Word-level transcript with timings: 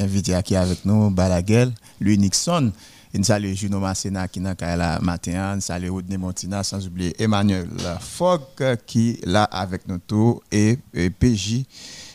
invité 0.00 0.40
qui 0.42 0.54
est 0.54 0.56
avec 0.56 0.84
nous, 0.84 1.10
Balaguel, 1.10 1.72
lui 2.00 2.18
Nixon. 2.18 2.72
Nous 3.12 3.24
saluons 3.24 3.54
Juno 3.54 3.80
Massena 3.80 4.28
qui 4.28 4.38
est 4.38 4.76
là 4.76 4.98
matin. 5.00 5.56
Nous 5.56 5.60
saluons 5.60 5.94
Rodney 5.94 6.16
Montina, 6.16 6.62
sans 6.62 6.86
oublier 6.86 7.20
Emmanuel 7.20 7.68
Fogg 8.00 8.42
qui 8.86 9.10
est 9.10 9.26
là 9.26 9.44
avec 9.44 9.88
nous 9.88 9.98
tous 9.98 10.40
et, 10.52 10.78
PJ. 11.18 11.64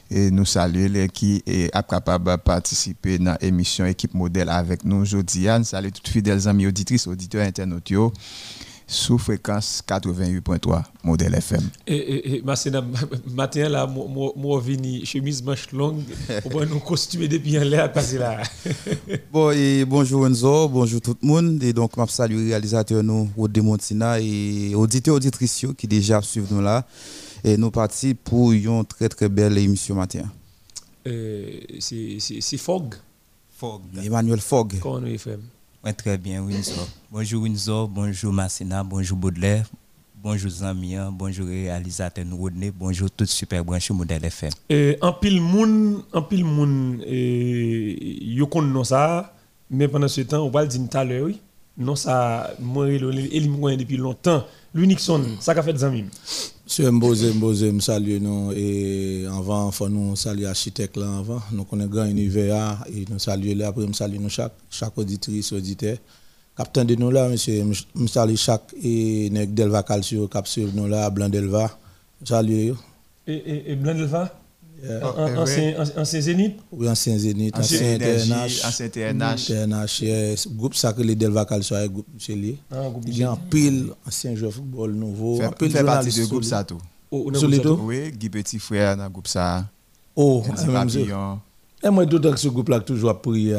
Et 0.10 0.32
nous 0.32 0.46
saluons 0.46 1.08
qui 1.08 1.44
est 1.46 1.72
capable 1.88 2.32
de 2.32 2.36
participer 2.38 3.18
dans 3.18 3.38
l'émission 3.42 3.86
Équipe 3.86 4.14
Modèle 4.14 4.50
avec 4.50 4.86
nous 4.86 4.98
aujourd'hui. 4.98 5.48
Nous 5.48 5.66
saluons 5.66 5.92
toutes 5.92 6.08
fidèles 6.08 6.48
amis 6.48 6.66
auditrices, 6.68 7.08
auditeurs 7.08 7.46
internautes 7.46 7.92
sous 8.88 9.18
fréquence 9.18 9.82
88.3 9.88 10.84
modèle 11.04 11.36
FM. 11.36 11.62
Et, 11.88 12.36
et, 12.38 12.44
matin 13.34 13.70
là, 13.70 13.88
moi 13.88 14.62
vini 14.62 15.06
chemise 15.06 15.44
manche 15.44 15.72
longue, 15.72 16.04
pour 16.50 16.66
nous 16.66 16.80
costumer 16.80 17.28
depuis 17.28 17.58
un 17.58 17.64
l'air 17.64 17.92
passer 17.92 18.18
là. 18.18 18.42
bon 19.32 19.52
et 19.52 19.86
bonjour 19.86 20.28
Enzo, 20.28 20.70
bonjour 20.70 21.02
tout 21.02 21.18
le 21.22 21.28
monde 21.28 21.64
et 21.64 21.74
donc 21.74 21.92
je 21.98 22.12
salue 22.12 22.48
réalisateur 22.48 23.04
nous 23.04 23.30
Rodé 23.36 23.62
Montina 23.62 24.20
et 24.20 24.74
auditeurs 24.76 25.16
auditrices 25.16 25.66
qui 25.78 25.88
déjà 25.88 26.22
suivent 26.22 26.52
nous 26.52 26.62
là 26.62 26.86
et 27.44 27.58
nous 27.58 27.72
partis 27.72 28.14
pour 28.14 28.52
une 28.52 28.86
très 28.86 29.10
très 29.10 29.30
belle 29.30 29.58
émission 29.58 29.96
matin. 29.96 30.24
Euh, 31.08 31.60
c'est 31.80 32.58
Fogg. 32.58 32.96
Fogg. 33.58 33.82
Emmanuel 34.04 34.40
Fogg. 34.40 34.80
Comment 34.80 35.00
nous 35.00 35.18
FM 35.86 35.94
très 35.94 36.18
bien, 36.18 36.42
Windsor. 36.42 36.88
Bonjour 37.12 37.44
Windsor, 37.44 37.88
bonjour 37.88 38.34
Massina, 38.34 38.84
bonjour 38.84 39.16
Baudelaire, 39.16 39.70
bonjour 40.16 40.50
Zamia, 40.50 41.12
bonjour 41.12 41.46
réalisateur 41.46 42.26
Rodney, 42.32 42.72
bonjour 42.72 43.12
toute 43.12 43.30
super 43.30 43.64
branche 43.64 43.92
modèle 43.92 44.26
FM. 44.26 44.50
En 45.00 45.14
pile 45.14 45.40
moun, 45.40 46.02
en 46.12 46.24
pile 46.24 46.44
moun, 46.44 47.04
yo 47.08 48.50
non 48.64 48.84
ça, 48.84 49.36
mais 49.70 49.88
pendant 49.88 50.08
ce 50.08 50.22
temps, 50.22 50.44
on 50.44 50.50
va 50.50 50.64
le 50.64 50.70
dire 50.70 50.82
tout 50.90 50.98
oui. 51.24 51.40
Non 51.78 51.96
ça, 51.96 52.56
moi, 52.60 52.90
il 52.90 53.78
depuis 53.78 53.98
longtemps. 53.98 54.44
L'Unixon, 54.76 55.24
ça 55.40 55.56
qu'a 55.56 55.64
fait 55.64 55.78
Zamim. 55.78 56.08
Monsieur 56.66 56.92
Mboze, 56.92 57.34
Mboze, 57.34 57.64
je 57.74 57.80
salue 57.80 58.18
nous 58.20 58.52
et 58.52 59.26
avant, 59.26 59.72
faut 59.72 59.88
nous 59.88 60.18
saluer 60.18 60.44
l'architecte 60.44 60.98
là 60.98 61.18
avant. 61.18 61.42
Nous 61.54 61.64
connaissons 61.64 61.90
grand 61.90 62.04
univers 62.04 62.84
et 62.94 63.06
nous 63.10 63.18
saluons 63.18 63.56
là 63.58 63.70
après, 63.70 63.86
nous 63.86 63.94
saluons 63.94 64.24
nous 64.24 64.30
chaque, 64.30 64.52
chaque 64.70 64.98
auditrice, 64.98 65.54
auditeur. 65.54 65.96
Capitaine 66.58 66.88
de 66.88 66.96
nous 66.96 67.10
là, 67.10 67.30
monsieur, 67.30 67.64
je 67.72 68.08
salue 68.08 68.36
chaque 68.36 68.76
et 68.84 69.30
Nek 69.30 69.54
Delva 69.54 69.82
Calcio, 69.82 70.28
cap 70.28 70.46
nous 70.74 70.88
là, 70.88 71.10
Blanc 71.10 71.30
Delva. 71.30 71.72
Salut. 72.26 72.74
Et, 73.28 73.34
et, 73.34 73.72
et 73.72 73.76
Blanc 73.78 73.96
Delva? 73.96 74.30
Ancien 75.98 76.22
Zénith? 76.22 76.58
Oui, 76.72 76.90
ancien 76.90 77.18
Zénith, 77.18 77.58
ancien 77.58 77.98
TNH. 77.98 78.66
Ancien 78.66 78.90
TNH. 78.90 79.46
TNH, 79.48 80.48
groupe 80.56 80.76
sacré 80.76 81.04
les 81.04 81.16
Delva 81.16 81.46
Calcio, 81.46 81.76
groupe 81.90 82.08
Chéli. 82.18 82.58
Il 83.08 83.18
y 83.18 83.24
a 83.24 83.32
un 83.32 83.36
pile 83.36 83.88
ancien 84.08 84.36
joueur 84.36 84.54
football 84.54 84.94
nouveau. 84.94 85.38
Fait, 85.38 85.70
fait 85.70 85.84
partie 85.84 86.10
du 86.10 86.26
groupe 86.28 86.44
ça 86.44 86.64
tout. 86.64 86.80
Solido 87.34 87.80
Oui, 87.84 88.12
Guy 88.12 88.30
Petit 88.30 88.60
Frère 88.60 88.98
dans 88.98 89.04
le 89.06 89.10
groupe 89.10 89.28
ça. 89.28 89.66
Oh, 90.16 90.44
même 90.68 90.90
Et 91.84 91.90
moi, 91.90 92.06
d'autant 92.06 92.32
que 92.32 92.40
ce 92.40 92.48
groupe-là 92.48 92.80
toujours 92.80 93.10
à 93.10 93.22
prier. 93.22 93.58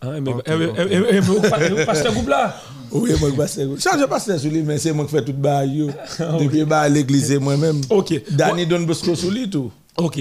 Ah, 0.00 0.20
mais 0.20 1.20
vous 1.20 1.40
passez 1.86 2.08
groupe 2.10 2.28
là? 2.28 2.54
Oui, 2.92 3.10
moi 3.18 3.30
je 3.30 3.34
passe 3.36 3.58
groupe. 3.58 3.80
Ça, 3.80 3.98
je 3.98 4.04
passe 4.04 4.36
sur 4.38 4.50
lui, 4.50 4.62
mais 4.62 4.78
c'est 4.78 4.92
moi 4.92 5.04
qui 5.04 5.10
fais 5.10 5.24
tout 5.24 5.32
le 5.32 5.38
bail. 5.38 5.92
Depuis 6.38 6.64
l'église, 6.90 7.32
moi-même. 7.38 7.80
Ok. 7.90 8.22
Danny 8.30 8.66
Don 8.66 8.82
Bosco 8.82 9.14
sur 9.14 9.30
lui 9.30 9.50
tout. 9.50 9.70
Ok. 9.98 10.20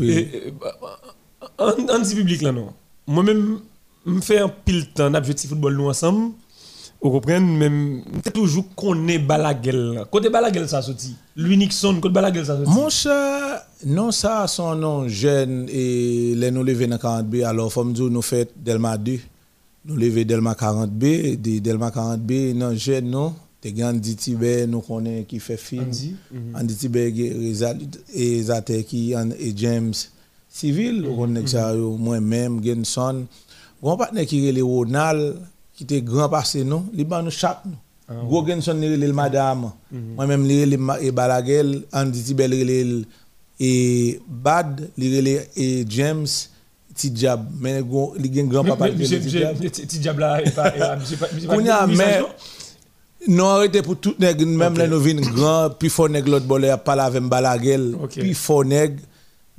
Oui. 0.00 0.28
En 1.58 1.98
dit 1.98 2.14
public 2.14 2.42
là, 2.42 2.52
non. 2.52 2.68
Moi-même, 3.06 3.60
je 4.06 4.20
fais 4.20 4.38
un 4.38 4.48
pile 4.48 4.88
temps 4.92 5.10
d'objectif 5.10 5.50
football 5.50 5.76
nous 5.76 5.88
ensemble. 5.88 6.32
Vous 7.00 7.10
comprenez, 7.10 7.40
même 7.40 8.02
toujours 8.34 8.64
qu'on 8.74 9.06
est 9.06 9.18
Balaguel. 9.18 10.04
Côté 10.10 10.28
Balaguel, 10.30 10.68
ça 10.68 10.82
sorti. 10.82 11.14
Lui 11.36 11.56
Nixon, 11.56 12.00
côté 12.00 12.14
Balaguel, 12.14 12.46
ça 12.46 12.56
sorti. 12.56 12.72
Mon 12.72 12.88
cher, 12.88 13.62
non, 13.84 14.10
ça, 14.10 14.46
son 14.48 14.74
nom 14.74 15.06
jeune 15.06 15.68
et 15.70 16.34
les 16.34 16.50
nous 16.50 16.64
lever 16.64 16.86
dans 16.86 16.96
40B. 16.96 17.44
Alors, 17.44 17.72
faut 17.72 17.84
me 17.84 17.92
dire, 17.92 18.06
nous 18.06 18.22
fait 18.22 18.50
Delma 18.56 18.96
2. 18.96 19.18
Nous 19.84 19.96
lever 19.96 20.24
Delma 20.24 20.54
40B. 20.54 21.36
Delma 21.60 21.90
40B, 21.90 22.54
non, 22.54 22.74
jeune, 22.74 23.10
non. 23.10 23.34
Te 23.60 23.68
gen 23.74 23.86
Andy 23.96 24.14
Tibet, 24.16 24.66
nous 24.66 24.80
connaissons 24.80 25.24
qui 25.24 25.38
fait 25.40 25.56
film. 25.56 25.84
Andy, 25.84 26.14
mm 26.30 26.56
Andy 26.56 26.74
Tibet 26.74 27.12
et 28.14 28.42
Zate 28.42 28.82
qui 28.84 29.12
et 29.14 29.52
James 29.56 29.94
Civil, 30.48 31.02
mm 31.02 31.44
-hmm. 31.44 31.98
moi-même, 31.98 32.62
Genson. 32.64 33.26
Mon 33.82 33.96
partenaire 33.96 34.26
qui 34.26 34.46
est 34.48 34.52
le 34.52 34.62
Ronald, 34.64 35.36
qui 35.74 35.84
était 35.84 36.02
grand 36.02 36.28
passé, 36.28 36.64
non, 36.64 36.86
il 36.94 37.04
ban 37.04 37.22
nous 37.22 37.30
chaque 37.30 37.64
nous. 37.64 37.76
Ah, 38.08 38.14
Gros 38.28 38.46
Genson, 38.46 38.78
il 38.82 39.02
est 39.02 39.12
madame. 39.12 39.72
Mhm. 39.90 40.14
Moi-même, 40.16 40.44
il 40.46 40.72
est 41.06 41.10
Balagel, 41.12 41.82
Andy 41.92 42.22
Tibet, 42.22 42.46
il 42.46 42.70
est 42.70 43.04
et 43.58 44.20
Bad, 44.28 44.88
il 44.98 45.26
est 45.28 45.50
et 45.56 45.84
James. 45.88 46.26
Tidjab, 46.96 47.40
mais 47.60 47.82
il 48.18 48.38
est 48.38 48.42
grand 48.44 48.64
papa. 48.64 48.88
Tidjab 48.88 50.18
là, 50.18 50.40
il 50.40 50.50
n'y 50.50 51.68
a 51.70 51.86
pas 51.86 52.26
non, 53.28 53.46
arrêtez 53.46 53.82
pour 53.82 53.96
tout 53.96 54.14
nèg, 54.18 54.44
même 54.46 54.78
les 54.78 54.88
nous 54.88 55.00
vin 55.00 55.20
grand, 55.20 55.70
puis 55.70 55.88
fort 55.88 56.08
nèg 56.08 56.28
l'autre 56.28 56.46
bolé 56.46 56.68
a 56.68 56.76
parlé 56.76 57.02
avec 57.02 57.22
Balagel, 57.22 57.96
puis 58.10 58.34
fort 58.34 58.64
nèg. 58.64 59.00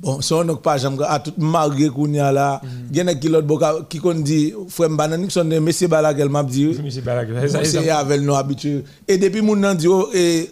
Bon, 0.00 0.20
ça 0.20 0.36
on 0.36 0.54
pas 0.54 0.78
jamais 0.78 1.02
à 1.08 1.18
tout 1.18 1.32
malgré 1.36 1.88
kounya 1.88 2.30
là, 2.30 2.60
gen 2.94 3.18
qui 3.18 3.28
l'autre 3.28 3.48
boka 3.48 3.78
qui 3.88 3.98
kon 3.98 4.14
dit 4.14 4.54
frère 4.68 4.90
banani 4.90 5.28
son 5.28 5.44
monsieur 5.44 5.88
Balagel 5.88 6.28
m'a 6.28 6.44
dit. 6.44 6.78
Monsieur 6.80 7.02
Balagel, 7.02 7.50
ça 7.50 7.64
c'est 7.64 7.90
avec 7.90 8.22
nous 8.22 8.36
habitué. 8.36 8.84
Et 9.08 9.18
depuis 9.18 9.42
moun 9.42 9.58
nan 9.58 9.76
dit 9.76 9.88
oh, 9.88 10.08
et 10.14 10.50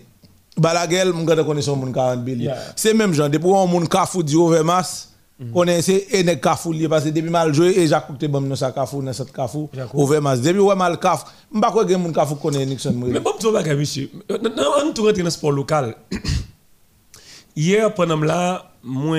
Balagel, 0.59 1.13
mon 1.13 1.23
gars 1.23 1.45
connaît 1.45 1.63
son 1.63 1.77
moun 1.77 1.93
40 1.93 2.25
billes. 2.25 2.51
C'est 2.75 2.93
même 2.93 3.15
genre 3.15 3.31
depuis 3.31 3.47
on 3.47 3.69
moun 3.69 3.87
kafou 3.87 4.25
dit 4.25 4.35
over 4.35 4.65
masse. 4.65 5.11
On 5.55 5.67
est 5.67 5.87
et 5.89 6.25
ne 6.25 6.35
kafou 6.35 6.73
parce 6.89 7.05
que 7.05 7.11
depuis 7.11 7.29
mal 7.29 7.53
joué 7.53 7.79
et 7.79 7.87
Jacques 7.87 8.19
te 8.19 8.25
bon 8.25 8.41
dans 8.41 8.57
sa 8.57 8.73
kafou 8.73 9.03
dans 9.03 9.13
cette 9.13 9.33
kafou 9.33 9.69
over 9.93 10.19
mas 10.19 10.41
depuis 10.41 10.61
ouais 10.61 10.75
mal 10.75 10.99
kaf 10.99 11.27
m'pa 11.53 11.71
quoi 11.71 11.87
gen 11.87 12.01
moun 12.01 12.13
kafou 12.13 12.37
connaît 12.37 12.65
Nixon 12.65 12.95
mais 12.95 13.21
bon 13.21 13.33
tu 13.39 13.53
bagay 13.53 13.75
monsieur. 13.75 14.09
On 14.31 14.93
tout 14.95 15.03
rentre 15.05 15.23
dans 15.23 15.31
sport 15.31 15.53
local. 15.53 15.95
Hier 17.57 17.93
pendant 17.93 18.17
là 18.17 18.73
moi 18.83 19.19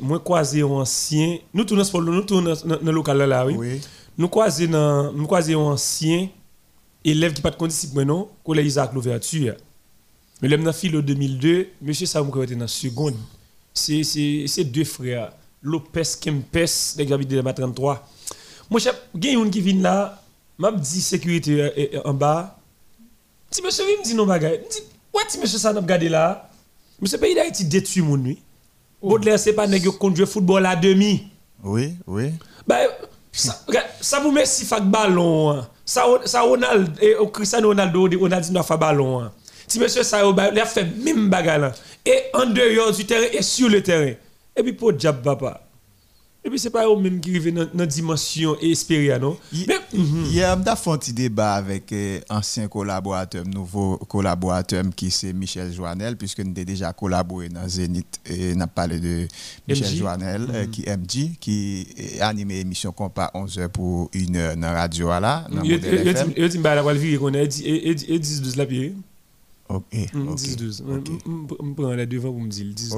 moi 0.00 0.20
croisé 0.20 0.62
un 0.62 0.66
ancien. 0.66 1.38
Nous 1.52 1.64
tout 1.64 1.74
dans 1.74 1.82
sport 1.82 2.02
nous 2.02 2.22
tout 2.22 2.40
dans 2.40 2.92
local 2.92 3.18
là 3.18 3.44
oui. 3.44 3.80
Nous 4.16 4.28
croisé 4.28 4.68
dans 4.68 5.12
nous 5.12 5.26
croisé 5.26 5.54
un 5.54 5.58
ancien. 5.58 6.28
Élève 7.04 7.32
qui 7.32 7.42
pas 7.42 7.50
de 7.50 7.56
condition 7.56 7.88
non 8.04 8.28
collège 8.44 8.66
Isaac 8.66 8.92
l'ouverture. 8.94 9.54
Mais 10.40 10.46
l'homme 10.46 10.62
dans 10.62 10.72
philo 10.72 11.02
2002 11.02 11.66
monsieur 11.82 12.06
me 12.06 12.44
était 12.44 12.54
dans 12.54 12.68
seconde. 12.68 13.16
C'est 13.74 14.04
c'est 14.04 14.64
deux 14.64 14.84
frères 14.84 15.32
Lopez 15.62 16.02
Kempes, 16.20 16.96
de 16.96 17.04
Gabi 17.04 17.26
de 17.26 17.40
33. 17.40 18.08
Moi, 18.70 18.80
chef, 18.80 18.94
il 19.14 19.24
y 19.24 19.36
a 19.36 19.50
qui 19.50 19.60
vient 19.60 19.80
là, 19.80 20.22
m'a 20.58 20.72
dit 20.72 21.00
sécurité 21.00 21.62
euh, 21.62 21.70
euh, 21.94 22.00
en 22.04 22.14
bas. 22.14 22.58
Si 23.50 23.62
monsieur 23.62 23.84
me 23.84 24.04
dit 24.04 24.14
non 24.14 24.26
bagay, 24.26 24.62
dit 24.70 24.82
ouais 25.14 25.22
si 25.28 25.38
monsieur 25.38 25.58
ça 25.58 25.72
n'a 25.72 25.80
regardé 25.80 26.08
là. 26.08 26.50
Monsieur 27.00 27.16
pays 27.18 27.34
d'Haïti 27.34 27.64
détruit 27.64 28.02
mon 28.02 28.16
nuit. 28.18 28.42
Oh. 29.00 29.10
Baudelaire 29.10 29.38
c'est 29.38 29.54
pas 29.54 29.66
nèg 29.66 29.86
conduire 29.92 30.28
football 30.28 30.66
à 30.66 30.76
demi. 30.76 31.28
Oui, 31.64 31.94
oui. 32.06 32.32
Ben 32.66 32.88
ça, 33.32 33.64
ça 34.00 34.20
vous 34.20 34.32
met 34.32 34.44
si 34.44 34.66
fac 34.66 34.84
ballon. 34.84 35.52
Hein. 35.52 35.68
Ça 35.84 36.04
ça 36.26 36.42
Ronaldo 36.42 36.90
et 37.00 37.14
Cristiano 37.32 37.68
Ronaldo, 37.68 38.08
Ronaldinho 38.20 38.60
a 38.60 38.62
fait 38.62 38.76
ballon. 38.76 39.22
Hein. 39.22 39.32
Si 39.66 39.78
monsieur 39.78 40.02
ça 40.02 40.20
il 40.22 40.60
a 40.60 40.66
fait 40.66 40.84
même 40.84 41.30
bagarre 41.30 41.72
et 42.04 42.24
en 42.34 42.46
dehors 42.46 42.92
du 42.92 43.06
terrain 43.06 43.26
et 43.32 43.42
sur 43.42 43.70
le 43.70 43.82
terrain. 43.82 44.12
Et 44.58 44.62
puis 44.62 44.72
pour 44.72 44.92
diable 44.92 45.22
papa. 45.22 45.68
Et 46.44 46.50
puis 46.50 46.58
c'est 46.58 46.70
pas 46.70 46.86
eux 46.86 46.96
même 46.96 47.20
qui 47.20 47.30
arrivent 47.30 47.52
dans 47.52 47.68
la 47.74 47.86
dimension 47.86 48.56
et 48.60 48.70
espérer 48.70 49.18
non. 49.18 49.36
Il 49.52 50.32
y 50.32 50.42
a 50.42 50.52
un 50.52 50.56
petit 50.58 51.12
débat 51.12 51.54
avec 51.54 51.92
euh, 51.92 52.20
ancien 52.30 52.68
collaborateur, 52.68 53.44
nouveau 53.44 53.98
collaborateur 54.08 54.84
qui 54.94 55.10
c'est 55.10 55.32
Michel 55.32 55.72
Joannel 55.72 56.16
puisque 56.16 56.38
nous 56.38 56.52
avons 56.52 56.64
déjà 56.64 56.92
collaboré 56.92 57.48
dans 57.48 57.66
Zénith 57.68 58.20
et 58.24 58.54
n'a 58.54 58.68
parlé 58.68 59.00
de 59.00 59.26
Michel 59.66 59.96
Joannel 59.96 60.46
euh, 60.54 60.66
qui 60.66 60.82
MJ 60.82 61.38
qui 61.40 61.86
a 62.20 62.28
animé 62.28 62.58
l'émission 62.58 62.92
Compas 62.92 63.30
11h 63.34 63.68
pour 63.68 64.08
une 64.12 64.36
heure 64.36 64.54
dans 64.54 64.60
la 64.60 64.72
radio 64.72 65.08
là. 65.08 65.44
Il 65.64 65.80
dit 65.80 65.88
il 66.36 66.48
dit 66.48 66.58
bah 66.58 66.76
la 66.76 66.94
vie 66.94 67.18
qu'on 67.18 67.34
a 67.34 67.44
dit 67.44 67.64
et 67.66 67.94
10 68.18 68.42
12 68.42 68.56
la 68.56 68.64
Ok. 69.68 69.84
10-12. 69.92 70.82
Je 70.86 71.74
prends 71.74 71.94
la 71.94 72.06
devant 72.06 72.32
pour 72.32 72.40
me 72.40 72.48
dire 72.48 72.66
10-12. 72.74 72.94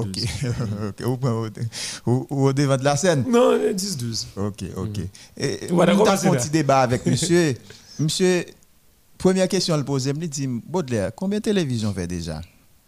Ok. 0.87 1.05
Ou 2.07 2.25
Ou 2.29 2.45
au 2.47 2.53
devant 2.53 2.77
de 2.77 2.83
la 2.83 2.95
scène 2.95 3.25
Non, 3.29 3.57
10-12. 3.57 4.25
Ok, 4.37 4.63
ok. 4.77 4.99
Et 5.37 5.59
on 5.71 5.79
a 5.79 5.91
un 5.91 6.31
petit 6.31 6.49
débat 6.49 6.81
avec 6.81 7.05
monsieur? 7.05 7.55
monsieur, 7.99 8.45
première 9.17 9.47
question, 9.47 9.75
le 9.75 9.83
pose, 9.83 10.05
il 10.05 10.15
me 10.15 10.27
dit 10.27 10.47
Baudelaire, 10.47 11.11
combien 11.15 11.39
de 11.39 11.43
télévision 11.43 11.93
fait 11.93 12.07
déjà? 12.07 12.41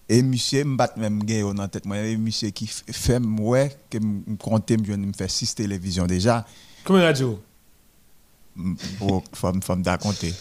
Et 0.08 0.22
monsieur 0.22 0.64
me 0.64 0.76
bat 0.76 0.94
même 0.98 1.24
gagne 1.24 1.54
dans 1.54 1.68
tête 1.68 1.86
moi 1.86 1.98
monsieur 2.18 2.50
qui 2.50 2.68
fait 2.68 3.20
ouais 3.40 3.76
que 3.90 3.98
me 3.98 4.36
compter 4.36 4.76
me 4.78 5.14
faire 5.14 5.32
6 5.32 5.56
télévisions 5.56 6.06
déjà 6.06 6.46
Combien 6.84 7.02
de 7.04 7.08
radio 7.08 7.40
femme 9.34 9.62
femme 9.62 9.82
d'à 9.82 9.98
compter. 9.98 10.34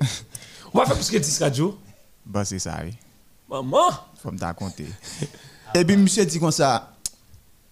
On 0.72 0.78
va 0.78 0.86
faire 0.86 0.96
plus 0.96 1.10
que 1.10 1.18
10 1.18 1.38
radio. 1.42 1.78
Bah 2.26 2.44
c'est 2.44 2.58
ça 2.58 2.78
oui. 2.84 2.92
Maman 3.50 3.90
Femme 4.22 4.36
d'à 4.36 4.52
compter. 4.52 4.86
Et 5.74 5.84
puis 5.84 5.96
monsieur 5.96 6.24
dit 6.26 6.38
comme 6.38 6.50
ça 6.50 6.92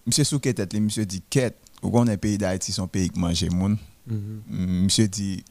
monsieur 0.05 0.23
sous 0.23 0.39
tête 0.39 0.73
monsieur 0.75 1.05
dit 1.05 1.21
quête 1.29 1.57
ou 1.81 1.89
qu'on 1.89 2.07
est 2.07 2.17
pays 2.17 2.37
d'Haïti 2.37 2.71
son 2.71 2.87
pays 2.87 3.09
qui 3.09 3.19
mange 3.19 3.43
moun. 3.51 3.77
Mm, 4.07 4.83
Monsieur 4.83 5.07
dit 5.07 5.43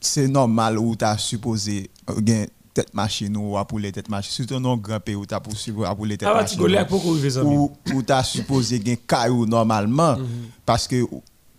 c'est 0.00 0.28
normal 0.28 0.78
ou 0.78 0.94
t'as 0.94 1.18
supposé 1.18 1.90
euh, 2.08 2.20
gen 2.24 2.46
tête 2.72 2.94
machine 2.94 3.36
ou 3.36 3.56
pour 3.64 3.80
les 3.80 3.90
tête 3.90 4.08
machine 4.08 4.30
surtout 4.32 4.60
non 4.60 4.76
grand 4.76 5.00
pays 5.00 5.16
ou 5.16 5.26
t'as 5.26 5.40
pour 5.40 5.52
pour 5.96 6.06
les 6.06 6.16
tête 6.16 6.28
Ah, 6.30 6.36
tu 6.38 6.42
machine. 6.42 6.58
connais 6.60 6.86
pour 6.86 7.02
qu'on 7.02 7.12
vive 7.14 7.42
ou, 7.44 7.72
ou 7.92 8.02
t'as 8.02 8.22
supposé 8.22 8.80
gen 8.84 8.96
caillou 8.98 9.46
normalement 9.46 10.16
parce 10.64 10.86
que 10.86 11.04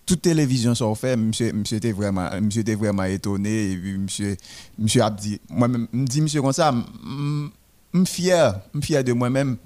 toute 0.09 0.21
télévision 0.23 0.73
sont 0.73 0.95
fait 0.95 1.15
monsieur 1.15 1.53
monsieur 1.53 1.77
était 1.77 1.91
vraiment 1.91 2.27
monsieur 2.41 2.61
était 2.61 2.75
vraiment 2.75 3.03
étonné 3.03 3.71
et 3.71 3.77
puis 3.77 3.97
monsieur 3.97 4.35
monsieur 4.77 5.03
a 5.03 5.09
dit 5.11 5.39
moi 5.50 5.67
même 5.67 5.88
me 5.94 6.06
dit 6.06 6.21
monsieur 6.21 6.41
comme 6.41 6.51
ça 6.53 6.71
me 6.71 8.06
fier 8.06 8.53
me 8.73 8.81
fier 8.81 9.03
de 9.03 9.13
moi-même. 9.13 9.57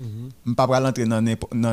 Me 0.45 0.53
pas 0.53 0.65
pas 0.67 0.81
entrer 0.87 1.05
dans 1.05 1.21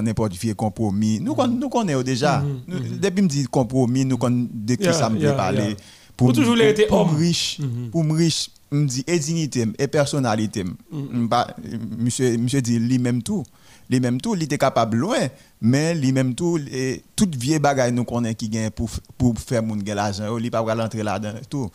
n'importe 0.02 0.37
quel 0.40 0.55
compromis. 0.56 1.20
Nous 1.20 1.34
nous 1.49 1.69
connaissons 1.69 2.02
déjà. 2.02 2.43
Nous- 2.67 2.78
depuis 3.00 3.22
me 3.22 3.28
dit 3.28 3.44
compromis 3.44 4.05
nous 4.05 4.19
connaissons 4.19 4.49
de 4.52 4.75
qui 4.75 4.82
Yeah, 4.84 4.93
ça 4.93 5.08
me 5.11 5.19
veut 5.19 5.34
parler. 5.37 5.76
Pour 6.16 6.28
Ou 6.28 6.32
toujours 6.32 6.61
été 6.61 6.87
homme. 6.90 7.16
riche 7.16 7.61
pour 7.93 8.02
me 8.05 8.12
riche 8.14 8.50
me 8.73 8.84
dit 8.87 9.05
et 9.06 9.19
dignité 9.19 9.64
et 9.78 9.87
personnalité 9.88 10.64
monsieur 11.99 12.37
monsieur 12.37 12.61
dit 12.62 12.78
lui-même 12.78 13.23
tout 13.23 13.43
lui 13.90 14.00
même 14.00 14.20
tout 14.20 14.34
il 14.37 14.42
était 14.44 14.56
capable 14.58 14.96
loin 14.98 15.19
mais 15.60 15.94
lui 15.94 16.12
même 16.12 16.34
tout 16.34 16.58
et 16.70 17.02
toute 17.16 17.34
vieille 17.34 17.58
bagaille 17.58 17.92
nous 17.92 18.04
connaît 18.04 18.34
qui 18.34 18.48
gagne 18.48 18.70
pour 18.70 18.88
pour 19.19 19.37
faire 19.38 19.62
gen 19.62 19.92
l'argent 19.92 20.38
il 20.38 20.50
pas 20.50 20.60
rentrer 20.60 21.02
là-dedans 21.02 21.38
tout. 21.48 21.69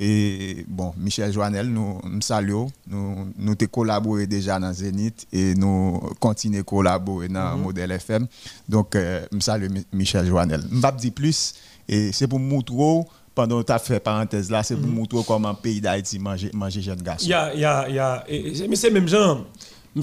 Et 0.00 0.64
bon 0.66 0.92
Michel 0.96 1.32
Joannel 1.32 1.66
nous 1.68 2.00
nous 2.04 2.20
saluons 2.22 2.68
nous 2.88 3.28
nous 3.38 3.54
te 3.54 3.66
collaboré 3.66 4.26
déjà 4.26 4.58
dans 4.58 4.72
Zénith 4.72 5.26
et 5.32 5.54
nous 5.54 6.00
continuer 6.18 6.64
collaborer 6.64 7.28
dans 7.28 7.56
Modèle 7.56 7.92
FM 7.92 8.26
donc 8.68 8.96
euh, 8.96 9.24
Mi- 9.68 9.86
Michel 9.92 10.26
Joannel. 10.26 10.62
Me 10.70 10.80
pas 10.80 10.90
dire 10.92 11.12
plus 11.12 11.54
et 11.88 12.10
c'est 12.12 12.26
pour 12.26 12.40
montrer 12.40 13.02
pendant 13.34 13.62
tu 13.62 13.70
as 13.72 13.78
fait 13.78 14.00
parenthèse 14.00 14.50
là 14.50 14.62
c'est 14.62 14.76
pour 14.76 14.88
montrer 14.88 15.18
comment 15.26 15.54
pays 15.54 15.80
d'Haïti 15.80 16.18
manger 16.18 16.50
jeune 16.82 17.00
garçon. 17.02 17.26
Il 17.26 17.30
y 17.30 17.34
a, 17.34 17.54
il 17.54 17.60
y 17.60 17.64
a, 17.64 17.88
il 17.88 17.94
y 17.94 17.98
a, 17.98 18.24
et- 18.28 18.58
et- 18.64 18.68
mais 18.68 18.76
c'est 18.76 18.90
même 18.90 19.06
genre, 19.08 19.44
je 19.94 19.98
me 19.98 20.02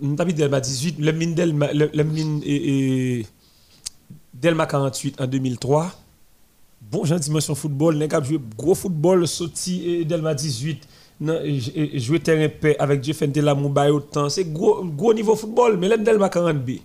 songe, 0.00 0.14
David 0.16 0.36
Delma 0.36 0.60
18, 0.60 0.96
le 0.98 1.12
mine 1.12 1.34
Delma, 1.34 1.72
le, 1.72 1.90
le 1.92 2.04
mine 2.04 2.40
et, 2.44 3.18
et 3.20 3.26
Delma 4.34 4.66
48 4.66 5.20
en 5.20 5.26
2003. 5.26 5.92
Bon, 6.90 7.04
j'ai 7.04 7.14
une 7.14 7.20
dimension 7.20 7.54
football, 7.54 7.96
les 7.96 8.08
gars 8.08 8.22
joué 8.22 8.40
gros 8.56 8.74
football, 8.74 9.26
sorti 9.28 9.88
et 9.88 10.04
Delma 10.04 10.34
18, 10.34 10.88
nan, 11.20 11.40
et, 11.44 11.58
et, 11.74 11.96
et 11.96 11.98
jouer 12.00 12.20
terrain 12.20 12.48
paix 12.48 12.76
avec 12.78 13.04
Jeff 13.04 13.20
Ndela 13.22 13.54
Moubaye 13.54 13.90
autant. 13.90 14.28
C'est 14.28 14.44
gros, 14.52 14.84
gros 14.84 15.12
niveau 15.14 15.36
football, 15.36 15.76
mais 15.76 15.88
l'aime 15.88 16.02
Delma 16.04 16.28
40B. 16.28 16.80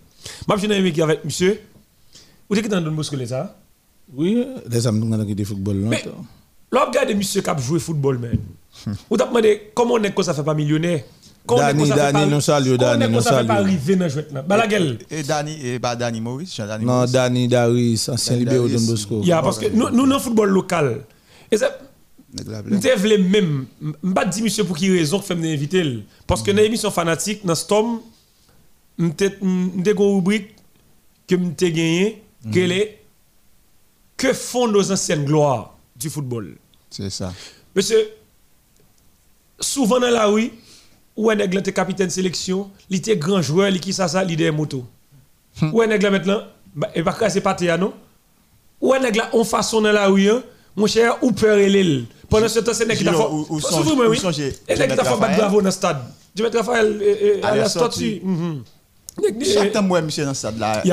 Moi, 0.47 0.57
je 0.57 0.67
suis 0.67 1.01
avec 1.01 1.23
monsieur. 1.25 1.59
Vous 2.49 2.57
êtes 2.57 2.67
dans 2.67 2.79
le 2.81 2.89
Bosco, 2.91 3.15
les 3.15 3.27
ça? 3.27 3.55
Oui, 4.13 4.45
les 4.69 4.85
hommes 4.85 4.99
nous 4.99 5.25
qui 5.35 5.45
football 5.45 5.77
Mais, 5.77 6.03
longtemps. 6.03 6.25
là, 6.71 6.85
regardez 6.85 7.15
monsieur 7.15 7.41
qui 7.41 7.49
a 7.49 7.57
joué 7.57 7.79
football, 7.79 8.19
man. 8.19 8.37
Vous 9.09 9.17
t'avez 9.17 9.29
demandé 9.29 9.61
comment 9.73 9.95
on 9.95 10.03
est 10.03 10.13
que 10.13 10.21
ça 10.21 10.33
fait 10.33 10.43
pas 10.43 10.53
millionnaire? 10.53 11.03
Dani, 11.47 11.89
Dani, 11.89 12.31
nous 12.31 12.41
saluons, 12.41 12.77
Dani, 12.77 13.05
que 13.05 13.09
nous 13.11 13.21
ça 13.21 13.39
fait 13.41 13.47
pas 13.47 13.55
saluons. 13.55 13.67
arriver 13.67 13.95
dans 13.95 14.05
le? 14.07 14.41
Balaguel. 14.41 14.97
et 15.11 15.23
Dani 15.23 15.57
et 15.65 15.79
pas 15.79 15.95
Dani 15.95 16.21
Maurice 16.21 16.55
Jean 16.55 16.65
Dani 16.67 16.85
Non. 16.85 17.05
Dani 17.05 17.47
Daris, 17.47 18.05
ancien 18.09 18.37
Daris. 18.37 18.71
Don 18.73 18.81
Bosco. 18.81 19.21
Yeah, 19.23 19.41
parce 19.41 19.59
que 19.59 19.67
nous, 19.67 19.89
nous, 19.89 20.07
dans 20.07 20.15
le 20.15 20.19
football 20.19 20.49
local, 20.49 21.01
et 21.51 21.57
ça, 21.57 21.77
nous 22.33 22.43
voulons 22.97 23.23
même, 23.29 23.65
je 23.81 23.87
ne 24.03 24.13
pas 24.13 24.25
dire 24.25 24.43
monsieur 24.43 24.63
pour 24.63 24.75
qui 24.75 24.89
raison 24.91 25.19
que 25.19 25.25
fait 25.25 25.35
m'inviter. 25.35 25.83
le. 25.83 26.01
Parce 26.27 26.41
que 26.41 26.51
dans 26.51 26.57
l'émission 26.61 26.89
fanatique, 26.91 27.45
dans 27.45 27.55
Storm, 27.55 27.99
nous 28.97 29.13
avons 29.21 29.35
une 29.41 29.83
rubrique 30.15 30.55
que 31.27 31.35
nous 31.35 31.47
avons 31.47 31.55
gagné, 31.59 32.23
que 32.51 32.59
est 32.59 33.01
Que 34.17 34.33
font 34.33 34.67
nos 34.67 34.91
anciennes 34.91 35.25
gloires 35.25 35.77
du 35.95 36.09
football? 36.09 36.55
c'est 36.89 37.09
ça 37.09 37.33
Monsieur, 37.75 38.07
souvent 39.59 39.99
dans 39.99 40.09
la 40.09 40.27
rue, 40.27 40.51
où 41.17 41.29
un 41.29 41.37
aigle 41.39 41.59
était 41.59 41.73
capitaine 41.73 42.07
de 42.07 42.11
sélection, 42.11 42.69
il 42.89 42.97
était 42.97 43.15
grand 43.17 43.41
joueur, 43.41 43.69
il 43.69 43.79
qui 43.79 43.93
ça 43.93 44.07
ça, 44.07 44.23
il 44.23 44.31
était 44.33 44.51
moto. 44.51 44.85
Où 45.61 45.81
un 45.81 45.89
aigle 45.89 46.09
maintenant, 46.09 46.41
bah, 46.75 46.89
et 46.93 47.01
pas 47.03 47.13
casser 47.13 47.41
pâté 47.41 47.69
à 47.69 47.77
non. 47.77 47.93
Où 48.81 48.93
un 48.93 49.01
aigle 49.03 49.23
on 49.33 49.43
façon 49.43 49.81
dans 49.81 49.91
la 49.91 50.07
rue, 50.07 50.29
hein, 50.29 50.43
mon 50.75 50.87
cher, 50.87 51.17
ou 51.21 51.31
peur 51.31 51.57
et 51.57 51.69
l'île. 51.69 52.05
Pendant 52.29 52.47
ce 52.49 52.59
temps, 52.59 52.73
c'est 52.73 52.89
un 52.91 52.95
qui 52.95 53.03
t'a 53.05 53.13
fait. 53.13 53.17
ou- 53.17 53.45
ou 53.49 53.55
ou 53.55 53.59
songez, 54.15 54.53
Et 54.67 54.73
un 54.73 54.87
qui 54.87 54.95
t'a 54.95 55.03
fait 55.05 55.17
battre 55.19 55.37
bravo 55.37 55.59
dans 55.61 55.65
le 55.65 55.71
stade. 55.71 55.97
Je 56.37 56.43
vais 56.43 56.49
Raphaël 56.57 56.99
euh, 57.01 57.15
euh, 57.23 57.39
à 57.43 57.51
la 57.51 57.61
la 57.63 57.69
statue. 57.69 58.19
Mhm. 58.21 58.63
chaque 59.53 59.71
temps 59.71 59.81
moi 59.81 60.01
monsieur 60.01 60.25
dans 60.25 60.33
ce 60.33 60.39
stade 60.39 60.59
là 60.59 60.83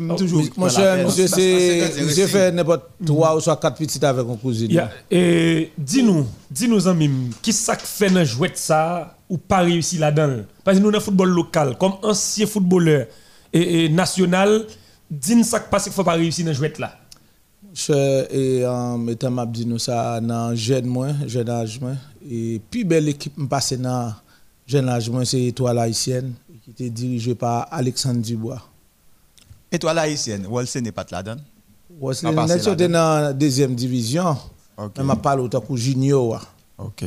me 0.00 0.16
toujours 0.16 0.42
Mon 0.56 0.68
cher, 0.70 1.04
monsieur, 1.04 1.26
c'est, 1.26 1.92
monsieur 2.02 2.26
fait 2.26 2.52
n'importe 2.52 2.84
trois 3.04 3.36
ou 3.36 3.40
soit 3.40 3.56
quatre 3.56 3.76
petites 3.76 4.02
avec 4.04 4.24
un 4.26 4.36
cousine. 4.36 4.88
Et 5.10 5.72
dis-nous, 5.76 6.26
dis-nous 6.50 6.86
en 6.88 6.94
mime, 6.94 7.30
qui 7.42 7.52
ça 7.52 7.76
fait 7.76 8.08
dans 8.08 8.24
jouet 8.24 8.52
ça? 8.54 9.17
Ou 9.28 9.38
pas 9.38 9.58
réussi 9.60 9.98
là-dedans 9.98 10.42
Parce 10.64 10.78
que 10.78 10.82
nous 10.82 10.90
dans 10.90 10.98
le 10.98 11.02
football 11.02 11.28
local, 11.30 11.76
comme 11.78 11.94
ancien 12.02 12.46
footballeur 12.46 13.06
et, 13.52 13.84
et 13.84 13.88
national, 13.88 14.66
dis-nous 15.10 15.44
ça 15.44 15.60
que 15.60 15.70
passe 15.70 15.84
qu'il 15.84 15.92
faut 15.92 16.04
pas 16.04 16.12
réussir 16.14 16.44
dans 16.46 16.52
jouet 16.52 16.72
là. 16.78 16.92
Cher, 17.74 18.26
et 18.32 18.66
en 18.66 18.96
mettant 18.98 19.30
m'a 19.30 19.44
dit 19.44 19.66
nous 19.66 19.78
ça 19.78 20.20
dans 20.20 20.54
jeune 20.54 20.86
moi, 20.86 21.08
jeune 21.26 21.48
âge 21.50 21.78
moi 21.80 21.92
et 22.28 22.60
puis 22.70 22.82
belle 22.82 23.08
équipe 23.08 23.36
me 23.36 23.46
passé 23.46 23.76
dans 23.76 24.12
jeune 24.66 24.88
âge 24.88 25.10
moi 25.10 25.24
c'est 25.24 25.42
étoile 25.44 25.78
haïtienne 25.78 26.32
qui 26.64 26.70
était 26.70 26.90
dirigée 26.90 27.34
par 27.34 27.68
Alexandre 27.70 28.20
Dubois. 28.20 28.62
et 29.70 29.78
toi 29.78 29.92
la 29.92 30.02
haïtienne 30.02 30.46
Walsen 30.46 30.82
n'est 30.82 30.92
pas 30.92 31.04
là-dedans 31.10 31.40
Pas 32.00 32.32
passé 32.32 32.54
Nelson 32.54 32.72
était 32.72 32.88
dans 32.88 33.20
la 33.22 33.32
deuxième 33.32 33.74
division. 33.74 34.36
Ok. 34.76 34.92
Mais 34.98 35.04
m'a 35.04 35.16
parlé 35.16 35.42
autant 35.42 35.60
que 35.60 35.76
junior. 35.76 36.46
OK 36.78 37.04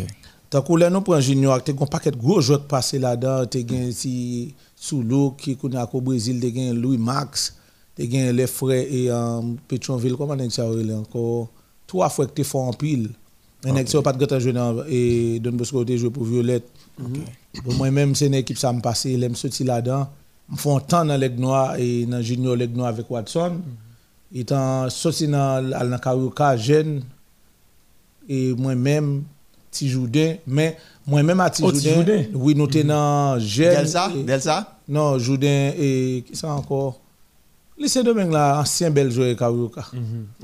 Tant 0.52 0.62
que 0.62 0.74
là 0.74 0.90
nous 0.90 1.00
prend 1.00 1.22
junior, 1.22 1.64
tu 1.64 1.72
as 1.72 1.74
un 1.82 1.86
paquet 1.86 2.12
de 2.12 2.18
gros 2.18 2.42
joueurs 2.42 2.60
qui 2.60 2.68
passé 2.68 3.00
là-dedans, 3.00 3.46
tu 3.46 3.60
as 3.60 3.92
si 3.94 4.54
Soulou 4.76 5.32
qui 5.32 5.56
connaît 5.56 5.80
au 5.94 6.02
Brésil, 6.02 6.42
tu 6.42 6.60
as 6.60 6.74
Louis 6.74 6.98
Max, 6.98 7.56
tu 7.96 8.04
as 8.04 8.32
les 8.34 8.48
frères 8.48 8.86
et 8.92 9.10
um, 9.10 9.56
Petronville, 9.66 10.18
comment 10.18 10.36
on 10.38 10.50
ça 10.50 10.66
relais 10.66 10.94
encore? 10.94 11.48
Trois 11.88 12.10
frères 12.10 12.34
qui 12.34 12.44
font 12.44 12.68
en 12.68 12.74
pile. 12.74 13.12
Mais 13.64 13.72
okay. 13.72 14.02
pas 14.02 14.12
de 14.12 14.18
gâteau 14.18 14.42
jouer 14.42 14.52
dans 14.52 14.84
et 14.90 15.40
Don 15.40 15.54
Bosco 15.54 15.86
tu 15.86 15.98
joué 15.98 16.10
pour 16.10 16.26
Violette. 16.26 16.68
Pour 17.64 17.74
moi-même 17.76 18.14
c'est 18.14 18.28
une 18.28 18.34
équipe 18.34 18.58
ça 18.58 18.74
me 18.74 18.82
passé, 18.82 19.16
l'aime 19.16 19.36
sorti 19.36 19.64
là-dedans. 19.64 20.10
Me 20.50 20.58
font 20.58 20.82
temps 20.82 21.06
dans 21.06 21.16
l'aigle 21.16 21.40
noir 21.40 21.78
et 21.78 22.06
dans 22.06 22.22
junior 22.22 22.58
l'aigle 22.58 22.76
noir 22.76 22.90
avec 22.90 23.10
Watson. 23.10 23.62
Étant 24.36 24.90
sorti 24.90 25.30
dans 25.30 25.64
dans 25.70 25.98
Carioca 25.98 26.58
jeune 26.58 27.04
et 28.28 28.54
moi-même 28.54 29.24
petit 29.72 29.90
Joudin 29.90 30.36
mais 30.46 30.78
moi-même 31.08 31.40
à 31.40 31.50
Oh, 31.64 31.72
Ti 31.72 31.90
Joudin 31.90 31.96
Joudin. 31.96 32.24
oui 32.36 32.54
nous 32.56 32.68
t'es 32.68 32.84
dans 32.84 33.40
jeune 33.40 33.76
Delsa 33.78 34.12
et- 34.16 34.24
Delsa 34.24 34.78
non 34.88 35.18
Joudin 35.18 35.72
et 35.78 36.24
qui 36.28 36.36
ça 36.36 36.50
encore? 36.54 37.00
Lycée 37.78 38.04
Domingue 38.04 38.32
là 38.32 38.60
ancien 38.60 38.92
bel 38.92 39.10
joueur 39.12 39.36
Carioca 39.36 39.86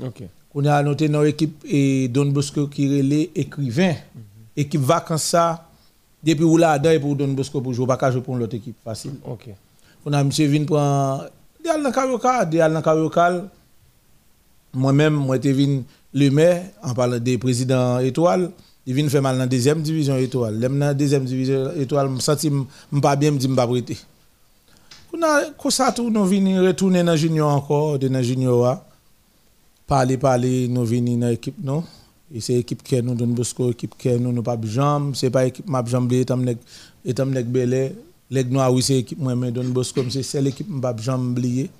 OK. 0.04 0.22
on 0.54 0.64
a 0.64 0.82
noté 0.82 1.08
dans 1.08 1.22
l'équipe 1.22 1.62
et 1.68 2.08
Don 2.08 2.26
Bosco 2.26 2.66
qui 2.66 2.88
relait 2.88 3.30
écrivain 3.34 3.94
équipe 4.56 4.80
vacances 4.80 5.22
ça 5.24 5.64
depuis 6.24 6.42
ou 6.44 6.56
là 6.56 6.78
dedans 6.78 6.90
et 6.90 6.98
pour 6.98 7.14
Don 7.14 7.28
Bosco 7.28 7.60
pour 7.60 7.72
jouer 7.74 7.86
pas 7.86 7.96
qu'à 7.96 8.10
jouer 8.10 8.22
pour 8.22 8.34
l'autre 8.36 8.56
équipe 8.56 8.76
facile. 8.84 9.12
OK. 9.24 9.48
on 10.04 10.12
a 10.12 10.24
monsieur 10.24 10.48
vinn 10.48 10.64
prend 10.66 11.20
des 11.62 11.70
al 11.70 11.82
dans 11.82 11.92
Carioca 11.92 12.44
des 12.44 12.60
al 12.60 12.72
dans 12.72 13.48
moi-même 14.74 15.14
moi 15.14 15.36
j'étais 15.36 15.52
vinn 15.52 15.82
le 16.14 16.30
maire 16.30 16.64
en 16.82 16.94
parlant 16.94 17.18
des 17.18 17.38
présidents 17.38 17.98
étoiles 18.00 18.50
il 18.88 18.94
vient 18.94 19.08
faire 19.10 19.20
mal 19.20 19.34
dans 19.34 19.40
la 19.40 19.46
deuxième 19.46 19.82
division 19.82 20.16
étoile. 20.16 20.58
L'aime 20.58 20.78
dans 20.78 20.86
la 20.86 20.94
deuxième 20.94 21.26
division 21.26 21.72
étoile 21.76 22.08
me 22.08 22.20
senti 22.20 22.50
pas 23.02 23.16
bien 23.16 23.32
dit 23.32 23.46
me 23.46 23.54
pas 23.54 23.68
a 25.22 25.50
comme 25.58 25.70
ça 25.70 25.92
tout 25.92 26.08
nous 26.08 26.24
vinn 26.24 26.58
retourner 26.60 27.02
dans 27.02 27.14
junior 27.14 27.50
encore 27.50 27.98
de 27.98 28.08
dans 28.08 28.22
junior 28.22 28.78
parler 29.86 30.16
parler 30.16 30.68
nous 30.68 30.86
venir 30.86 31.18
dans 31.18 31.28
l'équipe 31.28 31.56
non? 31.62 31.84
Et 32.34 32.40
c'est 32.40 32.54
équipe 32.54 32.82
qui 32.82 33.02
nous 33.02 33.14
donne 33.14 33.34
Bosco 33.34 33.70
équipe 33.70 33.94
qui 33.98 34.08
nous 34.18 34.32
nous 34.32 34.42
pas 34.42 34.56
jambe 34.62 35.14
c'est 35.14 35.30
pas 35.30 35.44
équipe 35.44 35.68
map 35.68 35.84
jambe 35.84 36.12
étam 36.12 36.42
nek 36.42 36.58
étam 37.04 37.30
nek 37.30 37.46
belé 37.46 37.94
noir 38.30 38.72
oui 38.72 38.82
c'est 38.82 38.98
équipe 38.98 39.18
moi 39.18 39.34
mais 39.34 39.50
donne 39.50 39.68
Bosco 39.68 40.00
c'est 40.08 40.22
celle 40.22 40.46
équipe 40.46 40.68
map 40.68 40.96
jambe 40.96 41.32
oublié 41.32 41.70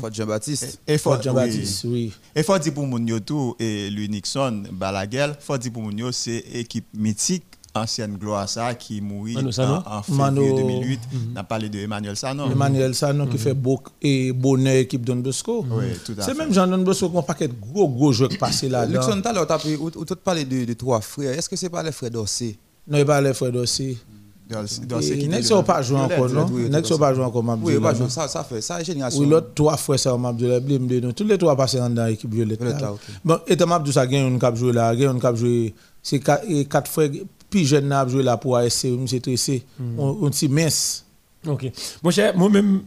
Fort 0.00 0.12
Jean-Baptiste. 0.12 0.80
et 0.86 0.98
Fort 0.98 1.22
Jean-Baptiste 1.22 1.84
oui 1.84 2.12
Et 2.34 2.42
faut 2.42 2.58
dire 2.58 2.74
pour 2.74 2.86
tout 3.20 3.56
et 3.58 3.88
lui 3.90 4.08
Nixon 4.08 4.64
Balaguer, 4.72 5.32
faut 5.40 5.56
dire 5.58 5.72
pour 5.72 5.90
c'est 6.12 6.44
équipe 6.54 6.86
mythique 6.94 7.44
ancienne 7.74 8.18
gloire 8.18 8.46
ça 8.50 8.74
qui 8.74 9.00
mourit 9.00 9.34
en, 9.36 9.46
en 9.46 10.02
février 10.02 10.18
Mano- 10.18 10.56
2008. 10.56 11.00
On 11.34 11.36
a 11.38 11.42
parlé 11.42 11.70
de 11.70 11.78
Emmanuel 11.78 12.16
Sanon. 12.16 12.50
Emmanuel 12.50 12.94
Sanon 12.94 13.26
qui 13.26 13.38
fait 13.38 13.54
beau 13.54 13.80
et 14.02 14.30
bonheur 14.32 14.74
équipe 14.74 15.04
Don 15.06 15.16
Bosco. 15.16 15.64
Oui, 15.70 15.84
tout 16.04 16.14
à 16.18 16.22
C'est 16.22 16.36
même 16.36 16.52
Jean 16.52 16.66
Don 16.66 16.78
Bosco 16.82 17.08
qui 17.08 17.16
a 17.16 17.20
un 17.20 17.22
paquet 17.22 17.48
de 17.48 17.54
gros 17.58 17.88
gros 17.88 18.12
joueurs 18.12 18.28
qui 18.28 18.36
passent 18.36 18.62
là-dedans. 18.64 19.00
Luxon, 19.00 19.22
tout 19.22 19.28
à 19.28 19.32
l'heure, 19.32 19.46
tu 19.46 20.12
as 20.12 20.16
parlé 20.16 20.44
de, 20.44 20.72
trois 20.74 21.00
frères. 21.00 21.32
Est-ce 21.32 21.48
que 21.48 21.56
c'est 21.56 21.70
pas 21.70 21.82
les 21.82 21.92
frères 21.92 22.10
d'Orsay 22.10 22.58
Non, 22.86 22.98
il 22.98 23.06
parle 23.06 23.32
frère 23.32 23.54
aussi. 23.54 23.92
Dans- 23.94 24.21
dans 24.52 25.00
ce 25.00 25.12
qui 25.12 25.28
Nex 25.28 25.46
était 25.46 25.54
n'a 25.54 25.60
le- 25.60 25.66
pas 25.66 25.82
joué 25.82 25.96
Violette, 25.98 26.18
encore, 26.18 26.30
non? 26.30 26.48
Nex 26.68 26.88
tout 26.88 26.94
n'a 26.94 26.98
pas 27.00 27.14
joué 27.14 27.24
encore, 27.24 27.42
Mabdou. 27.44 27.66
Oui, 27.66 27.78
bah, 27.78 27.94
ça, 28.08 28.28
ça 28.28 28.44
fait, 28.44 28.60
ça, 28.60 28.82
génération. 28.82 29.20
Oui, 29.20 29.26
l'autre 29.28 29.50
trois 29.54 29.76
frères, 29.76 29.98
ça, 29.98 30.16
Mabdou, 30.16 30.60
blime 30.60 30.86
de 30.86 31.00
nous. 31.00 31.12
Tous 31.12 31.24
les 31.24 31.36
trois 31.38 31.56
passent 31.56 31.74
dans 31.76 32.06
l'équipe 32.06 32.32
Violette. 32.32 32.60
Violette, 32.60 32.80
là. 32.80 32.86
là, 32.88 32.92
ok. 32.92 33.00
Bon, 33.24 33.38
et 33.46 33.56
Mabdou, 33.56 33.92
ça 33.92 34.06
gagne 34.06 34.34
un 34.34 34.38
cap 34.38 34.54
joué 34.56 34.72
là, 34.72 34.94
gagne 34.94 35.08
un 35.16 35.18
cap 35.18 35.34
joué. 35.36 35.74
C'est 36.02 36.18
quatre 36.20 36.44
et 36.48 36.64
quatre 36.64 36.90
frères, 36.90 37.10
puis 37.50 37.64
jeune 37.64 37.88
n'a 37.88 38.06
joué 38.06 38.22
là 38.22 38.36
pour 38.36 38.56
ASC, 38.56 38.84
M. 38.86 39.06
Tressé. 39.20 39.64
On 39.98 40.18
on 40.22 40.32
s'y 40.32 40.48
mince. 40.48 41.04
Ok. 41.46 41.70
Mon 42.02 42.10
cher, 42.10 42.36
moi-même, 42.36 42.82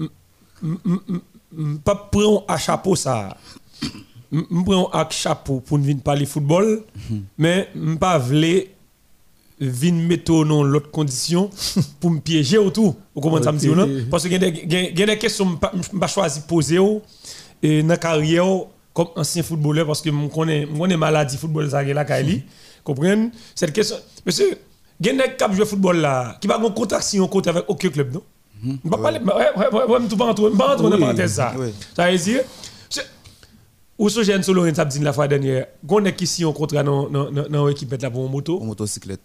m- 0.00 0.08
m- 0.62 0.78
m- 0.86 1.20
m- 1.58 1.78
pas 1.78 1.94
prendre 2.10 2.44
à 2.48 2.56
chapeau 2.58 2.94
ça. 2.96 3.36
Je 4.30 4.40
prends 4.64 4.88
à 4.90 5.08
chapeau 5.10 5.60
pour 5.60 5.78
venir 5.78 5.96
parler 6.04 6.26
football, 6.26 6.82
mais 7.38 7.68
je 7.74 7.94
pas 7.96 8.18
vle 8.18 8.64
venir 9.60 10.06
mettre 10.08 10.44
dans 10.44 10.62
l'autre 10.62 10.90
condition 10.90 11.50
pour 12.00 12.10
me 12.10 12.20
piéger 12.20 12.58
autour. 12.58 12.96
Vous 13.14 13.20
comprenez 13.20 13.44
ça 13.44 13.52
me 13.52 13.74
non? 13.74 13.88
Parce 14.10 14.24
que 14.24 14.28
il 14.28 14.32
y 14.32 14.36
a 15.06 15.06
des- 15.06 15.18
questions 15.18 15.56
que 15.56 15.66
je 15.92 15.98
pas 15.98 16.06
choisi 16.06 16.40
de 16.40 16.44
poser 16.46 16.78
et 17.62 17.82
dans 17.82 17.88
la 17.88 17.96
carrière 17.96 18.46
comme 18.94 19.08
ancien 19.16 19.42
footballeur 19.42 19.86
parce 19.86 20.00
que 20.00 20.10
je 20.10 20.26
connais, 20.28 20.66
connais 20.66 20.96
maladie 20.96 21.36
football 21.36 21.70
ça 21.70 21.82
là 21.82 22.04
Kaili. 22.04 22.44
Comprenez? 22.84 23.30
Cette 23.54 23.72
question 23.72 23.96
monsieur, 24.24 24.58
il 25.00 25.06
y 25.06 25.10
a 25.10 25.12
des 25.12 25.34
cap 25.36 25.52
jouer 25.52 25.66
football 25.66 25.98
là 25.98 26.36
qui 26.40 26.46
va 26.46 26.54
avoir 26.54 26.70
une 26.70 26.74
contraction 26.76 27.26
contre 27.28 27.48
avec 27.50 27.64
aucun 27.68 27.88
club 27.88 28.14
non? 28.14 28.22
Je 28.64 28.70
ne 28.84 28.90
pas 28.90 28.98
parler 28.98 29.18
ne 29.20 29.24
pas 29.24 30.24
rentrer 30.24 30.44
je 30.52 30.56
pas 30.56 30.74
rentrer 30.74 30.90
dans 30.90 30.98
parenthèse 30.98 31.34
ça. 31.34 31.54
Ça 31.96 32.10
veut 32.10 32.18
dire 32.18 32.40
ou 33.98 34.08
ce 34.08 34.22
jeune 34.22 34.44
solo 34.44 34.64
dit 34.70 35.00
la 35.00 35.12
fois 35.12 35.26
dernière, 35.26 35.66
gon 35.84 36.04
est 36.04 36.14
qui 36.14 36.26
si 36.26 36.44
on 36.44 36.52
contrat 36.52 36.84
dans 36.84 37.08
dans 37.08 37.30
dans 37.30 37.68
équipe 37.68 37.90
là 38.00 38.08
pour 38.10 38.28
moto? 38.28 38.60
En 38.62 38.64
motocyclette. 38.64 39.20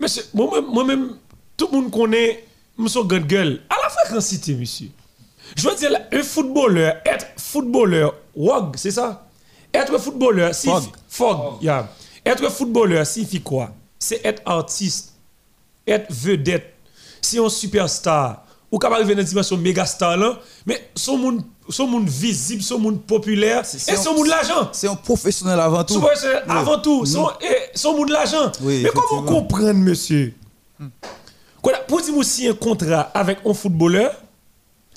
Monsieur, 0.00 0.24
moi-même, 0.34 0.66
moi-même, 0.66 1.16
tout 1.56 1.68
le 1.70 1.80
monde 1.80 1.90
connaît 1.90 2.44
Monsieur 2.76 3.02
grande 3.04 3.26
gueule. 3.26 3.62
À 3.68 3.76
la 3.82 3.88
fréquencité, 3.88 4.54
monsieur. 4.54 4.88
Je 5.56 5.68
veux 5.68 5.76
dire, 5.76 5.90
un 6.10 6.22
footballeur, 6.22 6.96
être 7.04 7.26
footballeur, 7.36 8.14
WOG, 8.34 8.76
c'est 8.76 8.90
ça? 8.90 9.28
Être 9.72 9.98
footballeur, 9.98 10.54
signifie. 10.54 10.90
Fog, 11.08 11.62
yeah. 11.62 11.88
Être 12.24 12.50
footballeur 12.50 13.06
signifie 13.06 13.42
quoi? 13.42 13.70
C'est 13.98 14.24
être 14.24 14.42
artiste, 14.46 15.14
être 15.86 16.06
vedette, 16.10 16.74
si 17.20 17.38
on 17.38 17.48
superstar, 17.48 18.44
ou 18.70 18.78
capable 18.78 19.02
arriver 19.02 19.14
dans 19.14 19.20
une 19.20 19.28
dimension 19.28 19.56
méga 19.56 19.84
star 19.84 20.16
là, 20.16 20.40
mais 20.66 20.90
son 20.96 21.18
monde, 21.18 21.42
son 21.72 21.86
monde 21.86 22.08
visible, 22.08 22.62
son 22.62 22.78
monde 22.78 23.00
populaire, 23.02 23.60
et 23.60 23.64
c'est 23.64 23.96
son 23.96 24.14
monde 24.14 24.26
l'argent. 24.28 24.68
C'est 24.72 24.88
un 24.88 24.94
professionnel 24.94 25.58
avant 25.58 25.84
tout. 25.84 26.00
Avant 26.48 26.78
tout, 26.78 27.04
son, 27.06 27.28
et, 27.40 27.76
son 27.76 27.96
monde 27.96 28.08
de 28.08 28.12
l'argent. 28.12 28.52
Mais 28.62 28.84
comment 28.94 29.22
comprendre, 29.22 29.80
monsieur? 29.80 30.34
A- 30.80 31.78
Pour 31.88 32.00
dire 32.02 32.16
aussi 32.16 32.48
un 32.48 32.54
contrat 32.54 33.10
avec 33.14 33.38
un 33.46 33.54
footballeur, 33.54 34.12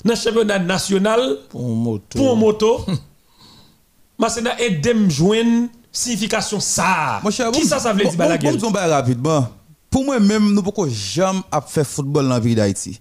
dans 0.04 0.12
le 0.14 0.18
championnat 0.18 0.58
national, 0.58 1.38
Pour 1.48 1.60
une 1.62 1.82
moto. 1.82 2.18
pour 2.18 2.36
moto, 2.36 2.80
mais 4.18 4.28
c'est 4.28 4.42
dans 4.42 4.56
aidem 4.58 5.10
joindre 5.10 5.68
signification 5.92 6.60
ça. 6.60 7.20
Qui 7.52 7.64
ça, 7.64 7.78
ça 7.78 7.92
veut 7.92 8.04
dire, 8.04 8.70
rapidement. 8.90 9.48
Pour 9.90 10.04
moi-même, 10.04 10.42
nous 10.52 10.54
ne 10.54 10.60
pouvons 10.60 10.88
jamais 10.90 11.40
faire 11.68 11.86
football 11.86 12.28
dans 12.28 12.36
le 12.36 12.42
pays 12.42 12.54
d'Haïti? 12.54 13.00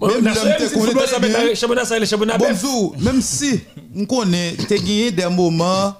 Même 0.00 0.22
National, 0.24 0.58
l'homme 0.58 0.68
te 0.68 0.72
c'est 0.72 0.74
connaît 0.74 0.86
football, 0.86 1.06
ça 1.08 1.16
très 1.18 1.28
met 1.28 1.34
bien. 1.34 1.48
dans 1.48 1.54
championnat, 1.54 1.84
ça, 1.84 1.98
le 1.98 2.06
championnat 2.06 2.38
Bon, 2.38 2.50
BF. 2.50 2.60
Zou, 2.60 2.94
même 3.00 3.20
si 3.20 3.60
on 3.94 4.04
connaît, 4.06 4.56
tu 4.56 4.72
as 4.72 4.76
gagné 4.76 5.10
des 5.10 5.26
moments, 5.28 5.94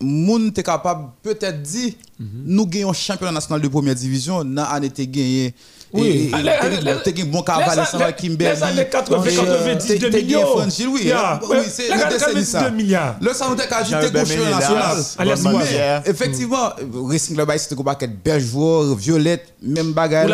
moun 0.00 0.52
te 0.52 0.60
capable 0.60 1.10
peut-être 1.22 1.62
dire, 1.62 1.92
nous 2.18 2.66
gagnons 2.66 2.92
championnat 2.92 3.32
national 3.32 3.60
de 3.60 3.68
première 3.68 3.94
division, 3.94 4.42
l'année 4.44 4.90
tu 4.90 5.06
gagné. 5.06 5.54
Oui. 5.94 6.30
Tu 7.04 7.12
gagné 7.12 7.30
bon 7.30 7.42
cavalier 7.42 7.82
sans 7.90 7.98
les- 7.98 8.12
Kimberly. 8.14 8.56
les 8.56 8.62
années 8.62 8.88
80, 8.90 9.22
Et, 9.24 9.34
90, 9.34 9.86
t'es- 9.86 9.98
t'es 9.98 10.10
gagné 10.10 10.22
millions. 10.34 10.54
Oui. 11.42 11.48
Oui, 11.50 11.56
c'est 11.72 11.82
le 11.88 11.94
décennie 11.94 12.18
92 12.18 12.44
ça. 12.46 12.70
milliards. 12.70 13.16
Le 13.20 13.32
salon. 13.32 13.54
Manière. 15.54 16.02
Effectivement, 16.06 16.70
Racing 17.08 17.36
Club 17.36 17.50
Haïti, 17.50 17.64
c'était 17.68 17.80
un 17.80 17.84
paquet 17.84 18.08
de 18.08 18.12
belles 18.24 18.40
joueurs, 18.44 18.94
Violette, 18.96 19.46
même 19.62 19.92
bagaille. 19.92 20.26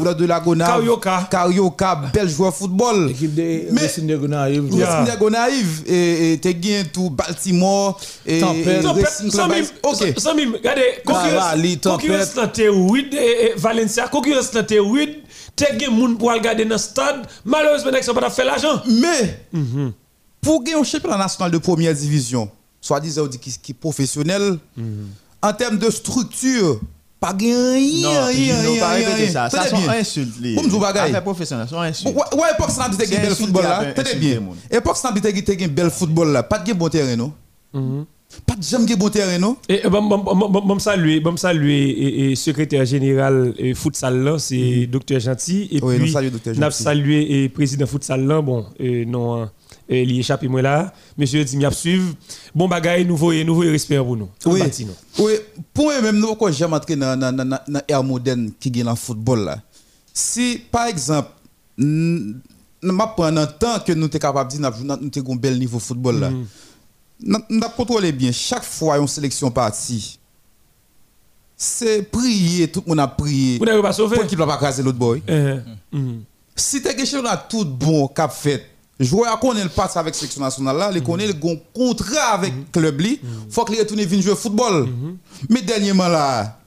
Oula 0.00 0.14
de 0.14 0.24
Lagonave. 0.24 0.68
Carioca. 0.70 1.28
Carioca, 1.30 2.00
bel 2.12 2.28
joueur 2.28 2.54
football. 2.54 3.08
L'équipe 3.08 3.34
de 3.34 3.74
Racing 3.80 4.06
de 4.06 4.16
Gonaïve. 4.16 4.64
Racing 4.70 5.06
et 5.86 6.32
et 6.32 6.38
t'es 6.38 6.54
gagné 6.54 6.84
tout 6.92 7.10
Baltimore 7.10 7.98
et 8.24 8.40
Tempête. 8.40 8.84
Racing 8.86 9.30
Club 9.30 9.50
Haïti. 9.50 9.70
OK. 9.82 10.14
sans 10.18 10.34
mime, 10.34 10.52
regardez, 10.54 10.82
concurrence, 11.04 11.28
Valencia, 13.56 14.08
concurrence 14.08 14.50
dans 14.78 14.84
Théoïde, 14.84 15.16
t'es 15.54 15.78
gen 15.78 15.90
moun 15.94 16.16
pour 16.18 16.32
regarder 16.32 16.64
dans 16.64 16.74
le 16.74 16.78
stade, 16.78 17.26
malheureusement, 17.44 17.90
sont 18.02 18.14
pas 18.14 18.30
fait 18.30 18.44
l'argent. 18.44 18.82
Mais 18.86 19.40
pour 20.40 20.62
gagner 20.62 20.78
un 20.78 20.84
championnat 20.84 21.18
national 21.18 21.50
de 21.50 21.58
première 21.58 21.94
division, 21.94 22.50
soit-disant 22.80 23.24
on 23.24 23.26
dit 23.26 23.38
qui 23.38 23.72
est 23.72 23.74
professionnel 23.74 24.58
en 25.42 25.52
termes 25.52 25.78
de 25.78 25.90
structure, 25.90 26.80
pas 27.20 27.32
gagner 27.32 27.54
rien 27.54 28.20
Non, 28.20 28.26
rien 28.26 28.62
non, 28.62 28.76
pas 28.78 28.88
rien. 28.90 29.06
répéter 29.08 29.22
rien. 29.30 29.32
ça. 29.32 29.50
Ça 29.50 29.68
sont 29.68 29.88
insultes. 29.88 30.54
Comme 30.54 30.68
vous 30.68 30.78
bagaille. 30.80 31.08
Affaires 31.10 31.22
professionnelles, 31.22 31.68
sont 31.68 31.80
insultes. 31.80 32.14
Ouais, 32.14 32.50
époque 32.54 32.70
ça 32.70 32.88
n'a 32.88 32.96
pas 32.96 33.06
bel 33.06 33.34
football 33.34 33.62
là. 33.64 33.92
Tenez 33.94 34.14
bien. 34.16 34.42
Époque 34.70 34.96
ça 34.96 35.10
n'a 35.10 35.20
pas 35.20 35.66
bel 35.68 35.90
football 35.90 36.32
là. 36.32 36.42
Pas 36.42 36.58
de 36.58 36.72
bon 36.72 36.88
terrain 36.88 37.16
non? 37.16 38.06
Pas 38.44 38.56
de 38.56 38.62
jamais 38.62 38.96
bon 38.96 39.08
terrain 39.08 39.38
non? 39.38 39.56
Et 39.68 39.88
bon, 39.88 40.02
bon, 40.02 40.78
saluer, 40.78 41.20
bon 41.20 41.36
saluer 41.36 41.88
et, 41.88 42.32
et 42.32 42.36
secrétaire 42.36 42.84
général 42.84 43.54
et 43.56 43.72
futsal 43.74 44.18
là, 44.22 44.38
c'est 44.38 44.86
Docteur 44.86 45.20
Gentil 45.20 45.68
et 45.70 45.80
Oui, 45.82 45.94
nous 45.94 46.02
puis 46.04 46.12
saluons 46.12 46.30
Dr. 46.32 46.58
n'a 46.58 46.70
Gentil. 46.70 46.82
salué 46.82 47.44
et 47.44 47.48
président 47.48 47.86
futsal 47.86 48.26
là, 48.26 48.42
bon, 48.42 48.66
et 48.78 49.06
non 49.06 49.42
hein, 49.42 49.50
et 49.88 50.02
il 50.02 50.18
échappe 50.18 50.42
moi 50.44 50.60
là, 50.60 50.92
monsieur 51.16 51.44
dit 51.44 51.56
m'y 51.56 51.64
suivre. 51.72 52.14
Bon 52.54 52.66
bagaille, 52.68 53.04
nous 53.06 53.16
voyons 53.16 53.44
nous 53.44 53.54
voyons 53.54 53.70
respect 53.72 53.96
pour 53.98 54.16
nous. 54.16 54.28
Oui. 54.44 54.60
nous. 54.80 55.24
Oui, 55.24 55.32
pour 55.72 55.84
moi 55.84 56.02
même 56.02 56.18
nous 56.18 56.34
pas 56.34 56.50
jamais 56.50 56.74
entrer 56.74 56.96
dans 56.96 57.18
dans 57.18 57.34
dans 57.34 57.58
l'ère 57.88 58.02
moderne 58.04 58.50
qui 58.58 58.70
gagne 58.70 58.84
dans 58.84 58.90
le 58.90 58.96
football 58.96 59.44
là? 59.44 59.62
Si 60.12 60.60
par 60.70 60.86
exemple 60.88 61.30
m'a 61.78 63.06
prendre 63.06 63.40
un 63.40 63.46
temps 63.46 63.78
que 63.86 63.92
nous 63.92 64.08
sommes 64.10 64.20
capables 64.20 64.50
de 64.52 64.56
dire 64.58 64.70
nous 65.00 65.10
avons 65.22 65.32
un 65.32 65.36
bel 65.36 65.58
niveau 65.58 65.78
football 65.78 66.20
là. 66.20 66.30
Nous 67.20 67.60
contrôler 67.76 68.12
bien 68.12 68.32
chaque 68.32 68.64
fois 68.64 68.98
une 68.98 69.08
sélection 69.08 69.50
partie. 69.50 70.18
C'est 71.56 72.02
prier, 72.02 72.68
tout 72.68 72.82
le 72.84 72.90
monde 72.90 73.00
a 73.00 73.08
prié. 73.08 73.58
Vous 73.58 73.64
n'avez 73.64 73.80
pas 73.80 73.92
sauvé 73.92 74.16
Pour 74.16 74.24
l'équipe 74.24 74.38
n'a 74.38 74.46
pas 74.46 74.58
craser 74.58 74.82
l'autre 74.82 74.98
boy. 74.98 75.22
Euh, 75.28 75.58
mhm. 75.90 76.22
Si 76.54 76.82
tu 76.82 76.88
as 76.88 76.94
quelque 76.94 77.08
chose 77.08 77.24
tout 77.48 77.64
bon 77.64 78.08
cap 78.08 78.30
fait, 78.32 78.66
joueur 79.00 79.38
connaît 79.40 79.62
le 79.62 79.70
passe 79.70 79.96
avec 79.96 80.14
sélection 80.14 80.42
nationale 80.42 80.76
là, 80.76 80.90
il 80.94 81.02
connaît 81.02 81.26
le 81.26 81.34
contrat 81.74 82.32
avec 82.34 82.52
club 82.72 83.00
li, 83.00 83.20
faut 83.50 83.64
qu'il 83.64 83.78
retourne 83.78 84.00
venir 84.02 84.22
jouer 84.22 84.36
football. 84.36 84.88
Mais 85.48 85.62
dernièrement 85.62 86.08
là, 86.08 86.58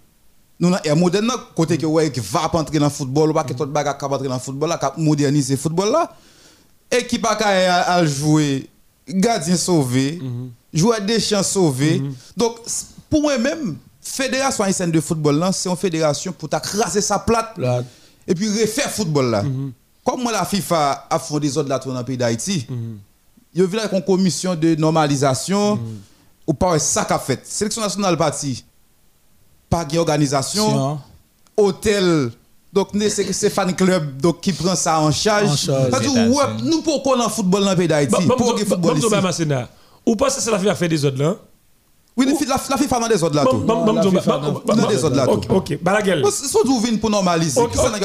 nous 0.60 0.68
avons 0.68 0.80
un 0.92 0.96
moderne 0.96 1.28
là, 1.28 1.36
côté 1.56 1.78
que 1.78 1.86
ouais 1.86 2.12
qui 2.12 2.20
va 2.20 2.50
pas 2.50 2.60
entrer 2.60 2.80
dans 2.80 2.86
le 2.86 2.92
football, 2.92 3.30
ou 3.30 3.34
pas 3.34 3.44
que 3.44 3.54
tout 3.54 3.66
bagarre 3.66 3.98
capable 3.98 4.16
entrer 4.16 4.28
dans 4.28 4.36
le 4.36 4.40
football 4.42 4.70
là, 4.70 4.78
cap 4.78 4.98
moderniser 4.98 5.54
le 5.54 5.60
football 5.60 5.92
là. 5.92 6.12
Équipe 6.92 7.26
a 7.26 7.32
à, 7.32 7.94
à 7.94 8.06
jouer, 8.06 8.68
gardien 9.10 9.56
sauvé, 9.58 10.22
joueur 10.74 11.02
des 11.02 11.20
champs 11.20 11.44
sauvé. 11.44 12.02
Donc 12.38 12.58
c- 12.66 12.86
pour 13.10 13.22
moi 13.22 13.38
même 13.38 13.78
Fédération 14.02 14.64
haïtienne 14.64 14.92
de 14.92 15.00
football 15.02 15.36
c'est 15.54 15.70
une 15.70 15.76
fédération 15.76 16.32
pour 16.32 16.50
t'accraser 16.50 17.02
sa 17.02 17.20
plate 17.20 17.54
Plate. 17.56 17.86
et 18.28 18.34
puis 18.34 18.48
refaire 18.50 18.90
football 18.90 19.30
là. 19.32 19.44
Comme 20.04 20.24
moi 20.24 20.32
la 20.32 20.46
FIFA 20.46 21.08
a 21.10 21.20
fondé 21.20 21.48
des 21.48 21.58
autres 21.58 21.70
là 21.70 21.78
dans 21.94 22.00
le 22.00 22.04
pays 22.06 22.18
d'Haïti. 22.18 22.66
Il 23.54 23.60
y 23.60 23.62
a 23.62 23.94
une 23.96 24.02
commission 24.04 24.56
de 24.56 24.76
normalisation 24.76 25.80
ou 26.48 26.54
pas 26.54 26.80
ça 26.80 27.06
qu'a 27.06 27.20
fait. 27.20 27.46
Sélection 27.46 27.82
nationale 27.82 28.18
parti. 28.18 28.64
Pas 29.70 29.86
d'organisation, 29.86 31.00
hôtel 31.56 32.32
donc 32.72 32.90
c'est 33.10 33.34
c'est 33.34 33.50
fan 33.50 33.76
club 33.76 34.22
donc 34.22 34.42
qui 34.42 34.54
prend 34.54 34.76
ça 34.76 35.00
en 35.00 35.12
charge. 35.12 35.50
En 35.50 35.56
charge. 35.56 35.90
Parce 35.90 36.04
que 36.06 36.10
ouais, 36.30 36.64
nous 36.64 36.82
pour 36.82 37.02
qu'on 37.04 37.20
en 37.20 37.30
football 37.30 37.64
dans 37.64 37.72
le 37.72 37.76
pays 37.78 37.88
d'Haïti, 37.88 38.12
Bon, 38.12 38.22
bon, 38.28 38.36
pour 38.36 38.46
bon, 38.48 38.54
que 38.54 38.64
bon, 38.64 38.70
football 38.70 38.98
ici. 38.98 39.44
Ou 40.06 40.16
pas 40.16 40.28
que 40.28 40.34
c'est 40.42 40.52
la 40.52 40.60
FIFA 40.60 40.76
fait 40.76 40.88
des 40.88 41.04
autres 41.06 41.18
là? 41.18 41.36
Oui, 42.18 42.26
la 42.26 42.34
la- 42.56 42.62
la 42.70 42.78
FIFA 42.78 43.00
dans 43.00 43.08
des 43.08 43.24
autres 43.24 43.36
là 43.36 43.46
tout. 43.46 43.60
dans- 43.60 43.86
dans 43.86 43.94
des 44.88 45.04
autres 45.04 45.16
là 45.16 45.30
Ok, 45.30 45.48
tout. 45.48 45.54
ok, 45.54 45.82
Balaguel. 45.82 46.22
Bon, 46.22 46.30
Soit 46.32 46.62
vous 46.66 46.80
venez 46.82 46.98
pour 46.98 47.10
normaliser. 47.10 47.62
Qui 47.72 47.78
ça 47.78 47.90
n'a 47.90 47.98
Ok, 47.98 48.02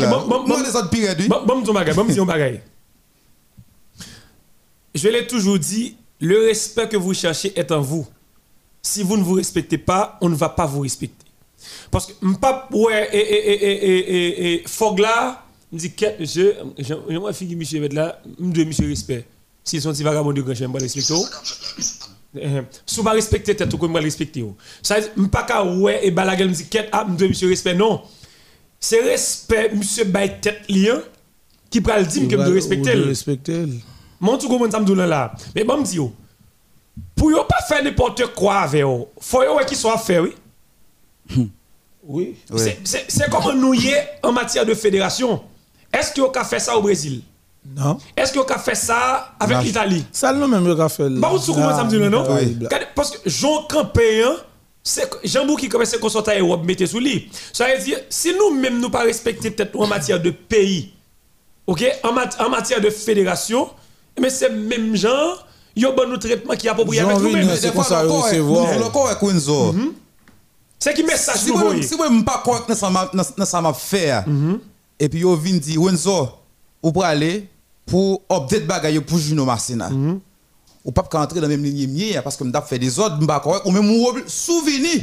là 0.00 0.06
bon. 0.26 0.46
les 0.62 0.76
autres 0.76 0.88
pires 0.88 1.14
oui. 1.18 1.28
Bon, 1.28 1.42
bon. 1.46 1.54
Je 4.94 5.08
l'ai 5.08 5.26
toujours 5.26 5.58
dit, 5.58 5.96
le 6.20 6.46
respect 6.46 6.88
que 6.88 6.96
vous 6.96 7.14
cherchez 7.14 7.52
est 7.58 7.70
en 7.72 7.80
vous. 7.80 8.06
Si 8.82 9.02
vous 9.02 9.16
ne 9.16 9.22
vous 9.22 9.34
respectez 9.34 9.78
pas, 9.78 10.18
on 10.20 10.28
ne 10.28 10.34
va 10.34 10.48
pas 10.48 10.66
vous 10.66 10.80
respecter. 10.80 11.24
Parce 11.90 12.06
que 12.06 12.12
m'pas 12.22 12.68
ouais 12.72 13.08
et 13.12 13.18
et 13.18 13.52
et 13.52 13.64
et 13.64 13.98
et 13.98 14.54
et 14.54 14.62
Fog 14.66 14.98
là, 14.98 15.44
dit 15.72 15.92
quête 15.92 16.20
monsieur, 16.20 16.56
j'aimerais 16.78 17.32
monsieur 17.56 17.80
mettre 17.80 17.94
là, 17.94 18.20
monsieur 18.38 18.88
respect. 18.88 19.24
S'ils 19.64 19.80
sont 19.80 19.92
des 19.92 20.02
vagabonds 20.02 20.32
de 20.32 20.42
grand 20.42 20.54
chien, 20.54 20.68
pas 20.68 20.78
respecter. 20.78 21.14
Si 22.86 23.02
pas 23.02 23.12
respecter 23.12 23.54
tête 23.54 23.72
ou 23.72 23.78
pas 23.78 24.00
respecter. 24.00 24.44
Ça 24.82 24.96
m'pas 25.16 25.44
ka 25.44 25.64
ouais 25.64 26.06
et 26.06 26.10
balaguel 26.10 26.48
me 26.48 26.54
dit 26.54 26.66
quête 26.66 26.88
ah 26.90 27.06
monsieur 27.06 27.48
respect 27.48 27.74
non. 27.74 28.02
C'est 28.80 29.02
respect 29.02 29.70
monsieur 29.74 30.04
bay 30.04 30.38
tête 30.40 30.62
lien 30.68 31.00
qui 31.70 31.80
pral 31.80 32.06
dire 32.06 32.26
que 32.26 32.36
me 32.36 32.48
respecter. 32.48 32.94
respecter. 32.94 33.64
Mon 34.18 34.38
tout 34.38 34.48
comment 34.48 34.70
ça 34.70 34.80
me 34.80 34.84
donne 34.84 35.04
là. 35.04 35.34
Mais 35.54 35.62
bon 35.62 35.78
me 35.78 35.84
dit 35.84 35.98
pour 37.14 37.30
yo 37.30 37.44
pas 37.44 37.62
faire 37.68 37.84
n'importe 37.84 38.34
quoi 38.34 38.56
avec 38.60 38.82
eux, 38.82 39.06
faut 39.20 39.42
yo 39.42 39.58
qui 39.66 39.76
soit 39.76 39.98
fait 39.98 40.18
oui. 40.18 40.34
Oui. 42.04 42.36
C'est- 42.56 42.78
C'est 42.84 43.04
c'est 43.08 43.30
comme 43.30 43.58
nous 43.60 43.74
y 43.74 43.88
est 43.88 44.08
en 44.22 44.32
matière 44.32 44.66
de 44.66 44.74
fédération. 44.74 45.40
Est-ce 45.92 46.12
qu'on 46.20 46.30
a 46.32 46.44
fait 46.44 46.58
ça 46.58 46.76
au 46.76 46.82
Brésil? 46.82 47.22
Non. 47.76 47.96
Est-ce 48.16 48.32
qu'on 48.32 48.42
a 48.42 48.58
fait 48.58 48.74
ça 48.74 49.34
avec 49.38 49.56
Non. 49.58 49.62
l'Italie? 49.62 50.04
Ça, 50.10 50.32
nous 50.32 50.48
même, 50.48 50.66
yo 50.66 50.88
fait. 50.88 51.08
Bah, 51.10 51.30
vous 51.32 51.38
comprenez 51.52 51.74
ça 51.76 51.84
me 51.84 51.90
dit 51.90 51.98
non 51.98 52.26
Oui. 52.30 52.58
Parce 52.94 53.12
que 53.12 53.30
Jean 53.30 53.62
Campé, 53.68 54.24
hein, 54.24 54.34
c'est 54.82 55.08
Jean-Bou 55.22 55.54
qui 55.56 55.68
commence 55.68 55.94
à 55.94 55.98
consulter 55.98 56.40
Europe, 56.40 56.62
mettez 56.64 56.86
sous 56.86 56.98
lui. 56.98 57.30
Ça 57.52 57.66
veut 57.72 57.80
dire, 57.84 57.98
si 58.10 58.34
nous-mêmes 58.34 58.80
nous 58.80 58.90
pas 58.90 59.02
respecter 59.04 59.52
peut-être 59.52 59.78
en 59.78 59.86
matière 59.86 60.20
de 60.20 60.30
pays, 60.30 60.92
ok, 61.68 61.84
en, 62.02 62.12
mat- 62.12 62.36
en 62.40 62.48
matière 62.50 62.80
de 62.80 62.90
fédération, 62.90 63.70
mais 64.20 64.28
c'est 64.30 64.50
même 64.50 64.96
genre, 64.96 65.46
il 65.76 65.84
y 65.84 65.86
a 65.86 65.90
un 65.90 65.92
bon 65.94 66.18
traitement 66.18 66.56
qui 66.56 66.66
est 66.66 66.70
approprié 66.70 67.00
avec 67.02 67.16
Jean 67.16 67.22
nous-mêmes. 67.22 67.48
C'est 67.56 67.72
comme 67.72 67.84
ça, 67.84 68.02
recevoir. 68.02 68.84
encore 68.84 69.06
avec 69.06 69.22
Windsor. 69.22 69.72
C'est 70.82 70.94
qui 70.94 71.04
message 71.04 71.36
Si 71.36 71.46
nous 71.48 71.54
vous 71.56 71.64
voyez. 71.66 71.82
si 71.82 71.94
vous 71.94 72.08
n'êtes 72.08 72.24
pas 72.24 72.42
correct 72.44 72.64
dans 72.68 72.74
ça 73.44 73.60
m'a- 73.60 73.72
fait, 73.72 74.12
et 74.98 75.08
puis 75.08 75.22
vous 75.22 75.36
venez 75.36 75.60
dire, 75.60 75.80
Windsor, 75.80 76.40
vous 76.82 76.90
pouvez 76.92 77.06
aller 77.06 77.48
pour 77.86 78.22
update 78.30 78.66
bagaille 78.66 79.00
pour 79.00 79.18
Juno 79.18 79.44
Marcina. 79.44 79.90
Ou 80.84 80.90
pas 80.90 81.04
qu'à 81.04 81.20
entrer 81.20 81.36
dans 81.40 81.46
la 81.46 81.56
même 81.56 81.62
ligne 81.62 81.88
mieux 81.88 82.20
parce 82.24 82.36
que 82.36 82.42
m'd'a 82.42 82.60
fait 82.60 82.80
des 82.80 82.98
ordres, 82.98 83.22
m'pas 83.22 83.38
correct, 83.38 83.62
ou 83.66 83.70
même 83.70 83.88
ou 83.88 84.08
souvenir, 84.26 85.02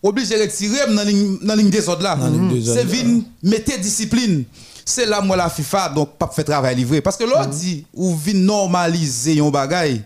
obligé 0.00 0.36
de 0.36 0.42
retirer 0.42 0.86
dans 0.86 0.94
la 0.94 1.04
ligne 1.04 1.38
dans 1.42 1.48
la 1.48 1.56
ligne 1.56 1.70
des 1.70 1.88
ordres 1.88 2.04
là. 2.04 2.16
C'est 2.64 2.84
ordres, 2.84 2.92
vin 2.92 3.20
mettez 3.42 3.76
discipline. 3.78 4.44
C'est 4.84 5.06
là 5.06 5.20
moi 5.20 5.36
la 5.36 5.50
FIFA 5.50 5.88
donc 5.90 6.10
pas 6.16 6.30
fait 6.32 6.44
travail 6.44 6.76
livré 6.76 7.00
parce 7.00 7.16
que 7.16 7.24
l'autre 7.24 7.48
dit 7.48 7.84
ou 7.92 8.14
vin 8.14 8.34
normaliser 8.34 9.40
un 9.40 9.50
bagaille. 9.50 10.02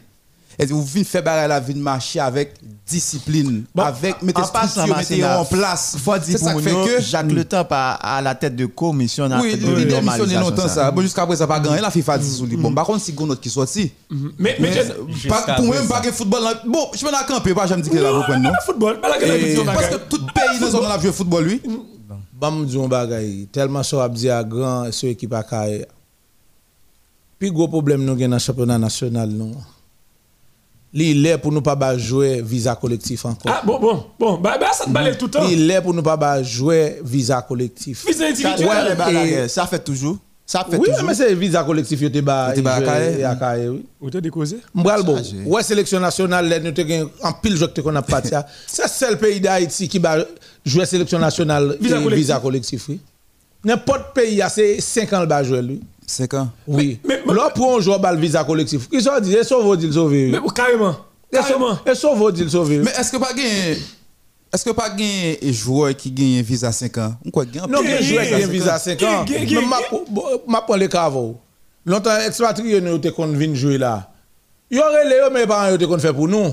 Et 0.59 0.71
ou 0.73 0.83
vin 0.83 1.05
faire 1.05 1.23
bagaille 1.23 1.49
la 1.49 1.61
vin 1.61 1.75
marcher 1.75 2.21
avec 2.21 2.55
discipline, 2.87 3.65
Bon, 3.75 3.83
avec 3.83 4.17
passant, 4.53 4.85
structure, 4.85 4.97
mettez 4.97 5.25
en 5.25 5.45
place. 5.45 5.97
faut 5.99 6.17
dire 6.19 6.39
C'est 6.39 6.39
pour 6.39 6.49
ça 6.49 6.55
qui 6.55 6.75
nous, 6.75 6.85
fait 6.85 6.97
que 6.97 7.03
Jacques 7.03 7.33
Le 7.33 7.45
Temps 7.45 7.65
pas 7.65 7.93
à 7.93 8.21
la 8.21 8.35
tête 8.35 8.55
de 8.55 8.67
commission 8.67 9.29
la 9.29 9.41
oui, 9.41 9.57
de 9.57 9.81
il 9.81 9.87
démissionné 9.87 10.35
longtemps 10.35 10.69
ça. 10.69 10.91
Bon 10.91 11.01
jusqu'à 11.01 11.27
présent 11.27 11.47
pas 11.47 11.61
gagné 11.61 11.81
la 11.81 11.91
FIFA 11.91 12.19
dit 12.19 12.31
sous 12.31 12.47
lui. 12.47 12.57
Bon 12.57 12.73
par 12.75 12.85
contre 12.85 13.01
si 13.03 13.13
gon 13.13 13.29
autre 13.31 13.41
qui 13.41 13.51
sorti. 13.51 13.93
Mais, 14.11 14.57
mais, 14.59 14.71
Mais 14.71 15.29
pas 15.29 15.55
pour 15.57 15.65
même 15.67 15.89
pas 15.89 16.01
que 16.01 16.13
football 16.13 16.43
là. 16.43 16.55
Bon, 16.67 16.91
je 16.95 17.05
vais 17.05 17.13
dans 17.13 17.25
camper 17.27 17.55
pas 17.55 17.67
jamais 17.67 17.83
dire 17.83 17.93
que 17.93 17.99
là 17.99 18.13
vous 18.13 18.23
prenez 18.23 18.41
non. 18.41 18.51
pas 18.51 18.59
le 18.61 18.65
football, 18.67 19.01
pas 19.01 19.09
la 19.09 19.19
de 19.19 19.65
la 19.67 19.73
Parce 19.73 19.89
que 19.89 19.97
tout 20.09 20.27
pays 20.35 20.61
dans 20.61 20.71
zone 20.71 20.83
là 20.83 20.99
jouer 20.99 21.13
football 21.13 21.45
lui. 21.45 21.63
Bam 22.33 22.67
di 22.67 22.75
yon 22.75 22.89
bagay, 22.89 23.47
tellement 23.53 23.83
ça 23.85 24.05
a 24.05 24.09
dit 24.09 24.29
à 24.29 24.43
grand 24.43 24.91
ce 24.91 25.07
équipe 25.07 25.33
à 25.33 25.45
Kaye. 25.45 25.87
Puis 27.39 27.51
gros 27.53 27.69
problème 27.69 28.05
nous 28.05 28.19
gen 28.19 28.31
dans 28.31 28.37
le 28.37 28.41
championnat 28.41 28.79
national 28.79 29.29
non. 29.31 29.53
Li 30.95 31.27
est 31.27 31.39
pour 31.39 31.53
nous 31.53 31.63
pas 31.63 31.97
jouer 31.97 32.43
visa 32.43 32.75
collectif 32.77 33.25
encore. 33.25 33.51
Ah 33.51 33.63
bon, 33.65 33.79
bon, 33.81 34.05
bon, 34.19 34.37
bah, 34.37 34.59
bah 34.61 34.67
ça 34.75 34.85
te 34.85 34.91
balaye 34.91 35.17
tout 35.17 35.25
le 35.25 35.31
temps. 35.31 35.49
Li 35.49 35.71
est 35.71 35.81
pour 35.81 35.95
nous 35.95 36.03
pas 36.03 36.43
jouer 36.43 37.01
visa 37.03 37.41
collectif. 37.41 38.05
Visa 38.07 38.25
Ça, 38.25 38.29
individuel. 38.31 38.69
Ouais, 38.69 38.89
les 38.91 38.95
balagues, 38.95 39.29
et- 39.45 39.49
ça 39.49 39.67
fait 39.67 39.79
toujours. 39.83 40.19
Ça 40.45 40.67
fait 40.69 40.77
Oui, 40.77 40.89
toujours. 40.91 41.05
mais 41.05 41.15
c'est 41.15 41.35
visa 41.35 41.63
collectif 41.65 41.99
yo 42.03 42.11
te 42.11 42.19
ba 42.21 42.51
Yo 42.51 42.57
te 42.57 42.61
ba 42.61 42.75
à 42.75 43.35
Kaye. 43.37 43.69
oui. 43.69 43.87
Ou 44.03 44.11
décausé? 44.11 44.59
Bon, 44.75 44.85
Chargé. 44.85 45.37
ouais 45.47 45.63
sélection 45.63 45.99
nationale 45.99 46.47
là 46.49 46.59
nous 46.61 46.73
te 46.73 46.87
gen 46.87 47.07
en 47.23 47.33
pile 47.33 47.59
que 47.59 47.81
qu'on 47.81 47.95
a 47.97 48.03
parti. 48.03 48.31
C'est 48.67 48.83
le 48.83 48.89
seul 48.89 49.19
pays 49.19 49.41
d'Haïti 49.41 49.89
qui 49.89 49.99
va 49.99 50.17
jouer 50.67 50.85
sélection 50.85 51.19
nationale 51.19 51.77
Visa 51.81 51.97
et 51.99 52.03
collectif. 52.03 52.19
visa 52.27 52.39
collectif 52.39 52.85
oui. 52.91 53.01
N'importe 53.65 54.13
pays 54.15 54.43
a 54.43 54.49
c'est 54.51 54.79
5 54.81 55.11
ans 55.15 55.21
le 55.21 55.27
ba 55.27 55.43
jouer 55.43 55.63
lui. 55.63 55.81
5 56.07 56.35
ans 56.35 56.49
Oui. 56.67 57.01
Là, 57.27 57.51
pour 57.55 57.77
un 57.77 57.81
joueur 57.81 58.01
bal 58.01 58.19
visa 58.19 58.45
collectif. 58.45 58.89
Ils 58.93 59.09
ont 59.09 59.21
dit, 59.21 59.35
ils 59.39 59.45
sont 59.45 59.63
vos 59.63 59.77
deals 59.77 59.93
sauvés. 59.93 60.31
Mais 60.31 60.39
carrément. 60.55 60.97
Carrément. 61.33 61.79
Ils 61.87 61.97
sont 61.97 62.15
vos 62.15 62.31
deals 62.31 62.51
sauvés. 62.51 62.79
Mais 62.79 62.91
est-ce 62.91 63.13
que 63.13 63.17
pas 63.17 63.33
gain 63.33 63.75
est-ce 64.55 64.67
que 64.67 64.71
pas 64.71 64.91
gain 64.91 65.35
joueur 65.51 65.97
qui 65.97 66.11
gagne 66.11 66.43
visa 66.43 66.71
5 66.71 66.99
ans 66.99 67.15
On 67.25 67.31
quoi 67.31 67.47
gagne 67.47 67.71
Non, 67.71 67.79
un 67.79 68.03
joueur 68.03 68.25
qui 68.25 68.31
gagne 68.31 68.51
visa 68.51 68.79
5 68.79 69.01
non, 69.01 69.09
ans. 69.09 69.25
Mais 69.27 69.47
m'a 70.47 70.61
prend 70.61 70.77
les 70.77 70.91
caveau. 70.91 71.39
Longtemps 71.87 72.19
expatrié 72.19 72.81
nous 72.83 72.99
te 72.99 73.09
qu'on 73.09 73.29
vient 73.29 73.55
jouer 73.55 73.79
là. 73.79 74.11
Yo 74.71 74.83
relé 74.83 75.21
mais 75.33 75.47
pas 75.47 75.71
yo 75.71 75.79
te 75.79 75.85
qu'on 75.85 75.99
fait 75.99 76.13
pour 76.13 76.29
nous. 76.29 76.53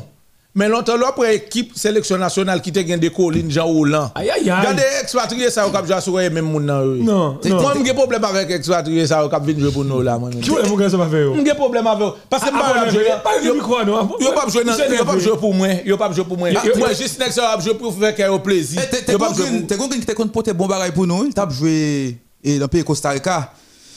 Men 0.57 0.71
lontan 0.73 0.97
lò 0.97 1.11
pre 1.13 1.27
ekip 1.35 1.75
seleksyon 1.77 2.23
nasyonal 2.23 2.57
ki 2.65 2.71
te 2.73 2.81
gen 2.81 2.97
de 2.97 3.11
kolin 3.13 3.51
jan 3.53 3.69
ou 3.69 3.83
lan. 3.85 4.07
Gade 4.17 4.85
ekspatriye 4.97 5.51
sa 5.53 5.67
yo 5.67 5.69
kap 5.75 5.85
jwa 5.85 5.99
souwe 6.01 6.23
men 6.33 6.41
moun 6.41 6.65
nan 6.65 6.87
yo. 6.87 6.95
Non, 7.05 7.35
non. 7.43 7.59
Mwen 7.61 7.83
mge 7.83 7.93
problem 7.93 8.25
avèk 8.25 8.55
ekspatriye 8.57 9.05
sa 9.11 9.19
yo 9.21 9.29
kap 9.29 9.45
vin 9.45 9.61
jwe 9.61 9.69
pou 9.75 9.85
nou 9.85 10.01
la 10.01 10.17
mwen. 10.17 10.39
Ki 10.41 10.49
wè 10.55 10.63
mwen 10.65 10.81
gen 10.81 10.89
se 10.95 10.97
pa 10.97 11.05
fè 11.11 11.21
yo? 11.21 11.35
Mge 11.37 11.53
problem 11.59 11.91
avè 11.93 12.07
yo. 12.07 12.09
Pase 12.33 12.49
mba 12.55 12.65
wè 12.65 12.87
jwe. 12.95 13.05
Yo 13.05 13.19
pap 13.21 13.37
jwe 13.45 15.37
pou 15.37 15.53
mwen. 15.53 15.77
Yo 15.85 16.01
pap 16.01 16.17
jwe 16.17 16.25
pou 16.25 16.41
mwen. 16.41 16.57
Mwen 16.57 16.97
jist 16.97 17.21
nek 17.21 17.37
se 17.37 17.45
wè 17.45 17.53
ap 17.53 17.61
jwe 17.67 17.77
pou 17.77 17.93
fè 18.01 18.15
kè 18.17 18.31
yo 18.33 18.41
plezi. 18.41 18.81
Te 19.05 19.21
kon 19.21 19.37
gen 19.37 19.99
ki 20.01 20.09
te 20.09 20.17
kon 20.17 20.33
pote 20.33 20.57
bon 20.57 20.73
bagay 20.73 20.97
pou 20.97 21.05
nou. 21.05 21.29
Tap 21.37 21.53
jwe 21.53 22.17
nan 22.57 22.73
peye 22.73 22.89
Costa 22.89 23.13
Rica. 23.13 23.43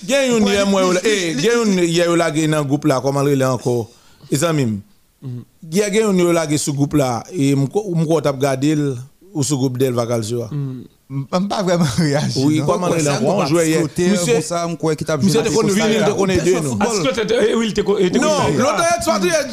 Gen 0.05 0.35
yon 0.35 0.53
ye 0.53 0.69
mwen 0.69 0.85
yo 0.85 0.95
la. 1.01 1.09
E, 1.09 1.19
gen 1.41 1.63
yon 1.63 1.77
ye 1.89 2.05
yo 2.05 2.21
la 2.21 2.29
gen 2.37 2.53
nan 2.53 2.69
goup 2.69 2.85
la. 2.85 3.01
Koman 3.01 3.25
re 3.25 3.41
le 3.41 3.49
anko. 3.49 3.87
E 4.29 4.37
zanmim. 4.37 4.83
Gen 5.71 5.85
yon 6.09 6.19
yo 6.19 6.33
la 6.33 6.49
gen 6.51 6.59
sou 6.59 6.75
la, 6.99 7.23
e 7.31 7.53
gade 8.43 8.75
l, 8.75 8.89
ou 9.33 9.45
sou 9.47 9.61
del 9.79 9.95
vakal 9.95 10.25
a 12.17 12.23
te 15.45 15.51
kon 15.53 15.69
te 15.69 15.75
kon. 15.85 16.09
Ah, 16.63 16.71
football. 16.71 17.03
c'est 17.05 17.21
que 17.21 17.27
t'es- 17.29 17.51
eh, 17.51 17.55
oui, 17.55 17.75
te 17.75 17.83
co- 17.83 17.99
il 17.99 18.11
te 18.11 18.17
Non, 18.19 18.31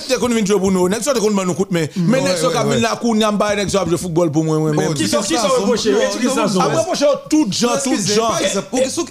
te 0.08 0.16
kon 0.20 0.30
vin. 0.72 0.88
Nek 0.88 1.04
so 1.04 1.12
te 1.14 1.20
nou 1.46 1.54
men. 1.76 1.90
Men 1.98 2.24
nek 2.24 2.38
so 2.40 2.50
ka 2.50 2.64
vin 2.64 2.80
la 2.80 2.96
kou 3.02 3.12
nek 3.60 3.70
so 3.70 3.78
ap 3.80 3.90
tout 7.30 7.52
tout 7.84 7.92
ou 8.72 8.90
sou-. 8.90 9.04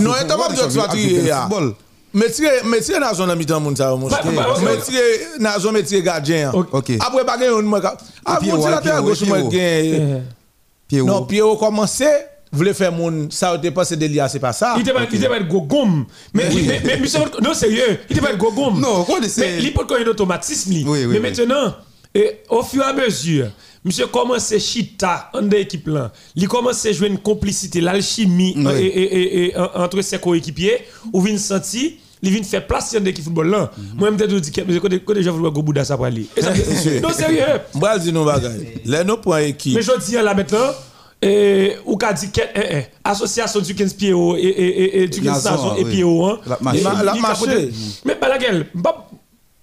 non, 1.37 1.90
pas 2.13 2.25
on 2.27 2.29
a 2.29 2.33
besoin 2.33 2.41
que 2.41 2.45
ça 2.45 2.51
de 2.51 2.51
joue 2.51 2.51
expatrié, 2.51 2.51
avec 2.51 2.51
le 2.51 2.51
ya. 2.51 2.51
football. 2.51 2.59
Métier, 2.63 2.63
métier 2.65 2.99
dans 2.99 3.13
zone 3.13 3.35
mi-temps 3.35 3.59
moun 3.59 3.75
sa 3.75 3.95
moun. 3.95 4.11
Métier 4.63 5.01
dans 5.39 5.59
zone 5.59 5.73
métier 5.73 6.01
gardien. 6.01 6.51
Ok. 6.53 6.67
Ok. 6.71 6.91
Après 6.99 7.25
pas 7.25 7.37
gen 7.37 7.47
yon 7.47 7.71
la. 7.71 7.95
Non, 10.93 11.25
Pierrot 11.25 11.57
commencé 11.57 12.05
voulait 12.51 12.73
faire 12.73 12.91
moun 12.91 13.31
ça 13.31 13.57
te 13.57 13.69
passé 13.69 13.95
de 13.95 14.09
c'est 14.27 14.39
pas 14.39 14.51
ça. 14.53 14.73
Il 14.75 14.81
était 14.81 14.93
pas, 14.93 15.05
il 15.09 15.15
était 15.17 15.29
pas 15.29 15.39
de 15.39 15.45
gogom. 15.47 16.05
Mais, 16.33 16.49
mais, 16.49 16.81
mais, 16.83 16.97
monsieur, 16.97 17.21
non, 17.41 17.53
sérieux, 17.53 17.99
il 18.09 18.17
était 18.17 18.25
pas 18.25 18.33
de 18.33 18.37
gogom. 18.37 18.79
Non, 18.79 19.03
quoi 19.05 19.19
de 19.19 19.27
c'est- 19.27 19.61
Mais 19.61 20.07
automatisme. 20.07 20.71
li. 20.71 20.83
Oui, 20.85 21.05
mais 21.07 21.19
maintenant, 21.19 21.73
et, 22.13 22.41
au 22.49 22.61
fur 22.61 22.83
et 22.83 22.87
à 22.87 22.93
mesure, 22.93 23.47
monsieur 23.83 24.07
commence 24.07 24.51
à 24.51 24.59
chita 24.59 25.29
en 25.33 25.41
de 25.41 25.55
équipe 25.57 25.87
là. 25.87 26.11
Il 26.35 26.47
commence 26.47 26.85
à 26.85 26.91
jouer 26.91 27.07
une 27.07 27.17
complicité, 27.19 27.81
l'alchimie 27.81 28.53
Oui. 28.57 28.71
et, 28.77 28.85
et, 28.85 29.03
et, 29.03 29.45
et, 29.49 29.57
en- 29.57 29.83
entre 29.83 30.01
ses 30.01 30.19
coéquipiers, 30.19 30.79
ou 31.11 31.21
vient 31.21 31.37
sentir, 31.37 31.91
il 32.23 32.29
vient 32.31 32.43
faire 32.43 32.67
place 32.67 32.93
dans 32.93 33.03
l'équipe 33.03 33.23
football 33.23 33.49
là. 33.49 33.71
Moi, 33.97 34.09
je 34.11 34.25
me 34.35 34.39
dis 34.39 34.51
que 34.51 34.61
quand 34.77 34.89
quand 35.05 35.13
déjà 35.15 35.31
vous 35.31 35.49
go 35.51 35.61
bouda 35.63 35.83
ça 35.83 35.95
pour 35.97 36.05
aller. 36.05 36.27
Non, 37.01 37.09
sérieux. 37.11 37.45
M'bral 37.73 37.99
di 37.99 38.11
nou 38.13 38.25
bagay. 38.25 38.81
Là 38.85 39.03
nous 39.03 39.17
point 39.17 39.39
équipe. 39.39 39.75
Mais 39.75 39.81
je 39.81 39.91
dis 40.05 40.13
là 40.13 40.33
maintenant, 40.35 40.69
et, 41.23 41.73
ou 41.85 41.97
qu'a 41.97 42.13
dit 42.13 42.31
que, 42.31 42.41
eh, 42.41 42.59
eh, 42.77 42.85
association 43.03 43.59
du 43.61 43.73
15 43.75 43.93
Pierrot 43.93 44.35
et, 44.37 44.41
et, 44.41 44.83
et, 44.99 45.03
et 45.03 45.07
du 45.07 45.21
15 45.21 45.43
Nazon, 45.45 45.49
Nazon 45.51 45.75
et 45.77 45.83
oui. 45.83 45.91
Pierrot, 45.91 46.25
hein. 46.27 46.39
La 46.47 46.57
marche. 46.61 46.77
Et- 46.77 46.83
La- 46.83 47.13
capote. 47.13 47.49
Mais 48.05 48.15
Balaguel, 48.21 48.67
m'pa 48.75 49.07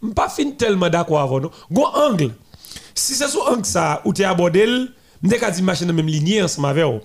m'pa 0.02 0.28
fin 0.28 0.50
tellement 0.50 0.88
d'accord 0.90 1.20
avec 1.20 1.42
nous. 1.44 1.50
Gon 1.70 1.86
angle. 1.94 2.30
Si 2.98 3.14
c'est 3.14 3.28
sur 3.28 3.46
angle 3.48 3.64
ça, 3.64 4.02
ou 4.04 4.12
t'es 4.12 4.24
abordé, 4.24 4.66
m'te 5.22 5.38
ka 5.38 5.50
di 5.50 5.62
machine 5.62 5.86
dans 5.86 5.94
même 5.94 6.08
lignée 6.08 6.42
ensemble 6.42 6.68
avec 6.68 6.84
vous. 6.84 7.00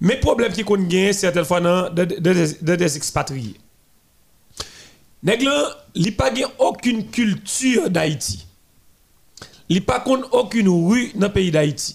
Mais 0.00 0.16
problème 0.18 0.52
qui 0.52 0.64
qu'on 0.64 0.76
gagne 0.82 1.12
certaines 1.12 1.44
fois 1.44 1.60
dans 1.60 1.88
de, 1.90 2.04
de, 2.04 2.16
de- 2.18 2.56
de 2.60 2.74
des 2.76 2.96
expatriés. 2.96 3.54
Nèg 5.22 5.44
lan, 5.46 5.68
li 5.94 6.10
pa 6.10 6.32
gen 6.34 6.50
aucune 6.58 7.04
culture 7.14 7.86
d'Haïti. 7.88 8.40
Li 9.70 9.78
pa 9.80 10.00
kon 10.02 10.24
aucune 10.34 10.66
rue 10.68 11.12
dans 11.14 11.28
le 11.28 11.32
pays 11.32 11.52
d'Haïti. 11.54 11.94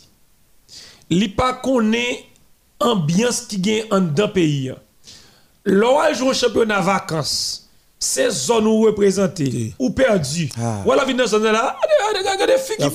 Li 1.10 1.28
pa 1.28 1.52
connaît 1.60 2.24
ambiance 2.80 3.42
qui 3.42 3.84
en 3.92 4.00
dans 4.00 4.30
pays. 4.30 4.72
L'on 5.66 6.00
joue 6.14 6.30
un 6.30 6.34
championnat 6.34 6.80
vacances 6.80 7.67
c'est 8.00 8.30
zone 8.30 8.68
où 8.68 8.82
représenter 8.86 9.74
ou 9.80 9.90
perdu. 9.90 10.50
Ah. 10.62 10.82
Ou 10.86 10.92
la 10.94 11.04
vie 11.04 11.16
dans 11.16 11.26
zone 11.26 11.44
là, 11.44 11.76
regardez, 12.10 12.54
La 12.80 12.90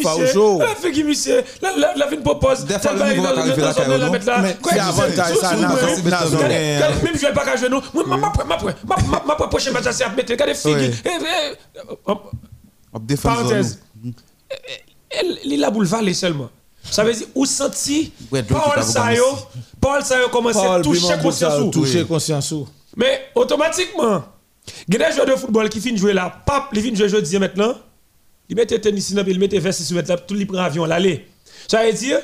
la 0.68 0.74
fille 0.76 0.92
qui 0.92 1.02
monsieur, 1.04 1.42
la 1.60 1.76
la 1.76 1.94
la 1.96 2.06
vie 2.06 2.16
propose. 2.18 2.64
Carrément. 2.66 4.10
mettre 4.12 4.26
là. 4.26 4.44
C'est 4.70 4.78
avantage, 4.78 5.36
ça, 5.36 5.56
Même 5.56 7.14
je 7.14 7.20
vais 7.26 7.32
pas 7.32 7.44
qu'à 7.44 7.56
genoux, 7.56 7.80
moi 7.92 8.04
ma 8.06 8.16
ma 8.16 8.32
ma 8.36 8.44
ma 8.46 8.56
ma 8.86 8.96
ma 9.08 9.24
ma 9.38 9.48
prochaine 9.48 9.72
match 9.72 9.84
c'est 9.90 10.04
à 10.04 10.08
mettre, 10.10 10.30
regardez 10.32 10.54
qui- 10.54 10.68
eh, 10.68 10.90
eh, 11.04 11.10
Parenthèse. 13.22 13.80
zone. 14.04 14.12
Elle, 15.10 15.38
il 15.44 15.60
la 15.60 15.70
boule 15.70 15.86
valer 15.86 16.14
seulement. 16.14 16.48
Ça 16.90 17.04
veut 17.04 17.12
dire, 17.12 17.26
ou 17.34 17.46
senti, 17.46 18.12
Paul 18.48 18.82
Sayo, 18.82 19.24
Paul 19.80 20.02
Sayo 20.02 20.28
commence 20.28 20.56
à 20.56 20.80
toucher 20.80 21.14
conscience 21.22 21.70
toucher 21.70 22.04
conscience. 22.04 22.52
Mais 22.96 23.20
automatiquement, 23.34 24.24
il 24.88 24.94
y 24.94 25.02
a 25.02 25.08
des 25.08 25.14
joueurs 25.14 25.26
de 25.26 25.32
football 25.32 25.68
qui 25.68 25.80
finissent 25.80 26.00
jouer 26.00 26.12
là, 26.12 26.42
pap, 26.46 26.68
ils 26.72 26.80
finissent 26.80 26.98
jouer 26.98 27.08
jeudi 27.08 27.38
maintenant, 27.38 27.74
ils 28.48 28.56
mettent 28.56 28.80
tennis 28.80 29.10
ici, 29.10 29.18
ils 29.26 29.38
mettent 29.38 29.54
veste 29.54 29.82
sur 29.82 29.96
là, 29.96 30.16
tout 30.16 30.34
le 30.34 30.46
prend 30.46 30.58
avion 30.58 30.84
l'aller. 30.84 31.26
Ça 31.68 31.84
veut 31.84 31.92
dire, 31.92 32.18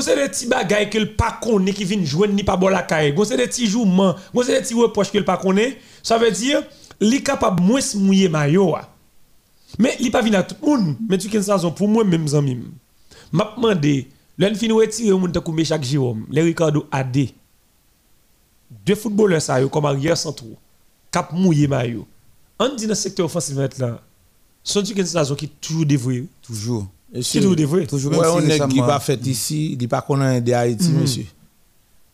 c'est 0.00 0.16
des 0.16 0.28
petits 0.28 0.46
bagailles 0.46 0.90
que 0.90 0.98
le 0.98 1.14
pas 1.14 1.38
connaît 1.42 1.72
qui 1.72 1.84
viennent 1.84 2.04
jouer 2.04 2.28
ni 2.28 2.44
pas 2.44 2.56
bon 2.56 2.68
la 2.68 2.82
caille. 2.82 3.14
C'est 3.24 3.36
des 3.36 3.46
petits 3.46 3.66
jouements, 3.66 4.14
c'est 4.44 4.54
des 4.54 4.60
petits 4.60 4.74
reproches 4.74 5.10
que 5.10 5.18
le 5.18 5.24
pas 5.24 5.36
connaît. 5.36 5.78
Ça 6.02 6.18
veut 6.18 6.30
dire, 6.30 6.62
li 7.00 7.22
capable 7.22 7.62
moins 7.62 7.80
mouiller 7.94 8.28
maillot. 8.28 8.76
a. 8.76 8.88
Mais 9.78 9.96
li 9.98 10.10
pas 10.10 10.22
venir 10.22 10.40
à 10.40 10.42
tout 10.42 10.56
le 10.62 10.68
monde. 10.68 10.96
Mais 11.08 11.18
tu 11.18 11.42
ça 11.42 11.58
pour 11.58 11.88
moi 11.88 12.04
même 12.04 12.28
zami. 12.28 12.58
M'a 13.32 13.52
demandé, 13.56 14.08
l'un 14.38 14.54
fin 14.54 14.72
retirer 14.72 15.16
moun 15.16 15.32
ta 15.32 15.42
chaque 15.64 15.84
Jérôme, 15.84 16.26
les 16.30 16.42
Ricardo 16.42 16.86
AD. 16.90 17.28
Deux 18.84 18.94
footballeurs 18.94 19.42
ça 19.42 19.60
comme 19.64 19.86
arrière 19.86 20.16
centraux. 20.16 20.56
Cap 21.10 21.32
mouillé 21.32 21.66
maillot. 21.66 22.06
On 22.58 22.74
dit 22.74 22.84
dans 22.84 22.90
le 22.90 22.94
secteur 22.94 23.26
offensif 23.26 23.56
là. 23.78 24.00
Sont 24.62 24.82
connais 24.82 25.06
ça 25.06 25.24
qui 25.36 25.48
toujours 25.48 25.86
dévoué. 25.86 26.26
Toujours. 26.42 26.86
Qui 27.14 27.38
toujours 27.40 27.56
dévoué. 27.56 27.86
Toujours 27.86 28.12
Ouais, 28.12 28.26
on 28.30 28.40
est 28.40 28.68
qui 28.68 28.80
pas 28.80 29.00
fait 29.00 29.24
ici, 29.26 29.76
il 29.80 29.88
pas 29.88 30.02
connaît 30.02 30.40
de 30.40 30.52
Haïti, 30.52 30.90
monsieur. 30.90 31.26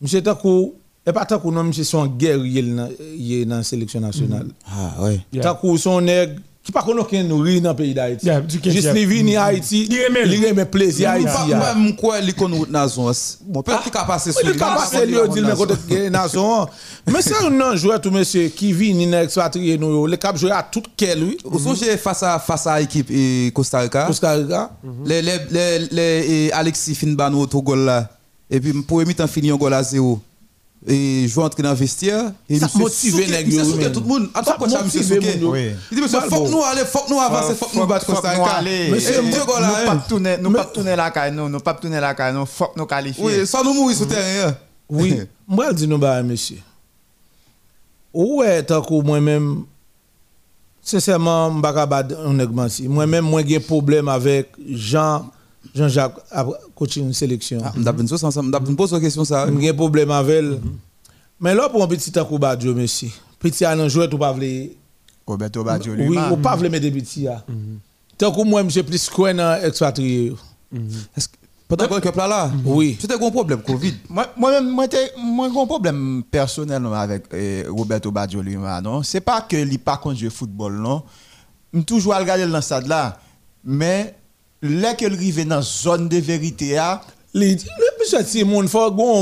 Monsieur 0.01 0.23
Takou, 0.23 0.75
et 1.07 1.13
pas 1.13 1.25
Takou, 1.25 1.51
non, 1.51 1.65
monsieur 1.65 1.85
son 1.85 2.07
guerrier 2.07 2.63
dans 2.63 2.89
dans 3.47 3.57
la 3.57 3.63
sélection 3.63 4.01
nationale. 4.01 4.49
Ah, 4.67 5.03
ouais. 5.03 5.21
Takou, 5.41 5.77
son 5.79 6.01
nègre, 6.01 6.41
qui 6.65 6.73
pas 6.73 6.83
connaît 6.83 7.03
aucun 7.03 7.23
nourri 7.23 7.61
dans 7.61 7.71
le 7.71 7.77
pays 7.77 7.93
d'Haïti. 7.93 8.25
Yeah, 8.25 8.41
du 8.41 8.59
Kenya. 8.59 8.75
Juste 8.81 8.95
les 8.95 9.05
vini 9.05 9.37
Haïti, 9.37 9.87
Il 9.91 10.03
remet. 10.03 10.27
il 10.35 10.49
remet 10.49 10.65
plaisir 10.65 11.11
Moi, 11.11 11.19
Haïti. 11.19 11.55
moi, 11.55 11.67
ya. 11.69 11.75
moi, 11.75 11.93
quoi, 11.93 12.21
les 12.23 12.33
qu'on 12.33 12.49
route 12.51 12.71
dans 12.71 12.89
zone. 12.89 13.13
Bon, 13.43 13.63
peut-être 13.63 13.83
qu'il 13.91 13.97
a 14.01 14.05
passé 14.05 14.33
sur 14.33 14.41
Il 14.43 14.51
est 14.51 14.57
capable 14.57 14.97
de 14.97 15.05
lui 15.05 15.29
dire, 15.29 15.47
mais 15.47 15.55
côté 15.55 15.75
de 15.91 16.09
nation. 16.09 16.67
Mais 17.07 17.21
c'est 17.21 17.37
un 17.45 17.51
non 17.51 17.77
joueur, 17.77 18.01
tout 18.01 18.11
monsieur, 18.11 18.49
qui 18.49 18.73
vit, 18.73 18.95
ni 18.95 19.13
expatrié, 19.13 19.77
nous, 19.77 20.07
le 20.07 20.17
cap 20.17 20.39
jouer 20.39 20.53
à 20.53 20.63
tout 20.63 20.83
quel, 20.97 21.21
lui. 21.21 21.37
Au 21.45 21.59
songe 21.59 21.85
face 22.03 22.23
à 22.23 22.39
face 22.39 22.67
à 22.67 22.81
l'équipe 22.81 23.11
et 23.11 23.53
Costa 23.55 23.81
Rica? 23.81 24.07
Costa 24.07 24.33
Rica. 24.33 24.71
Les 25.05 25.21
les 25.21 25.39
les 25.51 25.79
les 25.91 26.27
et 26.47 26.53
Alexis 26.53 26.95
Finban 26.95 27.35
auto 27.35 27.61
goal 27.61 27.81
là. 27.81 28.09
Et 28.51 28.59
puis 28.59 28.73
pour 28.73 29.01
mi-temps 29.05 29.27
fini 29.27 29.51
un 29.51 29.57
goal 29.57 29.75
à 29.75 29.83
zéro. 29.83 30.19
Et 30.87 31.27
je 31.29 31.35
vais 31.35 31.43
entrer 31.43 31.63
dans 31.63 31.71
le 31.71 31.77
vestiaire 31.77 32.33
et 32.49 32.59
Ça 32.59 32.67
monsieur 32.67 32.79
motive 32.81 33.17
monsieur 33.17 33.91
tout 33.93 34.01
le 34.01 34.07
monde. 34.07 34.29
En 34.35 34.41
tout 34.43 34.69
Ça 34.69 34.83
monsieur 34.85 35.03
Souké. 35.03 35.33
Il 35.91 35.97
dit 35.97 36.03
monsieur 36.03 36.21
faut 36.21 36.45
que 36.45 36.51
nous 36.51 36.63
aller, 36.63 36.85
faut 36.85 36.99
que 37.01 37.11
nous 37.11 37.21
avancer, 37.21 37.55
faut 37.55 37.67
que 37.67 37.77
nous 37.79 37.87
battre 37.87 38.05
Costa 38.05 38.31
Rica. 38.31 38.61
Monsieur, 38.91 39.23
goals 39.47 39.63
là. 39.63 39.69
Nous 39.69 39.75
hein. 39.77 39.87
pas 39.87 40.05
tourner, 40.07 40.37
nous 40.39 40.51
pas 40.53 40.65
tourner 40.67 40.95
la 40.95 41.11
caille, 41.11 41.33
nous, 41.33 41.49
nous 41.49 41.61
pas 41.61 41.73
tourner 41.73 42.01
la 42.01 42.15
caille, 42.15 42.35
nous 42.35 42.45
faut 42.45 42.67
que 42.67 42.79
nous 42.79 42.85
qualifier. 42.85 43.25
Oui, 43.25 43.47
sans 43.47 43.65
nous 43.65 43.73
mourir 43.73 43.97
sur 43.97 44.07
terrain. 44.07 44.51
hein. 44.51 44.57
Oui, 44.91 45.21
moi 45.49 45.69
je 45.71 45.75
dis 45.77 45.89
nous 45.89 45.97
bah 45.97 46.23
monsieur. 46.23 46.59
Ouais, 48.13 48.63
tant 48.63 48.83
que 48.83 48.93
moi-même 49.03 49.65
sincèrement 50.83 51.51
m'baka 51.51 51.87
bad 51.87 52.15
on 52.27 52.39
augmente. 52.39 52.79
Moi-même 52.81 53.25
moi 53.25 53.41
j'ai 53.47 53.59
problème 53.59 54.09
avec 54.09 54.51
Jean 54.71 55.31
Jean-Jacques 55.75 56.17
à 56.31 56.47
coaching 56.75 57.13
sélection. 57.13 57.61
Ah, 57.65 57.73
m'd'a 57.77 57.93
vinn 57.93 58.07
ça 58.09 58.27
ensemble, 58.27 58.49
m'd'a 58.49 58.59
vinn 58.59 58.77
poser 58.77 58.97
une 58.97 59.03
question 59.03 59.25
ça. 59.25 59.47
J'ai 59.61 59.73
problème 59.73 60.11
avec 60.11 60.37
elle. 60.37 60.61
Mais 61.41 61.55
là 61.55 61.69
pour 61.69 61.83
un 61.83 61.87
petit 61.89 62.11
tant 62.13 62.25
que 62.25 62.37
bad 62.37 62.63
yo 62.63 62.75
monsieur. 62.75 63.09
Petit 63.39 63.67
an 63.67 63.89
joueur 63.89 64.09
tout 64.09 64.19
pas 64.19 64.33
vle 64.33 64.71
Roberto 65.27 65.65
Baggio 65.65 65.93
Oui, 65.93 65.99
lui-même. 66.09 66.33
ou 66.33 66.37
pas 66.37 66.57
mettre 66.57 66.79
des 66.81 66.91
petits 66.91 67.23
là. 67.25 67.45
Tant 68.19 68.31
que 68.31 68.43
moi 68.45 68.63
monsieur 68.63 68.83
plus 68.83 69.09
quoi 69.09 69.33
dans 69.33 69.61
expatrié. 69.63 70.35
pendant 71.67 71.89
que 71.89 71.95
le 72.09 72.17
là 72.17 72.27
là 72.29 72.53
Oui. 72.65 72.97
C'était 73.01 73.15
un 73.15 73.31
problème 73.31 73.63
Covid. 73.63 73.95
Moi, 74.09 74.27
moi-même, 74.37 74.71
moi, 74.71 74.87
moi, 75.19 75.49
j'ai 75.53 75.61
un 75.61 75.67
problème 75.67 76.23
personnel 76.31 76.83
avec 76.95 77.25
euh, 77.33 77.65
Roberto 77.71 78.11
Baggio 78.11 78.43
lui-même, 78.43 78.83
non? 78.83 79.03
C'est 79.03 79.21
pas 79.21 79.41
que 79.41 79.57
il 79.57 79.79
pas 79.79 79.97
contre 79.97 80.19
jouer 80.19 80.31
football, 80.31 80.75
non? 80.75 81.03
Je 81.73 81.81
toujours 81.81 82.15
à 82.15 82.19
regarder 82.19 82.47
dans 82.47 82.55
le 82.57 82.61
stade 82.61 82.87
là. 82.87 83.19
Mais, 83.65 84.15
là 84.63 84.95
que 84.95 85.05
arrive 85.07 85.47
dans 85.47 85.57
la 85.57 85.63
zone 85.63 86.09
de 86.09 86.19
vérité, 86.19 86.79
ah, 86.79 87.01
Li, 87.37 87.57
le 87.57 87.85
monsieur 87.99 88.23
ti 88.23 88.45
moun 88.45 88.69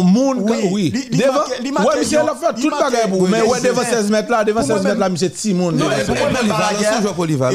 moun 0.05 0.37
Oui, 0.71 0.90
li- 0.90 0.90
li 0.90 1.16
li 1.16 1.71
ouais 1.71 1.99
monsieur 1.99 2.18
yon- 2.18 2.27
la 2.27 2.35
fait 2.35 2.57
li 2.59 2.62
tout 2.64 2.68
bagay 2.71 3.09
pour 3.09 3.23
oui, 3.23 3.29
mais 3.31 3.40
les 3.40 3.47
ouais 3.49 3.61
devant 3.62 3.81
erreurs. 3.81 4.01
16 4.03 4.11
mètres 4.11 4.31
là 4.31 4.45
devant 4.45 4.61
Pour 4.61 4.66
16 4.66 4.68
moi-même- 4.75 4.85
mètres 4.88 5.01
là 5.01 5.09
monsieur 5.09 5.31
ti 5.31 5.55
moun. 5.55 5.77
Non, 5.77 5.87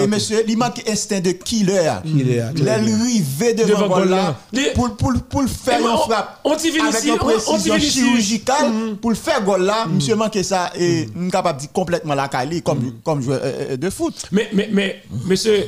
monsieur, 0.08 0.44
il 0.48 0.58
manque 0.58 0.82
instinct 0.90 1.20
de 1.20 1.32
killer. 1.34 1.92
Killer, 2.04 2.40
très 2.40 2.54
bien. 2.54 2.66
L'arrivée 2.66 3.54
devant 3.54 3.68
Devant 3.70 3.82
le 3.84 3.88
goal 3.90 4.00
goal 4.00 4.10
là, 4.10 4.16
là. 4.18 4.36
Li- 4.52 4.70
pour, 4.74 4.96
pour, 4.98 5.14
pour 5.30 5.42
le 5.44 5.48
faire 5.48 5.78
Et 5.80 5.84
une 5.84 5.90
on- 5.90 5.98
frappe 5.98 6.40
on 6.44 6.56
t'y 6.56 6.72
vient 6.72 6.86
avec 6.88 7.02
ici, 7.02 7.08
une 7.10 7.14
on- 7.14 7.18
on 7.18 7.28
t'y 7.28 7.34
précision 7.36 7.76
vient 7.76 7.78
ici. 7.78 8.00
chirurgicale, 8.00 8.72
pour 9.00 9.12
le 9.12 9.16
faire 9.16 9.44
goal 9.44 9.62
là, 9.62 9.86
monsieur 9.88 10.16
manque 10.16 10.40
ça 10.42 10.72
et 10.76 11.08
nous 11.14 11.30
capable 11.30 11.58
de 11.60 11.66
dire 11.66 11.72
complètement 11.72 12.16
la 12.16 12.28
qualité 12.30 12.62
comme, 12.62 12.94
comme 13.04 13.22
joueur 13.22 13.42
euh, 13.44 13.52
euh, 13.74 13.78
de 13.78 13.90
foot. 13.92 14.16
Mais, 14.32 14.50
mais, 14.54 14.70
mais, 14.72 15.04
monsieur, 15.26 15.68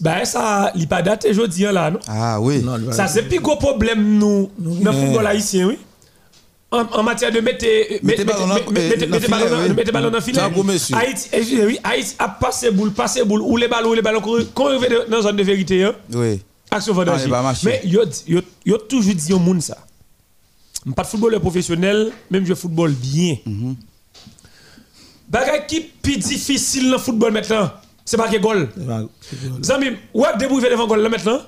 bah, 0.00 0.24
ça, 0.24 0.72
il 0.74 0.88
pas 0.88 1.02
daté 1.02 1.30
aujourd'hui 1.30 1.62
là, 1.64 1.90
non? 1.90 2.00
Ah 2.08 2.40
oui. 2.40 2.62
Non, 2.62 2.76
le- 2.76 2.92
Ça, 2.92 3.06
c'est 3.06 3.22
plus 3.22 3.40
gros 3.40 3.56
problème, 3.56 4.18
nous, 4.18 4.50
dans 4.58 4.92
le 4.92 4.98
football 4.98 5.26
haïtien, 5.26 5.66
oui. 5.68 5.78
En, 6.70 6.80
en 6.80 7.02
matière 7.04 7.30
de 7.30 7.38
mettre 7.40 7.64
Mettez 8.02 8.24
ballon 8.24 8.48
dans- 8.48 10.20
filet, 10.20 10.40
le. 10.40 10.94
Haïti, 10.96 11.28
eh, 11.32 11.42
je 11.44 11.64
oui, 11.64 11.78
Haïti 11.84 12.14
a 12.18 12.28
passé 12.28 12.72
boule, 12.72 12.92
passé 12.92 13.24
boule, 13.24 13.40
ou 13.42 13.56
les 13.56 13.68
ballons, 13.68 13.90
ou 13.90 13.94
les 13.94 14.02
ballons, 14.02 14.20
quand 14.20 14.64
on 14.64 14.66
arrive 14.76 15.04
dans 15.08 15.16
la 15.18 15.22
zone 15.22 15.36
de 15.36 15.42
vérité, 15.44 15.84
hein, 15.84 15.94
Oui. 16.12 16.40
action 16.70 16.92
Ah, 16.98 17.04
il 17.22 17.28
marcher. 17.30 17.66
Mais 17.66 17.80
yo, 17.84 18.02
yo, 18.26 18.40
yo 18.64 18.78
toujours 18.78 19.14
dit 19.14 19.32
au 19.32 19.38
monde 19.38 19.62
ça. 19.62 19.78
Pas 20.94 21.02
de 21.04 21.06
footballeur 21.08 21.40
professionnel, 21.40 22.10
même 22.30 22.44
je 22.44 22.54
football 22.54 22.90
bien. 22.90 23.36
Mhm. 23.46 23.76
Bagay 25.28 25.66
qui 25.68 25.80
plus 25.80 26.18
difficile 26.18 26.86
dans 26.86 26.92
le 26.96 26.98
football 26.98 27.32
maintenant, 27.32 27.70
c'est 28.06 28.16
pas 28.16 28.28
que 28.28 28.38
goal. 28.38 28.70
Zami, 29.60 29.88
ouais, 30.14 30.28
débrouiller 30.38 30.70
devant 30.70 30.86
goal? 30.86 31.02
Là 31.02 31.10
maintenant. 31.10 31.40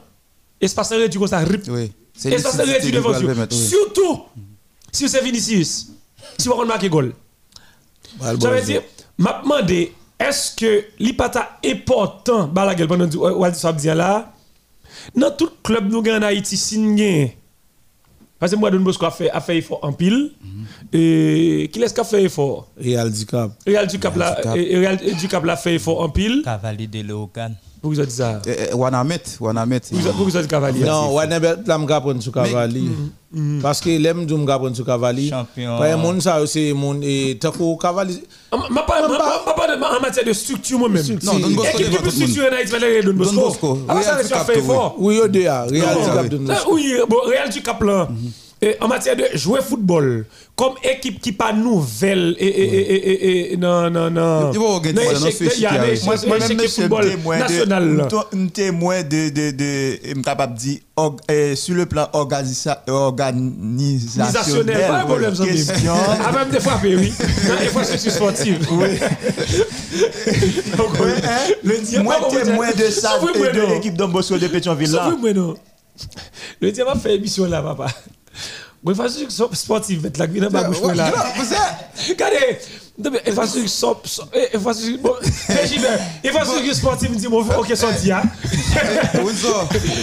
Espace 0.61 0.91
réduit 0.91 1.19
comme 1.19 1.29
ça, 1.29 1.39
rip. 1.39 1.63
Oui. 1.69 1.93
C'est 2.15 2.33
Espace 2.33 2.57
réduit 2.57 2.93
devant 2.93 3.13
vous. 3.13 3.51
Surtout, 3.51 4.25
si 4.93 5.09
c'est 5.09 5.23
Vinicius, 5.23 5.87
si 6.37 6.49
vous 6.49 6.65
marquer 6.67 6.91
goal. 6.91 7.15
Ça 8.21 8.35
veut 8.35 8.61
dire, 8.61 8.83
m'a 9.17 9.41
demandé, 9.43 9.95
est-ce 10.19 10.57
que 10.57 10.85
l'ipata 10.99 11.59
important, 11.65 12.49
balagel 12.49 12.89
pendant 12.89 13.09
Waldi 13.09 13.59
Sabdi 13.59 13.87
là, 13.87 14.33
dans 15.15 15.31
tout 15.31 15.51
club 15.63 15.89
nous 15.89 16.01
en 16.01 16.23
Haïti, 16.23 16.57
signé. 16.57 17.38
Parce 18.39 18.53
que 18.53 18.57
moi, 18.57 18.71
Don 18.71 18.81
Bosco 18.81 19.05
a 19.05 19.11
fait, 19.11 19.31
a 19.31 19.41
fait 19.41 19.59
effort 19.59 19.81
en 19.83 19.93
pile. 19.93 20.31
Et 20.93 21.69
qui 21.73 21.83
est-ce 21.83 21.93
qui 21.93 22.01
a 22.01 22.05
fait 22.05 22.23
effort? 22.25 22.69
Real 22.81 23.11
du 23.11 23.27
Cap. 23.27 23.53
Real 23.67 23.87
du 23.87 23.99
Cap 23.99 24.15
Real 24.17 24.97
du 24.97 25.29
Cap 25.29 25.45
l'a 25.45 25.57
fait 25.57 25.75
effort 25.75 26.01
en 26.01 26.09
pile. 26.09 26.43
Cavalier 26.45 26.87
de 26.87 27.01
Léogan. 27.03 27.57
Pour 27.81 27.91
vous 27.93 27.99
avez 27.99 28.09
dit 28.09 28.15
ça. 28.15 28.41
Wanamet, 28.75 29.21
Wanamet. 29.41 29.81
Pour 29.81 29.99
vous- 30.01 30.31
cavalier. 30.49 30.85
Non, 30.85 31.13
pas 31.65 31.79
m'ga 31.79 32.01
prendre 32.01 32.21
sur 32.23 32.33
cavalier. 32.33 32.89
Parce 33.63 33.81
que 33.81 33.91
l'aime 33.91 34.27
du 34.27 34.35
m'ga 34.35 34.59
prendre 34.59 34.75
sur 34.75 34.85
cavalier. 34.87 35.29
Champion. 35.31 35.79
Parce 35.79 35.91
que 35.93 35.97
mon 35.97 36.21
ça 36.21 36.41
c'est 36.47 36.73
mon 36.73 37.01
et 37.03 37.39
tant 37.41 37.53
cavalier. 37.77 38.23
Ma 38.53 38.59
ma 38.71 38.83
pas 38.83 39.03
ma- 39.07 39.53
pas 39.53 39.77
de- 39.77 39.83
en 39.83 40.01
matière 40.01 40.25
de 40.25 40.33
structure 40.33 40.79
moi-même. 40.79 41.03
Structure. 41.03 41.33
Non, 41.35 41.39
Don 41.39 41.51
Bosco 41.51 41.79
Équipe 41.79 41.93
monde. 42.05 42.11
structurée 42.11 42.49
en 42.49 42.53
Haïti, 42.53 42.73
c'est 42.81 43.03
Don 43.03 43.13
Bosco. 43.15 43.35
Don 43.35 43.43
Bosco. 43.43 43.79
Ah, 43.89 44.03
ça, 44.03 44.17
Cap, 44.29 44.47
fait 44.47 44.53
oui. 44.55 44.59
effort. 44.61 44.95
Oui, 44.99 45.21
au 45.21 45.29
DA, 45.29 45.63
Real 45.65 45.71
du 45.71 45.81
Cap 45.83 46.29
de 46.29 46.41
Ah, 46.51 46.65
Oui, 46.71 46.95
bon, 47.09 47.17
Real 47.27 47.51
du 47.51 47.61
Cap 47.63 47.83
là. 47.83 48.09
Et 48.61 48.77
en 48.81 48.89
matière 48.89 49.15
de 49.15 49.25
jouer 49.35 49.61
football, 49.63 50.27
comme 50.57 50.73
équipe 50.83 51.21
qui 51.21 51.31
pas 51.31 51.53
nouvelle 51.53 52.35
et 52.41 52.47
et 52.47 52.75
et 52.75 53.07
et 53.07 53.53
et 53.53 53.57
non 53.57 53.89
non 53.89 54.11
non. 54.11 54.53
Moi-même, 54.53 54.97
football 56.69 57.09
témoin 57.09 57.39
national. 57.39 58.09
de, 58.09 58.37
un 58.37 58.49
témoin 58.49 59.03
de, 59.05 59.29
de, 59.53 60.21
capable 60.23 60.55
dire, 60.55 60.79
euh, 61.31 61.55
sur 61.55 61.77
le 61.77 61.87
plan 61.87 62.09
organisa, 62.13 62.83
organisationnel, 62.89 64.89
pas 64.89 65.05
problème 65.05 65.37
question. 65.37 65.95
Ah, 66.21 66.33
même 66.33 66.51
des 66.51 66.59
fois, 66.59 66.81
oui. 66.83 67.13
Non, 67.49 67.55
Des 67.61 67.67
fois, 67.67 67.85
je 67.85 67.97
suis 67.97 68.11
sportif. 68.11 68.59
Oui. 68.73 68.89
Hein, 71.25 72.03
moi, 72.03 72.17
témoin 72.31 72.73
de 72.73 72.91
ça, 72.91 73.21
et 73.23 73.53
de 73.53 73.61
non. 73.61 73.69
l'équipe 73.71 73.95
d'Ambosco 73.95 74.37
de 74.37 74.49
Pétionville 74.49 74.91
là. 74.93 75.13
Le 76.61 76.71
diable 76.73 76.99
fait 77.01 77.15
émission 77.17 77.47
là, 77.47 77.63
papa. 77.63 77.87
Infrastructure 78.91 79.49
sportive, 79.53 80.11
la 80.17 80.27
vie 80.27 80.41
dans 80.41 80.51
ma 80.51 80.65
bouche 80.65 80.83
là. 80.95 81.13
Regardez, 82.09 82.59
infrastructure 83.27 83.69
infrastructure 86.25 86.75
sportive, 86.75 87.17
dit 87.17 87.29
mon 87.29 87.39
OK 87.41 87.77
sorti. 87.77 88.11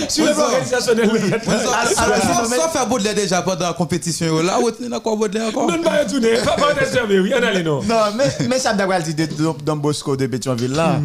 Sur 0.10 0.26
l'organisationnel. 0.38 1.10
Ça 1.45 2.69
fait 2.71 2.89
Baudelaire 2.89 3.15
déjà 3.15 3.41
pendant 3.41 3.67
la 3.67 3.74
compétition 3.74 4.41
là, 4.41 4.60
ou 4.60 4.71
n'as 4.88 5.00
quoi 5.00 5.15
Baudelaire 5.15 5.50
encore? 5.50 5.69
Non, 5.69 5.82
pas 5.82 6.04
retourner, 6.04 6.38
pas 6.43 6.56
oui, 7.10 7.34
on 7.38 7.43
allait 7.43 7.63
non. 7.63 7.82
Non, 7.84 7.95
mais 8.50 8.60
ça 8.60 8.74
d'avoir 8.74 9.02
dit 9.02 9.13
de 9.13 9.28
Don 9.63 9.76
Bosco 9.76 10.15
de 10.15 10.28
Pétionville 10.28 10.74
là. 10.74 11.00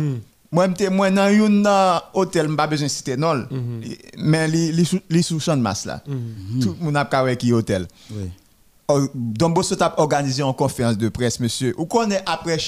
Moi, 0.53 0.67
je 0.69 0.85
suis 0.85 0.97
dans 0.97 1.71
un 1.71 2.03
hôtel, 2.13 2.47
je 2.47 2.51
n'ai 2.51 2.57
pas 2.57 2.67
besoin 2.67 2.87
de 2.87 2.91
citer 2.91 3.17
non. 3.17 3.47
Mhm. 3.51 3.83
Mais 4.19 4.49
les 4.49 5.23
sous 5.23 5.39
champ 5.41 5.57
de 5.57 5.63
masse 5.63 5.85
là. 5.85 6.03
Mhm. 6.07 6.61
Tout 6.61 6.77
le 6.79 6.85
monde 6.85 6.97
a 6.97 7.05
pas 7.05 7.37
qui 7.37 7.53
hôtel. 7.53 7.87
Don 9.15 9.51
Bosco 9.51 9.77
a 9.81 10.01
organisé 10.01 10.43
une 10.43 10.53
conférence 10.53 10.99
de 10.99 11.09
presse, 11.09 11.39
monsieur. 11.39 11.75
Ou 11.79 11.87
qu'on 11.87 12.11
est 12.11 12.23
après, 12.27 12.59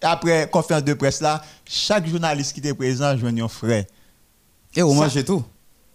après 0.00 0.48
conférence 0.48 0.84
de 0.84 0.94
presse 0.94 1.20
là, 1.20 1.42
chaque 1.64 2.06
journaliste 2.06 2.52
qui 2.52 2.60
était 2.60 2.74
présent, 2.74 3.16
je 3.16 3.26
un 3.26 3.48
frère. 3.48 3.84
Et 4.76 4.82
on 4.82 4.94
mange 4.94 5.24
tout. 5.24 5.42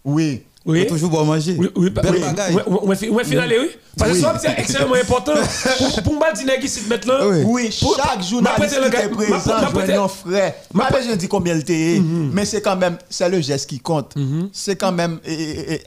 Oui. 0.04 0.44
Oui. 0.66 0.88
toujours 0.88 1.10
bon 1.10 1.26
manger. 1.26 1.56
Oui, 1.60 1.68
oui, 1.76 1.90
Belle 1.90 2.06
oui. 2.14 2.20
bagaille. 2.22 2.56
Oui, 2.56 2.80
oui, 2.84 3.08
oui. 3.12 3.70
Parce 3.98 4.12
que 4.12 4.18
ça, 4.18 4.38
c'est 4.42 4.60
extrêmement 4.60 4.96
important. 4.96 5.34
Pour, 5.78 6.04
pour 6.04 6.14
moi, 6.16 6.32
dire 6.32 6.60
qui 6.60 6.70
s'y 6.70 6.88
mettre 6.88 7.08
là. 7.08 7.28
Oui, 7.46 7.70
chaque 7.72 8.24
journaliste 8.24 8.80
qui 8.90 8.96
est 8.96 9.10
présent, 9.10 9.52
je 9.60 9.92
un 9.92 10.08
frère. 10.08 10.54
Ma 10.74 10.86
pas 10.86 11.02
je 11.02 11.14
dis 11.16 11.28
combien 11.28 11.54
il 11.56 11.62
était, 11.62 12.00
mhm. 12.00 12.32
mais 12.34 12.46
c'est 12.46 12.62
quand 12.62 12.78
même, 12.78 12.98
c'est 13.10 13.28
le 13.30 13.42
geste 13.42 13.70
qui 13.70 13.80
compte. 13.80 14.16
Mhm. 14.16 14.50
C'est 14.54 14.76
quand 14.76 14.92
même 14.92 15.20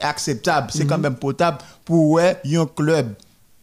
acceptable, 0.01 0.69
c'est 0.73 0.85
quand 0.85 0.97
mhm. 0.97 1.03
même 1.03 1.15
potable 1.15 1.57
pour 1.83 2.11
ouais, 2.11 2.37
un 2.45 2.65
club 2.65 3.13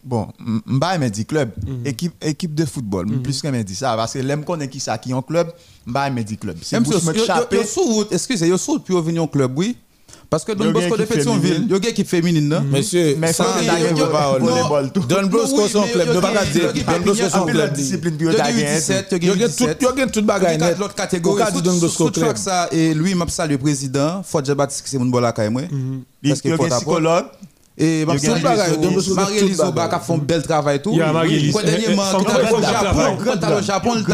bon, 0.03 0.27
m'a 0.65 0.97
m'a 0.97 1.09
dit 1.09 1.25
club, 1.25 1.49
équipe, 1.83 2.13
équipe 2.21 2.53
de 2.53 2.63
football, 2.65 3.07
plus 3.21 3.41
qu'elle 3.41 3.51
m'a 3.51 3.63
dit 3.63 3.75
ça, 3.75 3.95
parce 3.95 4.13
que 4.13 4.19
l'aime 4.19 4.45
connaît 4.45 4.69
qui 4.69 4.79
ça 4.79 4.97
qui 4.97 5.09
est 5.09 5.13
un 5.13 5.21
club, 5.21 5.51
m'a 5.85 6.09
m'a 6.09 6.21
dit 6.21 6.37
club. 6.37 6.57
C'est 6.61 6.79
Bouche 6.79 6.95
Excusez, 8.11 8.47
yo 8.47 8.57
sous 8.57 8.79
puis 8.79 8.93
venir 9.01 9.23
au 9.23 9.27
club, 9.27 9.57
oui. 9.57 9.75
Parce 10.35 10.43
que 10.43 10.51
Don 10.51 10.69
Bosco 10.73 10.97
de 10.97 11.05
Pétionville, 11.05 11.63
il 11.65 11.71
y 11.71 11.73
a 11.73 11.77
une 11.77 11.85
équipe 11.85 12.09
féminine, 12.09 12.49
non 12.49 12.59
Monsieur, 12.59 13.15
mais 13.17 13.31
ça, 13.31 13.45
Don 15.07 15.27
Bosco 15.27 15.65
son 15.69 15.83
club, 15.83 16.13
ne 16.13 16.19
pas 16.19 16.43
dire. 16.43 16.73
Don 16.73 17.05
Bosco 17.05 17.29
son 17.29 17.45
club. 17.45 17.73
il 17.77 18.25
y 18.25 18.41
a 18.41 18.51
17, 18.51 19.15
il 19.21 19.27
y 19.27 20.01
a 20.01 20.07
toute 20.07 20.25
bagaille 20.25 20.57
net. 20.57 20.77
L'autre 20.77 20.93
catégorie, 20.93 21.41
Don 21.63 21.77
Bosco 21.77 22.11
club. 22.11 22.35
ça, 22.35 22.67
et 22.73 22.93
lui, 22.93 23.15
m'a 23.15 23.25
salue 23.29 23.51
le 23.51 23.59
président, 23.59 24.23
Fodja 24.23 24.53
Baptiste, 24.53 24.83
c'est 24.87 24.97
mon 24.97 25.09
quand 25.09 25.37
même. 25.37 26.03
Parce 26.21 26.41
que 26.41 26.69
psychologue. 26.75 27.27
Et 27.77 28.05
Marie-Élise 28.05 29.59
Oba 29.59 29.89
qui 29.89 30.05
fait 30.05 30.13
un 30.13 30.17
bel 30.17 30.41
travail 30.41 30.81
tout. 30.81 30.95
Marie-Élise. 30.95 31.53
Dernièrement, 31.53 32.03
quand 32.13 32.23
tu 32.23 33.45
au 33.53 33.61
Japon, 33.61 33.91
tu 34.05 34.11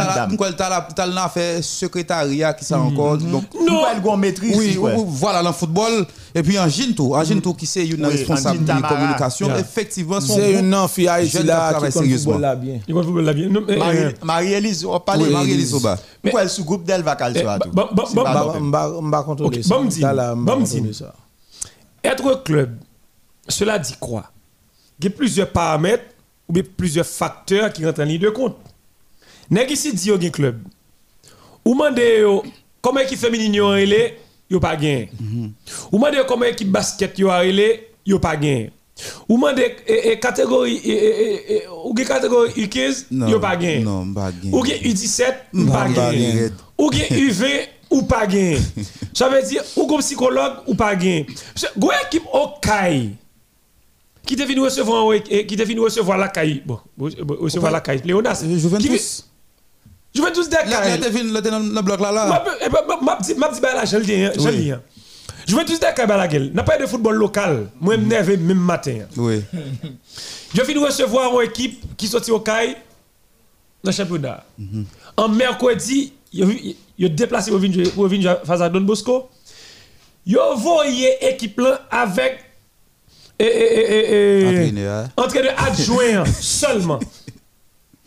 as 1.02 1.30
fait 1.30 1.62
secrétariat 1.62 2.54
qui 2.54 2.66
ça 2.66 2.80
encore. 2.80 3.18
Donc, 3.18 3.46
non, 3.68 3.84
maîtrise. 4.18 4.58
Oui, 4.58 4.80
voilà, 5.08 5.44
le 5.44 5.52
football. 5.52 6.08
Et 6.34 6.42
puis 6.42 6.58
en 6.58 6.70
Gine 6.70 6.96
tout, 6.96 7.14
en 7.14 7.24
Gine 7.26 7.42
tout 7.42 7.54
qui 7.54 7.66
c'est 7.66 7.86
une 7.86 8.06
responsable 8.06 8.64
de 8.64 8.88
communication. 8.88 9.50
Effectivement, 9.56 10.22
c'est 10.22 10.54
une 10.54 10.76
fille 10.88 11.06
là 11.44 11.74
qui 11.74 11.92
bien. 12.56 12.80
Il 12.88 12.96
football 13.04 13.26
là 13.26 13.34
bien. 13.34 13.50
Marie-Élise, 14.24 14.86
on 14.86 15.00
parle 15.00 15.26
de 15.26 15.30
Marie-Élise 15.30 15.74
Oba. 15.76 16.00
Pourquoi 16.22 16.42
elle 16.42 16.50
sous-groupe 16.50 16.84
d'elle 16.84 17.04
va 17.04 17.16
tout? 17.16 17.70
Bon, 17.72 17.90
cela 23.48 23.80
dit 23.80 23.96
quoi? 24.00 24.32
Il 25.00 25.06
y 25.06 25.08
a 25.08 25.12
plusieurs 25.12 25.50
paramètres 25.50 26.06
ou 26.48 26.54
plusieurs 26.78 27.06
facteurs 27.06 27.72
qui 27.74 27.86
rentrent 27.86 28.02
en 28.02 28.06
ligne 28.06 28.22
de 28.22 28.30
compte. 28.30 28.58
Nèg 29.50 29.72
ici 29.72 29.94
dit 29.94 30.12
un 30.12 30.30
club. 30.30 30.60
Ou 31.66 31.74
mandé 31.76 32.26
comment 32.82 33.00
équipe 33.00 33.20
féminine 33.20 33.54
yo 33.56 33.68
relé, 33.68 34.18
yo 34.50 34.60
pas 34.60 34.76
gain. 34.76 35.06
Ou 35.92 35.98
mandé 35.98 36.22
comment 36.28 36.46
équipe 36.46 36.72
basket 36.72 37.18
yo 37.20 37.30
relé, 37.30 37.90
yo 38.06 38.20
pas 38.20 38.38
gain. 38.38 38.68
Ou 39.28 39.38
mandé 39.38 39.76
catégorie 40.22 40.82
ou 41.84 41.94
catégorie 41.94 42.52
U15, 42.52 43.06
yo 43.30 43.40
pas 43.40 43.56
gain. 43.56 43.82
Non, 43.84 44.14
pas 44.14 44.32
gain. 44.32 44.52
Ou 44.52 44.64
U17, 44.64 45.70
pas 45.72 45.90
gain. 45.90 46.50
Ou 46.78 46.92
U20 46.92 47.68
ou 47.90 48.04
pas 48.04 48.26
gain. 48.28 48.58
Ça 49.14 49.28
veut 49.30 49.42
dire 49.44 49.64
ou 49.76 49.86
comme 49.88 50.00
psychologue 50.00 50.58
ou 50.68 50.76
pas 50.76 50.96
gain. 50.96 51.24
Go 51.78 51.92
équipe 52.06 52.26
au 52.32 52.50
CAI 52.62 53.12
qui 54.26 54.36
te 54.36 54.44
venu 54.44 54.62
recevoir 54.62 55.14
qui 55.24 55.56
te 55.56 55.64
venu 55.64 55.80
recevoir 55.80 56.18
la 56.18 56.28
caille? 56.30 56.62
Bon 56.66 56.80
recevoir 57.40 57.72
la 57.72 57.82
caille? 57.82 58.02
Léonas 58.04 58.44
Juventus. 58.46 59.28
Juventus 60.14 60.50
de 60.50 60.56
caille. 60.56 61.00
là 61.00 61.10
venu 61.10 61.32
dans 61.32 61.60
le 61.60 61.82
bloc 61.82 62.00
là 62.00 62.12
là. 62.12 62.44
Dit 63.22 63.34
là 63.62 63.86
je 63.86 63.98
le 63.98 64.04
dis 64.04 64.24
je 64.36 64.50
dis 64.50 64.72
Juventus 65.48 65.80
de 65.80 65.86
caille 65.96 66.08
la 66.08 66.28
gueule 66.28 66.52
n'a 66.54 66.64
pas 66.64 66.78
de 66.78 66.86
football 66.86 67.16
local. 67.16 67.70
Moi 67.80 67.98
me 67.98 68.06
nervé 68.06 68.38
même 68.38 68.60
matin 68.60 69.00
oui. 69.18 69.42
Je 70.54 70.62
viens 70.62 70.86
recevoir 70.86 71.40
une 71.42 71.48
équipe 71.48 71.84
qui 71.98 72.08
sorti 72.08 72.32
au 72.32 72.40
caille 72.40 72.76
dans 73.84 73.90
le 73.90 73.96
championnat. 73.96 74.44
Mhm. 74.58 74.86
en 75.18 75.30
mercredi 75.30 76.14
il 76.34 77.06
a 77.06 77.10
déplacé 77.10 77.52
pour 77.52 78.08
venir 78.08 78.40
face 78.46 78.62
à 78.62 78.70
Don 78.70 78.82
Bosco. 78.82 79.30
Il 80.26 80.38
a 80.38 80.52
envoyé 80.52 81.10
équipe 83.42 84.76
là 84.76 85.00
avec 85.00 85.12
entraîneur 85.18 85.54
adjoint 85.58 86.26
seulement. 86.40 87.00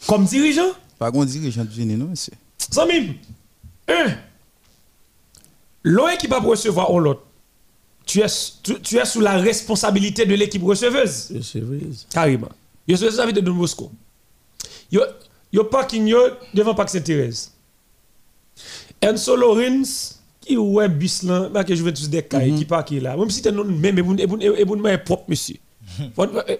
Comme 0.07 0.25
dirigeant? 0.25 0.73
Pas 0.99 1.11
comme 1.11 1.27
dirigeant 1.27 1.65
de 1.65 1.85
non, 1.97 2.07
monsieur. 2.07 2.35
Samim, 2.59 3.15
un, 3.89 4.17
qui 6.17 6.27
va 6.27 6.39
recevoir 6.41 6.91
l'autre, 6.99 7.23
tu 8.07 8.21
es, 8.21 8.27
tu, 8.83 8.97
es 8.99 9.05
sous 9.05 9.21
la 9.21 9.39
responsabilité 9.39 10.27
de 10.27 10.35
l'équipe 10.35 10.63
receveuse. 10.63 11.33
Receveuse. 11.35 12.07
Carrément. 12.11 12.51
Je 12.87 12.97
suis 12.97 13.07
responsabilité 13.07 13.41
de 13.41 13.47
Don 13.47 13.55
Bosco. 13.55 13.91
Yo, 14.91 15.03
yo 15.53 15.65
parking 15.65 16.07
yo 16.07 16.19
devant 16.53 16.75
Parc 16.75 16.91
Saint-Thérèse. 16.91 17.51
Enzo 19.01 19.37
Lorenz, 19.37 20.14
qui 20.45 20.57
ouais 20.57 20.89
bus 20.89 21.23
là 21.23 21.65
que 21.65 21.75
je 21.75 21.83
vais 21.83 21.93
tous 21.93 22.09
des 22.09 22.23
cas 22.23 22.41
qui 22.41 22.65
pas 22.65 22.83
qui 22.83 23.01
là. 23.01 23.17
Même 23.17 23.31
si 23.31 23.43
t'es 23.43 23.51
non 23.51 23.65
même 23.65 23.99
et 23.99 24.03
bon 24.03 24.17
et 24.17 24.65
bon 24.65 24.77
mais 24.77 24.99
propre 24.99 25.25
monsieur. 25.29 25.57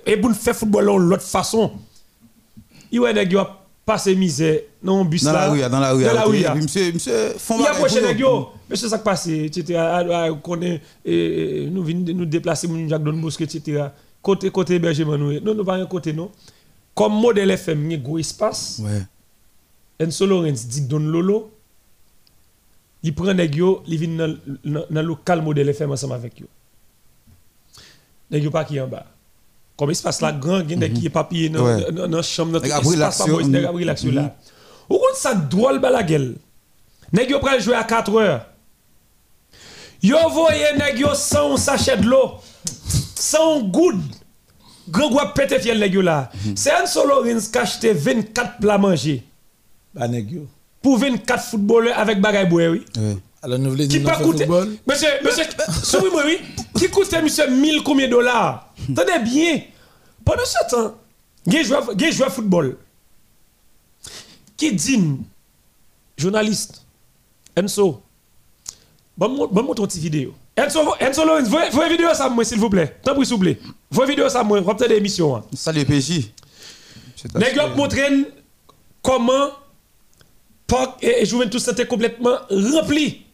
Et 0.07 0.17
bon 0.17 0.33
faire 0.35 0.57
football 0.57 0.85
l'autre 0.85 1.23
façon. 1.23 1.73
Il 2.91 3.01
ouais 3.01 3.13
nèg 3.13 3.33
yo 3.33 3.43
passer 3.87 4.15
misère 4.15 4.61
non 4.83 5.05
bus 5.05 5.25
là. 5.25 5.33
dans 5.69 5.81
la 5.81 5.93
rue 5.93 6.05
dans 6.05 6.13
la 6.13 6.25
rue 6.25 6.45
monsieur 6.57 6.93
monsieur 6.93 7.35
font 7.39 7.59
il 7.61 7.67
approche 7.67 8.01
nèg 8.01 8.19
yo. 8.19 8.49
Monsieur 8.71 8.89
ça 8.89 8.99
passé 8.99 9.45
etc 9.45 9.79
connaît 10.43 10.81
nous 11.05 11.83
vinn 11.83 12.05
nous 12.05 12.25
déplacer 12.25 12.67
mon 12.67 12.89
Jacques 12.89 13.05
Don 13.05 13.13
Bosque 13.13 13.43
etc 13.43 13.85
côté 14.23 14.51
côté 14.51 14.77
hébergement 14.77 15.19
nous 15.19 15.39
non 15.41 15.55
nous 15.55 15.65
pas 15.65 15.75
un 15.75 15.87
côté 15.87 16.13
non. 16.13 16.31
Comme 16.95 17.15
modèle 17.15 17.51
FM 17.51 17.91
il 17.91 18.03
gros 18.03 18.19
espace. 18.19 18.81
Ouais. 18.83 19.03
Enzo 19.99 20.27
Lorenz 20.27 20.67
dit 20.67 20.83
Don 20.83 21.01
Lolo 21.01 21.51
il 23.05 23.15
prend 23.15 23.35
des 23.35 23.47
yo, 23.47 23.83
il 23.87 23.99
vient 23.99 24.27
dans 24.27 24.37
le 24.65 25.03
local 25.03 25.43
modèle 25.43 25.69
FM 25.69 25.91
ensemble 25.91 26.15
avec 26.15 26.41
yo. 26.41 26.47
Nèg 28.31 28.43
yo 28.43 28.51
pas 28.51 28.65
qui 28.65 28.81
en 28.81 28.89
bas. 28.89 29.05
Comme 29.77 29.91
il 29.91 29.95
se 29.95 30.03
passe 30.03 30.23
la 30.23 30.33
grand, 30.33 30.61
il 30.61 30.71
y 30.71 30.85
a 30.85 30.89
des 30.89 31.11
papier 31.11 31.51
dans 31.51 31.67
la 31.67 32.23
chambre, 32.23 32.53
dans 32.53 32.61
l'espace 32.61 33.19
pas 33.19 33.27
boys, 33.27 33.45
nèg 33.45 33.67
relaxation 33.67 34.13
là. 34.13 34.35
Ou 34.89 34.99
ça 35.15 35.35
drôle 35.35 35.81
ba 35.81 35.91
la 35.91 36.03
gueule. 36.03 36.37
Nèg 37.13 37.29
yo 37.31 37.41
prend 37.41 37.59
jouer 37.59 37.75
à 37.75 37.85
4 37.85 38.17
heures. 38.17 38.47
Yo 40.03 40.17
nèg 40.79 40.99
yo 40.99 41.15
sans 41.15 41.59
sachet 41.59 41.99
de 41.99 42.07
l'eau. 42.07 42.37
Sans 43.15 43.61
good. 43.65 44.01
Grand 44.89 45.11
gwa 45.11 45.35
pété 45.35 45.59
fiel 45.61 45.79
nèg 45.79 45.93
yo 45.93 46.01
là. 46.01 46.31
Mhm. 46.47 46.57
C'est 46.57 46.73
un 46.73 46.87
solo 46.87 47.21
Rins 47.21 47.51
qui 47.53 47.59
acheté 47.59 47.93
24 47.93 48.61
plats 48.61 48.79
manger. 48.79 49.23
Ba 49.93 50.09
nèg 50.09 50.33
yo 50.33 50.47
pour 50.85 50.99
24 50.99 51.43
footballeurs 51.43 51.99
avec 51.99 52.21
Bagay 52.21 52.45
Boué, 52.45 52.69
oui. 52.69 52.85
Alors, 53.41 53.59
nous 53.59 53.71
voulons 53.71 53.87
dire 53.87 54.05
que 54.05 54.23
football. 54.23 54.77
Monsieur, 54.87 55.09
monsieur, 55.25 55.45
souris 55.83 56.11
moi, 56.13 56.25
oui. 56.27 56.39
Qui 56.79 56.91
coûtait, 56.91 57.23
monsieur, 57.23 57.49
1000 57.49 57.83
combien 57.83 58.07
de 58.07 58.11
dollars? 58.11 58.71
Tenez 58.95 59.19
bien. 59.25 59.63
Pendant 60.23 60.45
ce 60.45 60.71
temps, 60.71 60.95
il 61.47 61.55
y 61.55 61.73
a 61.73 62.09
un 62.09 62.11
joueur 62.11 62.31
football 62.31 62.77
qui 64.59 64.75
dit, 64.75 65.01
journaliste, 66.19 66.85
Enzo, 67.57 68.03
bon, 69.17 69.49
bon, 69.51 69.63
montre 69.63 69.81
une 69.81 69.89
petite 69.89 70.03
vidéo. 70.03 70.35
Enzo, 70.55 70.81
Enzo 71.01 71.25
Lorenz, 71.25 71.49
voyez 71.49 71.91
vidéo 71.93 72.13
ça, 72.13 72.29
moi, 72.29 72.45
s'il 72.45 72.59
vous 72.59 72.69
plaît. 72.69 72.99
Tant 73.03 73.15
pis, 73.15 73.25
s'il 73.25 73.37
vous 73.37 73.41
plaît. 73.41 73.59
Voyez 73.91 74.11
vidéo 74.11 74.29
ça, 74.29 74.45
moi, 74.45 74.61
peut-être 74.61 74.91
des 74.91 74.97
émissions. 74.97 75.43
Salut, 75.55 75.87
PJ. 75.87 76.31
Les 77.37 77.55
gars 77.55 77.69
montrent 77.69 77.97
comment 79.01 79.49
et 81.03 81.25
Juventus 81.25 81.67
était 81.69 81.87
complètement 81.87 82.37
rempli. 82.51 83.25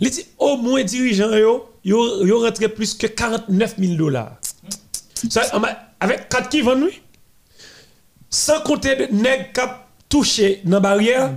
Il 0.00 0.10
dit 0.10 0.26
au 0.38 0.56
moins 0.56 0.84
dirigeant 0.84 1.32
yo, 1.34 1.70
yo, 1.84 2.24
yo 2.26 2.40
rentré 2.40 2.68
plus 2.68 2.94
que 2.94 3.06
49 3.06 3.76
000 3.78 3.94
dollars. 3.94 4.36
Ça, 5.30 5.42
avec 5.98 6.28
4 6.28 6.48
qui 6.48 6.60
vendent, 6.60 6.82
oui? 6.82 7.00
Sans 8.28 8.60
compter 8.60 8.96
de 8.96 9.06
nèg 9.14 9.52
qui 9.54 9.60
touché 10.08 10.60
dans 10.64 10.72
la 10.72 10.80
barrière, 10.80 11.34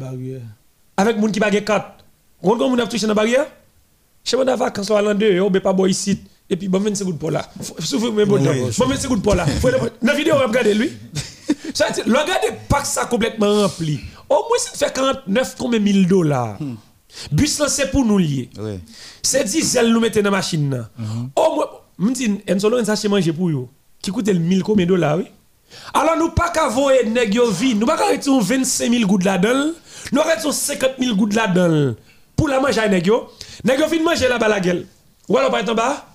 avec 0.97 1.17
moun 1.17 1.31
qui 1.31 1.39
bagay 1.39 1.63
4. 1.63 2.03
On 2.41 2.55
moun 2.55 2.79
a 2.79 2.87
touché 2.87 3.03
dans 3.03 3.09
la 3.09 3.13
barrière? 3.13 3.47
Je 4.23 4.29
suis 4.29 4.37
en 4.37 4.55
vacances 4.55 4.89
là, 4.89 5.13
deux, 5.13 5.39
on 5.39 5.49
pas 5.49 5.73
boy 5.73 5.91
ici. 5.91 6.19
Et 6.49 6.57
puis, 6.57 6.67
bon, 6.67 6.79
20 6.79 6.95
secondes 6.95 7.19
pour 7.19 7.31
là. 7.31 7.47
Souffle 7.79 8.11
mes 8.11 8.25
bon, 8.25 8.37
20 8.37 8.71
secondes 8.97 9.21
pour 9.21 9.35
là. 9.35 9.45
Dans 9.45 9.69
la 10.01 10.13
vidéo, 10.15 10.33
on 10.35 10.39
va 10.39 10.47
regarder 10.47 10.73
lui. 10.73 10.91
Ça, 11.73 11.87
le 12.05 12.11
regardez 12.11 12.49
pas 12.67 12.83
ça 12.83 13.05
complètement 13.05 13.61
rempli. 13.61 13.99
Au 14.29 14.35
moins, 14.35 14.57
ça 14.57 14.71
fait 14.87 14.93
49 14.93 15.55
combien 15.57 15.79
1000 15.79 16.07
dollars? 16.07 16.57
Hmm. 16.59 16.75
Bus 17.31 17.59
là, 17.59 17.67
c'est 17.67 17.89
pour 17.89 18.05
nous 18.05 18.17
lier. 18.17 18.49
Oui. 18.59 18.79
C'est 19.23 19.43
diesel 19.43 19.91
nous 19.91 19.99
mettons 19.99 20.19
dans 20.19 20.25
la 20.25 20.37
machine. 20.37 20.87
Au 21.35 21.55
moins, 21.55 21.65
je 21.99 22.13
dis, 22.13 22.41
un 22.47 22.59
solo, 22.59 22.83
ça 22.83 22.95
manger 23.07 23.33
pour 23.33 23.49
vous. 23.49 23.69
Qui 24.01 24.11
coûte 24.11 24.29
1000 24.29 24.63
combien 24.63 24.85
de 24.85 24.91
dollars, 24.91 25.17
oui? 25.17 25.25
Alors, 25.93 26.17
nous 26.17 26.29
pas 26.29 26.49
qu'à 26.49 26.67
voir 26.67 26.93
nèg 27.05 27.33
yo 27.33 27.49
vie, 27.51 27.75
nous 27.75 27.85
pas 27.85 27.97
qu'à 27.97 28.07
retirer 28.09 28.39
25 28.39 28.91
000 28.91 29.07
gouttes 29.07 29.23
là-dedans, 29.23 29.71
nous 30.11 30.21
retirer 30.21 30.51
50 30.51 30.91
000 30.99 31.15
gouttes 31.15 31.35
là-dedans 31.35 31.95
pour 32.35 32.47
la 32.47 32.59
manger 32.59 32.89
nèg 32.89 33.05
yo. 33.05 33.27
Nèg 33.63 33.79
yo 33.79 33.87
fin 33.87 34.01
manger 34.01 34.27
là-bas 34.27 34.47
la 34.47 34.59
gueule. 34.59 34.85
Ou 35.27 35.37
alors 35.37 35.51
pas 35.51 35.69
en 35.69 35.75
bas? 35.75 36.07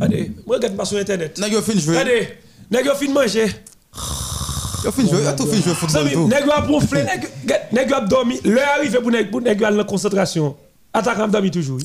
Allez, 0.00 0.32
regarde 0.46 0.76
pas 0.76 0.84
sur 0.84 0.98
internet. 0.98 1.38
Nèg 1.38 1.52
yo 1.52 1.62
fin 1.62 1.78
jouer. 1.78 1.98
Allez, 1.98 2.28
nèg 2.70 2.86
yo 2.86 2.94
fin 2.94 3.12
manger. 3.12 3.46
Yo 4.84 4.92
fin 4.92 5.06
jouer, 5.06 5.24
tout 5.36 5.46
fin 5.46 5.60
jouer 5.60 5.74
football 5.74 6.10
tout. 6.12 6.28
Nèg 6.28 6.46
yo 6.46 6.52
a 6.52 6.62
proflé, 6.62 7.02
nèg 7.72 7.90
yo 7.90 7.96
a 7.96 8.00
dormi, 8.00 8.40
l'heure 8.44 8.68
arrive 8.76 9.00
pour 9.00 9.10
nèg 9.10 9.60
yo 9.60 9.70
la 9.70 9.84
dormi 11.28 11.50
plus 11.50 11.70
goût. 11.70 11.82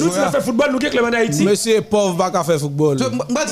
Nous 0.00 0.10
qui 0.10 0.18
fait 0.32 0.40
football, 0.40 0.72
nous 0.72 0.78
qui 0.78 0.90
club 0.90 1.04
en 1.04 1.12
Haïti. 1.12 1.44
Monsieur 1.44 1.82
pauvre 1.82 2.16
pas 2.16 2.42
faire 2.42 2.58
football. 2.58 2.98
Là. 2.98 3.04
Pauvre 3.10 3.24
pas 3.30 3.46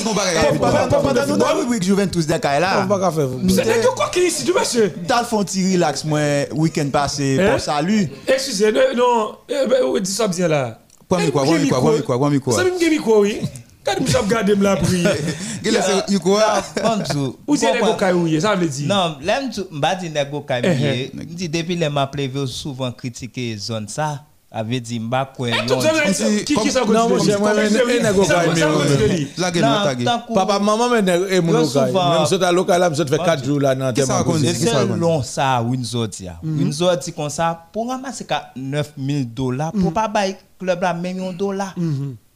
faire 3.11 3.29
football. 3.29 3.49
C'est 3.49 3.85
quoi 3.95 4.09
qui 4.11 4.27
ici, 4.27 4.43
tu 4.43 4.51
monsieur? 4.53 4.91
Dans 5.07 5.23
font 5.23 5.43
petit 5.45 5.73
relax 5.73 6.03
moi 6.03 6.19
week-end 6.53 6.89
passé 6.91 7.39
pour 7.49 7.61
salut. 7.61 8.09
Excusez, 8.27 8.73
non, 8.95 9.35
dis 10.01 10.11
ça 10.11 10.27
bien 10.27 10.49
là. 10.49 10.79
Quoi 11.07 11.19
mi 11.19 11.31
quoi 12.99 13.19
oui. 13.19 13.39
Quand 13.83 13.93
je 14.01 14.07
suis 14.07 14.17
regardé 14.17 14.55
la 14.55 14.75
prier. 14.77 15.07
Quel 15.63 15.75
est 15.75 15.81
ce 15.81 16.17
quoi 16.17 16.61
Ou 17.47 17.55
c'est 17.55 17.73
nego 17.73 17.93
kay 17.93 18.39
ça 18.39 18.55
veut 18.55 18.67
dire. 18.67 18.87
Non, 18.87 19.17
l'aime 19.21 19.49
tu 19.49 19.61
m'ba 19.71 19.95
dit 19.95 20.09
nego 20.09 20.41
kay 20.41 21.11
Me 21.13 21.23
dit 21.25 21.49
depuis 21.49 21.75
les 21.75 21.89
m'a 21.89 22.07
prévu 22.07 22.47
souvent 22.47 22.91
critiquer 22.91 23.57
zone 23.57 23.87
ça 23.87 24.23
avait 24.55 24.79
dit 24.79 24.99
mba 24.99 25.31
quoi 25.35 25.49
qui 26.45 26.55
qui 26.55 26.69
ça 26.69 26.81
non 26.85 27.09
moi 27.09 27.17
j'aimerais 27.25 27.69
nego 27.99 28.23
gueule 28.23 30.05
papa 30.33 30.59
maman 30.59 30.89
mais 30.89 31.01
et 31.31 31.41
mon 31.41 31.67
kay 31.67 31.91
même 31.91 32.25
ça 32.27 32.51
local 32.51 32.79
là 32.79 32.93
ça 32.93 33.05
fait 33.05 33.17
4 33.17 33.43
jours 33.43 33.59
là 33.59 33.73
dans 33.73 33.91
terme 33.91 34.23
c'est 34.37 34.95
long 34.95 35.23
ça 35.23 35.61
Windsor 35.63 36.07
dit 36.07 36.27
Windsor 36.43 36.97
dit 36.97 37.11
comme 37.13 37.29
ça 37.29 37.65
pour 37.73 37.89
ramasser 37.89 38.27
9000 38.55 39.33
dollars 39.33 39.71
pour 39.71 39.91
pas 39.91 40.07
bailler 40.07 40.37
club 40.59 40.81
là 40.81 40.93
million 40.93 41.33
dollars 41.33 41.73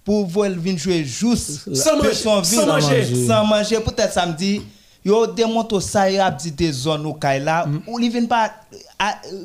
pour 0.08 0.26
venir 0.26 0.78
jouer 0.78 1.04
juste 1.04 1.76
sans 1.76 1.98
manger, 1.98 2.14
sans 2.14 2.66
manger, 2.66 3.26
sans 3.28 3.44
manger. 3.46 3.78
Peut-être 3.82 4.14
samedi, 4.14 4.62
yo 5.04 5.28
démontre 5.28 5.82
ça 5.82 6.10
y 6.10 6.18
a 6.18 6.32
dit 6.32 6.50
des 6.50 6.72
zones 6.72 7.06
au 7.06 7.18
là 7.22 7.66
mm. 7.66 7.82
ou 7.88 8.00
ils 8.00 8.10
viennent 8.10 8.26
pas 8.30 8.54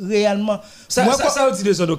réellement. 0.04 0.60
Ça 0.88 1.04
ça 1.14 1.30
ça 1.30 1.50
dit 1.50 1.64
des 1.64 1.72
zones 1.72 1.90
au 1.90 1.96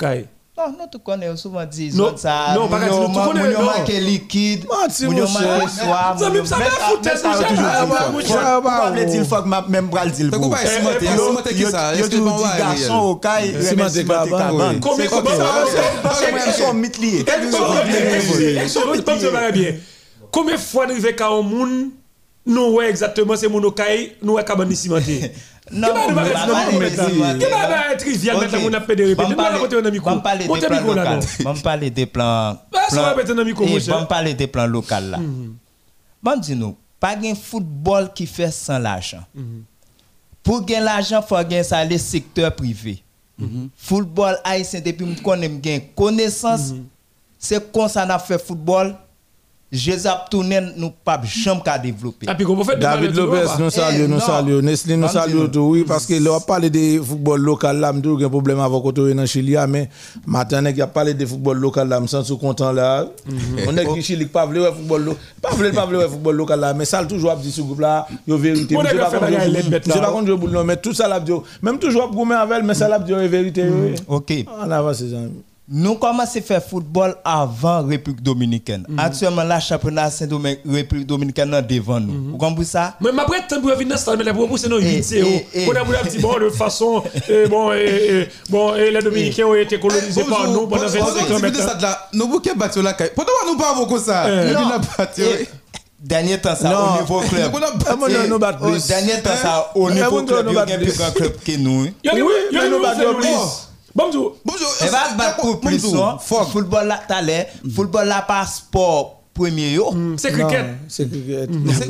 non, 1.93 2.17
ça. 2.17 2.53
Non, 2.55 2.67
pas 2.67 2.79
tu 2.79 2.89
connais 2.89 3.53
non. 3.53 3.63
marqué 3.63 3.99
liquide. 3.99 4.65
Moun 5.03 5.17
yo 5.17 5.27
marqué 5.27 5.67
soir. 5.69 6.15
Ça 6.17 6.29
même 6.29 6.45
ça 6.45 6.57
va 6.57 6.65
foutre 6.65 7.17
ça 7.17 7.43
toujours. 7.43 8.27
Ça 8.27 8.59
va 8.59 8.91
dire 8.91 9.25
faut 9.25 9.41
que 9.41 9.71
même 9.71 9.87
bral 9.87 10.11
dire. 10.11 10.29
T'as 10.31 10.39
pas 10.39 10.65
cimenté, 10.65 11.07
cimenté 11.07 11.55
qui 11.55 11.65
ça 11.65 11.95
Est-ce 11.95 12.09
que 12.09 12.17
bon 12.17 12.37
va 12.37 12.57
garçon 12.57 12.99
au 12.99 13.15
caille 13.15 13.55
cimenté 13.63 14.05
cabane. 14.05 14.79
Combien 14.79 15.07
combien 15.07 15.35
ça 15.35 16.53
sont 16.53 16.73
mitliés. 16.73 17.25
Combien 20.31 20.57
fois 20.57 20.87
nous 20.87 20.93
arrivé 20.93 21.15
quand 21.15 21.43
moun 21.43 21.91
nous 22.45 22.73
ouais 22.73 22.89
exactement 22.89 23.35
on 28.65 28.73
a 28.73 28.81
fait 28.81 28.95
des 28.95 29.03
répétitions. 29.05 29.35
On 31.45 31.53
va 31.53 31.61
parler 31.61 31.89
des 31.89 32.05
plans. 32.05 32.57
On 33.95 33.99
va 33.99 34.05
parler 34.05 34.33
des 34.33 34.47
plans 34.47 34.65
locaux 34.67 34.89
là. 34.89 35.19
Bon, 36.21 36.35
dis-nous, 36.39 36.75
pas 36.99 37.15
de 37.15 37.33
football 37.33 38.11
qui 38.13 38.25
fait 38.27 38.51
sans 38.51 38.79
l'argent. 38.79 39.23
Pour 40.41 40.65
gagner 40.65 40.83
l'argent, 40.83 41.21
il 41.23 41.27
faut 41.27 41.35
gagner 41.37 41.63
ça 41.63 41.83
le 41.85 41.97
secteur 41.97 42.53
privé. 42.55 43.01
Football 43.77 44.37
haïtien, 44.43 44.81
depuis 44.81 45.15
qu'on 45.21 45.41
aime 45.41 45.59
gagner 45.59 45.91
connaissance, 45.95 46.73
c'est 47.39 47.71
comme 47.71 47.87
ça 47.89 48.05
qu'on 48.05 48.19
fait 48.19 48.37
football 48.45 48.95
Jésus 49.73 50.07
tourné 50.29 50.59
nous 50.77 50.91
pas 51.03 51.19
jamais 51.23 51.61
qu'à 51.65 51.79
développer. 51.79 52.27
David 52.27 53.15
Lopez 53.15 53.47
nous 53.59 53.71
saluons 53.71 54.07
nous 54.07 54.19
saluons 54.19 54.61
Nestlé 54.61 54.95
nous 54.95 55.07
saluons 55.07 55.47
tout 55.47 55.61
oui 55.71 55.83
parce 55.87 56.05
que 56.05 56.13
là 56.13 56.39
parler 56.45 56.69
de 56.69 57.01
football 57.01 57.41
local 57.41 57.79
là 57.79 57.91
m'dou 57.91 58.19
un 58.23 58.29
problème 58.29 58.59
avec 58.59 58.81
côté 58.83 59.13
dans 59.15 59.25
Chili 59.25 59.57
ah, 59.57 59.65
mais 59.65 59.89
matin 60.27 60.63
il 60.69 60.79
a 60.79 60.85
parlé 60.85 61.15
de 61.15 61.25
football 61.25 61.57
local 61.57 61.87
là 61.87 61.99
me 61.99 62.05
sens 62.05 62.31
content 62.39 62.71
là. 62.71 63.07
Mhm. 63.27 63.35
On 63.67 63.75
est 63.77 63.85
qui 63.95 64.03
Chili 64.03 64.27
pas 64.27 64.45
vle 64.45 64.61
football 64.75 65.15
pas 65.41 65.49
vle 65.55 65.71
pas 65.71 65.87
vle 65.87 66.07
football 66.07 66.35
local 66.35 66.59
là 66.59 66.73
mais 66.75 66.85
ça 66.85 67.03
toujours 67.03 67.35
dit 67.37 67.51
ce 67.51 67.61
groupe 67.61 67.79
là 67.79 68.05
yo 68.27 68.37
vérité. 68.37 68.75
Je 68.75 69.99
pas 69.99 70.11
contre 70.11 70.27
je 70.27 70.57
mais 70.63 70.77
tout 70.77 70.93
ça 70.93 71.07
là 71.07 71.19
même 71.63 71.79
toujours 71.79 72.11
gourmet 72.11 72.35
avec 72.35 72.63
mais 72.63 72.75
ça 72.75 72.87
là 72.87 72.99
dit 72.99 73.11
vérité. 73.27 73.65
OK. 74.07 74.33
On 74.63 74.69
avance 74.69 74.97
ça. 74.99 75.17
Nous 75.75 75.95
commençons 75.95 76.37
à 76.37 76.41
faire 76.43 76.63
football 76.63 77.15
avant 77.25 77.81
République 77.83 78.21
Dominicaine. 78.21 78.85
Mm 78.87 78.95
-hmm. 78.95 79.05
Actuellement, 79.05 79.43
la 79.43 79.59
championnat 79.59 80.11
Saint-Domingue, 80.11 80.59
République 80.69 81.07
Dominicaine 81.07 81.51
est 81.55 81.63
devant 81.63 81.99
nous. 81.99 82.13
Mm 82.13 82.27
-hmm. 82.27 82.31
Vous 82.31 82.37
comprenez 82.37 82.65
ça? 82.75 82.93
Mais 83.01 83.09
après, 83.17 83.41
tant 83.49 83.59
pour 83.59 83.71
venir 83.71 83.87
dans 83.87 83.97
ce 83.97 84.15
mais 84.23 84.33
pour 84.33 84.47
pousser 84.47 84.69
nos 84.69 84.77
8 84.79 85.15
On 85.67 85.75
a 85.75 85.83
voulu 85.83 85.97
dire, 86.11 86.21
bon, 86.21 86.33
de 86.45 86.49
façon, 86.51 86.91
et 87.27 87.47
bon, 87.53 87.73
et, 87.73 88.29
bon, 88.51 88.75
et 88.75 88.91
les 88.91 89.01
Dominicains 89.07 89.47
ont 89.51 89.55
été 89.65 89.79
colonisés 89.79 90.23
par 90.33 90.47
nous 90.53 90.67
pendant 90.67 90.87
25 90.87 91.85
ans. 91.87 91.97
Nous 92.17 92.27
bouquets 92.27 92.55
battu 92.61 92.79
là. 92.83 92.93
Pourquoi 93.15 93.33
nous 93.47 93.57
pas 93.63 93.73
beaucoup 93.79 93.97
ça? 94.09 94.17
Dernier 96.13 96.37
temps, 96.43 96.55
ça, 96.63 96.69
au 96.83 96.89
niveau 97.01 97.19
club. 97.31 97.49
Dernier 98.93 99.17
temps, 99.25 99.39
ça, 99.45 99.51
au 99.73 99.89
niveau 99.89 100.21
club, 100.29 100.43
il 100.49 100.55
y 100.55 100.57
a 100.59 100.75
un 100.77 100.81
plus 100.85 100.97
grand 100.99 101.13
club 101.19 101.33
que 101.47 101.55
nous. 101.65 101.81
Oui, 102.15 102.21
oui, 102.27 102.59
nous 102.71 102.81
battons 102.85 103.15
plus. 103.21 103.72
Bonjour. 103.95 104.37
Bonjour. 104.43 104.67
Et 104.83 104.89
va 104.89 105.13
battre 105.15 105.37
pour 105.41 105.59
plus 105.59 105.85
hein. 105.93 106.17
Football 106.51 106.87
là 106.87 106.99
t'allais, 107.07 107.47
football 107.75 108.07
là 108.07 108.23
pas 108.27 108.45
sport 108.45 109.21
premier 109.33 109.73
yo. 109.73 109.91
Mm, 109.91 110.15
c'est 110.17 110.31
cricket. 110.31 110.65
C'est 110.87 111.09
cricket. 111.09 111.49
C'est 111.73 111.87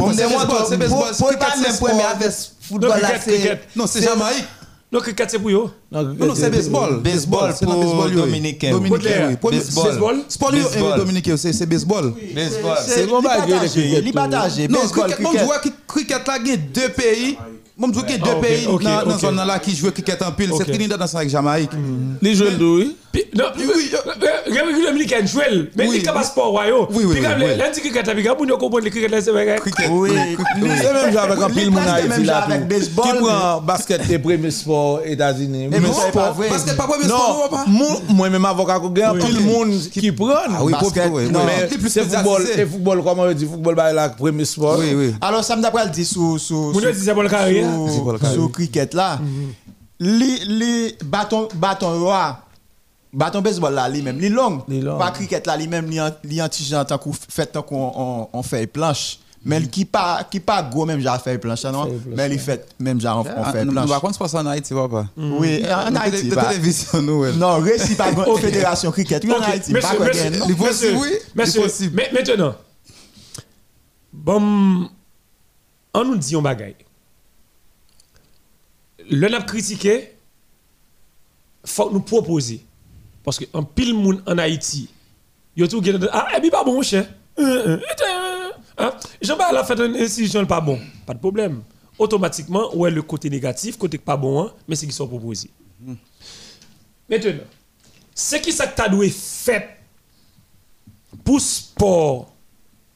baseball. 0.77 1.13
C'est 1.13 1.37
pas 1.37 1.55
même 1.57 1.77
premier 1.79 2.03
avec 2.03 2.31
football 2.61 3.01
là 3.01 3.09
c'est 3.23 3.61
Non, 3.75 3.87
c'est 3.87 4.01
Jamaïque. 4.03 4.45
Non, 4.91 4.99
cricket 4.99 5.31
c'est 5.31 5.39
pour 5.39 5.49
yo. 5.49 5.71
Non, 5.91 6.03
non 6.03 6.35
c'est 6.35 6.49
baseball. 6.49 7.01
Baseball 7.01 7.53
pour 7.61 7.73
baseball 7.73 8.11
dominicain. 8.11 8.71
Dominicain. 8.71 9.37
Baseball. 9.41 10.17
Sport 10.27 10.51
dominicain, 10.97 11.37
c'est 11.37 11.65
baseball. 11.65 12.13
Baseball. 12.35 12.77
C'est 12.85 13.07
bon 13.07 13.21
cricket. 13.21 14.03
Libatagé. 14.03 14.67
Non, 14.67 14.79
cricket, 14.89 15.19
moi 15.21 15.31
je 15.37 15.43
vois 15.45 15.59
que 15.59 15.69
cricket 15.87 16.27
là 16.27 16.37
gagne 16.37 16.57
deux 16.73 16.89
pays. 16.89 17.37
Moi, 17.75 17.89
je 17.93 17.99
qu'il 18.01 18.11
y 18.11 18.21
a 18.21 18.33
deux 18.33 18.39
pays 18.39 18.65
dans 18.65 19.05
la 19.05 19.17
zone 19.17 19.35
là 19.35 19.57
qui 19.57 19.75
jouent 19.75 19.91
cricket 19.91 20.21
en 20.21 20.31
pile. 20.31 20.51
C'est 20.57 20.65
Trinidad 20.65 20.99
dans 20.99 21.15
avec 21.17 21.29
Jamaïque. 21.29 21.71
Les 22.21 22.35
de 22.35 22.63
oui. 22.63 22.95
Non, 23.35 23.45
oui, 23.55 23.91
République 24.47 24.85
dominicaine 24.87 25.27
joue, 25.27 25.39
mais 25.75 25.87
il 25.87 26.03
y 26.03 26.07
a 26.07 26.13
pas 26.13 26.23
sport 26.23 26.49
royaux. 26.49 26.87
Oui, 26.91 27.03
oui, 27.05 27.17
oui. 27.19 27.57
Lundi 27.57 27.79
cricket 27.79 28.07
avec 28.07 28.27
vous 28.27 28.45
nous 28.45 28.57
comprenons 28.57 28.83
le 28.85 28.89
cricket 28.89 29.11
là 29.11 29.21
c'est 29.21 29.29
vrai. 29.31 29.55
Cricket. 29.59 29.87
Oui. 29.91 30.09
C'est 30.59 30.93
même 30.93 31.17
avec 31.17 31.39
un 31.39 31.49
pile 31.49 31.69
mon 31.69 31.79
là. 32.23 32.37
avec 32.39 32.67
baseball. 32.67 33.05
Qui 33.05 33.23
prend 33.23 33.61
basket 33.67 34.07
des 34.07 34.17
premiers 34.17 34.49
sports 34.49 35.01
États-Unis. 35.05 35.67
Mais 35.69 35.77
c'est 35.93 36.11
pas 36.11 36.31
vrai. 36.31 36.49
Basket 36.49 36.75
pas 36.75 36.87
premier 36.87 37.05
sport 37.05 37.49
pas. 37.49 37.65
Moi 37.67 38.29
même 38.29 38.45
avocat 38.45 38.79
ko 38.79 38.89
gagne 38.89 39.19
pile 39.19 39.45
monde 39.45 39.79
qui 39.91 40.11
prend. 40.11 40.33
Ah 40.49 40.63
oui, 40.63 40.71
basket. 40.71 41.11
Mais 41.11 41.69
c'est 41.89 42.03
football 42.03 42.45
et 42.57 42.65
football 42.65 43.03
comment 43.03 43.23
on 43.23 43.33
dit 43.33 43.45
football 43.45 43.75
ba 43.75 43.93
la 43.93 44.09
premier 44.09 44.45
sport. 44.45 44.77
Oui, 44.79 44.93
oui. 44.95 45.15
Alors 45.21 45.43
ça 45.43 45.55
me 45.55 45.61
d'après 45.61 45.87
dit 45.89 46.05
sous 46.05 46.39
sous 46.39 46.71
Vous 46.71 46.81
dit 46.81 46.87
c'est 46.99 47.13
pour 47.13 47.23
le 47.23 47.29
carrière. 47.29 47.62
Sous 48.33 48.49
cricket 48.49 48.93
là. 48.93 49.19
Les 49.99 50.45
les 50.45 50.97
bâton 51.03 51.47
bâton 51.55 51.99
roi 51.99 52.39
bâton 53.13 53.41
baseball 53.41 53.73
là 53.75 53.87
lui-même 53.87 54.19
li 54.19 54.29
long 54.29 54.65
pas 54.97 55.11
cricket 55.11 55.45
là 55.45 55.55
lui-même 55.55 55.87
li 56.23 56.41
anti 56.41 56.73
tant 56.87 56.97
qu'on 56.97 57.13
fait 57.13 57.45
tant 57.45 57.61
qu'on 57.61 58.27
on 58.33 58.43
fait 58.43 58.65
planche 58.67 59.19
Mais 59.45 59.61
qui 59.67 59.85
pas 59.85 60.23
qui 60.29 60.39
pas 60.39 60.63
gros 60.63 60.85
même 60.85 60.99
j'ai 61.01 61.09
fait 61.23 61.37
planche 61.37 61.63
non? 61.65 61.87
Mais 62.07 62.29
il 62.31 62.39
fait 62.39 62.65
même 62.79 62.99
j'ai 62.99 63.07
on 63.09 63.23
fait 63.23 63.65
planche. 63.65 63.89
Par 63.89 64.01
contre, 64.01 64.27
ça 64.27 64.39
en 64.39 64.45
Haïti 64.47 64.73
papa. 64.73 65.07
Oui, 65.17 65.63
en 65.69 65.95
Haïti. 65.95 66.29
La 66.29 66.45
télévision 66.45 67.01
nous. 67.01 67.31
Non, 67.33 67.59
réussi 67.59 67.95
pas 67.95 68.11
grande 68.13 68.39
fédération 68.47 68.91
cricket. 68.91 69.23
En 69.25 69.41
Haïti. 69.41 69.73
Monsieur, 69.73 70.95
oui. 70.95 71.09
Monsieur, 71.35 71.91
maintenant. 71.91 72.55
Bon 74.13 74.89
on 75.95 76.03
nous 76.05 76.17
dit 76.17 76.35
un 76.35 76.41
bagaille. 76.41 76.75
Le 79.13 79.29
n'a 79.29 79.41
critiqué 79.41 80.09
faut 81.65 81.89
nous 81.91 82.01
proposer 82.01 82.65
parce 83.23 83.37
que 83.37 83.45
un 83.53 83.61
pile 83.63 83.93
monde 83.93 84.23
en 84.25 84.37
Haïti 84.39 84.89
yo 85.55 85.67
tout 85.67 85.81
ah 86.11 86.27
et 86.35 86.41
puis 86.41 86.49
pas 86.49 86.63
bon 86.63 86.81
cher. 86.81 87.07
Hein? 87.37 87.79
Jean-Baptiste 89.21 89.59
a 89.59 89.63
fait 89.63 89.79
une 89.85 89.93
décision 89.93 90.45
pas 90.47 90.59
bon, 90.59 90.79
pas 91.05 91.13
de 91.13 91.19
problème. 91.19 91.61
Automatiquement, 91.99 92.75
ouais, 92.75 92.89
le 92.89 93.03
côté 93.03 93.29
négatif, 93.29 93.77
côté 93.77 93.99
pas 93.99 94.17
bon, 94.17 94.41
hein, 94.41 94.53
mais 94.67 94.75
c'est 94.75 94.87
qui 94.87 94.93
sont 94.93 95.07
proposés. 95.07 95.51
Maintenant, 97.07 97.43
ce 98.15 98.35
qui 98.37 98.51
ça 98.51 98.65
que 98.65 98.99
tu 98.99 99.09
fait 99.11 99.77
pour 101.23 101.39
sport 101.39 102.33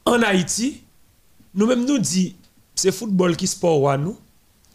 en 0.04 0.22
Haïti, 0.24 0.82
nous-mêmes 1.54 1.86
nous 1.86 2.00
dit 2.00 2.36
c'est 2.74 2.92
football 2.92 3.38
qui 3.38 3.46
sport 3.46 3.82
wa 3.82 3.98
nous 3.98 4.18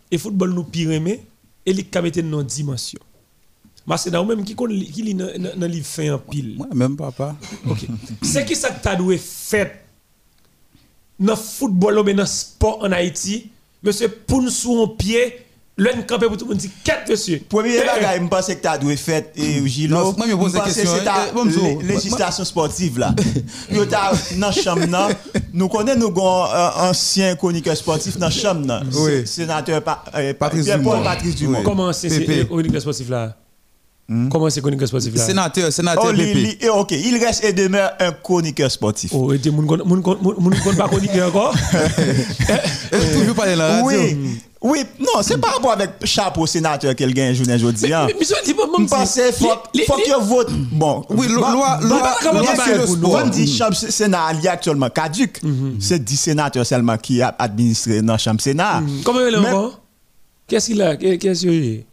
et 0.08 0.18
football 0.18 0.52
nous 0.52 0.64
pyrémé 0.64 1.26
et 1.64 1.72
les 1.72 1.86
mettre 2.02 2.22
dans 2.22 2.42
dimension. 2.42 3.00
Mais 3.86 3.96
c'est 3.96 4.10
dans 4.10 4.24
même 4.24 4.44
qui 4.44 4.54
qui 4.54 5.02
lit 5.02 5.14
dans 5.14 5.66
livre 5.66 5.86
fait 5.86 6.10
en 6.10 6.18
pile. 6.18 6.56
Moi 6.56 6.68
même 6.74 6.96
papa. 6.96 7.36
OK. 7.68 7.86
c'est 8.22 8.44
qui 8.44 8.54
ça 8.54 8.70
que 8.70 8.82
tu 8.82 9.18
fait 9.18 9.84
dans 11.18 11.32
le 11.34 11.38
football 11.38 11.98
ou 11.98 12.02
dans 12.02 12.12
le 12.22 12.26
sport 12.26 12.82
en 12.82 12.92
Haïti, 12.92 13.50
monsieur, 13.82 14.08
pour 14.08 14.42
nous 14.42 14.50
sous 14.50 14.82
un 14.82 14.88
pied, 14.88 15.44
l'un 15.78 16.02
campé 16.02 16.26
pour 16.26 16.36
tout 16.36 16.44
le 16.44 16.50
monde 16.50 16.58
dit 16.58 16.70
quatre 16.84 17.08
monsieur. 17.10 17.40
Premier 17.48 17.78
bagage, 17.78 18.20
je 18.20 18.26
pense 18.28 18.46
que 18.46 18.52
tu 18.52 18.66
as 18.66 18.78
dû 18.78 18.96
faire, 18.96 19.22
et 19.34 19.66
Gilo, 19.66 20.12
moi, 20.16 20.26
je 20.28 20.34
pose 20.34 20.54
la 20.54 20.60
question. 20.60 20.90
C'est 20.98 21.04
ta 21.04 21.32
législation 21.82 22.44
sportive 22.44 22.98
là. 22.98 23.14
Yo 23.70 23.84
ta 23.86 24.12
dans 24.36 24.46
la 24.46 24.52
chambre, 24.52 24.86
nous 25.52 25.68
connaissons 25.68 25.98
nous 25.98 26.22
un 26.22 26.90
ancien 26.90 27.34
chroniqueur 27.36 27.76
sportif 27.76 28.18
dans 28.18 28.26
la 28.26 28.30
chambre, 28.30 28.82
sénateur 29.24 29.82
Patrice 30.38 30.66
Dumont. 30.66 31.02
Patrice 31.02 31.36
Dumont. 31.36 31.62
Comment 31.62 31.92
c'est 31.92 32.08
le 32.08 32.44
chroniqueur 32.44 32.80
sportif 32.80 33.08
là? 33.08 33.36
Hmm? 34.08 34.28
Comment 34.28 34.50
c'est 34.50 34.60
chroniqueur 34.60 34.88
sportif 34.88 35.14
là 35.14 35.24
Sénateur, 35.24 35.72
sénateur 35.72 36.12
oh. 36.12 36.20
Eh, 36.60 36.68
ok, 36.68 36.90
il 36.90 37.24
reste 37.24 37.44
et 37.44 37.52
demeure 37.52 37.92
un 38.00 38.10
chroniqueur 38.12 38.70
sportif. 38.70 39.12
Oh, 39.14 39.32
et 39.32 39.38
tu 39.38 39.50
ne 39.52 40.76
pas 40.76 40.88
chroniqueur 40.88 41.28
encore? 41.28 41.54
Toujours 43.14 43.34
parler 43.34 43.56
là. 43.56 43.80
Oui. 43.84 44.40
Oui, 44.64 44.84
non, 45.00 45.22
c'est 45.22 45.38
par 45.38 45.54
rapport 45.54 45.72
avec 45.72 45.90
chapeau 46.04 46.46
sénateur 46.46 46.94
qu'elle 46.94 47.12
gagne 47.12 47.34
journée 47.34 47.54
aujourd'hui. 47.54 47.90
Mais, 47.90 48.14
mais, 48.18 48.24
je 48.24 48.52
pense 48.88 49.12
qu'il 49.14 49.32
faut, 49.32 49.48
faut 49.86 49.96
qu'il 49.96 50.14
vote. 50.20 50.52
Bon, 50.70 51.04
oui, 51.10 51.26
loi, 51.28 51.80
loi, 51.82 52.14
on 53.02 53.28
dit 53.28 53.52
chambre 53.52 53.74
sénat 53.74 54.26
actuellement 54.48 54.88
caduque. 54.88 55.42
Mhm. 55.42 55.76
C'est 55.80 56.02
10 56.02 56.16
sénateurs 56.16 56.64
seulement 56.64 56.96
qui 56.96 57.20
a 57.20 57.34
administré 57.38 58.02
dans 58.02 58.12
la 58.12 58.18
chambre 58.18 58.40
sénat. 58.40 58.80
Mhm. 58.80 59.02
Comment 59.04 59.20
il 59.26 59.34
est 59.34 59.38
encore? 59.38 59.80
Qu'est-ce 60.46 60.66
qu'il 60.66 60.82
a? 60.82 60.96
Qu'est-ce 60.96 61.40
qu'il 61.40 61.80
a 61.80 61.91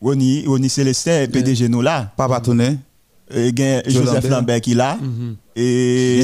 Oni, 0.00 0.44
Oni 0.46 0.68
Célestin, 0.68 1.26
PDG 1.26 1.68
nous 1.68 1.82
là. 1.82 2.12
Papa 2.16 2.40
Tourné. 2.40 2.78
Et 3.34 3.52
Joseph 3.86 4.28
Lambert 4.30 4.60
qui 4.60 4.74
là. 4.74 4.96
Mhm. 5.00 5.36
Et 5.54 6.22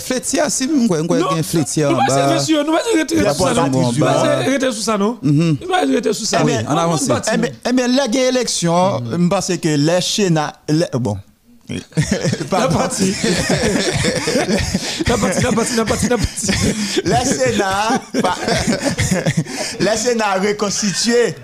fletia 0.00 0.50
si 0.50 0.64
en 0.66 0.86
bas. 0.86 0.98
Nous 0.98 2.34
monsieur, 2.34 2.62
nous 2.64 2.72
va 2.72 2.78
rester 2.94 3.16
sur 3.16 3.48
ça. 3.54 3.68
Nous 3.68 4.00
va 4.00 4.22
rester 4.40 4.72
sur 4.72 4.82
ça 4.82 4.98
non. 4.98 5.18
Nous 5.22 5.68
va 5.68 5.80
rester 5.80 6.12
sur 6.12 6.26
ça. 6.26 6.42
En 6.44 6.76
avance. 6.76 7.08
Eh 7.66 7.72
bien 7.72 7.88
la 7.88 8.06
élection, 8.28 9.00
je 9.10 9.28
pense 9.28 9.46
que 9.62 9.68
les 9.68 10.00
Chéna 10.00 10.52
bon 10.98 11.16
la 12.50 12.66
partie. 12.68 13.14
la 15.06 15.16
partie, 15.16 15.42
la 15.42 15.52
partie, 15.52 15.76
la 15.76 15.84
partie, 15.84 16.08
la 16.08 16.16
partie. 16.16 16.50
Le 17.04 17.24
Sénat, 17.24 18.02
le 19.80 19.96
Sénat 19.96 20.34
reconstitué 20.40 21.34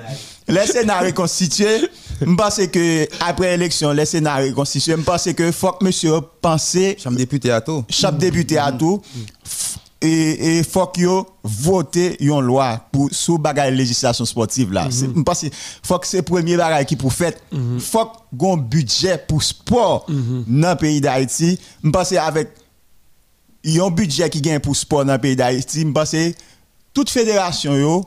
le 0.49 0.67
Sénat 0.67 1.01
reconstitué, 1.01 1.89
je 2.21 2.35
pense 2.35 2.61
que 2.69 3.09
après 3.21 3.57
l'élection, 3.57 3.93
le 3.93 4.05
Sénat 4.05 4.37
reconstitué, 4.37 4.95
je 4.97 5.03
pense 5.03 5.33
que 5.33 5.53
faut 5.53 5.73
que 5.73 5.85
monsieur 5.85 6.21
pense. 6.41 6.77
Chaque 6.99 7.15
député 7.15 7.51
à 7.51 7.61
tout. 7.61 7.85
Chaque 7.89 8.19
député 8.19 8.59
à 8.59 8.73
tout. 8.73 9.03
Et, 10.03 10.59
il 10.59 10.65
faut 10.65 10.87
que 10.87 11.23
vote 11.43 11.99
une 12.21 12.41
loi 12.41 12.81
pour 12.93 13.09
sous 13.13 13.39
bagage 13.39 13.73
législation 13.75 14.25
sportive 14.25 14.73
là. 14.73 14.89
Je 14.91 15.07
pense 15.23 15.41
que 15.41 15.47
faut 15.83 15.99
que 15.99 16.07
c'est 16.07 16.19
le 16.19 16.23
premier 16.23 16.57
bagage 16.57 16.87
qui 16.87 16.97
pour 16.97 17.13
faire. 17.13 17.33
Il 17.53 17.81
faut 17.81 18.11
qu'on 18.39 18.55
un 18.55 18.57
budget 18.59 19.19
pour 19.27 19.43
sport 19.43 20.07
dans 20.09 20.71
le 20.71 20.77
pays 20.77 21.01
d'Haïti. 21.01 21.59
Je 21.83 21.91
pense 21.91 22.13
avec 22.13 22.51
un 23.67 23.91
budget 23.91 24.31
qui 24.31 24.41
gagne 24.41 24.61
pour 24.61 24.77
sport 24.77 25.05
dans 25.05 25.15
le 25.15 25.19
pays 25.19 25.35
d'Haïti, 25.35 25.81
je 25.81 25.89
pense 25.93 26.13
que 26.13 26.33
toute 26.95 27.11
fédération 27.11 27.75
yo 27.77 28.05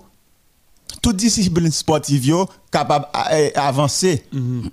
toute 1.02 1.18
discipline 1.18 1.72
sportive 1.72 2.46
capable 2.72 3.06
d'avancer. 3.56 4.24
Mm 4.32 4.68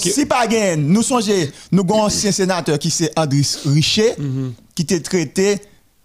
Si 0.00 0.26
pas 0.26 0.46
gain, 0.46 0.76
nous 0.76 1.02
songeons, 1.02 1.46
nous 1.70 1.82
avons 1.82 2.02
un 2.02 2.06
ancien 2.06 2.32
sénateur 2.32 2.78
qui 2.78 2.90
c'est 2.90 3.16
Andris 3.18 3.58
Richer, 3.64 4.14
mm-hmm. 4.18 4.50
qui 4.74 4.82
était 4.82 5.00
traité 5.00 5.60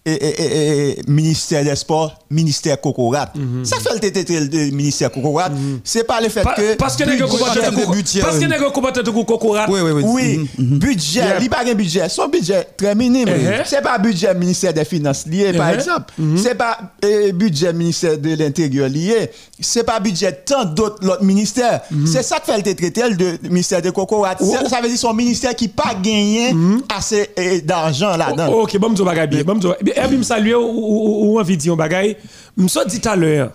et, 0.05 0.99
ministère 1.07 1.63
des 1.63 1.75
Sports, 1.75 2.17
ministère 2.29 2.79
Cocorat. 2.81 3.31
Mhm. 3.35 3.63
Ça 3.65 3.77
fait 3.77 4.13
le 4.29 4.71
ministère 4.71 5.11
Cocorat. 5.11 5.49
Mhm. 5.49 5.81
C'est 5.83 6.05
pas 6.05 6.19
le 6.21 6.29
fait 6.29 6.43
que. 6.55 6.75
Parce 6.75 6.95
que 6.95 7.03
les 7.03 7.17
Parce 7.17 8.39
que 8.39 8.45
les 8.45 8.71
combattants 8.71 9.03
de 9.03 9.11
Cocorat. 9.11 9.67
Oui, 9.69 9.79
oui, 9.81 9.91
oui. 9.91 10.03
Oui, 10.05 10.49
mhm. 10.57 10.79
budget, 10.79 11.21
il 11.37 11.41
n'y 11.41 11.47
a 11.47 11.49
pas 11.49 11.69
un 11.69 11.75
budget. 11.75 12.09
Son 12.09 12.27
budget 12.27 12.67
très 12.75 12.95
minime. 12.95 13.29
Uh-huh. 13.29 13.61
C'est 13.65 13.81
pas 13.81 13.97
budget 13.97 14.33
ministère 14.33 14.73
des 14.73 14.85
Finances 14.85 15.25
lié, 15.27 15.53
par 15.53 15.69
uh-huh. 15.69 15.75
exemple. 15.75 16.13
C'est 16.37 16.55
pas 16.55 16.77
euh, 17.05 17.31
budget 17.31 17.71
ministère 17.73 18.17
de 18.17 18.35
l'Intérieur 18.35 18.89
lié. 18.89 19.29
C'est 19.59 19.83
pas 19.83 19.99
budget 19.99 20.31
tant 20.45 20.65
d'autres 20.65 21.23
ministères. 21.23 21.81
C'est 22.05 22.23
ça 22.23 22.39
que 22.39 22.51
fait 22.51 22.57
le 22.57 22.75
traité 22.75 23.03
le 23.09 23.49
ministère 23.49 23.81
de 23.81 23.89
Cocorat. 23.91 24.35
Ça 24.39 24.81
veut 24.81 24.87
dire 24.89 24.97
son 24.97 25.13
ministère 25.13 25.55
qui 25.55 25.67
pas 25.67 25.93
gagné 26.01 26.55
assez 26.89 27.29
euh, 27.37 27.61
d'argent 27.63 28.17
là-dedans. 28.17 28.47
Ok, 28.53 28.77
bon, 28.77 28.93
je 28.95 29.03
vais 29.03 29.90
et 29.95 30.07
me 30.17 30.23
saluer 30.23 30.55
ou 30.55 31.39
envie 31.39 31.57
de 31.57 31.61
dire 31.61 31.73
un 31.73 31.77
bagay, 31.77 32.17
me 32.57 32.89
dit 32.89 32.99
tout 32.99 33.09
à 33.09 33.15
l'heure. 33.15 33.51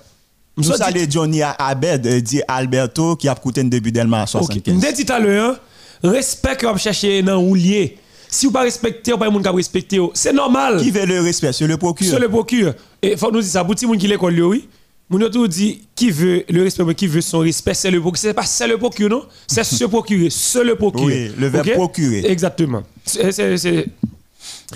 Me 0.56 0.62
saluer 0.62 1.06
Johnny 1.08 1.42
Abed, 1.42 2.06
euh, 2.06 2.20
dit 2.20 2.40
Alberto 2.48 3.16
qui 3.16 3.28
a 3.28 3.34
coûté 3.34 3.60
un 3.60 3.64
début 3.64 3.92
d'Elma 3.92 4.26
75. 4.26 4.74
Me 4.74 4.94
dit 4.94 5.04
tout 5.04 5.12
à 5.12 5.18
l'heure, 5.18 5.60
respect 6.02 6.56
que 6.56 6.66
vous 6.66 6.78
chercher 6.78 7.22
dans 7.22 7.42
ou 7.42 7.54
lié. 7.54 7.98
Si 8.28 8.46
vous 8.46 8.52
pas 8.52 8.62
respecter, 8.62 9.12
ou 9.12 9.18
pas 9.18 9.30
moun 9.30 9.42
qui 9.42 9.48
respecter, 9.48 10.00
c'est 10.14 10.32
normal. 10.32 10.80
Qui 10.80 10.90
veut 10.90 11.06
le 11.06 11.20
respect, 11.20 11.52
c'est 11.52 11.66
le 11.66 11.76
procureur. 11.76 12.14
C'est 12.14 12.20
le 12.20 12.28
procureur. 12.28 12.74
Et 13.02 13.16
faut 13.16 13.30
nous 13.30 13.40
dire 13.40 13.50
ça, 13.50 13.64
pour 13.64 13.74
petit 13.74 13.86
moun 13.86 13.98
qui 13.98 14.08
l'école 14.08 14.40
oui. 14.40 14.68
Tout 15.08 15.46
dit 15.46 15.82
qui 15.94 16.10
veut 16.10 16.44
le 16.48 16.64
respect, 16.64 16.94
qui 16.94 17.06
veut 17.06 17.20
son 17.20 17.40
respect, 17.40 17.74
c'est 17.74 17.90
le 17.90 18.00
procureur. 18.00 18.20
C'est 18.20 18.34
pas 18.34 18.42
c'est 18.42 18.66
le 18.66 18.76
procureur, 18.76 19.10
non? 19.10 19.24
C'est 19.46 19.62
ce 19.62 19.84
procureur, 19.84 20.32
c'est 20.32 20.64
le 20.64 20.74
procureur. 20.74 21.06
Oui, 21.06 21.30
le 21.38 21.46
verbe 21.46 21.70
procurer. 21.72 22.24
Exactement. 22.26 22.82
C'est 23.04 23.86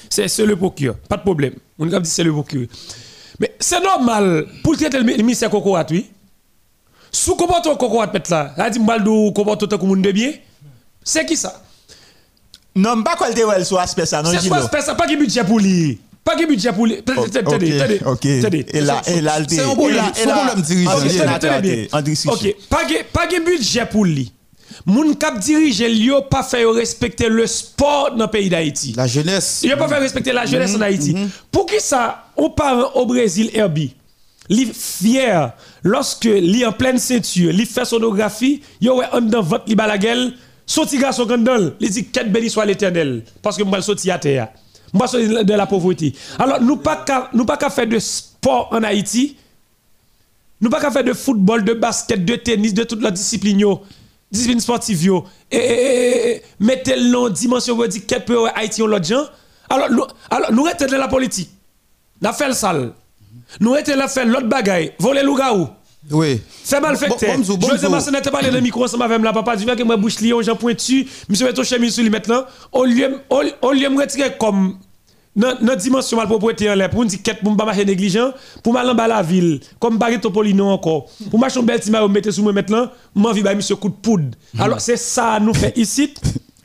c'est 0.09 0.47
le 0.47 0.57
procureur, 0.57 0.97
pas 1.09 1.17
de 1.17 1.23
problème. 1.23 1.55
On 1.79 1.93
a 1.93 2.01
dit 2.01 2.11
c'est 2.11 2.25
le 2.25 2.33
procureur. 2.33 2.67
Mais 3.39 3.55
c'est 3.59 3.81
normal 3.83 4.47
pour 4.63 4.77
traiter 4.77 4.99
le 4.99 5.05
ministère 5.05 5.51
Cocorat, 5.51 5.87
oui. 5.91 6.11
Sous 7.11 7.35
comportement 7.35 7.77
Cocorat, 7.77 8.13
là, 8.29 8.55
là, 8.57 8.71
dit 8.71 8.79
Mbaldou 8.79 9.33
comportement 9.33 9.79
comme 9.79 9.89
monde 9.89 10.03
de 10.03 10.13
bien. 10.13 10.33
C'est 11.03 11.25
qui 11.25 11.37
ça? 11.37 11.63
Non, 12.77 13.03
pas 13.03 13.17
quoi 13.17 13.29
le 13.31 13.65
sur 13.65 13.81
aspect 13.81 14.07
ça, 14.07 14.23
non, 14.23 14.31
C'est 14.31 14.49
quoi 14.49 14.59
aspect 14.59 14.83
ça, 14.83 14.95
pas 14.95 15.07
de 15.07 15.17
budget 15.17 15.43
pour 15.43 15.59
lui. 15.59 15.99
Pas 16.23 16.37
de 16.37 16.45
budget 16.45 16.73
pour 16.73 16.87
lui. 16.87 16.99
Attendez, 16.99 17.39
attendez. 17.39 18.01
Ok. 18.05 18.27
Et 18.27 18.81
là, 18.83 19.01
et 19.07 19.21
là, 19.23 19.39
c'est 19.49 19.61
un 19.61 19.75
problème 19.75 20.05
dirigeant. 20.63 20.93
Ok. 22.29 22.57
Pas 22.69 23.27
de 23.27 23.45
budget 23.45 23.87
pour 23.87 24.05
lui. 24.05 24.33
Moun 24.87 25.15
kap 25.17 25.39
dirige 25.39 25.89
yo 25.89 26.23
pas 26.23 26.43
fait 26.43 26.65
respecter 26.65 27.29
le 27.29 27.47
sport 27.47 28.13
dans 28.17 28.25
le 28.25 28.31
pays 28.31 28.49
d'Haïti. 28.49 28.95
La 28.97 29.07
jeunesse. 29.07 29.63
Yo 29.63 29.77
pas 29.77 29.89
fait 29.89 29.99
respecter 29.99 30.33
la 30.33 30.47
jeunesse 30.47 30.75
en 30.75 30.79
mhm, 30.79 30.83
Haïti. 30.83 31.15
Mhm. 31.15 31.29
Pour 31.51 31.67
qui 31.67 31.81
ça, 31.81 32.27
on 32.37 32.51
part 32.51 32.97
au 32.97 33.07
Brésil, 33.07 33.51
Herbie, 33.53 33.95
li 34.49 34.67
fier 34.73 35.53
lorsque 35.83 36.25
li 36.25 36.65
en 36.67 36.73
pleine 36.73 36.99
ceinture, 36.99 37.53
li 37.53 37.67
fait 37.67 37.85
sonographie, 37.85 38.63
yo 38.81 39.01
en 39.13 39.21
dans 39.21 39.43
votre 39.43 39.69
li 39.69 39.75
balagel, 39.75 40.33
sorti 40.67 40.99
garçon 40.99 41.27
kandol, 41.27 41.75
li 41.81 41.91
dit 41.91 42.07
quête 42.07 42.33
béni 42.33 42.51
soit 42.51 42.65
l'éternel 42.65 43.23
parce 43.43 43.57
que 43.57 43.63
moi 43.63 43.81
sorti 43.83 44.11
à 44.11 44.19
terre. 44.19 44.49
Moi 44.93 45.07
sorti 45.07 45.29
de 45.29 45.55
la 45.55 45.67
pauvreté. 45.67 46.15
Alors 46.39 46.61
nous 46.61 46.77
pas 46.77 47.05
nous 47.33 47.45
pas 47.45 47.59
faire 47.71 47.87
de 47.87 47.99
sport 47.99 48.69
en 48.73 48.83
Haïti. 48.83 49.37
Nous 50.61 50.69
pas 50.69 50.91
faire 50.91 51.05
de 51.05 51.15
football, 51.15 51.65
de 51.65 51.73
basket, 51.73 52.23
de 52.23 52.37
tennis, 52.37 52.75
de 52.75 52.85
toute 52.85 53.01
la 53.01 53.11
discipline 53.11 53.65
discipline 54.31 54.61
sportive 54.61 55.03
yo. 55.03 55.25
Et, 55.51 56.43
mettez 56.59 56.97
le 56.97 57.11
nom 57.11 57.29
dimension 57.29 57.77
vous 57.77 57.87
dit 57.87 58.03
quel 58.03 58.25
peut 58.25 58.47
Haïti 58.55 58.83
on 58.83 58.87
l'autre 58.87 59.07
gens 59.07 59.25
alors 59.69 59.91
nous 59.91 60.05
alors 60.31 60.53
nous 60.53 60.63
restons 60.63 60.87
dans 60.87 60.99
la 60.99 61.09
politique. 61.09 61.51
N'a 62.21 62.33
fait 62.33 62.49
le 62.49 62.55
sale. 62.55 62.93
Nous 63.61 63.75
étions 63.77 63.97
là 63.97 64.09
faire 64.09 64.27
l'autre 64.27 64.49
bagaille, 64.49 64.93
voler 64.99 65.23
loup-garou. 65.23 65.69
Oui. 66.11 66.41
C'est 66.65 66.81
mal 66.81 66.97
fait. 66.97 67.09
Je 67.09 67.19
sais 67.77 67.89
pas 67.89 68.31
pas 68.31 68.43
dans 68.43 68.53
le 68.53 68.61
micro 68.61 68.85
ensemble 68.85 69.03
avec 69.05 69.21
la 69.23 69.33
papa, 69.33 69.57
du 69.57 69.67
que 69.67 69.83
moi 69.83 69.97
bouche 69.97 70.21
lion, 70.21 70.41
j'en 70.43 70.57
pointu, 70.57 71.07
monsieur 71.29 71.47
met 71.47 71.53
ton 71.53 71.63
chemise 71.63 71.95
sur 71.95 72.03
lui 72.03 72.11
maintenant, 72.11 72.45
au 72.73 72.85
lieu 72.85 73.21
lieu 73.73 73.89
me 73.89 74.01
retirer 74.01 74.37
comme 74.39 74.79
la 75.37 75.77
dimension 75.77 76.17
mal 76.17 76.27
propriété 76.27 76.71
en 76.71 76.75
l'air. 76.75 76.91
Pour 76.91 77.05
dire 77.05 77.23
quête 77.23 77.41
pour 77.43 77.57
pas 77.57 77.65
marcher 77.65 77.85
négligent 77.85 78.33
pour 78.63 78.73
mal 78.73 78.89
en 78.89 78.95
bas 78.95 79.07
la 79.09 79.23
ville 79.23 79.61
comme 79.79 79.97
Barry 79.97 80.21
Topolino 80.21 80.67
encore. 80.67 81.07
Pour 81.31 81.39
marcher 81.39 81.61
un 81.61 81.63
bel 81.63 81.79
petit 81.79 81.91
mettre 81.91 82.31
sous 82.31 82.43
moi 82.43 82.53
maintenant 82.53 82.89
m'envie 83.15 83.43
ba 83.43 83.55
monsieur 83.55 83.77
coup 83.77 83.89
de 83.89 83.95
poudre. 83.95 84.31
Hmm. 84.55 84.61
alors 84.63 84.81
c'est 84.81 84.97
ça 84.97 85.39
nous 85.41 85.55
fait 85.55 85.77
ici 85.79 86.13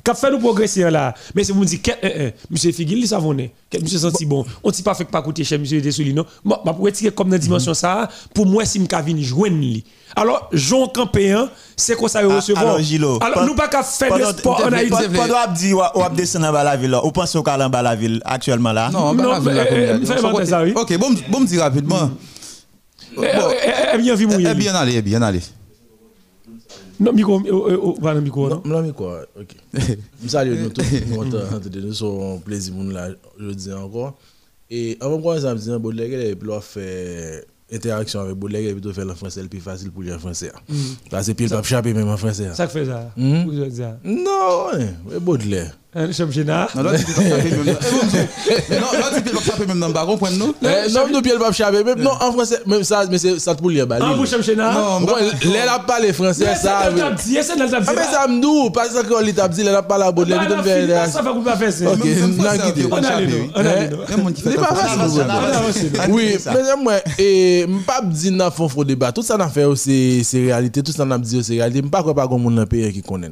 qu'a 0.06 0.14
fait 0.14 0.32
nous 0.32 0.40
progresser 0.40 0.90
là. 0.90 1.14
Mais 1.34 1.44
si 1.44 1.52
vous 1.52 1.60
me 1.60 1.66
dites 1.66 1.90
eh, 2.02 2.08
eh, 2.28 2.34
monsieur 2.50 2.72
Figil 2.72 3.00
il 3.00 3.08
savonné 3.08 3.52
monsieur 3.82 3.98
senti 3.98 4.26
bon. 4.26 4.46
on 4.64 4.72
t'y 4.72 4.84
pas 4.84 4.94
fait 4.94 5.04
pas 5.04 5.22
coûter 5.22 5.44
cher 5.44 5.60
monsieur 5.60 5.82
non? 6.14 6.26
Moi 6.46 6.62
pour 6.64 6.86
retirer 6.86 7.12
comme 7.12 7.30
dans 7.30 7.38
dimension 7.38 7.72
hmm. 7.72 7.76
ça 7.76 8.08
pour 8.34 8.46
moi 8.46 8.64
si 8.66 8.80
m'ka 8.80 9.02
venir 9.02 9.26
joindre 9.26 9.58
lui 9.58 9.84
alors 10.16 10.48
Jean 10.54 10.88
Campéen 10.88 11.50
c'est 11.76 11.96
quoi 11.96 12.08
ça 12.08 12.20
ah, 12.24 12.36
recevoir? 12.36 12.66
alors 12.66 12.80
Gilo 12.80 13.20
alors 13.22 13.46
nous 13.46 13.56
pas 13.56 13.68
qu'à 13.68 13.84
faire 13.84 14.16
de 14.18 14.24
sport 14.38 14.62
en 14.66 14.72
Haïti. 14.72 14.92
pendant 15.14 15.36
on 15.50 15.54
dit 15.54 15.74
on 15.74 16.10
descendre 16.14 16.52
dans 16.54 16.64
la 16.64 16.78
ville 16.78 16.96
on 17.04 17.12
pense 17.12 17.36
au 17.36 17.44
calme 17.44 17.70
dans 17.70 17.82
la 17.82 17.96
ville 17.96 18.22
actuellement 18.24 18.72
là? 18.72 18.90
Non 18.94 19.14
non 19.14 19.38
OK 20.76 20.98
bon 20.98 21.16
bon 21.30 21.40
me 21.42 21.46
dire 21.48 21.62
rapidement. 21.62 22.12
Eh 23.18 23.98
bien 23.98 24.14
vu 24.16 24.28
mouiller 24.28 24.50
eh 24.52 24.56
bien 24.56 24.76
aller 24.76 25.02
bien 25.02 25.22
aller 27.00 27.12
non, 27.12 27.14
micro, 27.14 27.40
pas 28.02 28.14
le 28.14 28.22
micro, 28.22 28.50
non? 28.50 28.62
Non, 28.66 28.82
micro, 28.82 29.12
ok. 29.40 29.56
Je 30.24 30.28
salue 30.28 30.58
nous 30.62 30.70
tous, 30.70 30.84
nous 31.82 31.94
sommes 31.94 32.42
plaisir 32.42 32.74
pour 32.74 32.84
nous 32.84 32.92
là, 32.92 33.10
je 33.40 33.52
dis 33.52 33.74
encore. 33.74 34.18
Et 34.70 34.98
avant 35.00 35.22
quoi, 35.22 35.40
ça 35.40 35.54
me 35.54 35.60
dit, 35.60 35.70
Baudelaire, 35.80 36.36
il 36.42 36.52
a 36.52 36.62
fait 36.62 37.46
interaction 37.72 38.22
avec 38.22 38.36
Baudelaire, 38.36 38.62
il 38.62 38.70
a 38.70 38.74
plutôt 38.74 38.94
faire 38.94 39.06
le 39.06 39.14
français 39.14 39.42
le 39.42 39.48
plus 39.48 39.60
facile 39.60 39.92
pour 39.92 40.04
lire 40.04 40.20
français. 40.20 40.52
Parce 41.10 41.28
que 41.28 41.34
puis 41.34 41.46
il 41.46 41.52
va 41.52 41.62
chaper 41.64 41.94
même 41.94 42.10
en 42.10 42.18
français. 42.18 42.50
Ça 42.54 42.68
fait 42.68 42.86
ça? 42.86 43.12
Non, 43.18 44.70
mais 45.10 45.20
Baudelaire. 45.20 45.78
Un 45.98 46.12
championnat. 46.12 46.68
Non, 46.76 46.84
là, 46.84 46.92
tu 46.98 47.06
peux 49.22 49.32
pas 49.32 49.42
chaper 49.42 49.66
même 49.66 49.80
dans 49.80 49.88
le 49.88 49.94
baron, 49.94 50.18
point 50.18 50.30
nous. 50.32 50.54
Non, 50.62 51.08
nous, 51.10 51.22
pieds 51.22 51.38
pas 51.40 51.54
chaper. 51.54 51.86
Même 51.86 52.02
non, 52.02 52.12
en 52.12 52.34
français, 52.34 52.60
même 52.66 52.84
ça, 52.84 53.06
mais 53.10 53.18
c'est 53.18 53.40
ça 53.40 53.56
pour 53.56 53.70
lire. 53.70 53.88
En 54.02 54.18
vous 54.18 54.26
championnat. 54.26 54.74
Non, 54.74 55.08
les 55.42 55.60
a 55.60 55.80
parlé 55.80 56.12
français, 56.12 56.54
ça. 56.56 56.92
Mais 56.92 57.42
c'est 57.42 57.58
dans 57.58 57.64
le 57.66 57.96
Mais 57.96 58.04
ça 58.12 58.28
me 58.28 58.42
nous, 58.42 58.70
parce 58.72 58.90
que 58.90 59.24
l'étape 59.24 59.52
dit, 59.52 59.64
les 59.64 59.70
a 59.70 59.82
parlé 59.82 60.04
à 60.04 60.12
Baudelaire, 60.12 60.46
il 60.50 60.64
faire. 60.64 61.08
Ça 61.10 61.22
va 61.22 61.32
vous 61.32 61.42
pas 61.42 61.56
faire 61.56 61.72
ça. 61.72 61.90
Ok, 61.90 62.00
non, 62.00 62.74
guidé. 62.74 62.88
On 62.92 62.96
a 62.96 63.22
les 63.22 63.50
On 63.56 63.66
a 63.66 63.80
les 63.80 64.56
pas 64.58 64.76
facile. 64.76 65.24
Oui, 66.10 66.36
mais 66.46 66.84
moi, 66.84 66.96
et 67.18 67.66
m'pas 67.68 68.02
dit 68.02 68.32
n'a 68.32 68.52
fond 68.52 68.68
faux 68.68 68.84
débat. 68.84 69.14
Tout 69.14 69.22
ça 69.22 69.38
n'a 69.38 69.48
fait 69.48 69.64
c'est 69.76 70.22
c'est 70.24 70.44
réalité, 70.44 70.84
tout 70.84 70.92
ça 70.92 71.06
n'a 71.06 71.18
dit 71.18 71.42
c'est 71.42 71.54
réalité. 71.54 71.82
M'pas 71.82 72.04
quoi 72.04 72.14
pas 72.14 72.28
comme 72.28 72.42
monde 72.42 72.56
dans 72.56 72.66
pays 72.66 72.92
qui 72.92 73.02
connaît. 73.02 73.32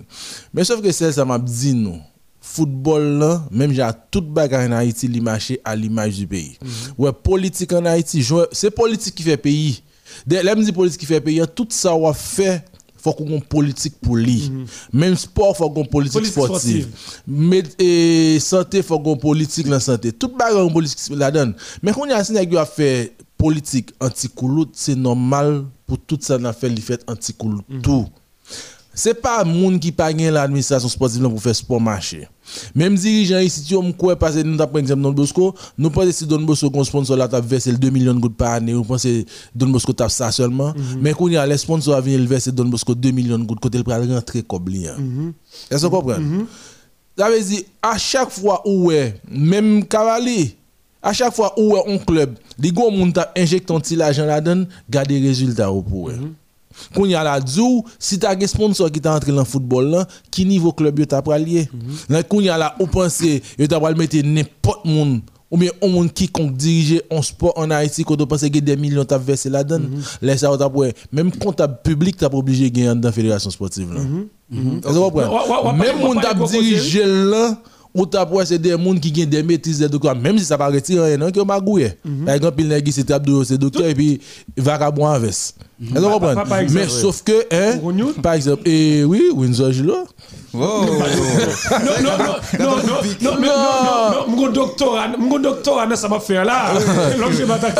Mais 0.54 0.64
sauf 0.64 0.82
que 0.82 0.92
c'est 0.94 1.12
ça 1.12 1.26
m'a 1.26 1.38
dit 1.38 1.74
nous 1.74 1.98
football 2.46 3.02
là, 3.20 3.44
même 3.52 3.72
j'ai 3.72 3.88
tout 4.12 4.22
bagarre 4.22 4.68
en 4.68 4.74
Haïti, 4.74 5.08
l'image 5.08 5.58
à 5.64 5.76
l'image 5.76 6.18
du 6.18 6.28
pays. 6.28 6.58
Mm 6.62 6.68
Ouais, 6.98 7.12
politique 7.14 7.72
en 7.72 7.86
Haïti, 7.86 8.24
c'est 8.52 8.70
politique 8.70 9.16
qui 9.16 9.24
fait 9.24 9.38
pays. 9.38 9.82
Là, 10.28 10.54
me 10.54 10.64
dit 10.64 10.74
politique 10.74 11.00
qui 11.00 11.06
fait 11.06 11.22
pays, 11.22 11.42
tout 11.56 11.68
ça 11.70 11.96
on 11.96 12.12
fait 12.14 12.64
faut 12.98 13.14
qu'on 13.14 13.28
ait 13.38 13.40
politique 13.42 13.96
pour 14.02 14.18
lui. 14.18 14.50
Mm 14.50 14.66
Même 14.92 15.16
sport, 15.16 15.56
faut 15.56 15.70
qu'on 15.70 15.86
politique, 15.86 16.34
politique 16.34 16.34
sportive. 16.44 16.88
Mais 17.26 17.64
et 17.80 18.40
santé, 18.40 18.84
faut 18.84 19.00
qu'on 19.00 19.18
politique 19.18 19.68
la 19.68 19.80
santé. 19.80 20.12
Tout 20.12 20.30
bagarre 20.38 20.72
politique 20.72 21.00
la 21.16 21.32
donne. 21.32 21.56
Mais 21.82 21.94
quand 21.94 22.06
y 22.06 22.12
a 22.12 22.20
un 22.20 22.58
a 22.58 22.66
fait 22.66 23.16
politique 23.38 23.92
anti-couloute, 24.02 24.72
c'est 24.74 24.96
normal 24.96 25.66
pour 25.88 25.98
tout 26.00 26.18
ça 26.22 26.38
n'a 26.38 26.54
fait 26.54 26.70
fait 26.82 27.04
anti-couloute 27.08 27.66
mm 27.70 27.82
tout. 27.82 28.06
C'est 28.94 29.16
pas 29.16 29.44
monde 29.44 29.80
qui 29.80 29.92
pas 29.92 30.12
l'administration 30.12 30.88
sportive 30.88 31.28
pour 31.28 31.42
faire 31.42 31.56
sport 31.56 31.82
marché. 31.82 32.28
Même 32.76 32.96
dirigeant 32.96 33.40
ici, 33.40 33.64
tu 33.64 33.76
me 33.76 34.16
parce 34.16 34.36
que 34.36 34.42
nous 34.42 34.58
par 34.58 34.78
exemple 34.78 35.02
Don 35.02 35.12
Bosco, 35.12 35.56
nous 35.78 35.90
pensons 35.90 36.12
si 36.12 36.28
Don 36.28 36.42
Bosco 36.42 36.70
qu'on 36.70 36.84
sponsor 36.84 37.18
là, 37.18 37.28
tu 37.28 37.36
versé 37.42 37.72
2 37.72 37.90
millions 37.90 38.14
de 38.14 38.20
gouttes 38.20 38.36
par 38.38 38.54
année, 38.54 38.74
vous 38.74 38.84
pensez 38.84 39.26
Don 39.56 39.70
Bosco 39.70 39.94
tape 39.94 40.12
ça 40.12 40.32
seulement. 40.32 40.74
Mhm. 40.76 41.00
Mais 41.02 41.14
quand 41.14 41.28
il 41.28 41.34
y 41.34 41.38
a 41.38 41.46
les 41.48 41.58
sponsors 41.58 42.02
qui 42.04 42.10
viennent 42.10 42.26
verser 42.26 42.52
Don 42.52 42.66
Bosco 42.66 42.94
2 42.94 43.12
millions 43.12 43.40
de 43.40 43.46
gouttes, 43.46 43.60
côté 43.60 43.78
le 43.78 43.84
prend 43.84 44.00
rentrer 44.00 44.44
comme 44.44 44.68
lien. 44.68 44.96
Est-ce 45.72 45.82
que 45.82 45.88
vous 45.88 45.90
comprenez? 45.90 46.24
Mhm. 46.24 46.46
Ça 47.18 47.30
veut 47.30 47.42
dire, 47.42 47.62
à 47.82 47.98
chaque 47.98 48.30
fois 48.30 48.62
où 48.66 48.92
est, 48.92 49.16
même 49.32 49.86
cavalier, 49.86 50.56
à 51.02 51.14
chaque 51.14 51.34
fois 51.34 51.54
où 51.58 51.76
est 51.78 51.94
un 51.94 51.98
club, 51.98 52.36
les 52.60 52.72
gars, 52.72 52.84
ont 52.84 53.14
injecté 53.38 53.74
un 53.74 53.80
petit 53.80 53.96
l'argent 53.96 54.26
là-dedans, 54.26 54.66
garder 54.90 55.20
les 55.20 55.30
résultats 55.30 55.72
au 55.72 55.82
pour. 55.82 56.10
Quand 56.10 56.18
il 56.98 57.12
y 57.12 57.16
a 57.16 57.24
la 57.24 57.40
dou, 57.40 57.84
si 58.00 58.20
tu 58.20 58.26
as 58.26 58.32
un 58.32 58.48
sponsor 58.48 58.92
qui 58.92 59.00
est 59.00 59.08
entré 59.08 59.32
dans 59.32 59.40
le 59.40 59.46
football, 59.46 59.90
là, 59.90 60.08
qui 60.32 60.46
niveau 60.46 60.72
club 60.72 61.06
tu 61.06 61.16
as 61.16 61.38
lié 61.38 61.70
Quand 62.30 62.40
il 62.40 62.46
y 62.46 62.50
a 62.50 62.58
la, 62.58 62.76
ou 62.80 62.88
pensez, 62.88 63.42
tu 63.58 63.74
as 63.74 63.94
mettre 63.94 64.18
n'importe 64.24 64.86
monde 64.86 65.22
ou 65.54 65.58
bien 65.58 65.70
un 65.84 65.88
monde 65.88 66.12
qui 66.12 66.28
compte 66.28 66.56
diriger 66.56 67.04
un 67.12 67.22
sport 67.22 67.54
en 67.56 67.70
Haïti 67.70 68.04
quand 68.04 68.18
tu 68.18 68.26
penses 68.26 68.42
que 68.42 68.58
des 68.58 68.76
millions 68.76 69.06
tu 69.06 69.16
versé 69.20 69.52
là-dedans 69.52 69.86
là 70.20 70.36
ça 70.36 70.50
même 71.12 71.32
comptable 71.32 71.78
public 71.84 72.18
tu 72.18 72.28
pas 72.28 72.36
obligé 72.36 72.72
de 72.72 72.76
gagner 72.76 72.96
dans 73.00 73.08
la 73.10 73.12
fédération 73.12 73.52
sportive 73.52 73.94
là. 73.94 74.00
Mm 74.02 74.30
-hmm. 74.50 75.78
même 75.78 76.00
monde 76.00 76.20
qui 76.22 76.58
dirige 76.58 77.00
là 77.04 77.56
ou 77.94 78.06
ta 78.08 78.26
pour 78.26 78.42
c'est 78.44 78.58
des 78.58 78.72
gens 78.72 78.96
qui 78.96 79.24
ont 79.24 79.30
des 79.30 79.44
maîtrises 79.44 79.80
de 79.80 79.88
docteur 79.88 80.16
même 80.16 80.38
si 80.40 80.46
ça 80.46 80.58
pas 80.58 80.70
retirer 80.70 81.06
rien 81.10 81.18
non 81.18 81.30
qui 81.32 81.40
magoué 81.46 81.94
mhm. 82.04 82.26
par 82.26 82.34
exemple 82.36 82.62
il 82.62 82.68
nèg 82.68 82.90
c'est 82.92 83.58
docteur 83.58 83.86
et 83.88 83.94
puis 83.94 84.20
vagabond 84.58 85.06
en 85.06 85.20
veste 85.20 85.58
vous 85.80 86.02
comprenez 86.02 86.68
mais 86.72 86.88
sauf 86.88 87.24
que 87.24 87.46
hein 87.52 87.80
par 88.22 88.34
exemple 88.34 88.62
et 88.68 89.04
oui 89.04 89.24
Windsor 89.34 89.72
Gilo 89.72 90.08
Oh. 90.56 90.86
non, 90.86 91.00
non, 92.04 92.18
non, 92.18 92.36
non, 92.60 92.78
non, 93.22 93.40
non, 93.40 93.42
non, 93.42 94.28
mon 94.28 94.50
doctorat, 94.50 95.08
mon 95.18 95.40
doctorat, 95.40 95.96
ça 95.96 96.08
m'a 96.08 96.20
fait 96.20 96.44
là. 96.46 96.74
L'homme, 97.18 97.34
je 97.34 97.44
m'attaque. 97.44 97.76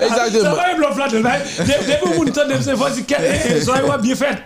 Exactement. 0.00 0.42
Ça 0.42 0.54
va, 0.54 0.74
blanc 0.76 0.92
flat, 0.92 1.08
depuis 1.08 2.18
mon 2.18 2.24
temps, 2.32 2.42
c'est 2.60 2.74
vas-y, 2.74 3.62
soyez 3.62 3.82
bien 4.02 4.16
fait. 4.16 4.42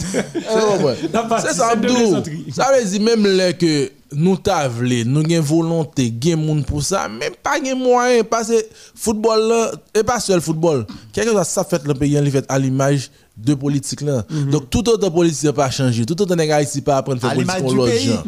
C'est 1.41 1.55
ça, 1.55 1.55
ça 1.55 1.74
veut 1.74 2.84
dire 2.84 3.01
même 3.01 3.26
là 3.26 3.55
que 3.55 3.91
nous 4.13 4.37
t'avons, 4.37 4.83
nous 5.07 5.21
avons 5.21 5.43
volonté, 5.43 6.13
nous 6.23 6.33
avons 6.33 6.63
pour 6.63 6.83
ça, 6.83 7.09
même 7.09 7.35
pas 7.43 7.61
de 7.61 7.75
moyens, 7.75 8.25
parce 8.29 8.49
que 8.49 8.67
football 8.95 9.49
là, 9.49 9.73
et 9.95 10.03
pas 10.03 10.21
seul 10.21 10.41
football, 10.41 10.87
quelque 11.13 11.31
chose 11.31 11.47
ça 11.47 11.65
fait 11.65 11.83
le 11.85 11.95
pays, 11.95 12.19
il 12.21 12.31
fait 12.31 12.45
à 12.49 12.59
l'image 12.59 13.11
de 13.37 13.55
politique 13.55 14.01
là. 14.03 14.25
Mhm. 14.29 14.51
Donc 14.51 14.71
tout 14.71 14.89
autre 14.89 15.09
politique 15.11 15.45
n'a 15.45 15.53
pas 15.53 15.71
changé, 15.71 16.05
tout 16.05 16.21
autre 16.21 16.35
nègre 16.35 16.61
ici 16.61 16.81
pas 16.83 16.99
apprendre 16.99 17.21
faire 17.21 17.35
politique 17.35 17.59
pour 17.59 17.75
l'autre 17.75 17.97
gens. 17.97 18.23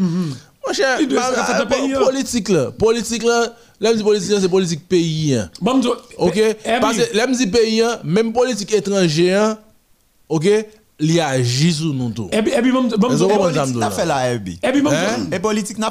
Mon 0.65 0.73
cher, 0.73 0.99
politique 1.99 2.49
là, 2.49 2.71
politique 2.71 3.25
là, 3.25 3.53
l'aime 3.81 3.97
dit 3.97 4.03
politique 4.05 4.37
c'est 4.41 4.49
politique 4.49 4.89
pays. 4.89 5.37
OK? 6.17 6.41
Parce 6.81 6.97
que 6.97 7.17
l'aime 7.17 7.33
dit 7.35 7.49
pays, 7.49 7.83
même 8.05 8.33
politique 8.33 8.73
étrangère, 8.73 9.57
OK? 10.29 10.49
Li 11.01 11.19
tout. 12.15 12.29
Et 12.33 12.43
puis, 12.43 12.53
et 12.53 12.63
puis, 12.63 12.73
bon, 12.73 12.89
bon, 12.97 13.39
politique 13.39 13.77
n'a 13.77 13.91
fait 13.91 14.07
là, 14.07 14.33
et 14.33 14.39
puis. 14.39 14.59
Et 14.63 14.73
puis, 14.73 14.83
et 15.33 15.39
politique 15.39 15.79
n'a. 15.79 15.91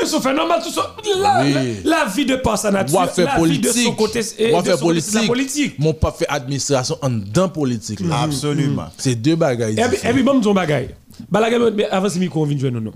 Mais 0.00 0.06
ça 0.06 0.20
fait 0.20 0.34
normal 0.34 0.60
tout 0.62 0.70
ça. 0.70 0.94
La, 1.20 1.42
la, 1.84 2.04
vie 2.04 2.24
de 2.24 2.36
par 2.36 2.56
sa 2.56 2.70
nature, 2.70 3.00
la 3.16 3.34
politique. 3.36 3.64
vie 3.74 3.80
de 3.80 3.86
son 3.86 3.94
côté, 3.94 4.20
et 4.38 4.52
de 4.52 4.70
son 4.70 4.78
politique. 4.78 5.14
la 5.14 5.26
politique. 5.26 5.78
Mon 5.78 5.92
pas 5.92 6.12
fait 6.12 6.28
administration 6.28 6.96
en 7.02 7.10
dans 7.10 7.48
politique. 7.48 8.00
Là. 8.00 8.22
Absolument. 8.22 8.82
Mm. 8.82 8.90
C'est 8.96 9.14
deux 9.16 9.34
bagailles. 9.34 9.78
Et 9.78 9.88
puis, 9.88 9.98
et 10.08 10.12
puis, 10.12 10.22
bon, 10.22 10.38
bagaille. 10.52 10.94
mais 11.32 11.86
avant, 11.86 12.08
c'est 12.08 12.20
micro, 12.20 12.42
on 12.42 12.46
vient 12.46 12.70
de 12.70 12.78
nous. 12.78 12.92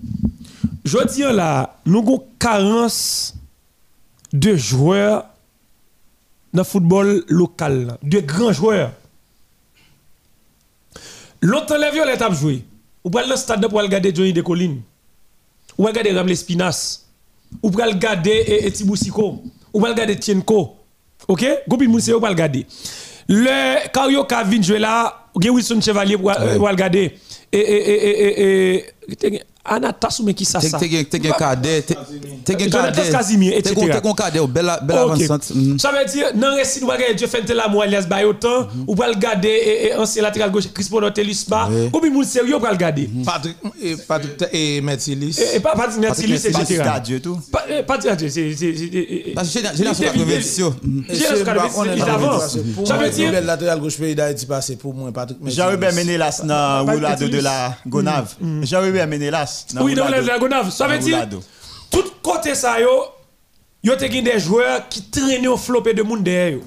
Je 0.84 0.96
veux 0.96 1.04
dire 1.06 1.32
là, 1.32 1.76
nous 1.86 2.00
avons 2.00 2.24
carence 2.38 3.34
de 4.32 4.56
joueurs 4.56 5.26
dans 6.52 6.60
le 6.60 6.64
football 6.64 7.24
local, 7.28 7.98
de 8.02 8.20
grands 8.20 8.52
joueurs. 8.52 8.92
L'autre 11.42 11.76
les 11.76 11.90
violets 11.90 12.22
a 12.22 12.32
joué. 12.32 12.64
Ou 13.04 13.10
pral 13.10 13.28
le 13.28 13.36
stade 13.36 13.66
pour 13.68 13.80
regarder 13.80 14.14
Johnny 14.14 14.32
de 14.32 14.42
Colline. 14.42 14.80
Ou 15.76 15.84
regarder 15.84 16.12
Ramle 16.12 16.36
Spinas. 16.36 17.02
Ou 17.62 17.70
pral 17.70 17.90
regarder 17.90 18.64
Etibou 18.66 18.96
Siko. 18.96 19.42
Ou 19.72 19.80
pral 19.80 19.92
regarder 19.92 20.16
Tienko. 20.16 20.76
OK 21.28 21.44
Gopi 21.68 21.88
Mousse 21.88 22.08
ou 22.08 22.20
pral 22.20 22.32
regarder. 22.32 22.66
Le 23.28 23.88
Karyoka 23.92 24.42
vient 24.44 24.62
jouer 24.62 24.78
là, 24.78 25.28
Wilson 25.34 25.80
Chevalier 25.80 26.16
pour 26.16 26.30
regarder. 26.30 27.18
Et 27.52 27.58
et 27.58 28.76
et 28.78 28.84
et 29.26 29.42
Anatas 29.44 29.51
ou 29.64 30.24
mais 30.24 30.34
qui 30.34 30.44
ça 30.44 30.60
ça 30.60 30.78
T'es 30.78 30.86
un 30.96 31.30
cadet, 31.32 31.82
t'es 31.82 31.96
un 32.64 32.68
cadet. 32.68 33.10
Casimir, 33.10 33.52
etc. 33.56 33.74
T'es 33.74 34.08
un 34.08 34.12
cadet, 34.12 34.40
belle 34.48 34.68
avancante. 34.68 35.44
Ça 35.78 35.92
veut 35.92 36.04
dire, 36.10 36.34
dans 36.34 36.50
le 36.50 36.56
récit, 36.56 36.80
nous 36.80 36.88
regardons 36.88 37.14
Dieu 37.14 37.26
fait 37.28 37.48
la 37.50 37.68
moelle, 37.68 37.90
les 37.90 38.24
autant, 38.24 38.66
ou 38.86 38.96
pas 38.96 39.08
le 39.08 39.14
garder, 39.14 39.92
ancien 39.96 40.22
latéral 40.22 40.50
gauche, 40.50 40.64
Crispo 40.72 41.00
Notelis, 41.00 41.46
pas, 41.48 41.68
ou 41.92 42.00
bien 42.00 42.10
moun 42.10 42.24
sérieux, 42.24 42.58
pas 42.58 42.72
le 42.72 42.76
garder? 42.76 43.08
Patrick, 43.24 43.56
Patrick, 44.08 44.32
et 44.52 44.80
Mertilis. 44.80 45.38
Et 45.54 45.60
pas 45.60 45.74
Patrick 45.76 46.00
Mertilis, 46.00 46.34
etc. 46.34 46.82
Patrick 46.84 47.22
tout. 47.22 47.38
Patrick 47.86 48.12
Adieu, 48.12 48.28
c'est. 48.28 48.50
Génération 48.52 50.04
90. 50.04 50.60
Génération 51.08 51.44
90, 51.44 52.02
avant. 52.02 52.40
Ça 52.84 52.96
veut 52.96 53.10
dire. 53.10 53.30
Le 53.32 53.40
latéral 53.40 53.80
gauche 53.80 53.96
pays 53.96 54.14
d'Haïti 54.14 54.46
passé 54.46 54.74
pour 54.76 54.92
moi, 54.92 55.12
Patrick 55.12 55.40
Mertilis. 55.40 55.56
Jean-Hubert 55.56 55.94
Menelas, 55.94 56.42
dans 56.44 56.84
Roulade 56.84 57.30
de 57.30 57.40
la 57.40 57.76
Gonave. 57.86 58.34
Jean-Hubert 58.62 59.06
Oui, 59.80 59.94
dans 59.94 60.38
Gonave. 60.38 60.70
Ça 60.70 60.86
veut 60.86 60.98
dire, 60.98 61.28
tout 61.90 62.04
côté 62.22 62.54
ça, 62.54 62.80
yo, 62.80 62.88
yo 63.82 63.96
te 63.96 64.04
des 64.04 64.38
joueurs 64.38 64.88
qui 64.88 65.02
traînent 65.02 65.48
au 65.48 65.56
flopé 65.56 65.94
de 65.94 66.02
monde 66.02 66.22
derrière. 66.22 66.60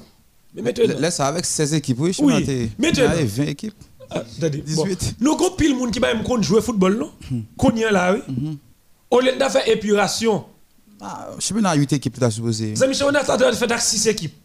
Mais 0.53 0.61
maintenant. 0.61 0.99
Laisse 0.99 1.19
avec 1.19 1.45
16 1.45 1.73
équipes, 1.73 1.99
oui, 1.99 2.15
oui. 2.19 2.71
Maintenant. 2.77 3.09
20 3.15 3.43
équipes. 3.43 3.73
Ah, 4.09 4.21
18. 4.39 5.15
Nous 5.19 5.33
avons 5.33 5.51
pile 5.51 5.75
monde 5.75 5.91
qui 5.91 5.99
va 5.99 6.13
même 6.13 6.43
jouer 6.43 6.61
football, 6.61 6.97
non? 6.97 7.11
Qu'on 7.57 7.75
y 7.75 7.83
a 7.83 7.91
là, 7.91 8.13
oui. 8.13 8.21
Mm-hmm. 8.29 8.57
Au 9.09 9.19
lieu 9.19 9.31
de 9.33 9.49
faire 9.49 9.67
épuration. 9.67 10.45
Ah, 11.01 11.29
je 11.37 11.45
sais 11.45 11.53
pas, 11.53 11.73
8 11.73 11.93
équipes, 11.93 12.17
tu 12.17 12.23
as 12.23 12.31
supposé. 12.31 12.75
Ça, 12.75 12.87
Michel, 12.87 13.07
on 13.09 13.15
a 13.15 13.53
fait 13.53 13.79
6 13.79 14.07
équipes. 14.07 14.35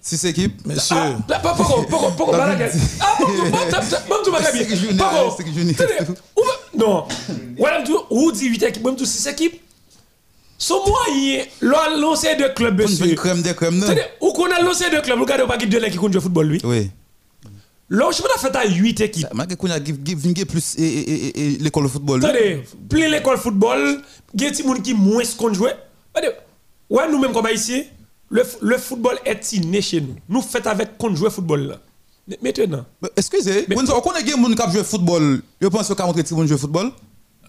Six 0.00 0.24
équipes 0.24 0.64
Monsieur. 0.66 0.96
Ah, 0.96 1.40
pourquoi 1.42 1.86
Pourquoi 1.88 2.10
Pourquoi 2.12 2.44
Ah, 2.44 2.56
bon, 3.18 3.26
tu 4.24 4.30
m'as 4.30 4.40
dit. 4.52 4.96
Pourquoi 4.96 6.55
Non. 6.76 7.04
Voilà, 7.58 7.82
ou 8.10 8.32
dit 8.32 8.46
8 8.46 8.62
équipes, 8.64 8.84
même 8.84 8.96
6 9.04 9.26
équipes. 9.28 9.60
Son 10.58 10.80
moyen, 10.86 11.44
lancé 11.96 12.34
de 12.36 12.48
club, 12.54 12.80
monsieur. 12.80 13.14
crème 13.14 13.42
de 13.42 13.52
crème, 13.52 13.78
non 13.78 13.86
Ou 14.22 14.32
qu'on 14.32 14.50
a 14.50 14.60
lancé 14.62 14.84
de 14.90 15.00
club, 15.00 15.20
regardez 15.20 15.44
pas 15.46 15.58
qui 15.58 15.66
de 15.66 15.78
qui 15.78 15.96
compte 15.96 16.12
jouer 16.12 16.22
football, 16.22 16.46
lui. 16.48 16.60
Oui. 16.64 16.90
Là, 17.88 18.10
je 18.10 18.20
vais 18.22 18.28
faire 18.38 18.56
à 18.56 18.66
8 18.66 19.00
équipes. 19.00 19.26
Mais 19.34 19.54
qu'on 19.56 19.70
a 19.70 19.78
plus 19.78 20.76
l'école 20.78 21.84
de 21.84 21.88
football. 21.88 22.24
Attendez, 22.24 22.62
plus 22.88 23.08
l'école 23.08 23.36
de 23.36 23.40
football, 23.42 24.02
il 24.34 24.42
y 24.42 24.46
a 24.46 24.50
des 24.50 24.62
gens 24.62 24.74
qui 24.74 24.94
moins 24.94 25.22
qu'on 25.38 25.52
joue. 25.52 25.66
Ouais, 26.88 27.10
nous-mêmes 27.10 27.32
comme 27.32 27.48
ici, 27.52 27.84
le, 28.30 28.42
le 28.62 28.78
football 28.78 29.18
est 29.24 29.52
inné 29.52 29.82
chez 29.82 30.00
nous. 30.00 30.16
Nous 30.28 30.40
faisons 30.40 30.66
avec 30.66 30.96
qu'on 30.98 31.14
joue 31.14 31.28
football 31.30 31.66
là. 31.68 31.80
Maintenant. 32.42 32.84
Excusez, 33.16 33.66
vous 33.68 33.74
connaissez 33.76 34.24
des 34.24 34.30
gens 34.32 34.66
qui 34.66 34.72
jouent 34.72 34.82
football, 34.84 35.42
je 35.60 35.68
pense 35.68 35.88
que 35.88 36.02
vous 36.02 36.10
avez 36.10 36.46
jouer 36.48 36.58
football 36.58 36.90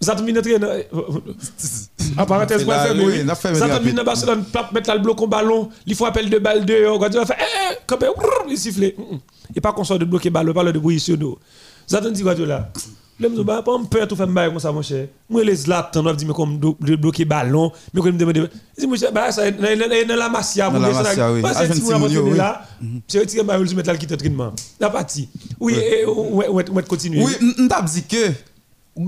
Ça 0.00 0.14
te 0.14 0.22
traîner. 0.40 0.86
En 2.16 2.26
parenthèse, 2.26 2.64
pour 2.64 2.72
faire 2.72 2.94
oui. 2.96 3.24
Ça 3.54 3.78
te 3.78 3.84
mine 3.84 4.00
Barcelone, 4.02 4.44
mettre 4.72 4.92
le 4.94 4.98
bloc 5.00 5.20
au 5.20 5.26
ballon, 5.26 5.68
il 5.86 5.94
faut 5.94 6.06
appel 6.06 6.30
de 6.30 6.38
balle 6.38 6.64
dehors. 6.64 6.98
Quand 6.98 7.10
tu 7.10 7.16
vas 7.18 7.26
faire, 7.26 7.36
eh, 7.38 7.76
comme 7.86 8.00
il 8.48 8.56
siffle. 8.56 8.84
Et 9.54 9.60
pas 9.60 9.72
qu'on 9.72 9.84
soit 9.84 9.98
de 9.98 10.06
bloquer 10.06 10.30
balle, 10.30 10.52
pas 10.54 10.64
de 10.64 10.78
bruit 10.78 10.98
sur 10.98 11.18
nous. 11.18 11.36
Ça 11.86 12.00
te 12.00 12.08
dit 12.08 12.22
quoi, 12.22 12.34
là? 12.34 12.70
Le 13.18 13.28
me 13.28 13.44
pas 13.44 13.62
on 13.66 13.84
peut 13.84 14.06
tout 14.06 14.16
faire 14.16 14.26
bail 14.26 14.48
comme 14.48 14.58
ça 14.58 14.72
mon 14.72 14.80
cher. 14.80 15.08
Moi 15.28 15.44
les 15.44 15.54
Zlatan 15.54 16.06
on 16.06 16.14
dit 16.14 16.24
mais 16.24 16.32
comme 16.32 16.58
bloquer 16.58 17.26
ballon, 17.26 17.70
mais 17.92 18.00
comme 18.00 18.12
me 18.12 18.18
demander. 18.18 18.44
dis 18.78 18.86
moi 18.86 18.96
bah 19.12 19.30
ça 19.30 19.50
dans 19.50 20.16
la 20.16 20.30
pour 20.70 20.82
ça. 20.82 21.30
Oui. 21.30 21.42
Parce 21.42 21.68
que 21.68 21.74
si 21.74 21.80
vous 21.82 22.34
là, 22.34 22.62
c'est 23.06 23.18
retirer 23.18 23.42
bail 23.42 23.62
le 23.62 23.74
mettre 23.74 23.90
là 23.90 23.98
qui 23.98 24.06
entraînement. 24.10 24.54
La 24.80 24.88
partie. 24.88 25.28
Oui, 25.58 25.76
on 26.06 26.40
va 26.40 26.82
continuer. 26.82 27.22
Oui, 27.22 27.32
on 27.58 27.68
t'a 27.68 27.82
dit 27.82 28.04
que 28.04 28.32
vous 28.96 29.04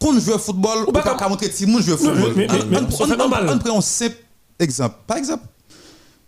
quand 0.00 0.20
joue 0.20 0.38
football, 0.38 0.84
ou 0.86 0.92
pas 0.92 1.28
montrer 1.28 1.50
si 1.50 1.66
moun 1.66 1.82
joue 1.82 1.96
football. 1.96 2.34
Mais 2.34 2.46
on 2.80 3.58
prend 3.58 3.78
un 3.78 3.80
simple 3.80 4.16
exemple. 4.58 4.96
Par 5.06 5.16
exemple, 5.16 5.44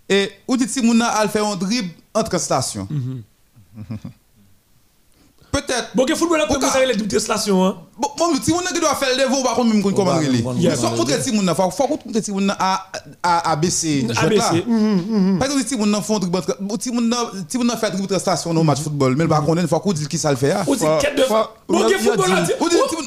et 0.08 0.30
ou 0.48 0.56
dit 0.56 0.68
si 0.68 0.80
a 1.00 1.28
fait 1.28 1.40
un 1.40 1.56
dribble 1.56 1.90
entre 2.14 2.38
stations. 2.38 2.88
Peut-être. 5.52 5.90
Bon, 5.94 6.04
que 6.04 6.14
football 6.14 6.44
vous 6.48 6.60
savez 6.68 6.92
les 6.92 7.18
stations 7.18 7.64
hein. 7.64 7.76
Bon, 7.98 8.08
si 8.42 8.52
moun 8.52 8.62
doit 8.80 8.94
faire 8.94 9.08
le 9.16 9.22
devoir 9.22 9.42
par 9.42 9.54
contre 9.54 9.74
même 9.74 9.82
comment 9.82 10.16
reler. 10.16 10.44
Soit 10.76 10.90
montrer 10.90 11.20
si 11.20 11.32
moun 11.32 11.52
faut 11.54 11.70
faut 11.70 11.88
montrer 11.88 12.22
si 12.22 12.30
moun 12.30 12.54
a 12.58 12.86
a 13.22 13.56
baisser. 13.56 14.06
A 14.16 14.26
baisser. 14.26 14.64
Par 15.38 15.48
exemple 15.48 15.64
si 15.66 15.76
font 15.76 16.18
dribble 16.18 16.42
si 16.80 16.90
moun 16.90 17.14
si 17.48 17.58
moun 17.58 17.72
fait 17.80 17.90
dribble 17.90 18.04
entre 18.04 18.20
stations 18.20 18.50
au 18.50 18.62
match 18.62 18.80
football, 18.80 19.16
mais 19.16 19.26
par 19.26 19.44
contre 19.44 19.60
il 19.62 19.68
faut 19.68 19.80
qu'on 19.80 19.92
dise 19.92 20.06
qui 20.06 20.18
ça 20.18 20.30
le 20.30 20.36
fait. 20.36 20.54
Ou 20.66 20.76
dit 20.76 20.84
quête 21.00 21.16
de 21.16 21.24
Bon, 21.68 21.88
que 21.88 21.98
football 21.98 22.30
là. 22.30 22.46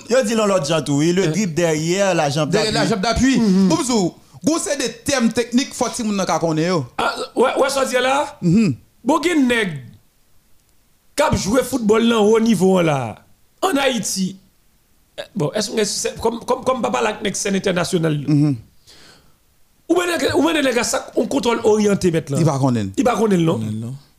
Yo 0.09 0.21
dit 0.23 0.35
l'autre 0.35 0.65
gens 0.65 0.81
tout, 0.81 0.99
le 0.99 1.27
dribble 1.27 1.53
derrière 1.53 2.13
la 2.13 2.29
jambe 2.29 2.49
d'appui. 2.49 2.71
La 2.71 2.85
jambe 2.85 3.01
d'appui. 3.01 3.39
Bon, 3.39 3.77
Go 4.45 4.57
c'est 4.61 4.75
des 4.77 4.91
termes 4.91 5.29
techniques 5.29 5.73
faut 5.73 5.87
si 5.93 6.03
moun 6.03 6.21
ka 6.25 6.37
connaître. 6.37 6.83
Ah 6.97 7.15
ouais 7.35 7.51
ouais 7.57 7.69
ça 7.69 7.85
là? 8.01 8.37
Bon 9.05 9.21
gen 9.21 9.47
nèg 9.47 9.92
cap 11.16 11.36
jouer 11.36 11.64
football 11.64 12.03
là 12.07 12.20
haut 12.20 12.39
niveau 12.39 12.82
là. 12.82 13.24
En 13.61 13.76
Haïti. 13.78 14.38
Eh, 15.18 15.22
bon 15.36 15.51
est-ce 15.53 15.70
que 15.72 16.20
comme 16.20 16.39
comme 16.39 16.64
comme 16.64 16.82
papa 16.82 17.01
la 17.01 17.34
scène 17.34 17.55
internationale? 17.55 18.18
Mm-hmm. 18.18 18.55
ou 19.89 19.95
bien 19.95 20.36
ou 20.36 20.41
bien 20.43 20.61
les 20.61 20.74
gars 20.74 20.84
ça 20.84 21.11
on 21.16 21.28
contrôle 21.28 21.59
orienté 21.64 22.11
maintenant? 22.11 22.38
Il 22.38 22.45
va 22.45 22.57
connaître. 22.57 22.89
Il 22.97 23.03
va 23.03 23.16
connaître 23.16 23.43
non? 23.43 23.59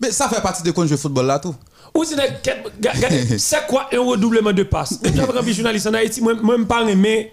Mais 0.00 0.10
ça 0.10 0.28
fait 0.28 0.40
partie 0.40 0.62
de 0.62 0.70
quand 0.70 0.86
jouer 0.86 0.96
football 0.96 1.26
là 1.26 1.38
tout. 1.38 1.54
Ou 1.96 2.04
c'est 3.38 3.66
quoi 3.68 3.88
un 3.92 4.00
redoublement 4.00 4.52
de 4.52 4.64
passe? 4.64 5.00
Même 5.00 5.14
j'avais 5.14 5.38
un 5.38 5.52
journaliste 5.52 5.86
en 5.86 5.94
Haïti 5.94 6.20
moi 6.20 6.34
même 6.34 6.66
pas 6.66 6.82
aimé 6.88 7.32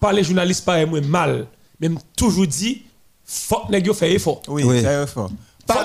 par 0.00 0.12
les 0.12 0.22
journalistes 0.22 0.64
pas 0.64 0.84
moi 0.86 1.00
mal. 1.00 1.46
Même 1.80 1.98
toujours 2.16 2.46
dit 2.46 2.82
faut 3.24 3.62
nèg 3.70 3.92
faire 3.92 4.12
effort. 4.12 4.42
Oui, 4.48 4.62
oui. 4.64 4.80
faire 4.80 5.02
effort 5.02 5.30
pas 5.66 5.84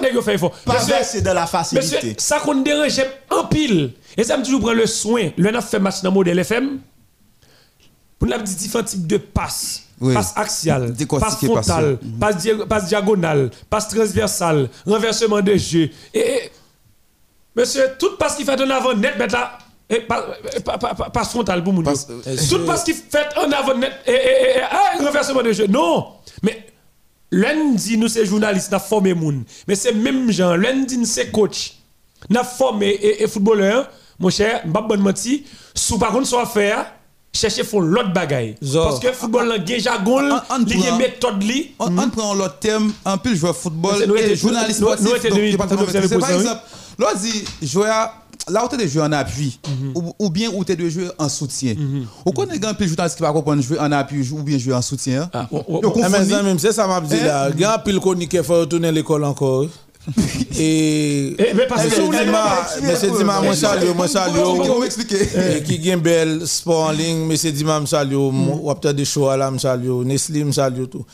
c'est 1.04 1.22
de 1.22 1.30
la 1.30 1.48
facilité. 1.48 1.96
Monsieur, 1.96 2.16
ça 2.18 2.40
qu'on 2.40 2.56
dérange 2.62 3.02
en 3.30 3.46
pile. 3.46 3.94
Et 4.18 4.24
ça 4.24 4.38
me 4.38 4.44
toujours 4.44 4.72
le 4.74 4.86
soin. 4.86 5.32
Le 5.38 5.56
a 5.56 5.62
fait 5.62 5.80
match 5.80 6.02
dans 6.02 6.12
modèle 6.12 6.40
FM. 6.40 6.80
Pour 8.20 8.28
nous 8.28 8.38
dit 8.44 8.56
différents 8.56 8.84
types 8.84 9.08
de 9.08 9.18
passes. 9.18 9.84
Passe 10.14 10.34
axiale, 10.36 10.96
passe 11.20 11.38
frontale, 11.38 12.00
passe, 12.20 12.48
passe 12.68 12.88
diagonale, 12.88 13.52
passe 13.70 13.88
transversale, 13.88 14.68
renversement 14.84 15.42
de 15.42 15.56
jeu. 15.56 15.90
Et, 16.12 16.50
monsieur, 17.56 17.84
toute 18.00 18.18
passe 18.18 18.36
qui 18.36 18.44
fait 18.44 18.60
en 18.60 18.70
avant 18.72 18.96
net, 18.96 19.14
mais 19.20 19.28
là, 19.28 19.60
et 19.88 20.00
passe 21.14 21.30
frontale 21.30 21.64
pour 21.64 21.74
nous. 21.74 21.84
Toute 21.84 22.66
passe 22.66 22.84
qui 22.84 22.94
fait 22.94 23.28
en 23.38 23.52
avant 23.52 23.76
net, 23.78 23.92
et, 24.08 24.12
et, 24.12 24.58
et, 24.58 24.62
ah, 24.64 24.98
renversement 24.98 25.44
de 25.44 25.52
jeu. 25.52 25.68
Non, 25.68 26.14
mais 26.42 26.66
Lundi, 27.32 27.98
nous, 27.98 28.10
c'est 28.10 28.26
journalistes, 28.26 28.72
nous 28.72 28.80
formé 28.80 29.14
moun. 29.14 29.44
Mais 29.68 29.76
c'est 29.76 29.94
même 29.94 30.32
gens, 30.32 30.56
lundi, 30.56 30.98
nous, 30.98 31.06
c'est 31.06 31.32
coach. 31.32 31.76
Nous 32.30 32.44
formé 32.44 32.90
et, 32.90 33.24
et 33.24 33.28
footballeur, 33.28 33.90
mon 34.20 34.30
cher, 34.30 34.66
m'pas 34.68 34.82
bonne 34.82 35.02
menti, 35.02 35.46
sous 35.74 35.98
par 35.98 36.12
contre, 36.12 36.28
soit 36.28 36.46
faire, 36.46 36.86
chercher 37.34 37.64
font 37.64 37.80
l'autre 37.80 38.14
bagaille. 38.14 38.56
Parce 38.74 39.00
que 39.00 39.12
football, 39.12 39.64
jargon, 39.80 40.40
il 40.68 40.80
y 40.80 40.88
a 40.88 40.98
méthode 40.98 41.42
li. 41.42 41.72
On 41.80 41.90
mhm. 41.90 42.12
prend 42.12 42.34
l'autre 42.34 42.60
thème, 42.60 42.92
un 43.06 43.18
peu 43.18 43.34
joueur 43.34 43.56
football, 43.56 44.04
et 44.18 44.36
journaliste 44.36 44.80
sportif. 44.80 45.58
Par 45.58 46.32
exemple, 46.32 46.62
là, 47.00 47.14
dit, 47.16 47.46
joueur, 47.62 48.14
là 48.50 48.66
où 48.66 48.68
tu 48.68 48.76
es 48.76 48.86
de 48.86 48.88
jouer 48.88 49.04
en 49.04 49.12
appui, 49.12 49.60
mhm. 49.68 49.94
ou, 50.20 50.30
bien 50.30 50.50
où 50.54 50.64
tu 50.64 50.72
es 50.72 50.76
de 50.76 50.90
jouer 50.90 51.10
en 51.18 51.30
soutien. 51.30 51.74
Mhm. 51.74 52.06
Ou 52.26 52.32
connaît 52.32 52.64
un 52.66 52.74
peu 52.74 52.86
journaliste 52.88 53.18
qui 53.18 53.24
va 53.24 53.32
comprendre 53.32 53.62
jouer 53.62 53.80
en 53.80 53.92
appui 53.92 54.30
ou 54.32 54.42
bien 54.44 54.58
jouer 54.58 54.74
en 54.74 54.82
soutien. 54.82 55.30
Ah, 55.34 55.48
même 56.44 56.60
c'est 56.60 56.72
ça 56.72 56.88
m'a 56.88 57.02
dit 57.02 57.20
là. 57.20 57.50
Il 57.54 57.60
y 57.60 57.64
a 57.64 57.76
un 57.76 57.80
pile 57.80 58.00
qui 58.28 58.38
faut 58.38 58.60
retourner 58.60 58.92
l'école 58.92 59.24
encore. 59.24 59.66
et 60.60 61.36
mais 61.56 61.68
parce 61.68 61.84
que 61.84 61.90
monsieur 62.82 63.12
Dima 63.16 63.40
moi 63.42 63.54
salue 63.56 63.94
moi 63.96 64.08
salue 64.08 65.62
qui 65.64 65.78
gagne 65.78 66.00
belle 66.00 66.48
sport 66.48 66.88
en 66.88 66.92
ligne 66.92 67.26
monsieur 67.28 67.52
Dima 67.52 67.80
me 67.80 67.86
salue 67.86 68.16
ou 68.16 68.74
peut-être 68.82 68.96
des 68.96 69.06
shows 69.06 69.30
là 69.36 69.52
salue 69.60 69.92
Nestlé 70.04 70.44
me 70.44 70.52
salue 70.52 70.86
tout 70.90 71.06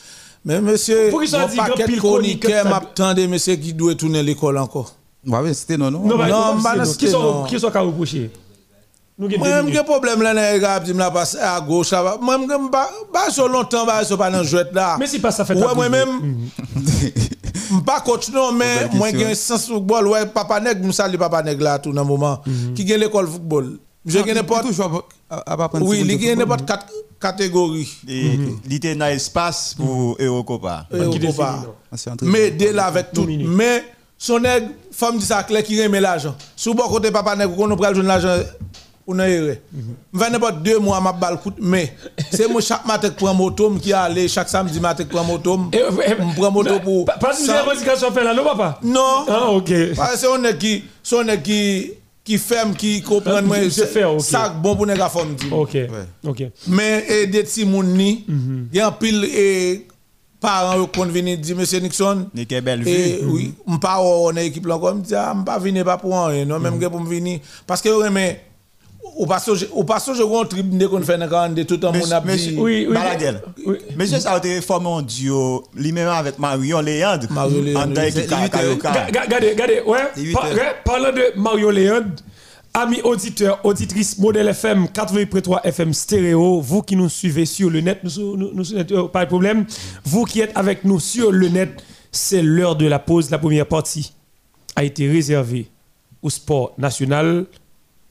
mais 0.42 0.62
monsieur 0.62 1.10
dit 1.10 1.82
pile 1.84 1.98
chroniqueur 1.98 2.64
m'attendait 2.66 3.26
monsieur 3.26 3.56
qui 3.56 3.74
doit 3.74 3.90
retourner 3.90 4.22
l'école 4.22 4.56
encore 4.56 4.94
bah 5.24 5.40
oui, 5.42 5.54
c'était 5.54 5.76
non, 5.76 5.90
non? 5.90 6.00
Non, 6.06 6.16
non, 6.16 6.54
non, 6.56 6.92
qui 6.96 7.08
sont 7.08 7.44
qui 7.48 7.58
sont 7.58 7.68
reprocher? 7.70 8.30
Nous 9.18 9.26
avons 9.44 9.76
un 9.76 9.82
problème 9.82 10.22
là, 10.22 10.32
dans 10.32 10.86
les 10.86 10.92
là, 10.94 11.10
passe 11.10 11.34
à 11.34 11.60
gauche. 11.60 11.90
Moi, 12.20 12.38
je 12.40 12.54
ne 12.54 12.70
pas 12.70 13.30
sur 13.30 13.48
longtemps, 13.48 13.84
je 13.84 13.98
ne 14.00 14.04
suis 14.04 14.16
pas 14.16 14.30
dans 14.30 14.38
le 14.38 14.44
jeu 14.44 14.64
là. 14.72 14.96
Mais 14.98 15.08
si 15.08 15.18
pas 15.18 15.32
ça 15.32 15.44
fait 15.44 15.54
Ouais, 15.54 15.74
moi-même, 15.74 16.48
je 16.76 17.74
ne 17.74 17.80
pas 17.80 18.00
coach, 18.00 18.28
non, 18.30 18.52
mais 18.52 18.88
moi, 18.94 19.08
j'ai 19.10 19.26
un 19.26 19.34
sens 19.34 19.66
football. 19.66 20.06
Ouais, 20.06 20.24
Papa 20.26 20.60
Nègre, 20.60 20.86
je 20.86 20.92
salue 20.92 21.16
Papa 21.16 21.42
Nègre 21.42 21.64
là, 21.64 21.78
tout 21.80 21.90
le 21.90 22.04
moment. 22.04 22.40
Mhm. 22.46 22.74
Qui 22.74 22.84
gagne 22.84 23.00
l'école 23.00 23.26
football? 23.26 23.78
Je 24.06 24.20
gagne 24.20 24.36
n'importe. 24.36 24.66
Oui, 25.80 26.04
il 26.06 26.16
gagne 26.18 26.38
n'importe 26.38 26.70
catégorie. 27.20 27.88
Il 28.06 28.72
était 28.72 28.94
dans 28.94 29.06
l'espace 29.06 29.74
pour 29.74 30.16
Eurocopa. 30.20 30.86
Eurocopa. 30.92 31.64
Mais 32.22 32.52
dès 32.52 32.72
là, 32.72 32.86
avec 32.86 33.10
tout. 33.12 33.26
Mais 33.28 33.82
son 34.18 34.42
femme 34.92 35.16
dit 35.16 35.24
ça 35.24 35.42
clair 35.44 35.62
qui 35.62 35.80
remet 35.82 36.00
l'argent. 36.00 36.34
Sous 36.56 36.74
bon 36.74 36.88
côté 36.88 37.10
Papa 37.10 37.36
Nègre, 37.36 37.58
on 37.58 37.76
prend 37.76 37.90
l'argent 37.90 38.36
on 39.10 39.18
a 39.20 39.26
erré. 39.26 39.62
Je 40.12 40.18
vais 40.18 40.38
pas 40.38 40.52
deux 40.52 40.78
mois 40.78 41.00
ma 41.00 41.12
balle 41.12 41.40
coûte 41.40 41.54
mais 41.58 41.94
c'est 42.30 42.46
moi 42.46 42.60
chaque 42.60 42.84
matin 42.84 43.08
pour 43.08 43.30
un 43.30 43.32
moto 43.32 43.70
qui 43.80 43.90
allait 43.90 44.28
chaque 44.28 44.50
samedi 44.50 44.78
matin 44.80 45.06
pour 45.08 45.18
un 45.18 45.22
moto. 45.22 45.58
Je 45.72 46.36
prends 46.36 46.50
moto 46.50 46.78
pour 46.80 47.06
Pas 47.06 47.16
de 47.16 47.60
revendication 47.62 48.12
fait 48.12 48.22
là 48.22 48.34
non 48.34 48.44
papa? 48.44 48.78
Non. 48.82 49.24
Ah 49.26 49.50
OK. 49.50 49.72
Parce 49.96 50.20
que 50.20 50.26
on 50.26 50.44
est 50.44 50.58
qui 50.58 50.84
son 51.02 51.26
est 51.26 51.40
qui 51.40 51.92
qui 52.22 52.36
ferme 52.36 52.74
qui 52.74 53.00
comprend 53.00 53.40
moi 53.40 53.56
ça 54.18 54.50
bon 54.50 54.76
pour 54.76 54.86
nèg 54.86 54.98
femme 54.98 55.34
dit. 55.36 55.48
OK. 55.50 55.78
OK. 56.26 56.42
Mais 56.66 57.26
des 57.28 57.44
petits 57.44 57.64
moun 57.64 57.86
ni, 57.86 58.26
il 58.28 58.76
y 58.76 58.80
a 58.80 58.90
pile 58.90 59.24
et 59.24 59.86
parents 60.40 60.86
qui 60.86 61.00
venir 61.00 61.38
dire 61.38 61.56
monsieur 61.56 61.80
Nixon 61.80 62.28
ni 62.34 62.46
que 62.46 62.60
belle 62.60 62.82
vie 62.82 63.18
oui 63.24 63.54
m'pas 63.66 63.98
on 64.00 64.34
équipe 64.36 64.66
là 64.66 64.78
comme 64.78 65.04
ça 65.04 65.34
m'pas 65.34 65.58
venir 65.58 65.84
pas 65.84 65.96
pour 65.96 66.26
rien 66.26 66.44
non 66.44 66.58
même 66.58 66.78
pour 66.78 67.02
venir 67.02 67.40
parce 67.66 67.82
que 67.82 68.08
mais 68.08 68.48
au 69.16 69.26
passage, 69.26 69.66
au 69.72 69.84
passage, 69.84 70.16
je 70.16 70.22
vois 70.22 70.42
un 70.42 70.44
trip 70.44 70.76
de 70.76 70.86
qu'on 70.86 71.02
fait 71.02 71.18
dans 71.18 71.54
tout 71.64 71.78
le 71.82 71.98
monde 71.98 72.12
a 72.12 72.20
dit. 72.20 72.54
Oui, 72.56 72.88
oui. 73.66 73.76
Monsieur, 73.96 74.20
ça 74.20 74.32
a 74.32 74.38
été 74.38 74.60
formé 74.60 74.88
un 74.88 75.02
duo, 75.02 75.64
lui-même 75.74 76.08
avec 76.08 76.38
Marion 76.38 76.80
Léandre. 76.80 77.26
Marion 77.30 77.62
Léandre. 77.62 78.00
Regardez, 78.00 79.50
regardez, 79.50 79.82
ouais. 79.86 80.34
Parlant 80.84 81.12
de 81.12 81.38
Marion 81.40 81.70
Léandre, 81.70 82.22
amis 82.78 83.00
auditeurs, 83.02 83.60
auditrices, 83.64 84.18
modèle 84.18 84.48
FM 84.48 84.88
83 84.88 85.62
FM 85.64 85.92
stéréo, 85.92 86.60
vous 86.60 86.82
qui 86.82 86.94
nous 86.96 87.08
suivez 87.08 87.44
sur 87.44 87.70
le 87.70 87.80
net, 87.80 88.00
nous, 88.04 88.36
nous 88.36 89.08
pas 89.08 89.24
de 89.24 89.28
problème. 89.28 89.66
Vous 90.04 90.24
qui 90.24 90.40
êtes 90.40 90.52
avec 90.54 90.84
nous 90.84 91.00
sur 91.00 91.32
le 91.32 91.48
net, 91.48 91.82
c'est 92.12 92.42
l'heure 92.42 92.76
de 92.76 92.86
la 92.86 92.98
pause. 92.98 93.30
La 93.30 93.38
première 93.38 93.66
partie 93.66 94.12
a 94.76 94.84
été 94.84 95.08
réservée 95.10 95.68
au 96.22 96.30
sport 96.30 96.74
national. 96.78 97.46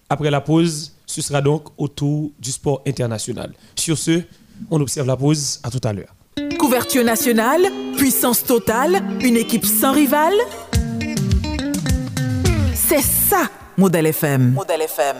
Après 0.09 0.29
la 0.29 0.41
pause, 0.41 0.93
ce 1.05 1.21
sera 1.21 1.41
donc 1.41 1.67
autour 1.77 2.31
du 2.39 2.51
sport 2.51 2.81
international. 2.85 3.53
Sur 3.75 3.97
ce, 3.97 4.21
on 4.69 4.81
observe 4.81 5.07
la 5.07 5.15
pause. 5.17 5.59
À 5.63 5.69
tout 5.69 5.81
à 5.83 5.93
l'heure. 5.93 6.13
Couverture 6.59 7.03
nationale, 7.03 7.61
puissance 7.95 8.43
totale, 8.43 9.01
une 9.21 9.37
équipe 9.37 9.65
sans 9.65 9.93
rival. 9.93 10.33
C'est 12.73 13.01
ça, 13.01 13.49
Modèle 13.79 14.07
FM. 14.07 14.53
Modèle 14.53 14.81
FM. 14.81 15.17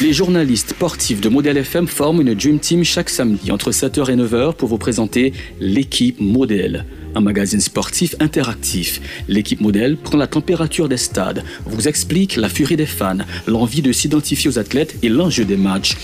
Les 0.00 0.12
journalistes 0.12 0.70
sportifs 0.70 1.20
de 1.20 1.28
Modèle 1.28 1.56
FM 1.56 1.88
forment 1.88 2.20
une 2.20 2.34
Dream 2.34 2.60
Team 2.60 2.84
chaque 2.84 3.10
samedi 3.10 3.50
entre 3.50 3.72
7h 3.72 4.08
et 4.08 4.14
9h 4.14 4.54
pour 4.54 4.68
vous 4.68 4.78
présenter 4.78 5.32
l'équipe 5.58 6.20
Modèle 6.20 6.84
un 7.14 7.20
magazine 7.20 7.60
sportif 7.60 8.14
interactif. 8.20 9.00
L'équipe 9.28 9.60
modèle 9.60 9.96
prend 9.96 10.18
la 10.18 10.26
température 10.26 10.88
des 10.88 10.96
stades, 10.96 11.44
vous 11.64 11.88
explique 11.88 12.36
la 12.36 12.48
furie 12.48 12.76
des 12.76 12.86
fans, 12.86 13.18
l'envie 13.46 13.82
de 13.82 13.92
s'identifier 13.92 14.50
aux 14.50 14.58
athlètes 14.58 14.96
et 15.02 15.08
l'enjeu 15.08 15.44
des 15.44 15.56
matchs. 15.56 15.96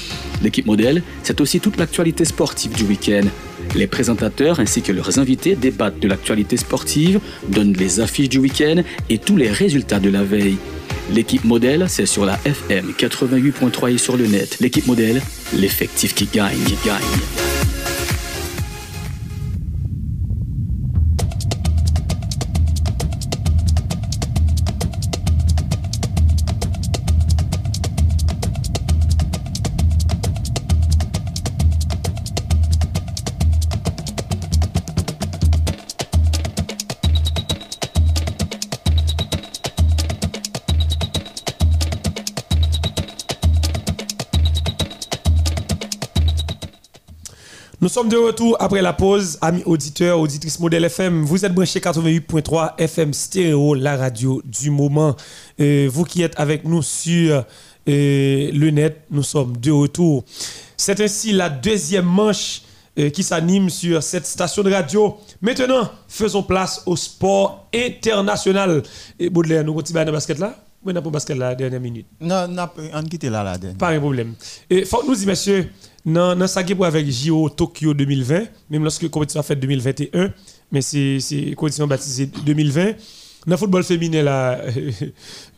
L'équipe 0.43 0.67
modèle, 0.67 1.03
c'est 1.23 1.41
aussi 1.41 1.61
toute 1.61 1.77
l'actualité 1.77 2.25
sportive 2.25 2.73
du 2.75 2.85
week-end. 2.85 3.27
Les 3.75 3.87
présentateurs 3.87 4.61
ainsi 4.61 4.83
que 4.83 4.93
leurs 4.93 5.19
invités 5.19 5.57
débattent 5.57 6.01
de 6.01 6.09
l'actualité 6.09 6.57
sportive, 6.57 7.21
donnent 7.49 7.75
les 7.75 8.01
affiches 8.01 8.29
du 8.29 8.39
week-end 8.39 8.83
et 9.09 9.19
tous 9.19 9.37
les 9.37 9.51
résultats 9.51 10.01
de 10.01 10.11
la 10.11 10.23
veille. 10.23 10.57
L'équipe 11.13 11.45
modèle, 11.45 11.87
c'est 11.89 12.07
sur 12.07 12.25
la 12.25 12.39
FM 12.45 12.93
88.3 12.97 13.95
et 13.95 13.99
sur 13.99 14.17
le 14.17 14.27
net. 14.27 14.59
L'équipe 14.61 14.87
modèle, 14.87 15.21
l'effectif 15.53 16.15
qui 16.15 16.29
gagne, 16.33 16.59
gagne. 16.85 17.50
Sommes 47.91 48.09
de 48.09 48.17
retour 48.17 48.57
après 48.61 48.83
la 48.83 48.93
pause, 48.93 49.37
amis 49.41 49.63
auditeurs, 49.67 50.21
auditrices 50.21 50.61
modèle 50.61 50.85
FM. 50.85 51.25
Vous 51.25 51.45
êtes 51.45 51.53
branchés 51.53 51.81
88.3 51.81 52.75
FM 52.79 53.13
stéréo, 53.13 53.75
la 53.75 53.97
radio 53.97 54.41
du 54.45 54.71
moment. 54.71 55.17
vous 55.59 56.05
qui 56.05 56.23
êtes 56.23 56.39
avec 56.39 56.65
nous 56.65 56.83
sur 56.83 57.45
le 57.87 58.71
net, 58.71 59.03
nous 59.11 59.25
sommes 59.25 59.57
de 59.57 59.73
retour. 59.73 60.25
C'est 60.77 61.01
ainsi 61.01 61.33
la 61.33 61.51
deuxième 61.51 62.05
manche 62.05 62.63
qui 63.13 63.23
s'anime 63.25 63.69
sur 63.69 64.01
cette 64.03 64.27
station 64.27 64.63
de 64.63 64.71
radio. 64.73 65.17
Maintenant, 65.43 65.91
faisons 66.07 66.45
place 66.45 66.83
au 66.87 66.95
sport 66.95 67.67
international. 67.75 68.85
Et 69.19 69.31
Baudelaire, 69.31 69.65
nous 69.65 69.75
continuons 69.75 70.03
dans 70.03 70.07
le 70.07 70.13
basket 70.13 70.39
là? 70.39 70.55
Oui, 70.83 70.95
pas 70.95 71.01
basket 71.01 71.37
là, 71.37 71.55
dernière 71.55 71.81
minute? 71.81 72.07
Non, 72.21 72.47
on 72.95 73.03
quitte 73.03 73.25
là, 73.25 73.43
la 73.43 73.59
dernière. 73.59 73.79
Pas 73.79 73.93
de 73.93 73.99
problème. 73.99 74.35
Et 74.71 74.85
faut 74.85 75.03
nous 75.07 75.15
dire, 75.15 75.27
monsieur, 75.27 75.71
dans 76.05 76.35
dans 76.37 76.47
ça 76.47 76.63
pour 76.65 76.87
avec 76.87 77.11
JO 77.11 77.49
Tokyo 77.51 77.95
2020 77.95 78.45
même 78.71 78.83
lorsque 78.83 79.03
la 79.03 79.09
compétition 79.09 79.41
a 79.41 79.43
fait 79.43 79.57
2021 79.57 80.33
mais 80.73 80.81
c'est 80.81 81.19
c'est 81.21 81.53
compétition 81.55 81.87
baptisée 81.87 82.27
2020 82.27 82.95
dans 83.47 83.53
le 83.53 83.57
football 83.57 83.85
féminin 83.85 84.23
là 84.23 84.61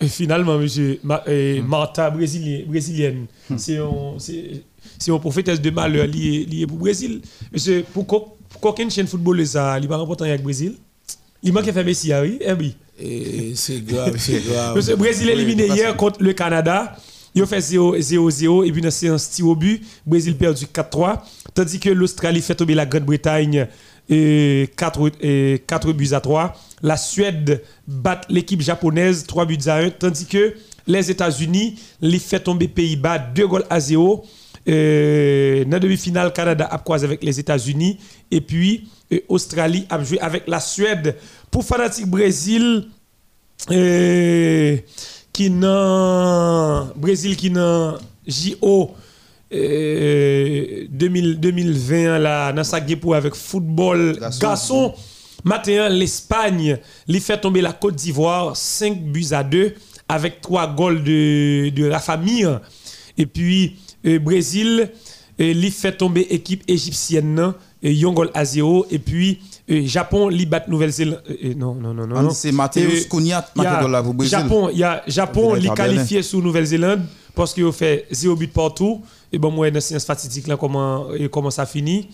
finalement 0.03 0.59
monsieur 0.59 1.01
hmm. 1.03 1.67
Marta 1.67 2.11
brésilienne. 2.11 2.67
Brésilienne 2.67 3.27
c'est 3.57 5.11
une 5.11 5.21
prophétesse 5.21 5.61
de 5.61 5.71
malheur 5.71 6.07
lié 6.07 6.45
lié 6.45 6.67
pour 6.67 6.79
Brésil. 6.79 7.21
Monsieur 7.53 7.85
pourquoi 7.93 8.37
qu'aucune 8.61 8.91
chaîne 8.91 9.07
football 9.07 9.45
ça 9.47 9.79
il 9.81 9.89
pas 9.89 9.97
important 9.97 10.25
avec 10.25 10.43
Brésil. 10.43 10.75
Il 11.43 11.53
manque 11.53 11.71
faire 11.71 11.85
Messi 11.85 12.13
ah 12.13 12.23
oui 12.23 12.39
eh 12.41 12.53
oui. 12.53 12.77
C'est 13.57 13.85
grave 13.85 14.17
c'est 14.17 14.45
grave. 14.45 14.77
Monsieur 14.77 14.97
Brésil 14.97 15.29
éliminé 15.29 15.67
hier 15.67 15.97
contre 15.97 16.23
le 16.23 16.33
Canada 16.33 16.97
il 17.35 17.43
a 17.43 17.47
fait 17.47 17.59
0-0 17.61 18.67
et 18.67 18.73
puis 18.73 18.81
dans 18.81 18.87
la 18.87 18.91
séance 18.91 19.31
tir 19.31 19.47
au 19.47 19.57
but, 19.57 19.83
Brésil 20.07 20.37
perdu 20.37 20.67
4-3. 20.67 21.21
Tandis 21.55 21.81
que 21.81 21.91
l'Australie 21.91 22.43
fait 22.43 22.55
tomber 22.55 22.75
la 22.75 22.87
Grande-Bretagne 22.87 23.69
4, 24.09 25.59
4 25.67 25.93
buts 25.93 26.09
à 26.13 26.21
3. 26.21 26.55
La 26.83 26.97
Suède 26.97 27.63
bat 27.87 28.21
l'équipe 28.29 28.61
japonaise 28.61 29.25
3 29.27 29.47
buts 29.47 29.59
à 29.67 29.77
1. 29.77 29.91
Tandis 29.91 30.27
que 30.27 30.55
les 30.87 31.11
États-Unis 31.11 31.79
les 32.01 32.19
fait 32.19 32.41
tomber 32.41 32.69
Pays-Bas 32.69 33.19
2 33.19 33.47
goals 33.47 33.67
à 33.71 33.81
0. 33.81 34.25
Euh, 34.69 35.65
dans 35.65 35.73
la 35.73 35.79
demi-finale, 35.81 36.33
Canada 36.33 36.69
a 36.71 36.79
croisé 36.79 37.05
avec 37.05 37.23
les 37.25 37.41
États-Unis. 37.41 37.99
Et 38.31 38.41
puis, 38.41 38.89
euh, 39.13 39.21
Australie 39.29 39.87
a 39.91 40.03
joué 40.03 40.21
avec 40.21 40.47
la 40.47 40.61
Suède. 40.61 41.17
Pour 41.51 41.65
Fanatique 41.65 42.07
Brésil, 42.07 42.89
euh, 43.71 44.77
qui 45.33 45.51
n'a 45.51 46.93
Brésil 46.97 47.37
qui 47.37 47.51
n'a 47.51 47.99
JO 48.27 48.95
2020 49.51 52.19
là 52.19 52.53
dans 52.53 52.65
sa 52.65 52.81
pour 52.81 53.15
avec 53.15 53.35
football. 53.35 54.19
Garçon 54.41 54.95
matin 55.45 55.89
l'Espagne 55.89 56.79
lui 57.09 57.21
fait 57.21 57.41
tomber 57.41 57.61
la 57.61 57.73
Côte 57.73 57.97
d'Ivoire 57.97 58.57
5 58.57 59.03
buts 59.03 59.27
à 59.33 59.43
2 59.43 59.75
avec 60.09 60.41
3 60.41 60.75
goals 60.75 61.03
de 61.03 61.71
de 61.71 61.85
la 61.85 61.99
famille 61.99 62.49
et 63.19 63.27
puis 63.27 63.77
euh, 64.07 64.19
Brésil 64.19 64.91
lui 65.39 65.71
fait 65.71 65.93
tomber 65.93 66.27
équipe 66.31 66.63
égyptienne 66.69 67.55
un 67.85 68.13
goal 68.13 68.31
à 68.35 68.45
0 68.45 68.87
et 68.91 68.99
puis 68.99 69.41
Japon 69.87 70.29
li 70.29 70.47
bat 70.47 70.65
Nouvelle-Zélande 70.69 71.23
non 71.57 71.75
non 71.75 71.95
non 71.95 72.07
non 72.07 72.31
c'est 72.31 72.53
Mathéus 72.53 73.07
Kouniat 73.07 73.47
là 73.57 74.03
pour 74.03 74.15
Brésil 74.15 74.39
Japon 74.39 74.69
il 74.73 74.79
y 74.79 74.85
a 74.85 75.03
Japon 75.07 75.55
li 75.55 75.69
qualifié 75.75 76.23
sous 76.23 76.43
Nouvelle-Zélande 76.43 77.03
parce 77.35 77.55
qu'il 77.55 77.65
a 77.65 77.73
fait 77.73 78.07
0 78.11 78.37
but 78.37 78.53
partout. 78.53 79.03
Et 79.33 79.39
bon 79.39 79.51
moi 79.51 79.71
dans 79.71 79.81
science 79.81 80.05
fatidique 80.05 80.47
là 80.47 80.57
comment 80.57 81.07
comment 81.31 81.51
ça 81.51 81.65
finit. 81.67 82.09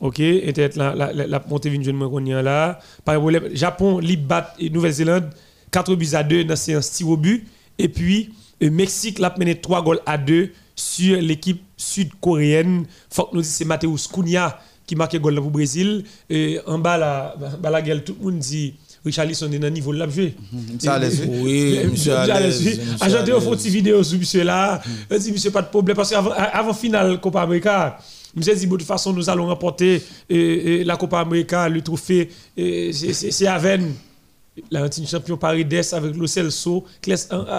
OK 0.00 0.20
et 0.20 0.52
peut-être 0.52 0.76
la 0.76 0.94
la 0.94 1.12
la 1.12 1.44
montée 1.48 1.70
vinn 1.70 1.82
jeune 1.84 1.96
moi 1.96 2.08
là. 2.42 2.80
Pas 3.04 3.14
problème 3.14 3.48
Japon 3.52 3.98
li 3.98 4.16
bat 4.16 4.54
Nouvelle-Zélande 4.60 5.30
4 5.70 5.94
buts 5.94 6.08
à 6.14 6.22
2 6.22 6.44
dans 6.44 6.56
séance 6.56 6.90
tir 6.90 7.08
au 7.08 7.16
but. 7.16 7.46
Et 7.78 7.88
puis 7.88 8.30
Le 8.60 8.70
Mexique 8.70 9.20
l'a 9.20 9.32
mené 9.38 9.60
3 9.60 9.82
goals 9.82 10.00
à 10.06 10.18
2 10.18 10.50
sur 10.74 11.20
l'équipe 11.20 11.62
sud-coréenne. 11.76 12.86
Faut 13.10 13.24
que 13.24 13.36
nous 13.36 13.42
disions 13.42 13.56
c'est 13.58 13.64
Mateus 13.64 14.08
Cunha 14.12 14.58
qui 14.88 14.96
marque 14.96 15.12
le 15.12 15.20
goal 15.20 15.34
pour 15.36 15.44
le 15.44 15.50
Brésil. 15.50 16.02
Et 16.28 16.58
en 16.66 16.78
bas, 16.78 16.96
la, 16.98 17.36
bas 17.62 17.70
la 17.70 17.82
gueule, 17.82 18.02
tout 18.02 18.16
le 18.18 18.24
monde 18.32 18.38
dit 18.40 18.74
Richarlison 19.04 19.52
est 19.52 19.58
dans 19.58 19.66
le 19.68 19.72
niveau 19.72 19.92
de 19.92 19.98
la 19.98 20.08
jouer. 20.08 20.34
Ça 20.80 20.94
allait 20.94 21.10
Oui, 21.28 21.78
monsieur 21.90 22.16
allez 22.16 22.80
Ajouté 23.00 23.32
une 23.32 23.40
photo 23.40 23.62
vidéo 23.68 24.02
sur 24.02 24.18
monsieur 24.18 24.42
là. 24.42 24.80
Il 25.10 25.18
dit 25.18 25.30
monsieur 25.30 25.50
pas 25.52 25.62
de 25.62 25.68
problème 25.68 25.94
parce 25.94 26.10
qu'avant 26.10 26.32
avant 26.32 26.74
finale 26.74 27.20
Copa 27.20 27.42
América 27.42 27.98
Monsieur 28.34 28.54
dit 28.54 28.66
de 28.66 28.70
toute 28.70 28.82
façon 28.82 29.12
nous 29.12 29.28
allons 29.30 29.46
remporter 29.46 30.02
la 30.28 30.96
Copa 30.96 31.20
América, 31.20 31.68
le 31.68 31.80
trophée 31.82 32.30
c'est 32.56 33.46
à 33.46 33.58
Vennes 33.58 33.92
l'antenne 34.70 35.06
champion 35.06 35.36
Paris 35.36 35.64
d'Est 35.64 35.92
avec 35.94 36.16
Lo 36.16 36.26
Celso, 36.26 36.84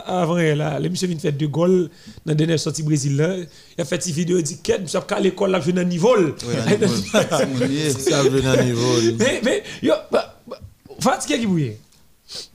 avant 0.06 0.36
là, 0.36 0.80
le 0.80 0.89
monsieur 0.89 1.08
vient 1.08 1.18
faire 1.18 1.34
deux 1.34 1.47
goals 1.47 1.89
dans 2.26 2.32
la 2.32 2.36
dernière 2.36 2.60
sortie 2.60 2.84
Brésil 2.84 3.18
là. 3.18 3.36
Il 3.78 3.82
a 3.82 3.86
fait 3.86 4.06
une 4.06 4.14
vidéo, 4.14 4.38
il 4.38 4.43
dit 4.43 4.60
qu'est 4.62 4.80
monsieur 4.80 5.00
à 5.10 5.20
l'école 5.20 5.52
là, 5.52 5.60
je 5.60 5.72
dans 5.72 5.88
niveau. 5.88 6.16
Oui, 6.18 6.34
ça 7.97 8.24
dans 8.24 8.64
niveau. 8.64 8.93
Mais 9.18 9.41
mais 9.43 9.64
yo 9.82 9.93
fatigué 11.00 11.39
qui 11.39 11.47
bouille? 11.47 11.74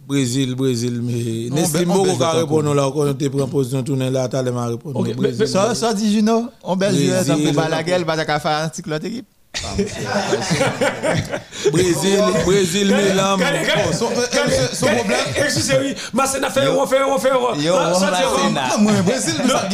Brésil, 0.07 0.55
Brésil, 0.55 1.01
mais 1.03 1.49
Nestlé 1.51 1.85
Moro 1.85 2.15
va 2.15 2.33
répondre 2.33 2.75
là, 2.75 2.91
quand 2.95 3.09
on 3.09 3.15
te 3.15 3.27
prend 3.29 3.49
position 3.49 3.83
tourner 3.83 4.11
là, 4.11 4.29
t'as 4.29 4.43
les 4.43 4.51
répondre. 4.51 5.47
Ça, 5.47 5.75
ça 5.75 5.93
dit 5.95 6.13
Juno, 6.13 6.49
on 6.63 6.77
baisse 6.77 7.25
ça 7.25 7.37
pour 7.37 7.53
Balaguel, 7.53 8.05
va 8.05 8.25
faire 8.25 8.47
un 8.47 8.65
article 8.65 8.91
l'autre 8.91 9.07
équipe. 9.07 9.27
Brésil, 11.73 12.21
Brésil, 12.45 12.87
Milan. 12.87 13.37
Son 13.93 14.07
problème. 14.87 15.19
Excusez-moi, 15.37 15.95
mais 16.13 16.51
fait, 16.51 16.69
on 16.69 16.87
fait, 16.87 17.03
on 17.03 17.19
fait. 17.19 17.33
Moi, 18.79 18.93
Brésil, 19.05 19.35
ça 19.49 19.69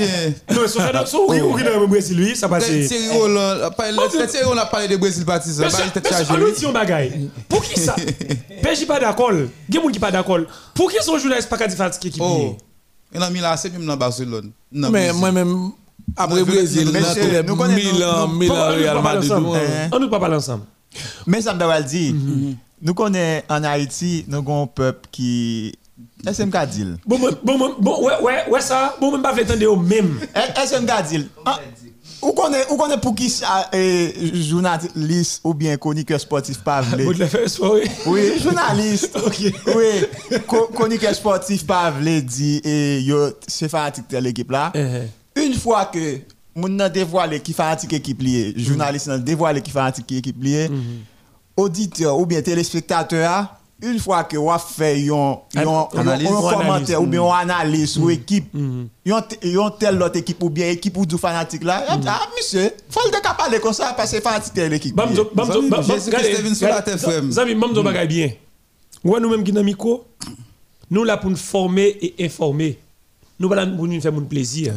Non, 0.50 0.68
son 0.68 0.80
fait, 0.80 1.06
son 1.06 1.26
oui, 1.28 1.40
oui, 1.40 1.62
Brésil, 1.88 2.16
lui, 2.16 2.36
ça 2.36 2.48
passe. 2.48 2.64
Thierry 2.66 3.08
on 3.12 4.56
a 4.56 4.66
parlé 4.66 4.88
de 4.88 4.96
Brésil 4.96 5.24
partisan. 5.24 5.64
Allons 6.28 6.52
dit 6.56 6.66
un 6.66 6.72
bagaille. 6.72 7.30
Pour 7.48 7.62
qui 7.62 7.78
ça 7.78 7.94
PJ 8.62 8.86
pas 8.86 9.00
d'accord. 9.00 9.32
Il 9.32 9.38
y 9.74 9.78
a 9.78 9.80
des 9.80 9.86
gens 9.86 9.88
qui 9.88 9.98
pas 9.98 10.10
d'accord. 10.10 10.40
Pour 10.74 10.90
qui 10.90 10.96
son 11.02 11.18
journaliste 11.18 11.48
pas 11.48 11.66
dit 11.66 11.76
fatigué 11.76 12.10
qui 12.10 12.20
Oh. 12.22 12.56
Il 13.12 13.22
a 13.22 13.28
mis 13.30 13.40
même 13.40 13.86
dans 13.86 13.96
Barcelone. 13.96 14.52
Mais 14.70 15.12
moi-même. 15.12 15.72
Après 16.16 16.44
Brésil, 16.44 16.90
nous 17.46 17.56
connaissons 17.56 17.92
Milan, 17.94 18.28
Milan, 18.28 18.68
Real 18.68 19.02
Madrid. 19.02 19.32
On 19.32 19.98
ne 19.98 20.04
peut 20.04 20.10
pas 20.10 20.20
parler 20.20 20.36
ensemble. 20.36 20.64
Mais 21.26 21.40
ça 21.40 21.54
me 21.54 21.82
dit, 21.82 22.12
mhm. 22.12 22.56
nous 22.82 22.94
connaissons 22.94 23.44
en 23.48 23.64
Haïti, 23.64 24.24
nous 24.28 24.38
avons 24.38 24.64
un 24.64 24.66
peuple 24.66 25.08
qui. 25.10 25.74
SMK 26.26 26.66
dit. 26.70 26.86
Bon, 27.06 27.18
bon, 27.42 27.74
bon, 27.78 28.04
ouais, 28.04 28.20
ouais, 28.22 28.50
ouais, 28.50 28.60
ça, 28.60 28.96
bon, 29.00 29.12
même 29.12 29.22
pas 29.22 29.30
attendre 29.30 29.66
au 29.66 29.76
même. 29.76 30.18
SMK 30.34 30.90
dit. 31.08 31.28
Ou 32.22 32.32
connaît, 32.32 32.66
ou 32.70 32.76
connaît 32.76 32.98
pour 32.98 33.14
qui 33.14 33.30
ça, 33.30 33.70
journaliste 34.34 35.40
ou 35.42 35.54
bien 35.54 35.76
chroniqueur 35.78 36.20
sportif 36.20 36.58
pas 36.62 36.82
vle. 36.82 37.06
oui. 37.08 37.80
Oui, 38.06 38.38
journaliste. 38.42 39.16
ok. 39.26 39.52
Oui, 39.74 40.38
chroniqueur 40.74 41.14
sportif 41.14 41.66
pas 41.66 41.90
vle 41.90 42.20
dit 42.22 42.60
et 42.62 43.00
yo 43.00 43.30
c'est 43.46 43.70
fanatique 43.70 44.10
de 44.10 44.18
l'équipe 44.18 44.50
là. 44.50 44.70
Une 45.36 45.54
fois 45.54 45.86
que 45.86 46.20
moun 46.54 46.76
nan 46.76 46.90
dévoilé 46.90 47.40
qui 47.40 47.52
fanatique 47.52 47.92
équipe 47.92 48.22
lié, 48.22 48.52
journaliste 48.56 49.08
nan 49.08 49.22
dévoilé 49.22 49.60
qui 49.62 49.70
fanatique 49.70 50.10
équipe 50.12 50.42
lié, 50.42 50.68
mhm. 50.68 51.04
auditeur 51.56 52.18
ou 52.18 52.26
bien 52.26 52.42
téléspectateur 52.42 53.56
une 53.82 53.98
fois 53.98 54.24
que 54.24 54.36
vous 54.36 54.50
fait 54.58 55.08
un 55.08 55.38
commentaire 55.90 57.00
ou 57.00 57.06
bien 57.06 57.22
une 57.22 57.50
analyse 57.50 57.96
ou 57.96 58.06
mhm. 58.06 58.10
équipe, 58.10 58.52
mhm. 58.54 58.88
yon 59.44 59.70
telle 59.70 60.02
autre 60.02 60.16
équipe 60.16 60.42
ou 60.42 60.50
bien 60.50 60.68
équipe 60.70 60.96
ou 60.96 61.06
du 61.06 61.16
fanatique 61.16 61.64
là, 61.64 61.84
ah 61.88 62.20
monsieur, 62.36 62.72
faut 62.90 63.00
le 63.06 63.36
parler 63.36 63.60
comme 63.60 63.72
ça 63.72 63.94
parce 63.96 64.10
que 64.12 64.20
fanatique 64.20 64.54
de 64.54 64.62
l'équipe. 64.62 64.94
Bamzo, 64.94 65.30
bamzo, 65.34 65.62
bamzo, 65.62 65.94
Zami, 67.30 67.54
bamzo 67.54 67.82
bagay 67.82 68.06
bien. 68.06 68.30
Ou 69.04 69.18
nous 69.18 69.30
même 69.30 69.44
qui 69.44 69.52
nous 70.92 71.04
là 71.04 71.16
pour 71.16 71.30
nous 71.30 71.36
former 71.36 71.96
et 72.02 72.24
informer. 72.26 72.78
Nous 73.38 73.48
pas 73.48 73.54
là 73.54 73.66
pour 73.66 73.86
nous 73.86 74.00
faire 74.00 74.12
mon 74.12 74.22
plaisir 74.22 74.74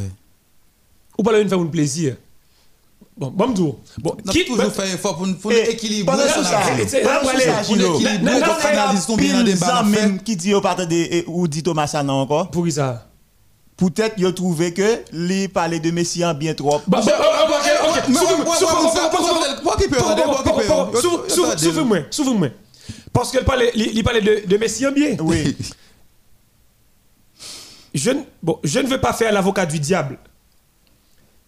ou 1.18 1.24
pas 1.24 1.40
une 1.40 1.50
faire 1.50 1.60
un 1.60 1.66
plaisir. 1.66 2.16
Bon, 3.16 3.28
bon, 3.28 3.50
bon, 3.50 3.80
bon, 4.00 4.18
qui 4.32 4.44
toujours 4.44 4.72
faire 4.74 4.92
effort 4.92 5.18
pour 5.18 5.28
pour 5.38 5.52
équilibrer 5.52 6.28
ça. 6.28 6.62
Pour 7.22 7.32
l'équilibre, 7.34 8.32
débat 9.44 9.84
même 9.84 10.20
qui 10.24 10.36
dit 10.36 10.54
au 10.54 10.62
de 10.62 11.30
ou 11.30 11.48
dit 11.48 11.62
Thomas 11.62 11.86
ça 11.86 12.02
non 12.02 12.22
encore. 12.22 12.50
Pour 12.50 12.68
ça? 12.72 13.08
Peut-être 13.78 14.16
qu'il 14.16 14.26
a 14.26 14.32
trouvé 14.32 14.74
que 14.74 15.02
les 15.12 15.48
parler 15.48 15.80
de 15.80 15.92
Messi 15.92 16.26
en 16.26 16.34
bien 16.34 16.54
trop. 16.54 16.82
Bah, 16.88 17.02
ok, 17.04 17.12
ok. 17.88 18.16
Souvenez-moi, 21.58 22.00
souvenez-moi. 22.10 22.50
Parce 23.12 23.32
qu'il 23.32 23.42
parlait, 23.42 23.72
il 23.76 24.04
parlait 24.04 24.22
de, 24.22 24.48
de 24.48 24.92
bien. 24.92 25.18
Oui. 25.20 25.56
Je, 27.94 28.12
bon, 28.42 28.60
je 28.64 28.80
ne 28.80 28.88
veux 28.88 29.00
pas 29.00 29.14
faire 29.14 29.32
l'avocat 29.32 29.66
du 29.66 29.80
diable. 29.80 30.18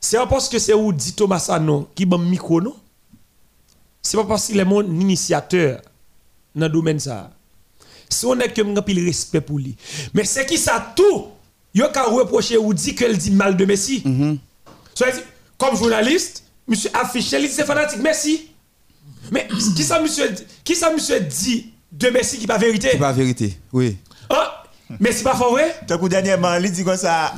C'est 0.05 0.17
pas 0.17 0.27
parce 0.27 0.47
que 0.49 0.59
c'est 0.59 0.75
où 0.75 0.93
dit 0.93 1.13
Thomas 1.13 1.47
Anon 1.49 1.87
qui 1.95 2.05
bon 2.05 2.19
micro 2.19 2.61
non? 2.61 2.75
C'est 4.03 4.17
pas 4.17 4.23
parce 4.23 4.45
qu'il 4.45 4.59
est 4.59 4.63
mon 4.63 4.83
initiateur 4.83 5.81
dans 6.53 6.67
le 6.67 6.71
domaine 6.71 6.99
ça. 6.99 7.31
Si 8.07 8.23
on 8.27 8.39
est 8.39 8.49
que 8.49 8.79
pile 8.81 9.03
respect 9.03 9.41
pour 9.41 9.57
lui. 9.57 9.75
Mais 10.13 10.23
c'est 10.23 10.45
qui 10.45 10.59
ça 10.59 10.93
tout? 10.95 11.29
Yo 11.73 11.87
ka 11.91 12.03
reprocher 12.03 12.57
ou 12.57 12.71
dit 12.71 12.93
qu'elle 12.93 13.17
dit 13.17 13.31
mal 13.31 13.57
de 13.57 13.65
Messi. 13.65 14.03
Mm 14.05 14.35
comme 15.57 15.75
journaliste, 15.75 16.43
monsieur 16.67 16.91
affiche 16.93 17.31
il 17.31 17.47
dit 17.47 17.49
c'est 17.49 17.65
fanatique 17.65 17.99
Messi. 17.99 18.51
Mais 19.31 19.47
qui 19.47 19.83
ça 19.83 19.99
monsieur 19.99 20.35
qui 20.63 20.75
ça 20.75 20.93
monsieur 20.93 21.19
dit 21.19 21.73
de 21.91 22.09
Messi 22.09 22.37
qui 22.37 22.45
pas 22.45 22.59
vérité? 22.59 22.91
Qui 22.91 22.97
pas 22.97 23.11
vérité. 23.11 23.57
Oui. 23.73 23.97
Ah, 24.29 24.65
mais 24.99 25.11
c'est 25.11 25.23
pas 25.23 25.33
faux 25.35 25.49
vrai? 25.49 25.75
Donc 25.87 26.07
dernièrement, 26.09 26.53
il 26.57 26.71
dit 26.71 26.83
comme 26.83 26.95
ça 26.95 27.33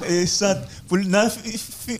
pour 0.87 0.97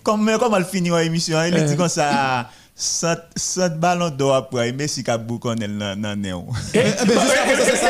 comme 0.03 0.31
comment 0.39 0.57
elle 0.57 0.65
finit 0.65 0.89
l'émission, 0.89 1.37
il 1.43 1.65
dit 1.65 1.75
comme 1.75 1.89
ça 1.89 2.47
Sat 2.79 3.79
balon 3.79 4.11
do 4.13 4.29
apwa, 4.29 4.61
Messi 4.71 5.01
ka 5.01 5.17
bou 5.17 5.39
konel 5.41 5.71
nan 5.73 6.13
neon. 6.21 6.45
Eh, 6.75 6.83
c'est 7.65 7.75
ça, 7.75 7.89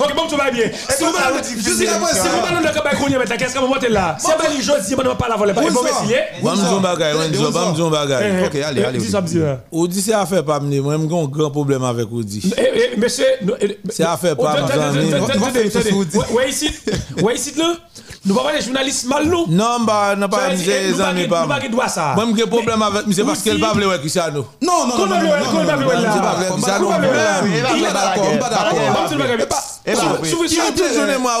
Ok, 0.00 0.14
bon, 0.16 0.26
tout 0.26 0.38
va 0.38 0.50
bien. 0.50 0.70
Si 0.88 1.04
vous 1.04 1.12
balon 1.12 2.62
de 2.62 2.72
kabay 2.72 2.96
kounye 2.96 3.18
met 3.18 3.26
la, 3.26 3.36
qu'est-ce 3.36 3.52
que 3.52 3.58
vous 3.58 3.74
là 3.90 4.16
Si 4.18 4.26
vous 4.26 4.38
balon 4.38 4.82
si 4.82 4.94
vous 4.94 5.02
pas 5.02 5.28
la 5.28 5.36
voler, 5.36 5.52
bon 5.52 5.60
Messi, 5.60 6.14
eh 6.14 6.42
Bam 6.42 6.56
zon 6.56 6.80
bagay, 6.80 7.12
bam 7.52 7.76
zon 7.76 7.90
bagay. 7.90 8.46
Ok, 8.46 8.54
allez, 8.54 8.84
allez. 8.84 9.00
Oudi, 9.70 10.00
c'est 10.00 10.14
affaire 10.14 10.42
pas 10.42 10.58
mener, 10.58 10.80
moi, 10.80 10.96
j'ai 10.96 11.04
un 11.04 11.24
grand 11.26 11.50
problème 11.50 11.84
avec 11.84 12.10
Oudi. 12.10 12.50
Monsieur, 12.96 13.26
c'est 13.90 14.04
affaire 14.04 14.34
pas 14.34 14.62
mener. 14.62 15.14
Ouais, 16.32 16.48
ici, 16.48 16.70
ouais, 17.22 17.34
ici, 17.34 17.52
là. 17.58 17.74
Nous 18.26 18.34
pas 18.34 18.52
les 18.52 18.60
journalistes 18.60 19.06
mal 19.06 19.24
nous. 19.26 19.46
Non, 19.48 19.80
bah, 19.80 20.14
non 20.16 20.28
pas 20.28 20.48
les 20.48 21.00
amis 21.00 21.26
pas. 21.28 21.42
Nous 21.42 21.48
pas 21.48 21.60
droit 21.68 21.86
ça. 21.88 22.14
Moi, 22.16 22.26
j'ai 22.36 22.46
problème 22.46 22.82
avec 22.82 23.06
monsieur 23.06 23.24
parce 23.24 23.40
qu'elle 23.40 23.60
pas 23.60 23.72
vle 23.72 23.86
ouais 23.86 24.00
Cristiano. 24.00 24.44
Non, 24.60 24.86
non, 24.86 24.98
non, 24.98 25.06
non, 25.06 25.16
non, 25.16 25.20
non, 25.20 25.28
non, 25.62 25.62
est 25.62 25.66
d'accord, 27.92 28.38
pas 28.40 28.50
d'accord. 28.50 28.80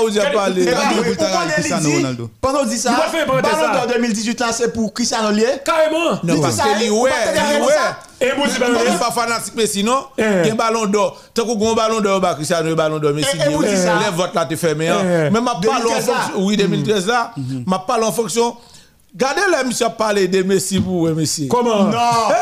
Où 0.04 0.10
j'ai 0.10 0.20
parlé. 0.32 0.72
Pendant 2.40 2.64
dit 2.64 2.78
ça, 2.78 2.92
Ballon 3.26 3.72
d'Or 3.72 3.86
2018 3.88 4.40
là 4.40 4.52
c'est 4.52 4.72
pour 4.72 4.94
Cristiano 4.94 5.32
lié. 5.32 5.46
Carrément. 5.64 6.20
Non, 6.22 6.40
parce 6.40 6.56
que 6.56 6.78
lui 6.78 6.88
ouais, 6.90 7.10
lui 7.10 7.60
ouais. 7.62 7.74
Et 8.20 8.32
moi 8.36 8.46
je 8.48 8.58
ne 8.58 8.98
pas 8.98 9.10
fanatique 9.10 9.52
mais 9.56 9.66
sinon, 9.66 10.06
il 10.18 10.54
ballon 10.54 10.86
d'or. 10.86 11.20
Tant 11.34 11.44
qu'on 11.44 11.74
ballon 11.74 12.00
d'or 12.00 12.20
ba 12.20 12.34
Cristiano 12.34 12.74
ballon 12.74 12.98
d'or 12.98 13.12
Messi. 13.12 13.36
Les 13.36 14.10
votes 14.14 14.34
là 14.34 14.46
te 14.46 14.56
fermé. 14.56 14.90
Mais 15.30 15.40
ma 15.40 15.54
parle 15.54 15.86
en 15.86 16.00
fonction 16.00 16.38
oui 16.38 16.56
2013 16.56 17.06
là, 17.06 17.32
ma 17.66 17.78
parle 17.78 18.04
en 18.04 18.12
fonction 18.12 18.56
Gardez 19.14 19.40
là, 19.50 19.64
monsieur 19.64 19.86
parler 19.96 20.28
de 20.28 20.42
Messi 20.42 20.78
pour 20.78 21.08
Messi. 21.08 21.48
Comment? 21.48 21.84
Non. 21.84 21.90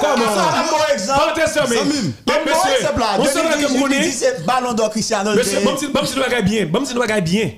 Comment? 0.01 0.25
Un 0.25 0.65
bon 0.69 0.93
exemple. 0.93 1.21
Pas 1.37 1.69
mais. 1.69 1.79
Un 1.79 1.85
bon 1.85 2.61
exemple 2.77 2.99
là. 2.99 3.07
On 3.19 3.25
sait 3.25 3.41
que 3.41 4.11
c'est 4.11 4.45
ballon 4.45 4.73
d'or 4.73 4.91
Cristiano. 4.91 5.35
Monsieur, 5.35 5.61
bon 5.61 5.77
si 5.77 5.87
bien, 5.87 6.67
bon 6.67 6.85
si 6.85 6.95
bien. 7.23 7.51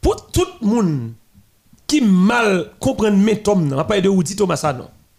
Pour 0.00 0.30
tout 0.30 0.46
le 0.62 0.66
monde 0.66 1.12
qui 1.86 2.00
mal 2.00 2.70
comprend 2.80 3.10
mes 3.10 3.42
tomes, 3.42 3.76
on 3.78 3.84
parle 3.84 4.00
de 4.00 4.08
Woody 4.08 4.34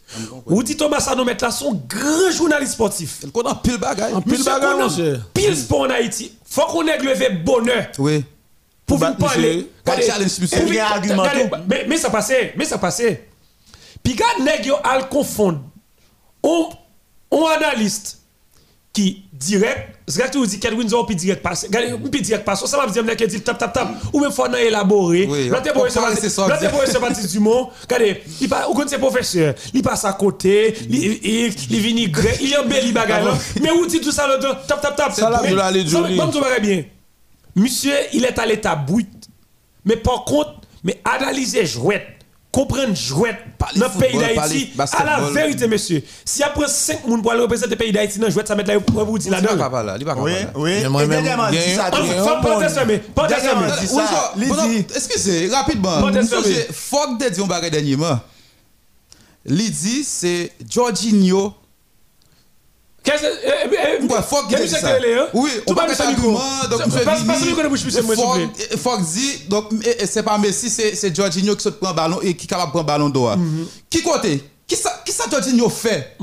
Thomasano. 0.07 0.43
Woody 0.45 0.75
Thomasano 0.75 1.25
met 1.25 1.41
là 1.41 1.51
son 1.51 1.73
grand 1.87 2.31
journaliste 2.31 2.73
sportif. 2.73 3.19
Il 3.23 3.31
connaît 3.31 3.49
pile 3.63 3.77
bagaille. 3.77 4.13
Pile 4.27 4.43
bagaille. 4.43 5.19
Pile 5.33 5.57
sport 5.57 5.81
en 5.81 5.89
Haïti. 5.89 6.31
Faut 6.45 6.65
qu'on 6.67 6.85
ait 6.87 6.97
levé 6.99 7.29
bonheur. 7.29 7.87
Oui 7.97 8.23
pour 8.85 8.97
vous 8.97 9.13
parler. 9.15 9.69
Mais, 11.67 11.85
mais 11.87 11.97
ça 11.97 12.09
passait, 12.09 12.53
mais 12.57 12.65
ça 12.65 12.77
passait. 12.77 13.29
Puis 14.03 14.15
quand 14.15 14.43
nèg 14.43 14.65
yo 14.65 14.75
al 14.83 15.07
confondre 15.07 15.61
on 16.43 17.45
analyste 17.55 18.19
qui 18.93 19.23
direct, 19.33 19.97
c'est 20.07 20.29
que 20.31 20.37
vous 20.37 20.45
dites 20.45 20.61
qu'elle 20.61 20.75
Windsor 20.75 21.07
puis 21.07 21.15
direct 21.15 21.41
passe. 21.41 21.67
Puis 22.11 22.21
direct 22.21 22.45
passe. 22.45 22.63
Ça 22.65 22.77
va 22.77 22.85
dire 22.85 23.03
que 23.03 23.25
dit 23.25 23.41
tap 23.41 23.57
tap 23.57 23.73
tap 23.73 23.89
ou 24.13 24.19
même 24.19 24.31
faut 24.31 24.45
élaborer. 24.53 25.25
Là 25.49 25.59
t'es 25.61 25.73
pour 25.73 25.87
pour 25.87 27.01
Baptiste 27.01 27.31
Dumont. 27.31 27.69
Regardez, 27.81 28.21
il 28.39 28.47
pas 28.47 28.69
ou 28.69 28.79
c'est 28.87 28.99
professeur, 28.99 29.55
il 29.73 29.81
passe 29.81 30.05
à 30.05 30.13
côté, 30.13 30.75
il 30.89 31.51
il 31.69 31.79
vient 31.79 32.07
grec, 32.07 32.37
il 32.41 32.55
embellit 32.55 32.91
bagarre 32.91 33.35
Mais 33.61 33.71
où 33.71 33.87
dit 33.87 33.99
tout 33.99 34.11
ça 34.11 34.27
là 34.27 34.37
tap 34.37 34.79
tap 34.79 34.95
tap. 34.95 35.11
Ça 35.11 35.29
là 35.29 35.71
joli. 35.85 36.15
Bon 36.15 36.29
tout 36.29 36.39
va 36.39 36.59
bien. 36.59 36.83
Monsieur, 37.55 37.93
il 38.13 38.25
est 38.25 38.37
à 38.37 38.45
l'état 38.45 38.75
brut. 38.75 39.09
Mais 39.85 39.97
par 39.97 40.23
contre, 40.23 40.61
mais 40.83 41.01
analyser 41.03 41.65
jouette 41.65 42.22
comprendre 42.53 42.95
jouet 42.95 43.35
dans 43.75 43.87
le 43.87 43.99
pays 43.99 44.17
d'Haïti 44.17 44.71
à 44.77 45.03
la 45.03 45.19
vérité 45.31 45.67
monsieur. 45.67 46.03
Si 46.23 46.43
après 46.43 46.67
5 46.67 47.01
personnes 47.01 47.21
pour 47.23 47.31
représenter 47.33 47.71
le 47.71 47.75
pays 47.75 47.91
d'Haïti 47.91 48.19
dans 48.19 48.29
jouet 48.29 48.45
ça 48.45 48.55
met 48.55 48.63
là 48.63 48.79
pour 48.79 49.03
vous 49.03 49.17
dire 49.17 49.31
là 49.31 49.41
dedans 49.41 49.57
oui 50.19 50.33
oui. 50.55 50.81
Même 50.81 50.95
excusez 54.95 55.49
rapidement. 55.49 55.99
Faut 56.71 57.17
que 57.17 57.33
tu 57.33 57.41
un 57.41 57.45
bagage 57.47 57.71
dernièrement. 57.71 58.19
Lydie 59.45 60.03
c'est 60.05 60.51
Jorginho 60.69 61.53
Qu'est-ce 63.03 63.21
que 63.21 64.07
Quoi, 64.07 64.21
Fogg 64.21 64.47
dit 64.47 64.69
ça? 64.69 64.97
Oui, 65.33 65.49
on 65.67 65.73
va 65.73 65.87
mettre 65.87 66.01
argument. 66.01 66.39
Dit, 66.61 66.67
donc, 69.49 69.71
c'est 70.05 70.23
pas 70.23 70.37
Messi, 70.37 70.69
c'est 70.69 71.15
Jorginho 71.15 71.55
qui 71.55 71.63
se 71.63 71.69
prend 71.69 71.93
ballon 71.93 72.19
et 72.21 72.33
qui 72.33 72.45
est 72.45 72.47
capable 72.47 72.69
de 72.69 72.71
prendre 72.71 72.87
ballon 72.87 73.09
d'or. 73.09 73.37
Qui 73.89 74.01
côté? 74.01 74.43
Qui 74.65 74.77
ça, 74.77 75.01
qui 75.05 75.11
ça 75.11 75.25
Jorginho 75.29 75.67
fait? 75.67 76.15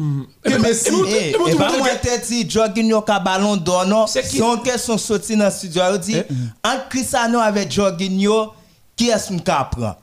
Que 0.42 0.56
Messi? 0.56 0.90
Et 1.08 1.32
pas 1.54 1.76
moi 1.76 1.88
dit 2.26 2.48
Jorginho 2.48 3.02
qui 3.02 3.12
a 3.12 3.20
ballon 3.20 3.56
d'or 3.56 3.84
non? 3.86 4.06
Question 4.06 4.96
sortie 4.96 5.36
dans 5.36 5.44
le 5.44 5.50
studio. 5.50 5.82
Il 5.92 5.98
dit, 6.00 6.16
entre 6.64 6.88
Cristiano 6.88 7.38
avec 7.40 7.70
Jorginho, 7.70 8.52
qui 8.96 9.10
est-ce 9.10 9.28
qu'on 9.28 9.38
prend 9.38 9.96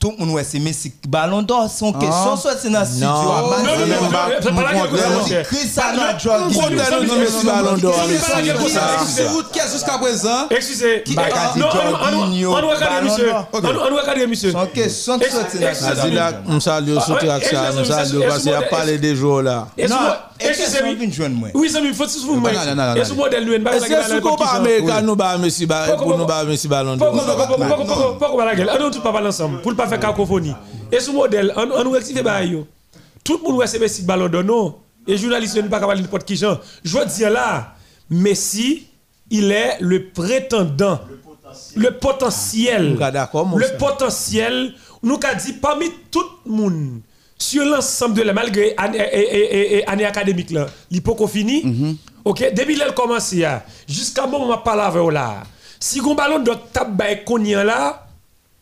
tout 0.00 0.14
le 0.18 0.24
monde 0.24 0.40
c'est 0.42 0.58
Messi. 0.58 0.92
Ballon 1.06 1.42
d'or 1.42 1.68
son 1.70 1.92
question 1.92 2.34
soit 2.36 2.56
c'est 2.58 2.70
dans 2.70 2.86
studio 2.86 3.06
non. 3.06 3.22
non 3.22 4.50
non 4.50 4.62
non 4.62 5.42
Cristiano 5.44 6.00
Jorginho 6.18 7.16
Messi 7.18 7.46
ballon 7.46 7.76
d'or 7.76 7.94
jusqu'à 9.70 9.98
présent. 9.98 10.48
Excusez. 10.50 11.04
Non 11.56 11.68
Jorginho 11.70 12.50
on 12.50 12.68
regarde 12.68 13.04
monsieur. 13.04 13.32
on 13.52 13.58
regarde 13.58 14.28
monsieur. 14.28 14.52
Son 14.52 14.66
question 14.66 15.18
soit 15.18 15.46
c'est 15.50 15.60
dans 15.60 15.74
studio 15.74 16.20
on 16.48 16.60
salue 16.60 16.98
surtout 17.04 17.30
action 17.30 17.58
on 17.78 17.84
salue 17.84 18.22
parce 18.26 18.42
qu'il 18.42 18.54
a 18.54 18.62
parlé 18.62 18.96
des 18.96 19.14
jours 19.14 19.42
là. 19.42 19.68
Non 19.86 19.96
excusez-moi 20.40 21.48
oui 21.52 21.68
ça 21.68 21.82
me 21.82 21.92
faut 21.92 22.08
sous 22.08 22.26
vous 22.26 22.42
et 22.48 23.04
ce 23.04 23.12
modèle 23.12 23.44
lui 23.44 23.56
est-ce 23.56 24.20
qu'on 24.20 24.36
pas 24.36 24.52
américain 24.52 25.02
nous 25.02 25.16
Messi 25.38 25.66
pour 25.98 26.16
nous 26.16 26.26
Messi 26.46 26.66
ballon 26.68 26.96
d'or? 26.96 27.12
pas 28.18 28.44
la 28.46 28.54
gueule 28.54 28.70
on 28.80 28.90
tout 28.90 29.00
pas 29.00 29.12
parler 29.12 29.28
ensemble 29.28 29.60
pour 29.60 29.74
pas 29.76 29.89
cacophonie. 29.98 30.54
Et 30.92 31.00
ce 31.00 31.10
modèle, 31.10 31.52
on, 31.56 31.86
on 31.86 31.90
rectifie 31.90 32.22
bah 32.22 32.42
yo. 32.44 32.66
Tout 33.24 33.40
le 33.44 33.52
monde 33.52 33.66
sait 33.66 33.78
Messi 33.78 34.02
ballon 34.02 34.28
d'or 34.28 34.44
non. 34.44 34.76
Et 35.06 35.16
journaliste 35.16 35.56
ne 35.56 35.68
pas 35.68 35.80
capable 35.80 36.00
n'importe 36.00 36.24
qui 36.24 36.36
gens. 36.36 36.58
Je 36.84 36.96
veux 36.98 37.06
dire 37.06 37.30
là, 37.30 37.74
Messi, 38.10 38.86
il 39.30 39.50
est 39.52 39.78
le 39.80 40.08
prétendant, 40.08 41.00
le 41.76 41.90
potentiel, 41.92 42.96
le 42.98 43.76
potentiel. 43.78 44.74
Nous 45.02 45.16
qu'a 45.16 45.34
dit 45.34 45.54
parmi 45.54 45.86
tout 46.10 46.24
le 46.44 46.52
monde 46.52 47.00
sur 47.38 47.64
l'ensemble 47.64 48.14
de 48.16 48.22
la 48.22 48.34
malgré 48.34 48.74
année 48.76 50.04
académique 50.04 50.50
là, 50.50 50.66
l'hypoco 50.90 51.26
fini. 51.26 51.62
Mhm. 51.64 51.96
OK, 52.24 52.52
depuis 52.54 52.78
elle 52.80 52.92
commence 52.94 53.34
jusqu'à 53.88 54.26
moment 54.26 54.54
on 54.54 54.58
parle 54.58 54.80
avec 54.80 55.12
là. 55.12 55.42
Si 55.78 56.00
un 56.00 56.14
ballon 56.14 56.40
de 56.40 56.52
tabac 56.72 57.24
là, 57.64 58.06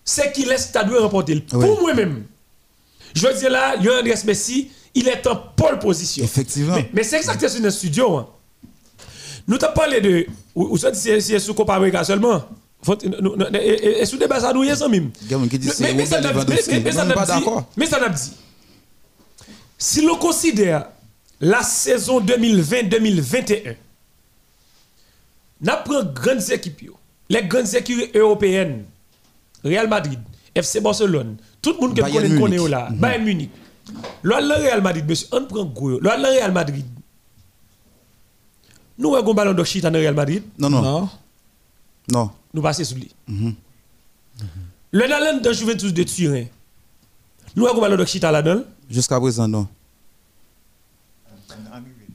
c'est 0.09 0.33
qu'il 0.33 0.49
laisse 0.49 0.69
stade 0.69 0.91
remporter. 0.91 1.39
Pour 1.41 1.83
moi-même, 1.83 2.25
je 3.15 3.27
veux 3.27 3.35
dire 3.35 3.51
là, 3.51 3.75
Andrés 3.77 4.15
Messi, 4.25 4.71
il 4.95 5.07
est 5.07 5.27
en 5.27 5.37
pole 5.37 5.79
position. 5.79 6.25
Effectivement. 6.25 6.79
Mais, 6.95 7.03
c'est 7.03 7.19
exactement 7.19 7.51
sur 7.51 7.63
le 7.63 7.71
studio. 7.71 8.17
Hein. 8.17 8.27
Nous 9.47 9.59
t'avons 9.59 9.75
parlé 9.75 10.01
de. 10.01 10.27
Ou 10.55 10.79
ça, 10.79 10.95
c'est 10.95 11.39
sous 11.39 11.53
Copa 11.53 11.79
seulement. 12.05 12.43
Et 13.61 14.07
sous 14.07 14.17
débat, 14.17 14.41
ça 14.41 14.51
nous 14.55 14.65
y 14.65 14.69
est 14.69 14.77
sans 14.77 14.89
même. 14.89 15.11
Mais 15.95 16.07
ça 16.07 16.21
n'a 16.23 16.33
pas 16.33 17.69
Mais 17.77 17.87
ça 17.87 18.01
n'a 18.01 18.09
dit. 18.09 18.33
Si 19.77 20.01
l'on 20.01 20.17
considère 20.17 20.87
la 21.39 21.63
saison 21.63 22.21
2020-2021, 22.23 23.77
nous 25.61 25.73
prenons 25.85 26.13
grandes 26.15 26.51
équipes, 26.51 26.93
les 27.29 27.43
grandes 27.43 27.75
équipes 27.75 28.17
européennes, 28.17 28.85
Real 29.65 29.89
Madrid, 29.89 30.19
FC 30.55 30.81
Barcelone, 30.81 31.37
tout 31.63 31.73
le 31.75 31.81
monde 31.81 31.95
qui 31.95 32.01
connaît 32.13 32.39
connaît 32.41 32.69
là, 32.69 32.89
mhm. 32.91 32.97
Bayern 32.99 33.25
Munich. 33.25 33.51
Le 34.23 34.35
Real 34.35 34.83
Madrid, 34.83 35.05
monsieur, 35.09 35.29
on 35.33 35.45
prend 35.47 35.65
gros. 35.65 35.99
Le 36.01 36.09
Real 36.09 36.53
Madrid. 36.53 36.85
Nous 38.99 39.15
avons 39.15 39.31
un 39.31 39.35
ballon 39.35 39.55
de 39.55 39.65
shit 39.65 39.85
en 39.85 39.93
Real 39.93 40.15
Madrid? 40.15 40.43
Non, 40.59 40.69
non. 40.69 41.09
Non. 42.11 42.31
Nous 42.53 42.63
passons 42.63 42.85
sur 42.85 42.97
lui. 42.97 43.11
Mm 43.29 43.51
Le 44.91 45.07
Nalan 45.07 45.41
de 45.41 45.53
Juventus 45.53 45.93
de 45.93 46.03
Turin. 46.03 46.45
Nous 47.55 47.67
avons 47.67 47.79
un 47.79 47.81
ballon 47.83 47.97
de 47.97 48.05
shit 48.05 48.25
à 48.25 48.33
la 48.33 48.43
donne? 48.43 48.65
Jusqu'à 48.91 49.21
présent, 49.21 49.47
non. 49.47 49.69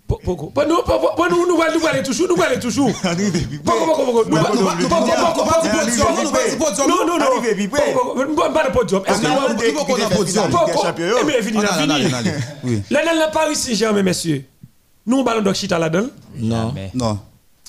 Pourquoi 0.07 0.65
nous, 0.65 0.75
nous, 0.75 1.47
nous, 1.47 1.79
nous 1.79 1.87
aller 1.87 2.03
toujours, 2.03 2.27
nous 2.27 2.41
aller 2.43 2.59
toujours. 2.59 2.91
Pourquoi, 2.91 3.95
pourquoi, 3.95 4.05
pourquoi, 4.05 4.25
Non, 6.87 7.05
non, 7.05 7.17
non. 7.17 7.25
Pas 8.53 8.67
de 8.67 8.71
podium. 8.73 9.03
Est-ce 9.07 9.21
que 9.21 9.27
nous 9.27 9.33
avons 9.33 11.25
Mais 11.25 11.41
fini, 11.41 11.59
fini. 12.61 12.83
Là, 12.91 13.03
là, 13.03 13.27
Paris 13.29 13.55
Saint-Germain, 13.55 14.03
messieurs. 14.03 14.45
Nous, 15.05 15.23
ballon 15.23 15.41
de 15.41 15.53
chita 15.53 15.79
là-dedans 15.79 16.07
Non. 16.37 16.73
Non. 16.93 17.19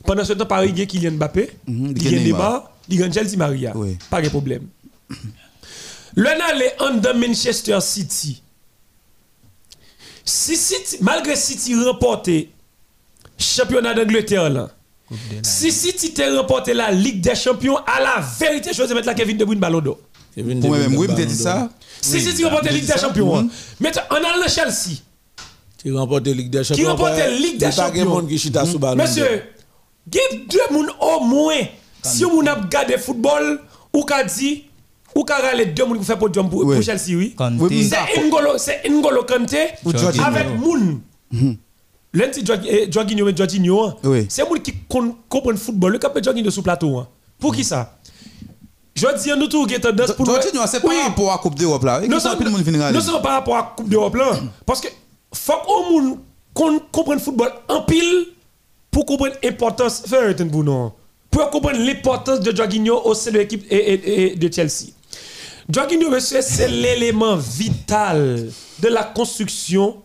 Pendant 0.05 0.24
ce 0.24 0.32
temps, 0.35 0.47
Paris, 0.47 0.70
il 0.70 0.78
y 0.78 0.82
a 0.82 0.87
Kylian 0.87 1.12
Mbappé, 1.12 1.51
il 1.66 2.03
y 2.03 2.16
a 2.16 2.20
Neymar, 2.20 2.70
il 2.89 3.01
y 3.01 3.03
a 3.03 3.11
Chelsea 3.11 3.37
Maria. 3.37 3.72
Pas 4.11 4.20
de 4.20 4.28
problème. 4.28 4.66
Le 6.16 6.28
aller 6.28 6.70
en 6.80 7.18
Manchester 7.18 7.80
City. 7.80 8.43
Si 10.24 10.56
City, 10.56 10.98
malgré 11.00 11.36
City 11.36 11.74
remporté 11.74 12.50
championnat 13.38 13.94
d'Angleterre 13.94 14.48
là, 14.50 14.70
si 15.42 15.70
City 15.70 16.12
t'a 16.14 16.34
remporté 16.34 16.72
la 16.72 16.90
Ligue 16.90 17.20
des 17.20 17.34
Champions, 17.34 17.76
à 17.76 18.00
la 18.00 18.24
vérité, 18.38 18.70
je 18.72 18.82
vais 18.82 18.94
mettre 18.94 19.06
la 19.06 19.14
Kevin 19.14 19.36
De 19.36 19.44
Bruyne 19.44 19.60
ballon 19.60 19.80
d'or. 19.80 19.98
Même, 20.36 20.64
oui, 20.64 21.06
dit 21.14 21.34
ça. 21.34 21.68
Si 22.00 22.20
City 22.20 22.44
remporte 22.44 22.64
la 22.64 22.72
Ligue 22.72 22.86
des 22.86 22.98
Champions, 22.98 23.48
mais 23.80 23.92
en 24.10 24.16
allant 24.16 24.48
Chelsea. 24.48 24.98
Qui 25.78 25.90
remporte 25.92 26.26
la 26.26 26.32
Ligue 26.32 26.50
des 26.50 26.64
Champions. 26.64 26.82
Qui 26.82 26.88
remporte 26.88 27.18
la 27.18 27.30
Ligue 27.30 27.58
des 27.58 27.70
Champions. 27.70 28.22
Monsieur, 28.96 29.42
il 30.10 30.16
y 30.16 30.18
a 30.18 30.36
deux 30.48 30.58
personnes 30.58 30.90
au 31.00 31.20
moins. 31.20 31.60
Si 32.02 32.24
on 32.24 32.46
a 32.46 32.58
gardé 32.68 32.98
football, 32.98 33.60
ou 33.92 34.02
qu'a 34.02 34.24
dit 34.24 34.64
ou 35.14 35.24
qu'a 35.24 35.54
les 35.54 35.66
deux 35.66 35.84
monde 35.84 35.98
qui 35.98 36.04
fait 36.04 36.16
podium 36.16 36.48
pour, 36.50 36.62
pour 36.62 36.82
Chelsea 36.82 37.16
oui. 37.16 37.36
C'est 37.88 38.24
N'Golo 38.24 38.58
c'est 38.58 38.88
N'Golo 38.88 39.22
Kanté 39.24 39.68
avec 40.24 40.48
Moun 40.58 41.00
L'un 42.12 42.26
c'est 42.32 42.46
Jorginho 42.92 43.28
et 43.28 43.36
Jorginho 43.36 43.92
c'est 44.28 44.48
moun 44.48 44.60
qui 44.60 44.74
comprend 44.88 45.50
le 45.50 45.56
football. 45.56 45.92
Le 45.92 45.98
cap 45.98 46.18
Jorginho 46.22 46.50
sous 46.50 46.62
plateau 46.62 46.98
hein. 46.98 47.08
pour 47.38 47.54
qui 47.54 47.64
ça? 47.64 47.98
Je 48.94 49.06
dis 49.20 49.30
nous 49.38 49.48
tout 49.48 49.66
qui 49.66 49.80
tendance 49.80 50.12
pour 50.12 50.26
Jorginho 50.26 50.62
c'est 50.66 50.80
par 50.80 50.96
rapport 51.04 51.32
à 51.32 51.38
Coupe 51.38 51.56
d'Europe 51.56 51.84
là. 51.84 52.00
Non 52.08 52.18
c'est 52.20 53.22
par 53.22 53.32
rapport 53.32 53.56
à 53.56 53.74
Coupe 53.76 53.88
d'Europe 53.88 54.14
là. 54.16 54.32
Parce 54.64 54.80
que 54.80 54.88
faut 55.32 55.52
que 55.52 55.92
moun 55.92 56.18
comprenne 56.92 57.18
le 57.18 57.24
football 57.24 57.52
en 57.68 57.82
pile 57.82 58.26
pour 58.90 59.04
comprendre 59.06 59.34
l'importance 59.42 60.02
faire 60.06 60.22
un 60.28 60.44
non? 60.62 60.92
Pour 61.30 61.50
comprendre 61.50 61.80
l'importance 61.80 62.38
de 62.38 62.54
Jorginho 62.54 63.00
au 63.04 63.14
sein 63.14 63.32
de 63.32 63.38
l'équipe 63.38 63.68
de 63.68 64.52
Chelsea 64.52 64.92
Jorginho, 65.68 66.10
monsieur, 66.10 66.40
c'est 66.42 66.68
l'élément 66.68 67.36
vital 67.36 68.48
de 68.80 68.88
la 68.88 69.02
construction 69.02 70.02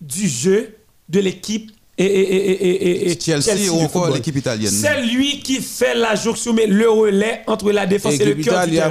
du 0.00 0.28
jeu 0.28 0.76
de 1.08 1.20
l'équipe 1.20 1.70
et, 1.98 2.04
et, 2.06 3.10
et, 3.10 3.20
Chelsea, 3.20 3.70
ou 3.70 3.80
encore 3.80 4.08
l'équipe 4.08 4.36
italienne. 4.36 4.70
C'est 4.70 5.02
lui 5.02 5.40
qui 5.40 5.60
fait 5.60 5.94
la 5.94 6.14
jonction, 6.14 6.54
mais 6.54 6.66
le 6.66 6.88
relais 6.88 7.42
entre 7.46 7.70
la 7.72 7.84
défense 7.84 8.14
et, 8.14 8.24
le 8.24 8.42
cœur 8.42 8.66
du 8.66 8.72
terrain. 8.72 8.90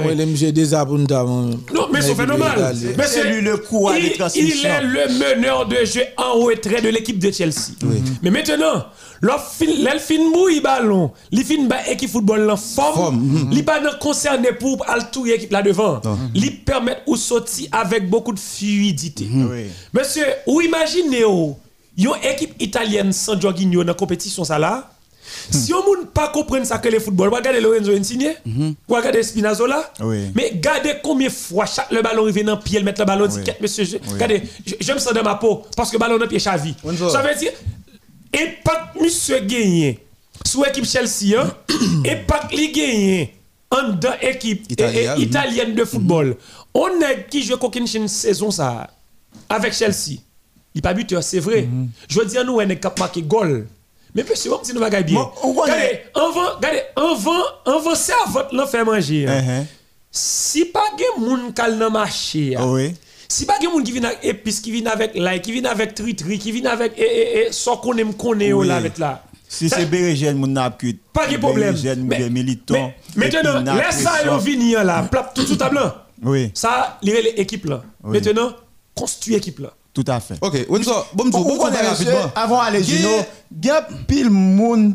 Non, 1.74 1.88
mais 1.92 2.02
c'est 2.02 2.14
normal. 2.24 2.76
Mais 2.96 3.06
c'est 3.08 3.24
lui 3.24 3.40
le 3.40 3.56
coup 3.56 3.88
à 3.88 3.98
il, 3.98 4.12
il 4.36 4.64
est 4.64 4.82
le 4.82 5.18
meneur 5.18 5.66
de 5.66 5.84
jeu 5.84 6.02
en 6.16 6.34
retrait 6.34 6.82
de 6.82 6.88
l'équipe 6.88 7.18
de 7.18 7.32
Chelsea. 7.32 7.72
Mais 8.22 8.30
maintenant, 8.30 8.86
L'elfin 9.22 10.30
mouille 10.32 10.60
ballon, 10.60 11.10
li 11.30 11.44
fin 11.44 11.66
ba 11.66 11.86
équipe 11.88 12.10
football 12.10 12.50
en 12.50 12.56
forme, 12.56 13.48
li 13.50 13.62
pas 13.62 13.78
concerné 14.00 14.52
pour 14.52 14.88
al 14.88 15.10
tout 15.10 15.26
équipe 15.26 15.52
là 15.52 15.62
devant. 15.62 16.00
Li 16.34 16.50
permet 16.50 16.98
ou 17.06 17.16
sortir 17.16 17.68
avec 17.72 18.08
beaucoup 18.08 18.32
de 18.32 18.38
fluidité. 18.40 19.28
Monsieur, 19.92 20.24
ou 20.46 20.62
imaginez 20.62 21.24
une 21.24 22.10
équipe 22.22 22.54
italienne 22.60 23.12
sans 23.12 23.38
Jorginho 23.38 23.82
dans 23.82 23.88
la 23.88 23.94
compétition 23.94 24.42
ça 24.42 24.58
là. 24.58 24.90
Si 25.50 25.72
on 25.72 25.78
ne 25.78 26.06
pas 26.06 26.28
comprendre 26.28 26.64
ça 26.66 26.78
que 26.78 26.88
le 26.88 26.98
football, 26.98 27.32
regardez 27.32 27.60
Lorenzo 27.60 27.92
Insigne, 27.92 28.34
regardez 28.88 29.22
Spinazzola, 29.22 29.92
mais 30.34 30.50
regardez 30.54 30.94
combien 31.02 31.28
de 31.28 31.32
fois 31.32 31.66
chaque 31.66 31.90
le 31.92 32.02
ballon 32.02 32.24
revient 32.24 32.42
dans 32.42 32.56
le 32.56 32.60
pied, 32.60 32.78
il 32.78 32.84
met 32.84 32.94
le 32.98 33.04
ballon, 33.04 33.26
dit 33.26 33.38
monsieur, 33.60 33.84
regardez, 34.10 34.42
j'aime 34.80 34.98
ça 34.98 35.12
dans 35.12 35.22
ma 35.22 35.36
peau, 35.36 35.62
parce 35.76 35.90
que 35.90 35.96
le 35.96 36.00
ballon 36.00 36.16
dans 36.16 36.24
le 36.24 36.28
pied 36.28 36.40
chavi. 36.40 36.74
Ça 37.12 37.22
veut 37.22 37.38
dire, 37.38 37.52
impact 38.34 38.96
monsieur 39.00 39.40
gagné 39.40 39.98
sous 40.46 40.64
équipe 40.64 40.86
Chelsea, 40.86 41.38
hein, 41.38 41.52
impact 42.06 42.52
li 42.52 42.72
gagné 42.72 43.34
en 43.70 43.90
deux 43.90 44.08
équipes 44.22 44.66
italiennes 45.18 45.74
de 45.74 45.84
football. 45.84 46.36
On 46.74 46.88
a 47.02 47.14
qui 47.28 47.42
joue 47.42 47.56
une 47.74 48.08
saison 48.08 48.50
ça 48.50 48.90
avec 49.48 49.72
Chelsea. 49.72 50.20
Il 50.74 50.82
pas 50.82 50.94
buteur, 50.94 51.22
c'est 51.22 51.40
vrai. 51.40 51.68
Je 52.08 52.20
veux 52.20 52.26
dire, 52.26 52.44
nous, 52.44 52.54
on 52.54 52.60
est 52.60 52.76
capable 52.76 53.14
de 53.16 53.20
goal. 53.22 53.66
Mais 54.14 54.24
monsieur, 54.28 54.50
si 54.62 54.72
nous 54.72 54.80
va 54.80 54.90
bien. 54.90 55.20
Regardez, 55.36 56.00
on 56.14 56.30
va, 56.32 56.54
regardez, 56.56 56.82
on 56.96 57.14
va, 57.14 57.62
on 57.66 57.80
va 57.80 57.94
servir 57.94 58.48
l'en 58.52 58.66
faire 58.66 58.84
manger. 58.84 59.26
Hein. 59.28 59.40
Uh-huh. 59.40 59.66
Si 60.10 60.64
pas 60.64 60.90
de 60.98 61.20
moun 61.20 61.52
kal 61.54 61.76
nan 61.78 61.92
marché, 61.92 62.56
hein. 62.56 62.66
oui. 62.66 62.94
Si 63.30 63.46
pas 63.46 63.58
de 63.58 63.68
moun 63.68 63.84
qui 63.84 63.92
vient 63.92 64.04
avec 64.04 64.18
épices, 64.24 64.60
qui 64.60 64.72
vient 64.72 64.90
avec 64.90 65.12
l'ail, 65.14 65.40
qui 65.40 65.52
vient 65.52 65.70
avec 65.70 65.94
tritri, 65.94 66.38
qui 66.38 66.50
vient 66.50 66.70
avec 66.70 66.98
et 66.98 67.02
et 67.02 67.46
et 67.46 67.52
so 67.52 67.76
qu'on 67.76 67.96
aime 67.96 68.14
connaît 68.14 68.50
là 68.50 68.76
avec 68.76 68.98
là. 68.98 69.22
Si 69.48 69.68
c'est 69.68 69.86
Bérégène, 69.86 70.36
mon 70.36 70.46
n'a 70.46 70.70
Pas 70.70 71.26
de 71.26 71.36
problème. 71.36 71.76
Mais, 72.04 72.30
militant. 72.30 72.92
Maintenant, 73.16 73.74
laisse 73.74 74.00
ça 74.00 74.36
venir 74.38 74.84
là, 74.84 75.08
tout 75.34 75.44
tout 75.44 75.58
à 75.60 75.68
blanc. 75.68 75.92
Oui. 76.22 76.52
Ça, 76.54 76.98
l'équipe 77.02 77.64
là. 77.66 77.82
Maintenant, 78.04 78.52
construit 78.94 79.34
équipe 79.34 79.58
là. 79.58 79.72
Tout 79.92 80.04
à 80.06 80.20
fait. 80.20 80.36
Ok, 80.40 80.68
bon, 80.68 80.80
bon, 81.14 81.42
bon, 81.42 81.58
rapidement? 81.58 82.30
Avant 82.36 82.60
aller, 82.60 82.82
Gino, 82.82 83.08
il 83.50 83.66
y 83.66 83.70
a 83.70 83.82
pile 84.06 84.30
monde, 84.30 84.94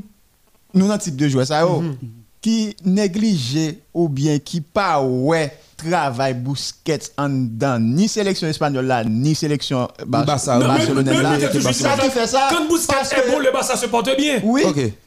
nous, 0.73 0.88
dans 0.88 0.97
type 0.97 1.17
de 1.17 1.27
joueur, 1.27 1.45
ça, 1.45 1.65
mhm. 1.65 1.97
qui 2.39 2.77
néglige 2.86 3.75
ou 3.93 4.07
bien 4.07 4.39
qui 4.39 4.61
pas 4.61 5.01
ouais 5.01 5.51
travail 5.78 6.34
Busquets 6.34 7.11
en 7.17 7.30
dedans, 7.30 7.80
ni 7.80 8.07
sélection 8.07 8.47
espagnole 8.47 8.86
là, 8.86 9.03
ni 9.03 9.36
sélection 9.36 9.88
Barcelone 10.05 10.67
là. 10.67 11.38
C'est 11.51 11.73
ça 11.73 11.97
qui 11.97 12.09
fait 12.09 12.28
ça. 12.28 12.47
Quand 12.49 12.67
Busquets 12.67 12.95
est 13.17 13.32
bon, 13.32 13.39
le 13.39 13.51
Barça 13.51 13.76
se 13.76 13.86
porte 13.88 14.15
bien. 14.17 14.39
Oui. 14.43 14.63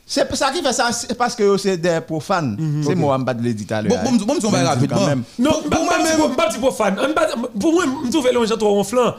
C'est 0.07 0.35
ça 0.37 0.51
qui 0.51 0.63
fait 0.63 0.73
ça, 0.73 0.91
c'est 0.93 1.17
parce 1.17 1.35
que 1.35 1.57
c'est 1.57 1.77
des 1.77 2.01
profanes. 2.07 2.57
Mhm. 2.59 2.85
C'est 2.87 2.95
moi, 2.95 3.19
je 3.19 3.43
vais 3.43 3.55
dire 3.55 3.83
Bon, 3.89 3.97
bon, 4.05 4.25
bon, 4.25 4.35
on 4.43 4.51
va 4.51 4.69
rapidement. 4.71 5.01
Non, 5.39 5.63
pour 5.71 5.85
moi, 5.85 5.95
je 5.99 6.23
ne 6.23 6.35
pas 6.35 6.49
profane. 6.59 6.97
Pour 7.61 7.73
moi, 7.73 7.85
je 8.05 8.11
trouve 8.11 8.29
le 8.33 8.57
trop 8.57 8.81
en 8.81 8.85
flanc 8.85 9.15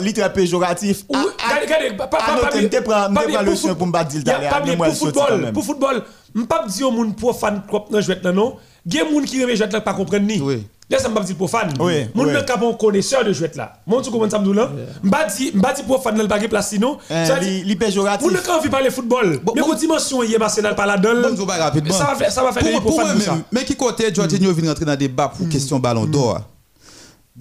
litre 0.00 0.32
péjoratif. 0.32 1.04
Regardez, 1.08 1.96
pas 1.96 3.42
le 3.42 3.56
son 3.56 3.74
pour 3.74 3.86
me 3.86 4.04
dire 4.04 4.76
pour 4.76 4.94
football, 4.94 5.52
pour 5.52 5.64
football, 5.64 6.02
je 6.34 6.42
pas 6.42 6.66
dire 6.66 6.88
au 6.88 6.90
monde 6.90 7.16
profane 7.16 7.62
trop 7.66 7.86
dans 7.90 8.00
jouet 8.00 8.20
là 8.22 8.32
non? 8.32 8.56
Il 8.86 8.94
y 8.94 9.00
a 9.00 9.04
des 9.04 9.10
gens 9.10 9.20
qui 9.22 9.42
remet 9.42 9.56
jouet 9.56 9.68
là 9.68 9.80
pas 9.80 9.94
comprendre 9.94 10.24
ni. 10.24 10.40
Là 10.88 11.00
ça 11.00 11.10
pas 11.10 11.20
dire 11.20 11.34
profane. 11.34 11.74
Oui. 11.80 12.06
Moun 12.14 12.32
ne 12.32 12.40
capon 12.42 12.74
connaisseur 12.74 13.24
de 13.24 13.32
jouet 13.32 13.50
là. 13.56 13.82
Mon 13.84 14.00
tu 14.00 14.10
comment 14.10 14.30
ça 14.30 14.38
me 14.38 14.54
là 14.54 14.70
M'pa 15.02 15.24
dit 15.24 15.50
m'pa 15.52 15.72
dit 15.72 15.82
profane 15.82 16.16
là 16.16 16.28
pas 16.28 16.38
place 16.38 16.70
sinon. 16.70 16.98
Ça 17.08 17.40
li 17.40 17.74
péjoratif. 17.74 18.24
Moun 18.24 18.36
ne 18.36 18.40
quand 18.40 18.58
envie 18.58 18.68
parler 18.68 18.90
football. 18.90 19.40
Mais 19.54 19.62
quelle 19.62 19.76
dimension 19.76 20.22
y 20.22 20.34
est 20.34 20.40
Arsenal 20.40 20.76
par 20.76 20.86
là 20.86 20.96
dedans. 20.96 21.32
Bon, 21.36 21.46
rapidement. 21.46 21.92
Ça 21.92 22.04
va 22.04 22.14
faire 22.14 22.30
ça 22.30 22.44
va 22.44 22.52
faire 22.52 22.80
profane 22.80 23.20
ça. 23.20 23.36
Mais 23.50 23.64
qui 23.64 23.74
côté 23.74 24.14
Jorginho 24.14 24.52
vient 24.52 24.70
rentrer 24.70 24.84
dans 24.84 24.96
débat 24.96 25.32
pour 25.36 25.48
question 25.48 25.80
ballon 25.80 26.06
d'or? 26.06 26.42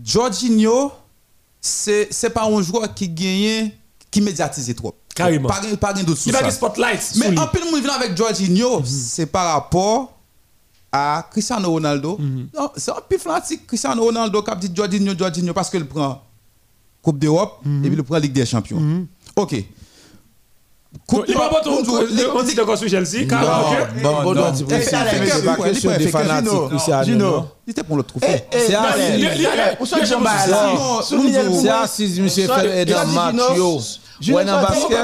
Jorginho 0.03 0.91
c'est 1.61 2.07
c'est 2.09 2.31
pas 2.31 2.45
un 2.45 2.61
joueur 2.63 2.91
qui 2.95 3.07
gagne 3.09 3.71
qui 4.09 4.21
médiatise 4.21 4.73
trop. 4.75 4.95
Carrément. 5.13 5.47
Pas 5.47 5.61
pas 5.79 5.93
d'autres 5.93 6.19
Il 6.25 6.31
pas 6.31 6.49
spotlight. 6.49 7.13
Mais 7.17 7.27
un 7.27 7.47
peu 7.47 7.59
de 7.59 7.65
monde 7.65 7.81
vient 7.81 7.93
avec 7.93 8.17
Jorginho, 8.17 8.79
mhm. 8.79 8.85
c'est 8.85 9.27
par 9.27 9.53
rapport 9.53 10.14
à 10.95 11.27
Cristiano 11.29 11.69
Ronaldo. 11.69 12.17
Mhm. 12.17 12.47
c'est 12.77 12.91
un 12.91 13.01
peu 13.07 13.17
fanatique 13.17 13.67
Cristiano 13.67 14.01
Ronaldo 14.01 14.41
qui 14.41 14.51
a 14.51 14.55
dit 14.55 14.71
Jorginho 14.73 15.13
Jorginho 15.17 15.53
parce 15.53 15.69
qu'il 15.69 15.85
prend 15.85 16.21
Coupe 17.01 17.19
d'Europe 17.19 17.59
mhm. 17.65 17.83
et 17.83 17.89
puis 17.89 17.97
il 17.97 18.03
prend 18.03 18.17
Ligue 18.17 18.31
des 18.31 18.45
Champions. 18.45 18.81
OK. 19.35 19.53
Il 21.27 21.35
va 21.35 21.49
pas 21.49 21.61
on 21.65 22.43
dit 22.43 22.55
sur 22.55 22.87
Chelsea. 22.89 23.25
Bon, 24.01 24.23
bon, 24.23 24.33
non, 24.33 24.53
c'est 24.55 24.63
pas 24.65 25.55
question 25.57 25.91
de 25.91 26.07
fanatique 26.07 26.69
Cristiano. 26.69 27.45
Il 27.67 27.71
était 27.71 27.83
pour 27.83 27.97
le 27.97 28.03
trophée. 28.03 28.43
C'est 28.51 28.75
Assis, 31.69 32.21
monsieur, 32.21 32.47
fait 32.47 32.85
dans 32.85 33.07
match. 33.07 33.35
Ouais, 34.29 34.45
dans 34.45 34.61
basket. 34.61 34.97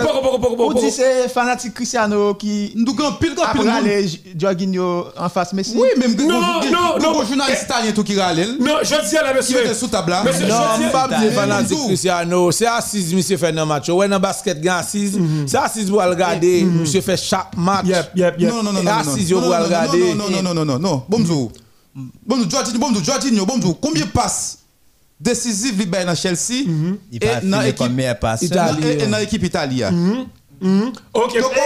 On 0.57 0.73
dit 0.73 0.89
c'est 0.89 1.27
fanatique 1.27 1.73
Cristiano 1.73 2.33
qui. 2.33 2.71
Nous 2.75 2.93
grand 2.93 3.13
pile 3.13 3.35
grand 3.35 3.51
pile. 3.51 3.69
Après 3.69 4.05
Jorginho 4.37 5.07
en 5.17 5.29
face 5.29 5.51
Messi. 5.53 5.73
Oui, 5.75 5.89
même 5.97 6.15
non 6.15 6.39
non 6.39 6.99
non 6.99 7.25
journaliste 7.25 7.63
italien 7.63 7.91
tout 7.91 8.03
qui 8.03 8.17
râle. 8.17 8.37
Non, 8.59 8.75
je 8.81 9.09
dis 9.09 9.17
à 9.17 9.23
la 9.23 9.33
monsieur. 9.33 9.59
Qui 9.59 9.65
était 9.65 9.73
sous 9.73 9.87
table 9.87 10.11
là. 10.11 10.23
Non, 10.23 10.89
pas 10.91 11.07
dire 11.07 11.33
fanatique 11.33 11.77
Cristiano, 11.87 12.51
c'est 12.51 12.67
Assis 12.67 13.13
monsieur 13.13 13.37
fait 13.37 13.51
dans 13.51 13.65
match. 13.65 13.89
Ouais, 13.89 14.07
dans 14.07 14.19
basket 14.19 14.61
grand 14.61 14.77
Assis, 14.77 15.11
c'est 15.45 15.57
Assis 15.57 15.85
pour 15.85 16.01
regarder, 16.01 16.63
monsieur 16.63 17.01
fait 17.01 17.17
chaque 17.17 17.57
match. 17.57 17.87
Non 18.39 18.63
non 18.63 18.71
non 18.71 18.83
non. 18.83 18.91
Assis 18.91 19.33
pour 19.33 19.43
regarder. 19.43 20.13
Non 20.13 20.29
non 20.29 20.41
non 20.41 20.53
non 20.53 20.65
non 20.65 20.79
non. 20.79 21.03
Bonjour. 21.09 21.51
Bonjour 22.25 22.49
Jorginho, 22.49 22.79
bonjour 22.79 23.03
Jorginho, 23.03 23.45
bonjour. 23.45 23.77
Combien 23.81 24.05
passe 24.05 24.59
décisif 25.21 25.77
li 25.77 25.85
dans 25.85 26.15
Chelsea 26.15 26.65
et 27.11 27.19
dans 27.43 27.61
l'équipe 27.61 27.91
italienne 28.41 28.99
et 28.99 29.07
dans 29.07 29.17
l'équipe 29.17 29.43
italienne. 29.43 30.25
Ok, 31.13 31.37
ok. 31.43 31.57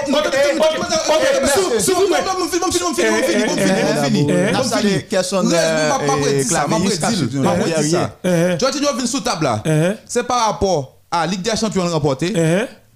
C'est 10.08 10.24
par 10.24 10.46
rapport 10.46 10.98
à 11.12 11.28
Ligue 11.28 11.42
des 11.42 11.56
Champions 11.56 11.88
remportée 11.88 12.34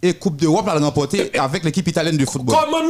et 0.02 0.14
Coupe 0.14 0.38
d'Europe 0.38 0.70
remportée 0.70 1.38
avec 1.38 1.64
l'équipe 1.64 1.88
italienne 1.88 2.18
de 2.18 2.26
football. 2.26 2.56
Comment 2.56 2.90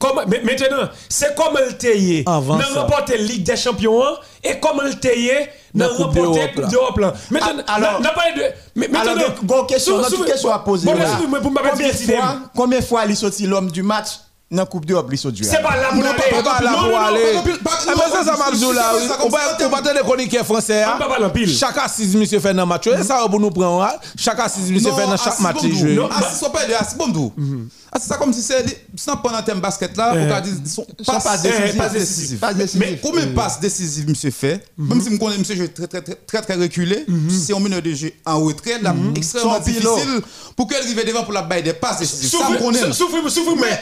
Théier 0.00 0.42
maintenant, 0.42 0.88
c'est 1.08 1.34
comme 1.34 1.58
le 1.58 1.76
TIE 1.76 2.24
dans 2.24 2.40
remporter 2.74 3.18
Ligue 3.18 3.44
des 3.44 3.56
Champions 3.56 4.02
et 4.42 4.58
comme 4.58 4.80
le 4.82 4.98
TIE 4.98 5.30
dans 5.74 5.88
remporter 5.88 6.52
Coupe 6.54 6.68
d'Europe. 6.70 7.00
Maintenant, 7.30 7.62
alors, 7.68 8.00
n'a 8.00 8.10
pas 8.12 8.32
de. 8.32 8.42
Maintenant, 8.88 9.22
bon 9.42 9.64
question, 9.66 9.98
notre 9.98 10.24
question 10.24 10.50
à 10.50 10.60
poser. 10.60 10.88
Combien 12.54 12.80
de 12.80 12.84
fois 12.84 13.04
il 13.06 13.16
sorti 13.16 13.46
l'homme 13.46 13.70
du 13.70 13.82
match 13.82 14.08
dans 14.50 14.62
la 14.62 14.66
Coupe 14.66 14.84
d'Europe, 14.84 15.08
C'est 15.14 15.62
pas 15.62 15.76
là 15.76 15.90
pour 15.92 16.04
aller. 16.04 16.42
pas 16.42 16.60
là 16.60 16.72
pour 16.72 16.98
aller. 16.98 17.20
Mais 17.46 18.24
ça, 18.24 18.36
m'a 18.36 18.50
dit 18.50 18.64
là? 18.74 18.92
On 19.24 19.28
va 19.28 19.38
pas 19.70 19.82
te 19.82 20.02
chroniqueur 20.02 20.44
français. 20.44 20.84
Chaque 21.46 21.78
assise, 21.78 22.16
monsieur 22.16 22.40
fait 22.40 22.52
dans 22.52 22.66
match. 22.66 22.88
Et 22.88 23.02
ça, 23.04 23.24
pour 23.30 23.38
nous 23.38 23.50
prendre. 23.50 23.88
Chaque 24.16 24.40
assise, 24.40 24.70
monsieur 24.72 24.92
fait 24.92 25.06
dans 25.06 25.16
chaque 25.16 25.38
match. 25.38 25.58
Assise, 25.58 26.48
pas 26.52 26.66
de 26.66 26.72
assise, 26.74 26.96
bon 26.96 27.32
C'est 27.96 28.08
ça 28.08 28.16
comme 28.16 28.32
si 28.32 28.42
c'est 28.42 28.86
sans 28.96 29.16
pendant 29.16 29.40
thème 29.42 29.60
basket 29.60 29.96
là, 29.96 30.14
on 30.14 30.30
a 30.32 30.40
dit 30.40 30.50
passe 31.06 31.42
décisif. 31.92 32.40
Mais 32.76 32.98
combien 33.00 33.26
de 33.26 33.32
passes 33.34 33.60
décisives 33.60 34.08
monsieur 34.08 34.30
fait? 34.32 34.64
Même 34.76 35.00
si 35.00 35.12
je 35.12 35.16
connais 35.16 35.38
monsieur 35.38 35.68
très 35.68 35.86
très 35.86 36.00
très 36.00 36.42
très 36.42 36.54
reculé, 36.54 37.06
c'est 37.28 37.54
un 37.54 37.60
minute 37.60 37.84
de 37.84 37.94
jeu 37.94 38.12
en 38.26 38.40
retrait, 38.40 38.80
là 38.82 38.94
extrêmement 39.14 39.60
difficile 39.60 40.20
pour 40.56 40.66
qu'elle 40.66 40.82
arrive 40.82 41.06
devant 41.06 41.22
pour 41.22 41.32
la 41.32 41.42
baille 41.42 41.62
des 41.62 41.72
passes 41.72 41.98
décisives. 42.00 42.30
Ça 42.30 42.50
me 42.50 42.58
connaît. 42.58 42.92
Souffre, 42.92 43.28
souffre, 43.28 43.54
mais 43.56 43.80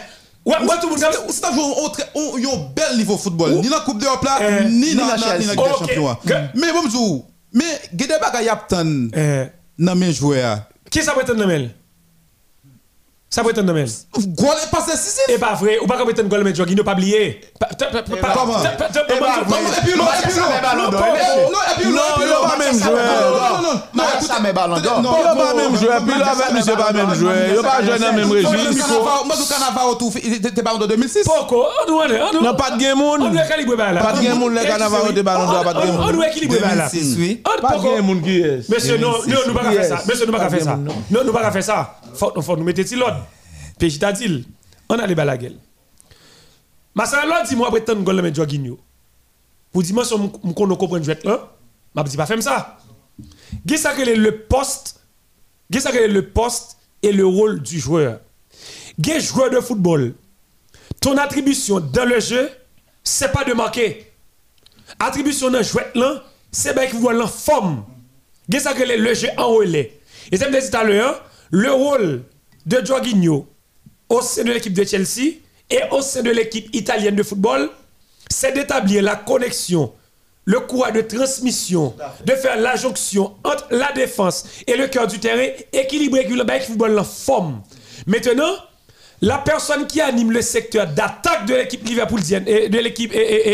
Ouais, 0.48 0.56
ouais, 0.60 0.80
tout 0.80 0.88
le 0.88 0.96
monde. 0.96 1.04
C'est 1.28 1.44
un 1.44 1.50
un 1.50 2.70
bel 2.74 2.96
niveau 2.96 3.18
football. 3.18 3.56
Ni 3.56 3.68
dans 3.68 3.76
la 3.76 3.82
Coupe 3.82 3.98
d'Europe 3.98 4.24
là, 4.24 4.38
eh. 4.40 4.64
ni 4.64 4.94
dans 4.94 5.06
la 5.06 5.36
Ligue 5.36 5.50
des 5.50 5.56
Champions. 5.56 6.16
Mais 6.54 6.72
bon, 6.72 6.88
je 6.88 7.22
mais 7.52 7.64
il 7.92 8.00
y 8.00 8.04
a 8.04 8.06
des 8.06 8.20
bagages 8.20 8.48
à 8.48 8.66
eh. 9.14 9.46
dans 9.78 9.94
mes 9.94 10.12
joueurs. 10.12 10.60
Qui 10.90 11.02
ça 11.02 11.12
peut 11.12 11.20
être 11.20 11.34
dans 11.34 11.46
mes 11.46 11.70
ça 13.30 13.42
peut 13.42 13.50
être 13.50 13.58
un 13.58 13.62
domaine. 13.62 13.86
Est 13.86 14.70
pas 14.70 14.84
décisif. 14.86 15.24
Et 15.28 15.36
pas 15.36 15.52
vrai. 15.52 15.78
Ou 15.82 15.86
pas 15.86 15.98
comme 15.98 16.08
un 16.08 16.22
goal 16.22 16.44
mais 16.44 16.54
Jorginho 16.54 16.82
pas 16.82 16.94
oublié. 16.94 17.40
Comment 17.60 18.58
Et 18.58 19.12
puis 19.84 19.98
non, 19.98 20.04
et 20.06 20.22
puis 20.22 20.34
non. 20.38 20.44
Non, 20.48 21.58
et 21.68 21.74
puis 21.76 21.90
non, 21.90 22.00
il 22.20 22.48
pas 22.48 22.56
même 22.58 22.82
joueur. 22.82 22.96
Non, 22.96 23.68
non, 23.68 23.80
non. 23.94 24.02
ça 24.22 24.40
met 24.40 24.52
ballon 24.54 24.80
d'or. 24.80 25.02
Non, 25.02 25.16
il 25.18 25.24
pas 25.24 25.54
même 25.54 25.76
joueur. 25.76 26.02
Puis 26.04 26.18
là 26.18 26.30
avec 26.30 26.52
monsieur 26.54 26.74
pas 26.74 26.92
même 26.92 27.14
joueur. 27.14 27.62
Pas 27.62 27.82
joué 27.84 27.98
dans 27.98 28.12
même 28.14 28.30
registre. 28.30 28.88
Moi 29.26 29.36
du 29.36 29.44
Carnaval 29.44 29.98
tout 29.98 30.10
t'es 30.54 30.62
ballon 30.62 30.78
d'or 30.78 30.88
2006. 30.88 31.24
Pourquoi 31.24 31.70
On 31.82 31.86
doit 31.86 32.06
Non, 32.42 32.54
pas 32.54 32.70
de 32.70 32.78
game 32.78 32.96
monde. 32.96 33.20
On 33.22 33.28
doit. 33.28 33.42
Pas 33.42 34.12
de 34.12 34.22
game 34.22 34.38
monde 34.38 34.54
le 34.54 34.62
Carnaval 34.62 35.12
de 35.12 35.22
ballon 35.22 35.52
d'or 35.52 35.64
pas 35.64 35.74
de 35.74 35.80
game 35.80 35.96
monde. 35.96 36.06
On 36.08 36.12
doit 36.12 36.28
équilibrer. 36.28 36.60
Pas 36.60 37.76
de 37.76 37.82
game 37.84 38.06
monde 38.06 38.22
qui 38.22 38.40
est. 38.40 38.70
Monsieur 38.70 38.96
non, 38.96 39.12
nous 39.46 39.52
pas 39.52 39.70
faire 39.70 39.84
ça. 39.84 40.02
Monsieur 40.08 40.24
nous 40.24 40.32
pas 40.32 40.48
faire 40.48 40.64
ça. 40.64 40.76
Non, 41.10 41.24
nous 41.26 41.32
pas 41.32 41.50
faire 41.50 41.62
ça. 41.62 41.94
Faut 42.14 42.32
faut 42.40 42.56
nous 42.56 42.64
mettre 42.64 42.80
l'ordre. 42.96 43.17
Puis 43.78 43.98
t'a 43.98 44.12
dit, 44.12 44.46
on 44.88 44.98
a 44.98 45.06
les 45.06 45.14
balagues. 45.14 45.52
Ma 46.94 47.04
là 47.04 47.44
dit 47.44 47.54
moi 47.54 47.70
prétendre 47.70 48.02
gol 48.02 48.20
mais 48.22 48.34
Jorginho. 48.34 48.78
Pour 49.70 49.82
dire 49.82 49.94
moi 49.94 50.04
si 50.04 50.14
on 50.14 50.28
comprendre 50.28 51.04
jouet 51.04 51.18
là, 51.22 51.52
m'a 51.94 52.02
dit 52.02 52.16
pas 52.16 52.26
faire 52.26 52.42
ça. 52.42 52.78
Qu'est-ce 53.66 53.88
que 53.96 54.16
le 54.16 54.38
poste? 54.38 55.00
Qu'est-ce 55.70 55.88
que 55.88 56.08
le 56.08 56.28
poste 56.30 56.78
et 57.02 57.12
le 57.12 57.26
rôle 57.26 57.62
du 57.62 57.78
joueur? 57.78 58.20
Des 58.96 59.20
joueur 59.20 59.50
de 59.50 59.60
football, 59.60 60.14
ton 61.00 61.16
attribution 61.18 61.78
dans 61.78 62.04
le 62.04 62.18
jeu, 62.18 62.50
c'est 63.04 63.30
pas 63.30 63.44
de 63.44 63.52
marquer. 63.52 64.10
Attribution 64.98 65.50
dans 65.50 65.58
le 65.58 65.64
jeu, 65.64 66.20
c'est 66.50 66.74
bien 66.74 66.86
qu'il 66.86 66.98
voit 66.98 67.12
la 67.12 67.28
forme. 67.28 67.84
Qu'est-ce 68.50 68.70
que 68.70 68.82
le 68.82 69.14
jeu 69.14 69.28
en 69.36 69.50
relais? 69.50 70.00
Et 70.32 70.36
c'est 70.36 70.50
me 70.50 70.60
dit 70.60 70.68
tout 70.68 70.76
à 70.76 70.82
l'heure, 70.82 71.22
le 71.50 71.70
rôle 71.70 72.24
de 72.66 72.84
Jorginho 72.84 73.46
au 74.08 74.22
sein 74.22 74.44
de 74.44 74.52
l'équipe 74.52 74.72
de 74.72 74.84
Chelsea 74.84 75.36
et 75.70 75.80
au 75.90 76.00
sein 76.00 76.22
de 76.22 76.30
l'équipe 76.30 76.74
italienne 76.74 77.16
de 77.16 77.22
football, 77.22 77.70
c'est 78.30 78.52
d'établir 78.52 79.02
la 79.02 79.16
connexion, 79.16 79.92
le 80.44 80.60
courage 80.60 80.94
de 80.94 81.00
transmission, 81.02 81.94
de 82.24 82.32
faire 82.32 82.58
la 82.58 82.76
jonction 82.76 83.34
entre 83.44 83.66
la 83.70 83.92
défense 83.92 84.44
et 84.66 84.76
le 84.76 84.86
cœur 84.86 85.06
du 85.06 85.18
terrain, 85.18 85.48
équilibré 85.72 86.20
avec 86.20 86.60
le 86.60 86.60
football 86.66 86.98
en 86.98 87.04
forme. 87.04 87.62
Maintenant, 88.06 88.54
la 89.20 89.38
personne 89.38 89.86
qui 89.86 90.00
anime 90.00 90.30
le 90.30 90.42
secteur 90.42 90.86
d'attaque 90.86 91.46
de 91.46 91.54
l'équipe 91.54 91.86
liverpoolienne 91.86 92.44
et 92.46 92.68
de 92.68 92.78
l'équipe 92.78 93.12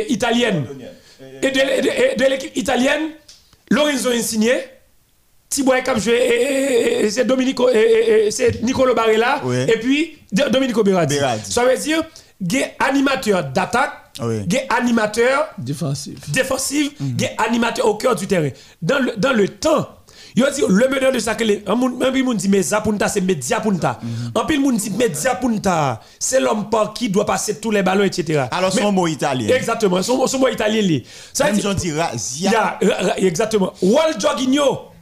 italienne 0.08 0.66
et 1.42 1.50
de, 1.50 2.28
l'équipe 2.28 2.56
italienne, 2.56 3.10
Lorenzo 3.70 4.10
Insigne, 4.10 4.52
Thibaut 5.54 5.72
comme 5.84 6.00
c'est 6.00 7.24
Domenico 7.24 7.68
c'est 8.30 8.60
Nicolo 8.62 8.92
Barella 8.92 9.40
et 9.68 9.78
puis 9.78 10.18
Domenico 10.50 10.82
Berardi. 10.82 11.16
Ça 11.44 11.64
veut 11.64 11.76
dire 12.40 12.66
animateur 12.80 13.44
d'attaque, 13.44 13.92
oui. 14.20 14.40
animateur 14.68 15.46
défensif, 15.58 16.18
défensif, 16.30 16.90
mm 16.98 17.16
animateur 17.46 17.86
au 17.86 17.94
cœur 17.94 18.16
du 18.16 18.26
terrain. 18.26 18.50
Dans 18.82 18.98
le, 18.98 19.14
dans 19.16 19.32
le 19.32 19.48
temps, 19.48 19.88
il 20.34 20.44
dit 20.52 20.62
le 20.68 20.88
meneur 20.88 21.12
de 21.12 21.20
ça 21.20 21.36
que 21.36 21.44
les 21.44 21.62
un 21.68 21.76
monde 21.76 22.36
dit 22.36 22.48
mais 22.48 22.64
ça 22.64 22.82
c'est 23.06 23.20
média 23.20 23.60
punta. 23.60 24.00
Un 24.34 24.44
pile 24.46 24.60
monde 24.60 24.76
dit 24.76 24.90
média 24.90 25.36
punta, 25.36 26.00
c'est 26.18 26.40
l'homme 26.40 26.68
par 26.68 26.92
qui 26.92 27.08
doit 27.10 27.24
passer 27.26 27.60
tous 27.60 27.70
les 27.70 27.84
ballons 27.84 28.02
etc. 28.02 28.46
Alors 28.50 28.72
son 28.72 28.90
mot 28.90 29.06
italien. 29.06 29.54
Exactement, 29.54 30.02
son, 30.02 30.26
son 30.26 30.40
mot 30.40 30.48
italien 30.48 30.98
Ça 31.32 31.44
Même 31.44 31.60
j'en 31.60 31.74
dis 31.74 31.92
razia. 31.92 32.78
exactement. 33.18 33.72
Wal 33.80 34.20
Jorginho. 34.20 34.93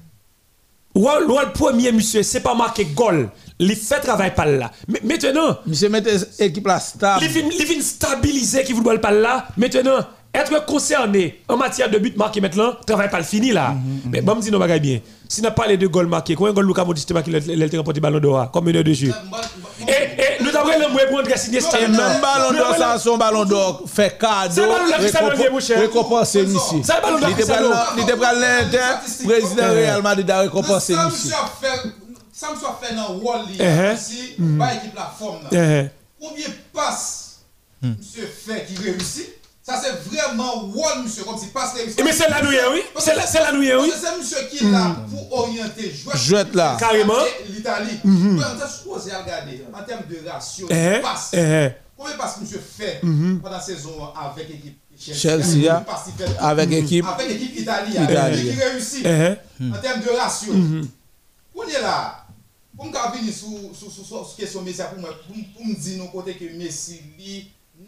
Wal 0.95 1.31
Wal 1.31 1.53
premier 1.53 1.93
monsieur, 1.93 2.23
c'est 2.23 2.41
pas 2.41 2.55
marqué 2.55 2.85
goal 2.85 3.31
il 3.63 3.77
fait 3.77 4.01
travail 4.01 4.35
par 4.35 4.47
là. 4.47 4.71
Mais 4.89 5.01
maintenant, 5.05 5.59
monsieur 5.67 5.89
met 5.89 6.03
équipe 6.39 6.67
là 6.67 6.81
stable. 6.81 7.25
Il 7.25 7.65
vient 7.65 7.81
stabiliser 7.81 8.65
qui 8.65 8.73
football 8.73 9.01
par 9.01 9.13
là. 9.13 9.47
Maintenant, 9.57 9.99
être 10.35 10.65
concerné 10.67 11.41
en 11.49 11.57
matière 11.57 11.91
de 11.91 11.99
but 11.99 12.17
marqué 12.17 12.41
maintenant, 12.41 12.73
travail 12.87 13.11
pas 13.11 13.23
fini 13.23 13.53
là. 13.53 13.71
Mm-hmm, 13.71 13.75
mm-hmm. 13.75 14.11
Mais 14.11 14.21
bon, 14.23 14.35
me 14.35 14.41
dit 14.41 14.51
non, 14.51 14.59
bagaille 14.59 14.81
bien. 14.81 15.01
Si 15.29 15.43
n'a 15.43 15.51
pas 15.51 15.67
les 15.67 15.77
deux 15.77 15.89
goals 15.89 16.09
marqués, 16.09 16.35
combien 16.35 16.53
de 16.53 16.57
goals 16.57 16.67
Lucas 16.67 16.85
Modric 16.85 17.11
marqué 17.13 17.31
le 17.31 17.77
remporté 17.79 18.01
ballon 18.01 18.19
d'or 18.19 18.51
comme 18.51 18.65
meneur 18.65 18.85
de 18.85 18.93
jeu? 18.93 19.13
Et, 19.89 20.32
et 20.69 20.75
avons 20.85 20.95
le 20.97 21.25
pour 21.25 21.39
signer 21.39 21.61
ce 21.61 21.67
Un 21.77 22.21
ballon 22.21 22.53
d'or 22.59 22.77
sans 22.77 22.99
son 22.99 23.17
ballon 23.17 23.45
d'or 23.45 23.83
fait 23.87 24.19
cadeau. 24.19 24.63
Ballon 24.63 24.79
d'or. 27.19 27.93
Il 27.97 28.03
était 28.03 28.17
prêt 28.17 28.35
l'Inter, 28.35 29.25
président 29.25 29.73
Real 29.73 30.03
Madrid 30.03 30.31
a 30.31 30.41
récompensé 30.41 30.95
ici 30.95 31.31
ça 32.43 32.51
me 32.53 32.57
soit 32.59 32.81
fait 32.83 32.95
dans 32.95 33.15
Wally, 33.19 33.57
uh 33.61 33.95
ici, 33.95 34.35
mm. 34.39 34.59
pas 34.59 34.75
équipe 34.75 34.95
la 34.97 35.13
forme. 35.17 35.43
Uh 35.53 35.89
Combien 36.21 36.47
passe 36.73 37.43
mm. 37.81 37.93
monsieur 37.99 38.27
fait 38.27 38.67
qui 38.67 38.77
réussit? 38.83 39.29
Ça 39.63 39.81
c'est 39.81 39.93
vraiment 40.11 40.65
Wall, 40.75 41.05
monsieur, 41.05 41.23
comme 41.23 41.39
si 41.39 41.47
passe 41.47 41.75
réussit. 41.75 42.03
Mais 42.05 42.13
c'est 42.13 42.29
la 42.29 42.43
nuit, 42.43 42.57
oui. 42.73 42.83
C'est 42.99 43.15
la, 43.15 43.53
nuit, 43.53 43.73
oui. 43.75 43.93
C'est 44.01 44.19
monsieur 44.19 44.39
qui 44.51 44.65
est 44.65 44.71
là 44.71 44.89
mm. 44.89 45.11
pour 45.11 45.39
orienter. 45.39 45.95
Jouet 46.15 46.45
là. 46.53 46.77
Carrément. 46.79 47.15
L'Italie. 47.49 47.99
Mm 48.03 48.39
-hmm. 48.39 48.45
On 48.45 48.65
est 48.65 48.71
supposé 48.71 49.11
regarder 49.15 49.65
en 49.73 49.83
termes 49.85 50.07
de 50.11 50.29
ratio, 50.29 50.67
de 50.67 51.01
passe. 51.03 51.31
Combien 51.97 52.17
passe 52.17 52.39
monsieur 52.41 52.61
fait 52.79 53.01
pendant 53.01 53.51
la 53.57 53.61
saison 53.61 54.13
avec 54.17 54.49
l'équipe 54.49 54.79
Chelsea, 54.99 55.85
avec 56.39 56.71
l'équipe 56.71 57.07
avec 57.07 57.29
l'équipe 57.29 57.59
italienne, 57.59 58.07
qui 58.35 58.51
réussit 58.63 59.07
en 59.07 59.81
termes 59.81 60.03
de 60.03 60.11
ratio. 60.19 60.53
On 61.55 61.63
est 61.69 61.81
là. 61.81 62.19
Pour 62.77 62.87
me 62.87 63.17
venir 63.17 63.33
sur 63.33 63.93
sur 63.93 64.37
question 64.37 64.63
Messi 64.63 64.83
pour 64.83 65.09
pour 65.55 65.67
me 65.67 65.75
dire 65.75 66.11
côté 66.11 66.35
que 66.35 66.47
Messi 66.57 67.01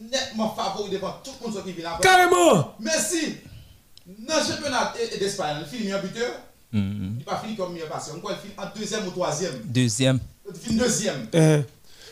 nettement 0.00 0.54
favori 0.54 0.90
devant 0.90 1.20
tout 1.22 1.32
le 1.40 1.50
monde 1.50 1.64
qui 1.64 1.72
vient 1.72 1.90
après. 1.92 2.02
Carrément. 2.02 2.76
Dans 4.06 4.36
le 4.36 4.44
championnat 4.44 4.92
d'Espagne, 5.18 5.56
il 5.60 5.78
finit 5.78 5.92
buteur. 6.02 6.32
Mm-hmm. 6.72 7.18
Il 7.18 7.24
pas 7.24 7.40
fini 7.42 7.56
comme 7.56 7.72
meilleur. 7.72 7.88
On 7.92 8.30
il 8.30 8.36
finit 8.36 8.54
en 8.58 8.78
deuxième 8.78 9.06
ou 9.06 9.10
troisième. 9.10 9.54
Deuxième. 9.64 10.18
Il 10.48 10.60
finit 10.60 10.78
deuxième. 10.78 11.26
Euh. 11.34 11.62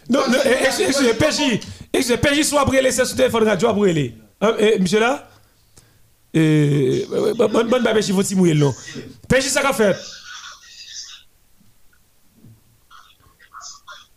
Non, 0.08 0.20
non, 0.28 0.38
excusez, 0.44 1.14
PJ, 1.14 1.60
excusez, 1.92 2.16
PJ 2.16 2.42
soit 2.42 2.64
brûlé, 2.64 2.90
c'est 2.90 3.04
sur 3.04 3.14
téléphone 3.16 3.44
radio 3.46 3.68
à 3.68 3.72
brûler. 3.72 4.16
Monsieur 4.80 4.98
là? 4.98 5.28
Bonne 6.34 7.68
bonne 7.68 7.84
mouiller 8.34 8.54
non. 8.54 8.74
PJ, 9.28 9.42
ça 9.42 9.62
qu'a 9.62 9.72
fait? 9.72 9.96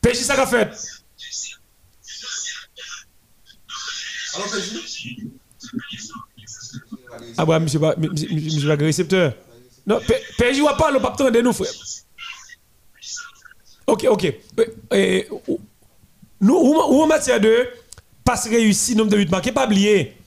Péchi, 0.05 0.23
ça 0.23 0.35
qu'a 0.35 0.45
fait? 0.45 0.69
Alors, 4.35 4.51
Péchi 4.51 5.29
Ah, 7.37 7.45
bah, 7.45 7.59
monsieur, 7.59 7.79
monsieur, 7.79 8.75
le 8.75 8.85
récepteur. 8.85 9.33
Non, 9.85 9.99
Péchi, 10.37 10.61
on 10.61 10.77
parle, 10.77 10.97
on 10.97 11.01
pas 11.01 11.31
de 11.31 11.41
nous, 11.41 11.53
frère. 11.53 11.71
Ok, 13.87 14.05
ok. 14.09 14.33
Nous, 16.41 16.55
ou 16.55 17.01
en 17.01 17.07
matière 17.07 17.39
de 17.39 17.67
passe 18.23 18.47
réussi, 18.47 18.95
nombre 18.95 19.11
de 19.11 19.17
buts 19.17 19.27
marqués, 19.29 19.51
pas 19.51 19.65
oublier. 19.65 20.17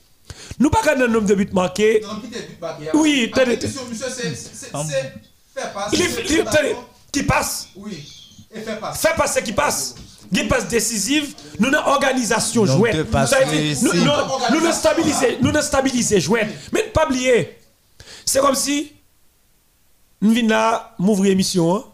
Nous 0.59 0.71
pas 0.71 0.95
le 0.95 1.07
nombre 1.07 1.27
de 1.27 1.35
buts 1.35 1.49
marqués. 1.53 2.03
Oui, 2.95 3.31
monsieur, 3.35 4.07
c'est 4.09 4.71
faire 5.55 5.73
passer. 5.73 6.77
Qui 7.11 7.23
passe. 7.23 7.69
Oui. 7.77 8.07
Et 8.51 8.61
fait 8.61 8.79
passer. 8.79 9.09
Fait 9.09 9.17
passer 9.17 9.43
qui 9.43 9.53
passe. 9.53 9.95
Qui 10.33 10.45
passe 10.45 10.69
décisive, 10.69 11.35
nous 11.59 11.69
avons 11.69 11.89
organisation 11.91 12.67
jouette. 12.67 12.97
Nous 13.83 14.61
nous 14.61 14.73
stabiliser, 14.73 15.39
nous 15.41 15.53
nous 15.53 16.21
jouette. 16.21 16.49
Mais 16.73 16.87
ne 16.87 16.91
pas 16.91 17.07
oublier, 17.07 17.57
c'est 18.25 18.41
comme 18.41 18.55
si 18.55 18.93
nous 20.21 20.35
venons 20.35 20.49
là, 20.49 20.95
m'ouvrir 20.99 21.33
émission. 21.33 21.77
Hein. 21.77 21.85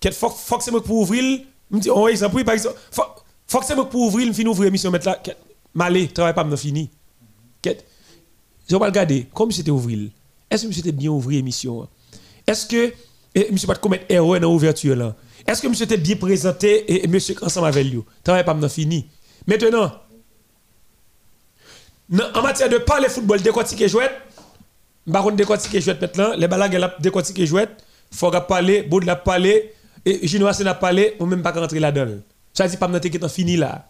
Quel 0.00 0.12
faut 0.12 0.28
que 0.28 0.62
c'est 0.62 0.70
pour 0.70 0.90
ouvrir, 0.90 1.40
me 1.70 1.80
dit, 1.80 1.88
oh, 1.90 2.08
exemple, 2.08 2.44
par 2.44 2.54
exemple, 2.54 2.76
faut 3.46 3.60
que 3.60 3.64
c'est 3.64 3.74
pour 3.74 3.94
ouvrir, 3.94 4.26
nous 4.26 4.50
ouvrir 4.50 4.68
émission, 4.68 4.90
mettre 4.90 5.06
là, 5.06 5.22
malé, 5.72 6.08
travail 6.08 6.34
pas, 6.34 6.44
nous 6.44 6.56
fini. 6.56 6.90
Je 8.68 8.76
vais 8.76 8.84
regarder, 8.84 9.26
comme 9.32 9.52
c'était 9.52 9.70
ouvrir. 9.70 10.10
Est-ce 10.50 10.62
que 10.62 10.68
monsieur 10.68 10.80
était 10.80 10.92
bien 10.92 11.10
ouvrir 11.10 11.38
émission? 11.38 11.82
Hein? 11.82 11.88
Est-ce 12.46 12.66
que 12.66 12.92
eh, 13.34 13.48
monsieur 13.50 13.66
pas 13.66 13.74
commettre 13.76 14.06
erreur 14.08 14.40
dans 14.40 14.52
l'ouverture 14.52 14.96
là? 14.96 15.14
Est-ce 15.46 15.62
que 15.62 15.68
monsieur 15.68 15.84
était 15.84 15.96
bien 15.96 16.16
présenté 16.16 17.04
et 17.04 17.06
monsieur 17.06 17.36
ensemble 17.42 17.68
avec 17.68 17.86
lui? 17.86 18.02
Travail 18.24 18.44
pas 18.44 18.68
fini. 18.68 19.06
Maintenant, 19.46 19.92
en 22.34 22.42
matière 22.42 22.68
de 22.68 22.78
parler 22.78 23.08
football, 23.08 23.40
décortiquer 23.40 23.88
jouet, 23.88 24.10
baron 25.06 25.30
décortiquer 25.30 25.80
jouet 25.80 25.96
maintenant, 26.00 26.34
les 26.36 26.48
balagues 26.48 26.74
la 26.74 26.94
décortiquer 26.98 27.46
jouet, 27.46 27.68
faut 28.12 28.30
parler, 28.30 28.82
Baud 28.82 29.04
la 29.04 29.16
parler, 29.16 29.72
et 30.04 30.26
Ginois 30.26 30.52
n'a 30.60 30.74
parlé, 30.74 31.16
ou 31.20 31.26
même 31.26 31.42
pas 31.42 31.52
rentrer 31.52 31.80
là-dedans. 31.80 32.20
Ça 32.52 32.66
dit 32.66 32.76
pas 32.76 32.88
maintenant 32.88 33.10
qui 33.10 33.28
fini 33.28 33.56
là. 33.56 33.86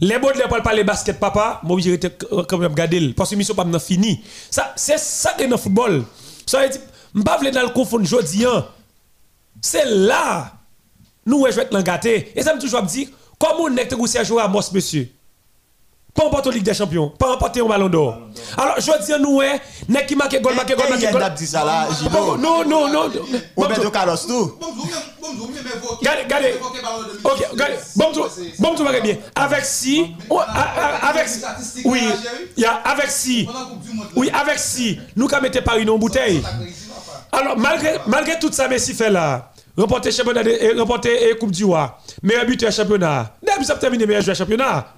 Les 0.00 0.18
Baud 0.18 0.32
parlent 0.48 0.62
parler 0.62 0.84
basket 0.84 1.18
papa, 1.18 1.60
moi 1.62 1.78
j'ai 1.80 1.98
quand 1.98 2.58
même 2.58 2.74
parce 3.14 3.30
que 3.30 3.36
mission 3.36 3.54
pas 3.54 3.66
fini. 3.78 4.22
Ça 4.50 4.72
c'est 4.76 4.98
ça 4.98 5.32
qui 5.36 5.44
est 5.44 5.48
dans 5.48 5.56
le 5.56 5.62
football. 5.62 6.04
Ça 6.46 6.66
dit 6.68 6.78
m'pas 7.14 7.38
vle 7.38 7.50
dans 7.50 7.62
le 7.62 7.68
confondre 7.68 8.04
jodi 8.04 8.44
C'est 9.60 9.84
là 9.84 10.52
nous, 11.26 11.44
je 11.48 11.56
vais 11.56 11.62
être 11.62 11.82
gâté. 11.82 12.32
Et 12.34 12.42
ça 12.42 12.54
me 12.54 12.60
toujours 12.60 12.82
dit, 12.82 13.08
comment 13.38 13.64
on 13.64 13.76
est 13.76 13.86
que 13.88 14.18
à 14.18 14.24
jouer 14.24 14.42
à 14.42 14.48
Mos, 14.48 14.72
monsieur? 14.72 15.08
Pas 16.14 16.24
la 16.44 16.50
Ligue 16.50 16.62
des 16.62 16.74
Champions, 16.74 17.08
pas 17.08 17.28
remporter 17.28 17.60
un 17.62 17.66
ballon 17.66 17.88
d'or. 17.88 18.18
Alors, 18.58 18.74
je 18.78 19.06
dis, 19.06 19.22
nous, 19.22 19.40
n'est 19.88 20.04
qui 20.04 20.14
marque 20.14 20.38
goal, 20.42 20.54
marque 20.54 20.76
goal, 20.76 20.90
marque 20.90 21.10
goal. 21.10 21.34
dit 21.34 21.46
ça 21.46 21.64
là, 21.64 21.88
Non, 22.38 22.64
non, 22.66 22.88
non. 22.92 23.10
Roberto 23.56 23.90
Carlos, 23.90 24.16
tout. 24.16 24.58
Regardez, 25.98 26.22
regardez. 26.24 26.54
Ok, 27.24 27.46
regardez. 27.52 27.74
Bon, 27.96 28.12
bon, 28.58 28.74
tout 28.74 28.84
va 28.84 29.00
bien. 29.00 29.16
Avec 29.34 29.64
si, 29.64 30.14
avec 31.02 31.28
oui, 31.86 32.02
avec 32.84 33.10
si, 33.10 33.48
oui, 34.14 34.30
avec 34.34 34.58
si, 34.58 35.00
nous, 35.16 35.28
quand 35.28 35.40
mettez 35.40 35.62
Paris 35.62 35.86
dans 35.86 35.94
une 35.94 36.00
bouteille. 36.00 36.42
Alors, 37.30 37.56
malgré, 37.56 37.94
malgré 38.06 38.38
tout 38.38 38.52
ça, 38.52 38.68
Messi 38.68 38.92
fait 38.92 39.08
là, 39.08 39.50
remporter 39.76 40.10
championnat 40.10 40.42
et 40.42 40.72
remporter 40.78 41.36
Coupe 41.38 41.50
du 41.50 41.64
Roi, 41.64 41.98
meilleur 42.22 42.46
buteur 42.46 42.72
championnat. 42.72 43.36
Depuis 43.42 43.64
ça 43.64 43.76
terminé 43.76 44.06
meilleur 44.06 44.22
joueur 44.22 44.36
championnat. 44.36 44.94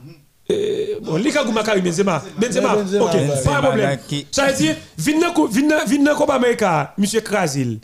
bon, 1.03 1.17
Lika 1.17 1.45
Goumaka 1.45 1.77
Benzema. 1.77 2.23
Benzema. 2.39 2.75
OK, 2.77 3.13
pas 3.45 3.61
de 3.61 3.67
problème. 3.67 3.99
Ça 4.31 4.47
veut 4.47 4.55
dire 4.55 4.77
vinna 4.99 6.15
Copa 6.15 6.35
America, 6.35 6.95
monsieur 6.99 7.21
Krasil. 7.21 7.81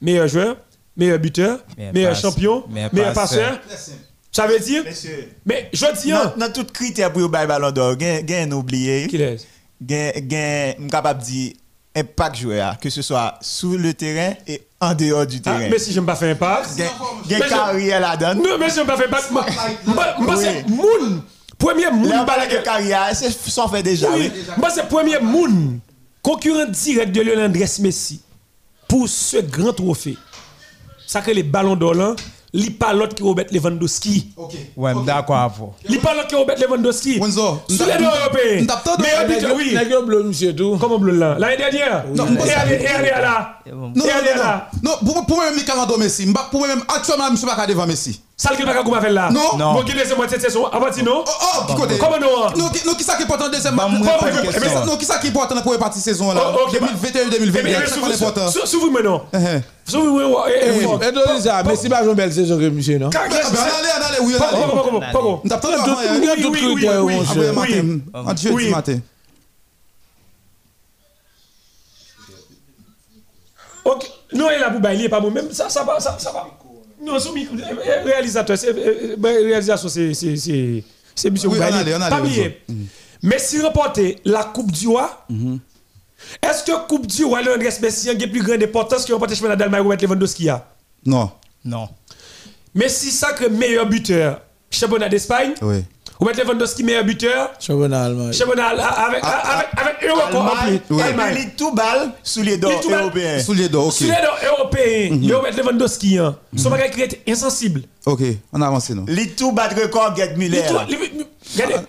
Meilleur 0.00 0.28
joueur, 0.28 0.56
meilleur 0.96 1.18
buteur, 1.18 1.60
meilleur 1.92 2.16
champion, 2.16 2.64
meilleur 2.92 3.12
passeur. 3.12 3.60
Ça 4.30 4.46
veut 4.46 4.58
dire 4.58 4.82
Mais 5.44 5.68
je 5.72 6.02
dis 6.02 6.10
hein. 6.10 6.32
dans 6.38 6.50
tout 6.50 6.64
critère 6.64 7.12
pour 7.12 7.20
le 7.20 7.28
ballon 7.28 7.70
d'or, 7.70 7.96
gain 7.96 8.50
oublié. 8.52 9.06
Qui 9.06 9.16
est 9.16 9.46
Gain 9.84 10.74
capable 10.88 11.20
de 11.20 11.24
dire 11.24 11.52
impact 11.94 12.36
joueur 12.36 12.78
que 12.78 12.88
ce 12.90 13.02
soit 13.02 13.34
sous 13.40 13.76
le 13.76 13.92
terrain 13.94 14.34
et 14.46 14.62
en 14.80 14.94
dehors 14.94 15.26
du 15.26 15.38
ah, 15.40 15.50
terrain. 15.50 15.68
mais 15.70 15.78
si 15.78 15.92
je 15.92 16.00
ne 16.00 16.06
pas 16.06 16.16
fait 16.16 16.30
impact, 16.30 16.76
gain 17.28 17.40
carrière 17.40 18.00
la 18.00 18.16
donne. 18.16 18.42
Non, 18.42 18.58
mais 18.58 18.70
si 18.70 18.76
je 18.76 18.80
ne 18.80 18.86
pas 18.86 18.96
fait 18.96 19.06
impact, 19.06 19.30
moi 19.30 20.36
c'est 20.36 20.68
moun 20.68 21.22
premier 21.58 21.90
moun 21.90 22.24
balade 22.24 22.62
carrière, 22.62 23.14
c'est 23.14 23.30
ça 23.30 23.68
fait 23.68 23.82
déjà. 23.82 24.08
Moi 24.56 24.70
c'est 24.70 24.88
premier 24.88 25.20
moun 25.20 25.80
concurrent 26.22 26.66
direct 26.68 27.12
de 27.12 27.20
Lionel 27.20 27.50
Messi 27.50 28.22
pour 28.88 29.08
ce 29.08 29.38
grand 29.38 29.72
trophée. 29.72 30.16
Ça 31.06 31.20
que 31.20 31.30
les 31.30 31.42
ballons 31.42 31.76
d'or 31.76 32.16
Li 32.54 32.68
pas 32.70 32.92
l'autre 32.92 33.14
qui 33.14 33.22
Robert 33.22 33.46
Lewandowski. 33.50 34.32
OK. 34.36 34.52
Ouais, 34.76 34.92
d'accord 35.06 35.36
avec 35.36 35.56
Li 35.88 35.98
pas 35.98 36.14
l'autre 36.14 36.28
qui 36.28 36.34
Robert 36.34 36.58
Lewandowski. 36.58 37.18
Wenzo. 37.18 37.60
Sur 37.68 37.86
les 37.86 37.96
deux 37.96 38.04
européens. 38.04 38.66
Mais 39.00 39.12
habite 39.12 39.46
oui. 39.56 39.74
Nèg 39.74 40.04
bleu 40.04 40.22
monsieur 40.24 40.54
tout. 40.54 40.76
Comment 40.78 40.98
bleu 40.98 41.16
là 41.16 41.36
L'année 41.38 41.56
dernière. 41.56 42.04
Non, 42.14 42.26
et 42.44 42.52
allez 42.52 42.74
et 42.74 42.86
allez 42.88 43.08
là. 43.08 43.58
Non, 43.72 44.04
là. 44.36 44.70
Non, 44.82 44.92
pour 45.04 45.24
pour 45.24 45.40
même 45.40 45.62
Calando 45.64 45.96
Messi, 45.96 46.30
pour 46.50 46.66
même 46.66 46.82
actuellement 46.94 47.30
monsieur 47.30 47.46
pas 47.46 47.66
devant 47.66 47.86
Messi. 47.86 48.20
Sal 48.36 48.56
ki 48.56 48.64
baka 48.64 48.82
kouman 48.82 49.02
fel 49.02 49.14
la? 49.14 49.30
Non. 49.30 49.58
Mwen 49.60 49.84
ki 49.86 49.94
lese 49.94 50.16
mwen 50.16 50.28
tete 50.30 50.50
son, 50.50 50.64
apati 50.72 51.02
non? 51.04 51.20
Oh, 51.20 51.32
oh, 51.46 51.66
ki 51.68 51.74
kote? 51.78 51.98
Koman 52.00 52.20
nou 52.22 52.46
an? 52.46 52.56
Non 52.56 52.96
ki 52.96 53.04
sa 53.04 53.16
ki 53.18 53.26
important 53.26 53.52
dese 53.52 53.70
mwen? 53.76 54.00
Non 54.02 54.96
ki 54.98 55.06
sa 55.06 55.18
ki 55.22 55.28
important 55.30 55.60
pou 55.62 55.76
e 55.76 55.80
pati 55.80 56.00
sezon 56.02 56.32
la? 56.34 56.48
2021-2022. 56.72 58.48
Souvou 58.64 58.90
mwen 58.90 59.04
non? 59.06 59.20
Souvou 59.84 60.16
mwen 60.16 60.32
wak? 60.32 60.48
E 60.48 61.12
do 61.12 61.26
li 61.28 61.42
sa, 61.44 61.60
mwen 61.66 61.78
si 61.78 61.92
ba 61.92 62.00
joun 62.06 62.18
bel 62.18 62.32
sezon 62.34 62.58
ke 62.62 62.72
mwen 62.72 63.04
non? 63.04 63.12
Kak 63.14 63.30
lese? 63.36 63.52
An 63.52 63.76
ale, 63.76 63.90
an 63.98 64.08
ale, 64.08 64.24
ou 64.24 64.32
yon 64.32 64.40
ale. 64.48 64.64
Poko, 64.64 64.80
poko, 64.80 65.00
poko. 65.12 65.32
Mwen 65.44 65.52
tap 65.52 65.62
ton 65.62 65.76
avan 65.76 66.02
ya? 66.02 66.16
Mwen 66.16 66.42
tout 66.42 66.56
kou 66.56 66.80
kwa 66.80 66.96
yon 66.96 67.04
mwen 67.10 67.22
se. 67.28 67.46
An 67.52 67.54
maten, 67.60 67.94
an 68.24 68.40
tje 68.40 68.56
ti 68.56 68.72
maten. 68.72 69.06
Ok, 73.92 74.10
nou 74.34 74.50
e 74.50 74.58
la 74.58 74.72
pou 74.72 74.82
bay 74.82 74.98
li 74.98 75.06
e 75.06 75.12
pa 75.12 75.22
mwen, 75.22 75.36
mwen 75.36 75.54
sa 75.54 75.68
pa, 75.86 76.00
sa 76.00 76.16
pa. 76.32 76.48
Non, 77.02 77.18
c'est 77.18 77.30
réalisateur, 78.04 78.56
c'est 78.56 78.72
réalisation, 79.22 79.88
c'est 79.88 80.14
c'est 80.14 80.84
c'est 81.14 81.30
monsieur 81.30 81.48
oui, 81.48 81.58
Pas 81.58 82.20
bien. 82.20 82.52
Mais 83.22 83.38
si 83.38 83.60
reporter 83.60 84.18
la 84.24 84.44
Coupe 84.44 84.72
du 84.72 84.88
Roi, 84.88 85.26
est-ce 86.42 86.64
que 86.64 86.86
Coupe 86.86 87.06
du 87.06 87.24
Roi, 87.24 87.42
le 87.42 87.54
Andrés 87.54 87.70
Messi 87.80 88.10
a 88.10 88.14
plus 88.14 88.42
grande 88.42 88.62
importance 88.62 89.04
que 89.04 89.12
remporter 89.12 89.32
le 89.34 89.36
championnat 89.36 89.56
d'Allemagne 89.56 89.82
ou 89.86 89.92
Lewandowski 89.92 90.48
a? 90.48 90.66
Non. 91.04 91.30
Non. 91.64 91.88
Mais 92.74 92.88
si 92.88 93.10
ça 93.10 93.32
que 93.32 93.46
meilleur 93.46 93.86
buteur, 93.86 94.40
championnat 94.70 95.08
d'Espagne, 95.08 95.52
oui. 95.62 95.84
Robert 96.22 96.36
Lewandowski 96.44 96.84
meilleur 96.84 97.04
buteur? 97.04 97.50
Championnat 97.58 98.04
allemand. 98.04 98.30
Championnat 98.30 98.68
avec 98.68 99.24
avec 99.24 99.68
avec 99.76 100.08
Europe 100.08 100.34
en 100.34 100.66
plus. 100.66 101.02
Allemagne. 101.02 101.50
tout 101.56 101.74
balle 101.74 102.12
sous 102.22 102.42
les 102.42 102.56
dos 102.58 102.70
européens. 102.70 103.40
Sous 103.40 103.54
les 103.54 103.68
dos, 103.68 103.88
OK. 103.88 103.92
Sous 103.92 104.04
les 104.04 104.10
dos 104.10 104.48
européens. 104.56 105.36
Robert 105.36 105.56
Lewandowski 105.56 106.18
hein. 106.18 106.36
Son 106.56 106.70
bagage 106.70 106.92
créé 106.92 107.22
insensible. 107.26 107.82
OK, 108.06 108.20
on 108.52 108.62
avance 108.62 108.90
non. 108.90 109.04
Les 109.08 109.30
tout 109.30 109.50
bat 109.50 109.68
record 109.68 110.14
Gerd 110.14 110.36
Müller. 110.36 110.62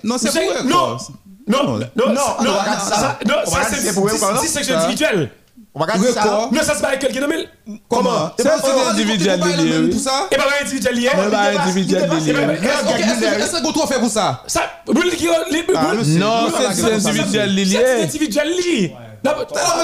Non, 0.03 0.17
c'est 0.17 0.31
pour 0.31 0.63
Non. 0.65 0.97
Non, 1.45 1.63
non, 1.65 1.77
non, 1.77 2.05
non, 2.07 2.13
non, 3.27 3.35
ça 3.45 3.67
c'est 3.69 4.47
section 4.47 4.77
individuelle. 4.77 5.29
On 5.75 5.79
va 5.79 5.85
regarder 5.85 6.11
ça. 6.11 6.49
Non, 6.51 6.61
ça 6.61 6.75
c'est 6.75 6.81
pas 6.81 6.97
quelqu'un 6.97 7.21
nommé. 7.21 7.47
Comment? 7.89 8.31
C'est 8.37 8.43
pas 8.43 8.91
individuel 8.91 9.39
lié. 9.39 9.89
Et 10.31 10.35
pas 10.35 10.43
individuel 10.61 10.95
lié. 10.95 11.09
Non, 11.17 11.31
pas 11.31 11.61
individuel 11.61 12.09
lié. 12.09 12.35
Est-ce 13.39 13.51
que 13.53 13.73
tu 13.73 13.87
fais 13.87 13.99
pour 13.99 14.09
ça? 14.09 14.43
Ça 14.45 14.61
Non, 14.85 16.51
c'est 16.75 16.93
individuel 16.93 17.55
lié. 17.55 17.65
C'est 17.71 18.03
individuel 18.03 18.49
lié. 18.49 18.95
Mais 19.25 19.31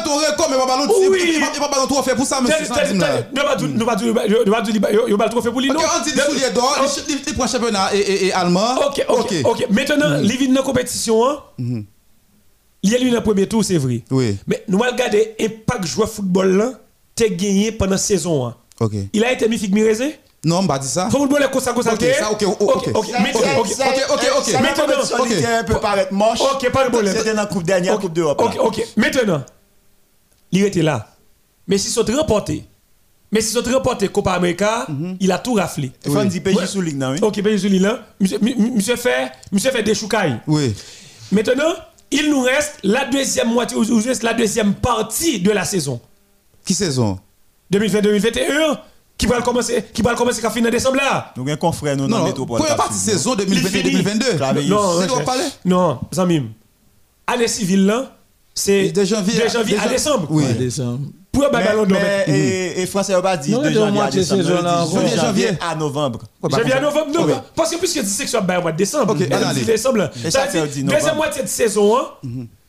ton 0.04 0.18
record, 0.18 0.50
mais 0.52 0.58
pas 0.58 0.66
ballon. 0.66 0.94
Oui. 1.10 1.42
Il 1.56 1.60
pas 1.60 1.70
trop 1.88 2.04
fait 2.04 2.16
pour 2.16 2.26
ça, 2.26 2.42
monsieur. 2.42 2.66
Non, 2.94 3.44
pas 3.46 3.56
tout, 3.56 3.68
non 3.68 3.86
pas 3.86 3.96
trop 5.30 5.42
fait 5.42 5.50
pour 5.50 5.62
lui. 5.62 5.72
OK, 5.72 5.78
on 5.78 6.04
dit 6.04 6.12
soulier 6.12 6.50
d'or, 6.54 6.78
il 7.08 7.36
prend 7.36 7.48
championnat 7.48 7.90
et 7.94 8.32
allemand. 8.34 8.76
OK, 8.88 9.06
OK. 9.08 9.34
OK. 9.46 9.66
Maintenant, 9.70 10.20
il 10.22 10.38
vient 10.38 10.54
dans 10.54 10.62
compétition 10.62 11.26
hein? 11.26 11.84
Il 12.82 12.92
y 12.92 12.96
a 12.96 12.98
lui 12.98 13.10
dans 13.10 13.18
le 13.18 13.24
premier 13.24 13.48
tour, 13.48 13.64
c'est 13.64 13.78
vrai. 13.78 14.04
Oui. 14.10 14.38
Mais 14.48 14.64
nous 14.68 14.82
allons 14.82 14.94
regarder 14.94 15.36
l'impact 15.40 15.86
joueur 15.86 16.10
football 16.10 16.56
là, 16.56 16.74
t'es 17.16 17.30
gagné 17.32 17.72
pendant 17.72 17.92
la 17.92 17.98
saison. 17.98 18.48
Hein. 18.48 18.56
OK. 18.80 18.94
Il 19.12 19.24
a 19.24 19.32
été 19.34 19.48
mis 19.50 19.58
fig 19.58 19.74
mirezé 19.74 20.18
Non, 20.46 20.66
pas 20.66 20.80
dit 20.80 20.88
ça. 20.88 21.06
Le 21.06 21.12
football 21.12 21.44
est 21.44 21.52
comme 21.52 21.62
ça, 21.62 21.74
comme 21.74 21.84
ça. 21.84 21.94
OK, 21.94 22.04
OK, 22.32 22.44
OK. 22.48 22.88
OK, 22.88 22.94
OK, 22.94 23.08
OK, 23.58 24.26
OK. 24.38 24.54
Maintenant, 24.62 25.20
OK. 25.20 25.32
un 25.46 25.64
peu 25.64 25.80
paraître 25.80 26.14
moche. 26.14 26.40
OK, 26.42 26.70
pas 26.72 26.86
de 26.86 26.90
problème. 26.90 27.16
C'était 27.16 27.34
dans 27.34 27.42
la 27.42 27.48
coupe 27.48 27.64
dernière, 27.64 28.00
coupe 28.00 28.14
d'Europe. 28.14 28.42
OK, 28.42 28.58
OK. 28.60 28.88
Maintenant, 28.96 29.44
il 30.52 30.64
était 30.64 30.82
là. 30.82 31.08
Mais 31.68 31.78
si 31.78 31.90
sont 31.90 32.04
remporté, 32.04 32.64
mais 33.32 33.42
si 33.42 33.52
sont 33.52 33.62
remporté 33.62 34.08
Copa 34.08 34.32
América, 34.32 34.88
il 35.20 35.32
a 35.32 35.38
tout 35.38 35.54
raflé. 35.54 35.92
Il 36.06 36.12
faut 36.12 36.24
dire 36.24 36.42
PJ 36.42 36.66
sous 36.66 36.82
ligne, 36.82 37.04
oui. 37.12 37.20
OK, 37.22 37.42
PJ 37.44 37.62
sous 37.62 37.68
ligne 37.68 37.84
là. 37.84 38.06
Monsieur 38.20 38.96
fait, 38.96 39.32
monsieur 39.52 39.72
fait 39.72 39.84
des 39.84 39.94
choucailles. 39.94 40.40
Oui. 40.48 40.74
Maintenant, 41.32 41.76
il 42.12 42.30
nous 42.30 42.42
reste 42.42 42.80
la 42.84 43.06
deuxième 43.06 43.52
moitié, 43.52 43.78
ou 43.78 44.02
la 44.24 44.34
deuxième 44.34 44.74
partie 44.76 45.40
de 45.40 45.52
la 45.52 45.66
saison. 45.66 46.00
Qui 46.66 46.74
saison? 46.74 47.20
2020-2021 47.72 48.80
qui 49.18 49.26
va 49.26 49.42
commencer 49.42 49.86
qui 49.94 50.02
va 50.02 50.16
commencer 50.16 50.42
qu'à 50.42 50.50
fin 50.50 50.62
décembre 50.62 50.98
là. 50.98 51.34
Nous 51.36 51.44
avons 51.44 51.52
un 51.52 51.58
confrère 51.58 51.96
nous 51.98 52.08
dans 52.08 52.24
métropole. 52.24 52.60
Première 52.60 52.78
partie 52.78 52.98
saison 52.98 53.36
2020-2022. 53.36 54.68
Non, 54.68 55.06
non, 55.06 55.24
parler? 55.24 55.44
Non, 55.66 56.00
Zamim. 56.14 56.50
Année 57.28 57.48
civile 57.48 57.86
là, 57.86 58.18
c'est 58.56 58.92
de 58.92 59.04
janvier, 59.04 59.44
de 59.44 59.50
janvier 59.50 59.78
à 59.78 59.88
décembre. 59.88 60.28
Oui, 60.32 60.46
à 60.46 60.54
décembre. 60.54 61.10
Pour 61.48 61.48
un 61.48 61.64
ballon 61.64 61.86
d'or. 61.86 61.98
Et 62.28 62.86
Français 62.86 63.14
n'a 63.14 63.22
pas 63.22 63.38
dit 63.38 63.52
de 63.52 63.72
janvier 63.72 64.02
à 64.02 64.10
décembre. 64.10 64.44
Janvier 64.44 65.50
à 65.62 65.76
novembre. 65.76 66.20
Janvier 66.50 66.74
à 66.74 66.82
novembre, 66.82 67.12
non. 67.14 67.28
Parce 67.56 67.72
que 67.72 67.78
puisque 67.78 68.04
c'est 68.04 68.26
que 68.26 68.38
au 68.38 68.42
mois 68.62 68.72
de 68.72 68.78
décembre. 68.78 69.14
Ok, 69.14 69.22
allez. 69.32 69.62
décembre. 69.62 70.10
Deuxième 70.24 71.16
moitié 71.16 71.44
de 71.44 71.48
saison, 71.48 71.98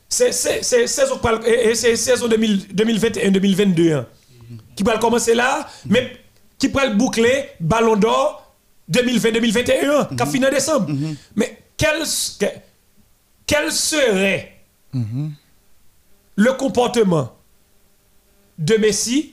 c'est 0.09 0.33
saison 0.33 1.19
2021-2022 1.23 4.05
qui 4.77 4.83
va 4.83 4.99
commencer 4.99 5.35
là, 5.35 5.67
mais 5.87 6.13
qui 6.59 6.69
va 6.69 6.87
le 6.87 6.95
boucler 6.95 7.51
ballon 7.61 7.97
d'or 7.97 8.55
2020-2021 8.91 10.17
qui 10.17 10.27
finit 10.31 10.47
en 10.47 10.51
décembre. 10.51 10.89
Mais 11.37 11.59
quel, 11.77 12.03
quel 13.47 13.71
serait 13.73 14.53
le 16.37 16.53
comportement 16.55 17.33
de 18.61 18.77
Messi 18.77 19.32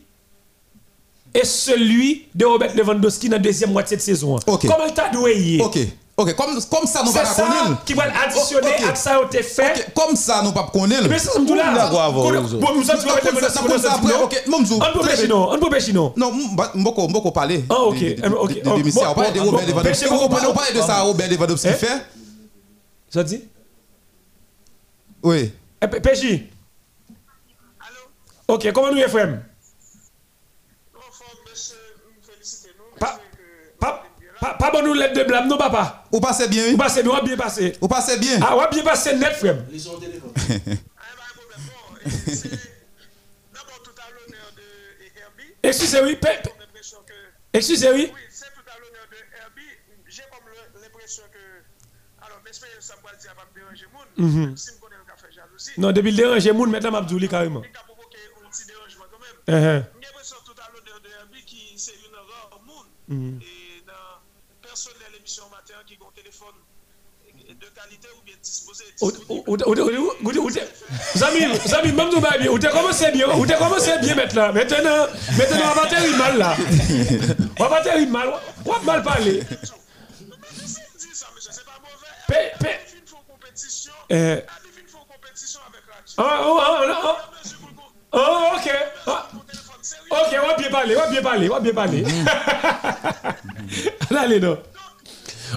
et 1.33 1.45
celui 1.45 2.27
de 2.33 2.45
Robert 2.45 2.73
Lewandowski 2.75 3.29
dans 3.29 3.35
la 3.35 3.43
deuxième 3.43 3.71
moitié 3.71 3.97
de 3.97 4.01
saison. 4.01 4.37
Okay. 4.47 4.67
Comment 4.67 4.89
tu 4.89 5.01
as 5.01 5.09
doué 5.09 5.59
Ok. 5.61 5.77
Ok, 6.19 6.35
comme, 6.35 6.59
comme 6.71 6.87
ça, 6.87 7.03
nous 7.05 7.11
pas 7.11 7.25
connaître. 7.25 7.83
qui 7.85 7.93
va 7.93 8.05
additionner 8.05 8.73
à 8.89 8.95
ça 8.95 9.21
au 9.21 9.27
fait. 9.27 9.71
Okay. 9.71 9.83
Comme 9.93 10.15
ça, 10.15 10.41
nous 10.43 10.51
pas 10.51 10.67
connaître. 10.73 11.07
Mais 11.07 11.19
c'est 11.19 11.29
tout 11.45 11.53
là. 11.53 11.91
Bon, 11.91 12.73
nous 12.73 12.83
sommes 12.83 12.97
comme 12.97 13.79
ça 13.79 13.93
après. 13.93 14.13
Ok, 14.23 14.43
mon 14.47 14.61
Dieu. 14.61 14.77
On 14.77 14.99
peut 14.99 15.07
pêcher 15.07 15.27
non, 15.27 15.51
on 15.51 15.59
peut 15.59 15.69
pêcher 15.69 15.93
non. 15.93 16.13
Non, 16.17 16.33
beaucoup 16.73 17.07
beaucoup 17.07 17.31
parler. 17.31 17.65
Ah 17.69 17.81
OK, 17.83 17.97
OK. 18.39 18.63
De 18.63 18.83
Messi, 18.83 18.97
on 18.97 19.13
parle 19.13 19.33
de 19.33 19.39
Robert 19.41 19.67
Lewandowski. 19.67 20.05
On 20.09 20.27
parle 20.27 20.73
de 20.75 20.81
ça 20.81 21.01
Robert 21.01 21.29
Lewandowski 21.29 21.69
fait. 21.69 22.01
Ça 23.09 23.23
dit? 23.23 23.43
Oui. 25.21 25.51
Péchi. 26.01 26.47
Ok, 28.47 28.71
comment 28.71 28.91
nous 28.91 28.97
y 28.97 29.09
frère 29.09 29.41
Pas, 32.97 33.19
pas, 33.79 34.03
pas, 34.39 34.53
pas 34.53 34.71
bon 34.71 34.83
nous 34.83 34.93
lettre 34.93 35.15
de 35.19 35.23
blâme, 35.23 35.47
non 35.49 35.57
papa? 35.57 36.05
Ou 36.11 36.21
passez 36.21 36.47
bien, 36.47 36.63
oui? 36.63 36.73
Ou 36.73 36.77
passez 36.77 37.03
bien, 37.03 37.19
ou 37.19 37.23
bien 37.23 37.35
passé. 37.37 37.77
Ou 37.81 37.87
passez 37.87 38.17
bien? 38.17 38.39
Ah, 38.41 38.55
ou 38.55 38.61
bien 38.73 38.83
passé 38.83 39.15
net 39.17 39.33
frère. 39.33 39.57
D'abord 43.53 43.81
tout 43.83 43.91
à 43.97 44.09
l'honneur 44.11 44.51
de 44.55 44.63
Herbie. 45.19 45.53
Excusez 45.61 46.01
oui, 46.01 46.17
excusez 47.53 47.91
oui. 47.91 48.11
Oui, 48.13 48.21
c'est 48.31 48.45
tout 48.45 48.61
à 48.65 48.79
l'honneur 48.79 49.07
de 49.11 49.17
Herbie. 49.41 49.61
J'ai 50.07 50.23
comme 50.31 50.81
l'impression 50.81 51.23
que 51.33 52.25
alors 52.25 52.39
m'espère 52.45 52.69
ça 52.79 52.95
va 53.03 53.13
dire 53.17 53.35
pas 53.35 53.45
me 53.53 53.59
déranger 53.59 53.87
monde. 53.93 54.57
Si 54.57 54.71
me 54.71 54.79
connaît 54.79 54.95
le 54.97 55.03
café 55.05 55.27
jalousie. 55.33 55.71
Non, 55.77 55.91
depuis 55.91 56.11
le 56.11 56.17
déranger 56.17 56.53
monde 56.53 56.71
maintenant 56.71 56.91
m'a 56.91 57.27
carrément. 57.27 57.61
-huh. 59.47 59.83
l'impression 60.01 60.37
tout 60.45 60.53
l'honneur 60.73 60.99
de 61.01 61.09
Herbie 61.19 61.45
qui 61.45 61.73
c'est 61.77 61.95
une 62.07 62.15
rare 62.15 62.59
monde. 62.65 62.87
Et 63.41 63.81
dans 63.85 64.19
personnel 64.61 65.07
l'émission 65.13 65.43
matin 65.49 65.75
qui 65.85 65.93
a 65.93 66.07
un 66.07 66.11
téléphone 66.15 66.55
de 67.47 67.65
mentalité 67.65 68.07
ou 68.17 68.21
bien 68.25 68.35
disposer. 68.41 68.83
Zami, 71.15 71.57
Zami, 71.65 71.91
même 71.93 72.09
tout 72.09 72.19
bien. 72.19 72.49
Ou 72.51 72.59
t'es 72.59 72.69
commencé 72.69 73.11
bien, 73.11 73.29
ou 73.29 73.45
t'es 73.45 73.57
commencé 73.57 73.97
bien 73.99 74.15
maintenant. 74.15 74.51
Maintenant, 74.53 75.07
maintenant, 75.37 75.71
on 75.71 75.75
va 75.75 75.87
pas 75.87 76.17
mal 76.17 76.37
là. 76.37 76.55
On 77.59 77.63
va 77.67 77.81
pas 77.81 78.05
mal. 78.05 78.33
On 78.65 78.71
va 78.71 78.79
mal 78.81 79.03
parler. 79.03 79.43
Pe, 82.27 82.57
pe. 82.59 82.69
Eh. 84.09 84.41
Oh, 86.17 86.23
oh, 86.23 86.59
oh, 86.59 86.93
oh. 87.03 87.15
Oh, 88.11 88.55
ok. 88.55 88.67
Ah. 89.07 89.27
Ok, 90.09 90.31
wap 90.39 90.59
ye 90.61 90.69
pale, 90.69 90.95
wap 90.95 91.11
ye 91.11 91.21
pale, 91.21 91.49
wap 91.49 91.65
ye 91.65 91.73
pale. 91.73 91.99
Lale 94.15 94.39
do. 94.39 94.53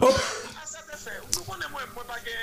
A 0.01 0.67
sa 0.67 0.83
te 0.87 0.97
fe, 0.99 1.15
nou 1.35 1.45
konen 1.47 1.71
mwen 1.71 1.87
mm-hmm. 1.87 1.95
mwen 1.95 2.07
bagye 2.11 2.37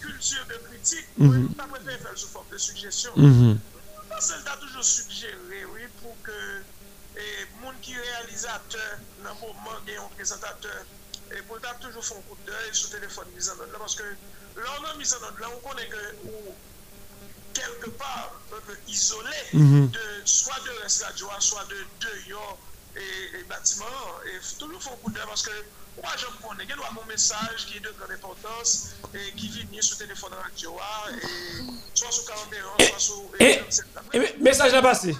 kultur 0.00 0.44
de 0.48 0.60
kritik, 0.68 1.06
mwen 1.20 1.48
mwen 1.56 1.68
mwen 1.72 2.00
fè 2.04 2.14
sou 2.14 2.32
fòm 2.32 2.48
de 2.52 2.60
sugjesyon. 2.60 3.16
Mwen 3.20 4.24
sel 4.24 4.40
ta 4.46 4.56
toujou 4.60 4.84
sugjere, 4.84 5.64
oui, 5.74 5.88
pou 6.00 6.16
ke 6.24 6.38
moun 7.60 7.76
ki 7.84 7.96
realizateur 7.96 8.96
nan 9.24 9.36
mouman 9.42 9.84
gen 9.84 10.00
yon 10.00 10.16
prezentateur, 10.16 10.80
pou 11.48 11.60
ta 11.64 11.76
toujou 11.82 12.04
fòm 12.04 12.24
kout 12.28 12.40
dèy 12.48 12.72
sou 12.72 12.92
telefon 12.96 13.28
mizan 13.36 13.60
don 13.60 13.72
la, 13.72 13.80
parce 13.84 13.96
que 14.00 14.08
lor 14.60 14.80
nan 14.84 14.96
mizan 15.00 15.20
don 15.24 15.40
la, 15.44 15.52
ou 15.52 15.64
konen 15.64 15.92
ke 15.92 16.02
ou 16.32 16.56
quelque 17.58 17.90
part 17.90 18.32
un 18.56 18.60
peu 18.66 18.76
isolé, 18.86 19.38
mm 19.52 19.58
-hmm. 19.60 19.90
de, 19.96 20.06
soit 20.24 20.60
de 20.66 20.72
radio, 21.04 21.26
soit 21.40 21.66
de 21.74 21.78
deux 22.02 22.20
et, 22.96 23.38
et 23.38 23.42
bâtiment, 23.52 24.00
et 24.26 24.36
toujours 24.58 24.82
faire 24.82 24.92
un 24.92 25.00
coup 25.02 25.10
d'œil 25.10 25.28
parce 25.32 25.42
que 25.48 25.56
moi, 26.02 26.12
je 26.16 26.26
connais, 26.46 26.64
il 26.64 26.70
y 26.70 26.72
a 26.72 26.76
un 26.76 27.06
message 27.06 27.66
qui 27.66 27.76
est 27.78 27.80
de 27.80 27.90
grande 27.98 28.10
importance 28.12 28.90
et 29.14 29.32
qui 29.32 29.48
vient 29.48 29.82
sur 29.82 29.96
le 29.98 30.06
téléphone 30.06 30.32
radio, 30.34 30.76
et 31.10 31.98
soit 31.98 32.12
sur 32.12 32.24
41, 32.26 32.86
soit 32.88 32.98
sur. 32.98 33.22
Et, 33.40 33.60
et, 34.12 34.36
message 34.38 34.72
là 34.72 34.82
passé. 34.82 35.16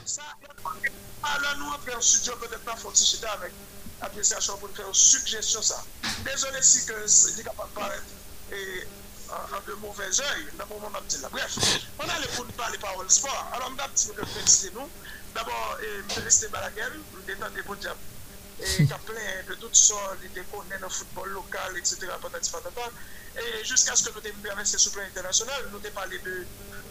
Alors, 1.23 1.57
nous, 1.59 1.73
après, 1.75 1.95
en 1.95 2.01
studio, 2.01 2.37
peut-être 2.37 2.65
pas 2.65 2.77
faut 2.77 2.91
avec 2.91 3.53
l'appréciation 4.01 4.57
pour 4.59 4.71
faire 4.71 4.87
une 4.87 4.95
suggestion. 4.95 5.63
Ça. 5.63 5.83
Désolé 6.25 6.63
si 6.63 6.87
que 6.87 7.07
c'est 7.07 7.43
capable 7.43 7.71
de 7.71 7.75
paraître 7.75 8.05
et, 8.53 8.87
en, 9.31 9.71
de 9.71 9.75
mauvais 9.75 10.21
oeil 10.21 10.47
dans 10.59 10.65
le 10.65 10.81
moment 10.81 10.99
où 10.99 11.23
là. 11.23 11.29
Bref, 11.31 11.59
on 11.99 12.09
a 12.09 12.19
les 12.21 12.29
pour 12.29 12.45
nous 12.45 12.53
parler 12.53 12.79
parole 12.79 13.11
sport. 13.11 13.51
Alors, 13.53 13.71
on 13.75 13.79
a 13.79 13.89
petit 13.89 14.09
peu 14.09 14.23
de 14.23 14.75
nous. 14.75 14.89
D'abord, 15.35 15.79
je 15.81 16.21
rester 16.21 16.49
Balaguer, 16.49 16.83
nous 17.13 17.21
détendre 17.23 17.63
pour 17.65 17.77
dire 17.77 17.95
et 18.61 18.65
qui 18.87 18.93
a 18.93 18.99
plein 18.99 19.15
de 19.49 19.55
toutes 19.55 19.75
sortes, 19.75 20.19
de 20.23 20.29
connaît 20.29 20.79
dans 20.81 20.89
le 20.89 20.93
football 20.93 21.29
local, 21.31 21.77
etc. 21.77 22.09
Et 23.37 23.65
jusqu'à 23.65 23.95
ce 23.95 24.09
que 24.09 24.19
nous 24.19 24.27
ayons 24.27 24.35
traversé 24.43 24.79
sur 24.79 24.91
le 24.91 24.97
plan 24.97 25.05
international, 25.07 25.69
nous 25.71 25.79
avons 25.79 25.95
parlé 25.95 26.19
de. 26.19 26.47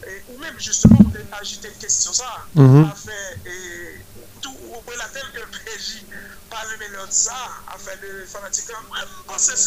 Et, 0.07 0.23
ou 0.30 0.38
même 0.38 0.57
justement, 0.59 0.97
nous 0.99 1.15
avons 1.15 1.34
agité 1.34 1.68
une 1.68 1.77
question 1.77 2.14
ça, 2.14 2.45
mm 2.53 2.61
-hmm. 2.61 2.91
afin, 2.91 3.11
et, 3.45 4.01
tout, 4.41 4.55
ou 4.61 4.91
la 4.97 5.09
telle 5.09 5.30
que 5.34 5.39
le 5.39 5.47
PJ 5.47 6.05
parle 6.49 6.77
de 6.80 7.11
ça, 7.11 7.39
afin 7.68 7.95
de 7.97 8.26
fanatiques. 8.26 8.72
Moi, 8.88 8.97
je 9.01 9.23
pense 9.27 9.47
que 9.49 9.57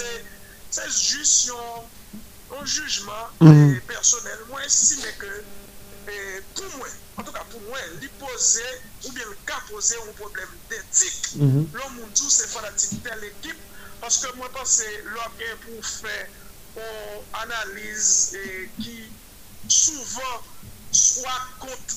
c'est 0.71 0.91
juste 0.91 1.51
un, 1.51 1.83
an 2.59 2.67
jujman 2.67 3.27
mm. 3.41 3.47
euh, 3.47 3.81
personel, 3.87 4.45
mwen 4.51 4.67
estime 4.67 5.13
ke 5.21 5.31
euh, 5.31 6.39
pou 6.57 6.67
mwen, 6.77 6.95
an 7.17 7.27
tou 7.27 7.35
ka 7.35 7.45
pou 7.53 7.63
mwen, 7.69 7.97
li 8.03 8.11
pose 8.21 8.67
ou 9.07 9.15
bien 9.15 9.35
ka 9.49 9.61
pose 9.69 9.95
mm-hmm. 9.95 10.11
ou 10.11 10.19
problem 10.19 10.55
detik, 10.73 11.19
lò 11.77 11.91
moun 11.97 12.15
djou 12.17 12.33
se 12.33 12.49
fanatik 12.51 12.99
tel 13.07 13.27
ekip, 13.31 13.67
paske 14.01 14.33
mwen 14.37 14.53
pase 14.57 14.89
lò 15.15 15.29
gen 15.39 15.59
pou 15.65 15.85
fè 15.87 16.19
ou 16.81 17.23
analize 17.43 18.45
ki 18.81 18.97
souvan 19.71 20.49
swa 20.95 21.35
kont 21.63 21.97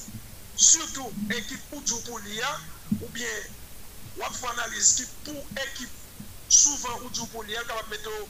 surtout 0.56 1.34
ekip 1.34 1.74
ou 1.74 1.82
djou 1.82 2.00
pou 2.06 2.22
liya, 2.28 2.52
ou 3.00 3.10
bien 3.16 3.52
wap 4.20 4.36
fwa 4.38 4.54
analize 4.54 5.00
ki 5.00 5.10
pou 5.26 5.62
ekip 5.66 6.00
souvan 6.54 7.02
ou 7.02 7.12
djou 7.14 7.30
pou 7.34 7.46
liya, 7.48 7.64
kapap 7.70 7.90
meto 7.94 8.14
ou 8.22 8.30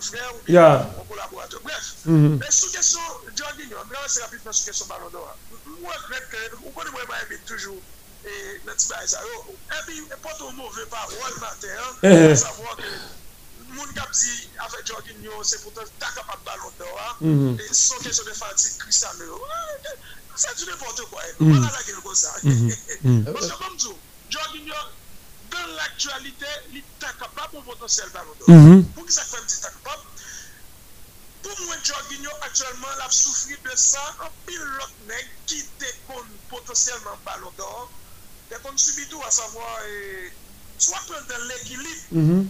un 0.00 0.32
confrère 0.32 0.32
ou 0.34 1.00
un 1.00 1.04
collaborateur. 1.08 1.60
Bref, 1.62 1.94
mm 2.06 2.16
-hmm. 2.16 2.38
mais 2.38 2.50
sous 2.50 2.70
question, 2.70 3.00
Jordan, 3.36 3.68
on 3.70 3.88
va 3.88 4.02
lancer 4.02 4.22
rapidement 4.22 4.52
sous 4.52 4.64
question 4.64 4.86
Ballon 4.86 5.10
d'Or. 5.10 5.36
Moi, 5.80 5.94
vous 6.62 6.70
connaissez 6.70 6.92
moi, 6.92 7.16
je 7.30 7.36
toujours 7.46 7.82
et 8.24 8.60
notre 8.66 8.86
bail 8.88 9.06
Et 9.06 9.82
puis, 9.86 10.02
pas 10.22 10.34
ton 10.34 10.52
mauvais 10.52 10.86
parole 10.86 11.34
matin, 11.40 12.36
savoir 12.36 12.76
que 12.76 12.82
moun 13.70 13.92
kap 13.94 14.10
di 14.10 14.50
avec 14.58 14.86
jogging 14.86 15.28
c'est 15.44 15.62
pourtant 15.62 15.86
ta 15.98 16.10
capable 16.10 16.42
ballon 16.44 16.72
d'or 16.78 17.16
et 17.22 17.72
sans 17.72 17.98
question 17.98 18.24
de 18.24 18.32
fatigue 18.32 18.76
Cristiano 18.78 19.40
c'est 20.34 20.56
du 20.58 20.64
n'importe 20.66 21.02
quoi 21.10 21.22
on 21.40 21.62
a 21.62 21.70
la 21.70 21.82
gueule 21.86 22.02
comme 22.02 22.14
ça. 22.14 22.32
Parce 22.32 23.46
que 23.46 23.58
comme 23.62 23.76
tout 23.78 23.98
jogging 24.28 24.70
dans 25.50 25.66
l'actualité, 25.76 26.46
il 26.70 26.78
est 26.78 26.84
capable 27.00 27.50
pour 27.52 27.64
potentiel 27.64 28.08
ballon 28.10 28.34
d'or. 28.38 28.48
Mhm. 28.48 28.84
Pour 28.94 29.06
qui 29.06 29.12
ça 29.12 29.22
fait 29.24 29.40
petit 29.42 29.60
capable 29.60 30.02
Pour 31.42 31.60
moi, 31.66 31.76
Jorginho, 31.82 32.30
actuellement, 32.42 32.88
il 32.96 33.00
a 33.02 33.10
souffert 33.10 33.56
de 33.64 33.76
ça. 33.76 34.16
Un 34.20 34.30
pilote 34.46 34.94
nègre 35.08 35.28
qui 35.46 35.64
déconne 35.78 36.28
potentiellement 36.48 37.16
ballon 37.24 37.50
d'or, 37.56 37.90
déconne 38.50 38.76
subito, 38.76 39.22
à 39.26 39.30
savoir, 39.30 39.78
eh, 39.88 40.32
soit 40.78 40.98
prendre 41.06 41.26
dans 41.28 41.44
l'équilibre. 41.48 42.02
Mm 42.12 42.28
-hmm. 42.28 42.46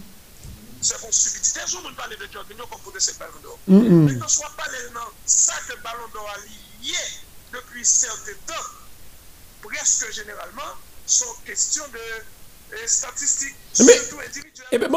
Se 0.81 0.95
kon 0.97 1.11
subitite, 1.13 1.61
joun 1.69 1.83
moun 1.83 1.95
pale 1.95 2.15
de 2.17 2.27
Jorginho 2.33 2.65
kon 2.67 2.79
kote 2.81 2.99
se 2.99 3.13
balon 3.19 3.41
do. 3.43 3.57
Men 3.65 3.83
mhm. 3.85 4.19
kon 4.19 4.29
swa 4.29 4.49
pale 4.57 4.79
nan 4.95 5.09
sa 5.29 5.53
ke 5.67 5.75
balon 5.85 6.09
do 6.13 6.23
a 6.25 6.37
liye 6.41 7.03
depi 7.53 7.83
serte 7.85 8.33
tan, 8.49 8.65
preske 9.61 10.09
generalman, 10.17 10.71
son 11.05 11.35
kestyon 11.45 11.91
de 11.93 12.05
statistik, 12.87 13.55
sotou 13.73 14.21
individuel. 14.21 14.67
Ebe, 14.71 14.89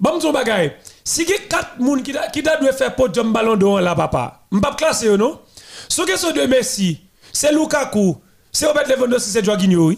bom 0.00 0.20
zon 0.20 0.32
bagay, 0.32 0.72
si 1.04 1.26
gen 1.28 1.46
kat 1.50 1.76
moun 1.78 2.02
ki 2.02 2.42
da 2.42 2.56
dwe 2.60 2.72
fè 2.76 2.90
pot 2.96 3.14
jom 3.14 3.32
balon 3.34 3.60
do 3.60 3.76
an 3.76 3.84
la 3.84 3.94
papa, 3.98 4.24
mbap 4.50 4.78
klasè 4.80 5.10
yo 5.10 5.18
nou, 5.20 5.38
sou 5.86 6.08
gen 6.08 6.18
sou 6.20 6.32
de 6.36 6.46
Messi, 6.50 6.94
se 7.32 7.52
Lukaku, 7.52 8.14
se 8.52 8.66
Robert 8.66 8.88
Lewandowski, 8.88 9.30
se 9.30 9.44
Joaquinho, 9.44 9.90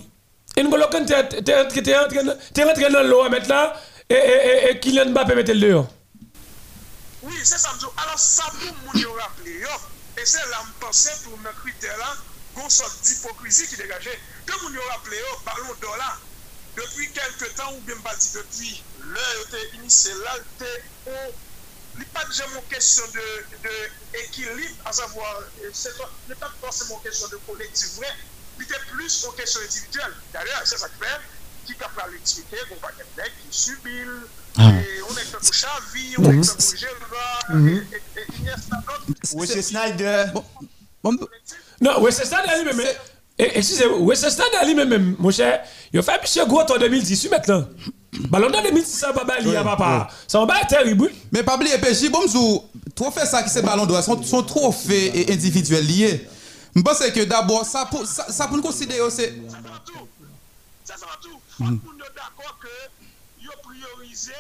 en 0.57 0.69
golo 0.69 0.89
kan 0.93 1.07
te 1.07 1.55
rentre 1.57 2.91
nan 2.91 3.09
lo 3.09 3.23
a 3.25 3.31
met 3.33 3.49
la, 3.49 3.65
e 4.11 4.75
Kylian 4.83 5.11
Mbappé 5.15 5.35
metel 5.39 5.61
de 5.61 5.73
yo. 5.73 5.87
Oui, 7.23 7.39
se 7.45 7.59
samzou, 7.59 7.93
alò 8.03 8.17
samzou 8.19 8.75
moun 8.83 8.99
yo. 8.99 9.15
Rappele 9.15 9.61
yo, 9.63 9.79
e 10.19 10.27
se 10.27 10.43
la 10.51 10.65
mpansè 10.67 11.15
pou 11.23 11.39
mè 11.45 11.53
kriter 11.61 11.95
la, 12.01 12.11
goun 12.57 12.71
sot 12.71 12.99
d'hipokrizi 13.07 13.69
ki 13.71 13.79
degaje, 13.79 14.17
ke 14.49 14.59
moun 14.63 14.75
yo 14.75 14.83
rappele 14.91 15.21
yo, 15.21 15.37
balon 15.47 15.79
do 15.81 15.95
la, 16.01 16.11
Depi 16.77 17.09
kelke 17.13 17.49
tan 17.57 17.69
ou 17.75 17.81
gen 17.87 18.01
bati 18.05 18.31
depi 18.33 18.71
lè 19.13 19.27
yo 19.37 19.43
te 19.53 19.61
inise 19.77 20.13
lal 20.25 20.41
te 20.61 20.71
ou 21.13 21.33
li 22.01 22.07
pat 22.15 22.31
jè 22.33 22.47
moun 22.55 22.65
kesyon 22.71 23.11
de 23.13 23.75
ekilib 24.23 24.87
a 24.89 24.95
zavwa 24.97 25.29
li 25.61 26.37
pat 26.41 26.55
panse 26.63 26.89
moun 26.89 27.03
kesyon 27.05 27.29
de 27.35 27.41
kolektiv 27.49 27.99
vre 27.99 28.11
li 28.61 28.69
te 28.71 28.81
plus 28.89 29.19
moun 29.25 29.37
kesyon 29.37 29.67
individuel 29.69 30.17
darè 30.33 30.63
se 30.71 30.81
sakpe 30.81 31.13
ki 31.67 31.77
kap 31.83 31.93
la 32.01 32.09
l'utilite 32.09 32.65
kon 32.71 32.81
pa 32.81 32.95
kemne 32.97 33.29
ki 33.37 33.53
subil 33.53 34.13
ou 34.17 35.13
nek 35.19 35.29
te 35.29 35.39
pou 35.39 35.61
chavi 35.61 36.09
ou 36.17 36.25
nek 36.31 36.41
te 36.49 36.57
pou 36.57 36.73
jelva 36.81 37.27
ou 39.37 39.49
se 39.53 39.61
snal 39.69 39.93
de 40.01 40.17
non 41.05 41.99
ou 41.99 42.09
se 42.09 42.25
snal 42.25 42.49
de 42.49 42.63
li 42.63 42.65
mè 42.71 42.79
mè 42.81 42.89
excusez-moi, 43.39 43.99
oui, 44.01 44.17
c'est 44.17 44.31
ça, 44.31 44.45
même, 44.75 45.17
mon 45.19 45.31
cher, 45.31 45.63
il 45.93 45.99
a 45.99 46.03
fait 46.03 46.21
monsieur 46.21 46.45
Gros 46.47 46.63
en 46.63 46.79
2018 46.79 47.31
maintenant. 47.31 47.67
Ballon 48.29 48.51
d'Or 48.51 48.63
2016, 48.63 48.87
ça 48.87 49.13
va 49.13 49.25
pas 49.25 49.43
papa. 49.65 50.09
Ça 50.29 50.45
va 50.45 50.61
être 50.61 50.69
terrible. 50.69 51.11
Mais 51.31 51.43
pas 51.43 51.57
oublier, 51.57 51.79
PJ, 51.79 52.11
bon, 52.11 52.21
trophée 52.95 53.25
ça 53.25 53.43
qui 53.43 53.49
c'est 53.49 53.63
Ballon 53.63 53.87
d'Or, 53.87 54.03
sont, 54.03 54.23
sont 54.23 54.43
trophées 54.43 55.27
individuels 55.31 55.87
liés. 55.87 56.29
Je 56.75 56.83
pense 56.83 56.99
que 56.99 57.25
d'abord, 57.25 57.65
ça 57.65 57.87
pour, 57.87 58.07
ça, 58.07 58.31
ça 58.31 58.47
pour 58.47 58.57
nous 58.57 58.63
considérer, 58.63 59.11
c'est. 59.11 59.35
Ça, 60.85 60.95
ça 60.97 61.07
va 61.07 61.19
tout. 61.23 61.29
Faut 61.57 61.65
que 61.65 61.71
nous 61.71 61.79
d'accord 62.15 62.59
que 62.61 63.45
yo 63.45 63.51
prioriser 63.63 64.33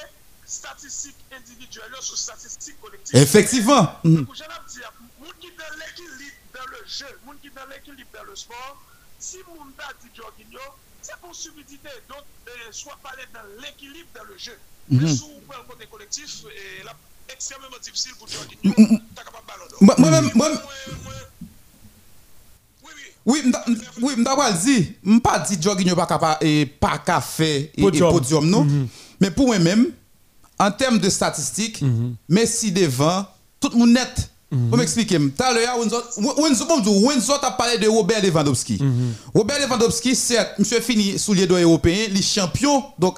statistique 0.46 1.16
individuelle 1.36 1.92
sur 2.00 2.16
statistique 2.16 2.80
collective. 2.80 3.16
Effectivement. 3.20 3.88
Mm. 4.04 4.16
Je 4.16 4.42
dit, 4.72 4.80
moun 5.20 5.32
qui 5.40 5.48
le 6.72 6.82
jè, 6.88 7.10
moun 7.26 7.38
ki 7.42 7.52
nan 7.56 7.70
l'ekilib 7.72 8.16
nan 8.16 8.28
le 8.30 8.36
sport, 8.38 8.82
si 9.22 9.42
moun 9.48 9.72
ta 9.78 9.92
di 10.02 10.10
jogging 10.16 10.52
yo, 10.56 10.68
se 11.02 11.16
pou 11.22 11.34
subidite, 11.36 11.94
don 12.10 12.20
eh, 12.48 12.68
swa 12.74 12.96
pale 13.04 13.26
nan 13.34 13.48
l'ekilib 13.62 14.08
nan 14.16 14.28
le 14.30 14.38
jè. 14.38 14.56
Mè 14.90 15.04
mhm. 15.04 15.14
sou 15.14 15.42
pou 15.46 15.56
an 15.56 15.66
kote 15.68 15.84
bon 15.84 15.96
kolektif, 15.96 16.42
e 16.50 16.56
eh, 16.56 16.80
la 16.88 16.96
ekstremement 17.32 17.84
difsil 17.84 18.16
pou 18.18 18.30
jogging 18.30 18.58
yo, 18.62 18.74
mm, 18.74 18.80
mm, 18.82 18.96
mm. 18.96 19.12
ta 19.16 19.28
kapab 19.28 19.46
balon 19.48 19.70
do. 19.70 19.84
Mwen, 19.86 20.02
mwen, 20.02 20.32
mwen, 20.34 21.22
Oui, 23.24 23.42
mda 24.16 24.34
wal 24.34 24.56
zi, 24.58 24.96
mpa 25.02 25.38
di 25.46 25.56
jogging 25.56 25.88
yo 25.88 25.96
eh, 26.40 26.66
pa 26.80 26.98
ka 26.98 27.20
fe 27.20 27.70
e 27.70 27.82
podium. 27.82 28.48
nou, 28.50 28.64
men 29.20 29.34
pou 29.34 29.46
mwen 29.46 29.62
men, 29.62 29.84
an 30.58 30.74
tem 30.74 30.98
de 30.98 31.10
statistik, 31.10 31.80
mhm. 31.82 32.16
Messi 32.26 32.72
devan, 32.74 33.26
tout 33.60 33.74
moun 33.78 33.94
net, 33.94 34.26
Mm 34.52 34.70
-hmm. 34.70 34.76
m'expliquer. 34.76 35.18
Tout 35.18 35.42
à 35.42 35.52
l'heure, 35.54 35.78
Wenzo 35.78 37.32
a 37.42 37.50
parlé 37.52 37.78
de 37.78 37.88
Robert 37.88 38.22
Lewandowski. 38.22 38.76
-hmm. 38.76 39.12
Robert 39.34 39.58
Lewandowski, 39.60 40.14
certes, 40.14 40.58
monsieur 40.58 40.80
fini 40.80 41.18
sous 41.18 41.32
les 41.32 41.46
doigts 41.46 41.60
européens, 41.62 42.08
les 42.12 42.20
champions, 42.22 42.84
donc, 42.98 43.14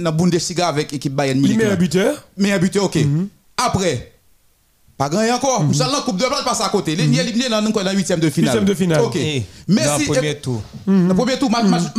dans 0.00 0.12
Bundesliga 0.12 0.68
avec 0.68 0.90
l'équipe 0.92 1.14
Bayern 1.14 1.38
Munich. 1.40 1.58
Meilleur 1.58 1.76
buteur. 1.76 2.12
Meilleur 2.38 2.60
buteur, 2.60 2.84
ok. 2.84 2.96
-hmm. 2.96 3.26
Après, 3.58 4.12
pas 4.96 5.08
grand 5.10 5.28
encore. 5.36 5.62
Mm 5.62 5.72
-hmm. 5.72 5.92
la 5.92 6.00
Coupe 6.06 6.16
de 6.16 6.24
France 6.24 6.44
passe 6.44 6.62
à 6.62 6.70
côté. 6.70 6.92
Il 6.94 7.00
est 7.00 7.22
éliminé 7.22 7.48
dans 7.50 7.60
le 7.60 7.96
huitième 7.98 8.20
de 8.20 8.30
finale. 8.30 8.54
Huitième 8.54 8.64
de 8.64 8.74
finale. 8.74 9.00
Ok. 9.02 9.16
Mais 9.68 9.84
dans 9.84 9.98
le 9.98 10.06
premier 10.06 10.34
tour. 10.40 10.60
Le 11.10 11.14
premier 11.20 11.38
tour, 11.38 11.50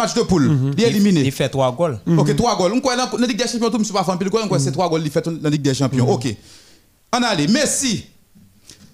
match, 0.02 0.14
de 0.20 0.24
poule. 0.24 0.46
Il 0.78 0.84
est 0.84 0.88
éliminé. 0.94 1.22
Il 1.30 1.32
fait 1.32 1.50
trois 1.50 1.72
goals. 1.80 1.98
Ok, 2.22 2.30
trois 2.36 2.58
goals. 2.58 2.74
On 2.74 2.80
dans 2.80 3.18
la 3.24 3.28
Ligue 3.28 3.38
des 3.44 3.48
Champions, 3.52 3.70
tout, 3.72 3.78
monsieur 3.82 3.94
pas 3.94 4.04
fan 4.04 4.18
pile 4.18 4.30
goal, 4.34 4.44
c'est 4.66 4.72
trois 4.78 4.90
goals 4.92 5.06
il 5.06 5.12
fait 5.16 5.24
dans 5.26 5.38
la 5.46 5.50
Ligue 5.54 5.66
des 5.70 5.76
Champions. 5.82 6.08
Ok. 6.16 6.26
On 7.16 7.22
allait. 7.32 7.48
Messi. 7.58 7.94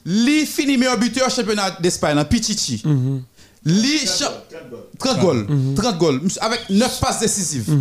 Li 0.06 0.46
fini 0.46 0.78
meilleur 0.78 0.98
buteur 0.98 1.30
championnat 1.30 1.78
d'Espagne, 1.82 2.24
Pichichi. 2.26 2.84
Li 3.66 4.00
30 5.00 5.20
goals. 5.20 5.48
30 5.76 5.98
goals. 5.98 6.22
Avec 6.42 6.70
9 6.70 7.00
passes 7.00 7.20
décisives. 7.20 7.74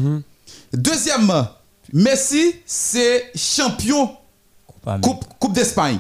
Deuxièmement, 0.73 1.47
Messi, 1.93 2.55
c'est 2.67 3.31
champion 3.37 4.11
Coupe, 5.01 5.25
coupe 5.39 5.53
d'Espagne. 5.55 5.99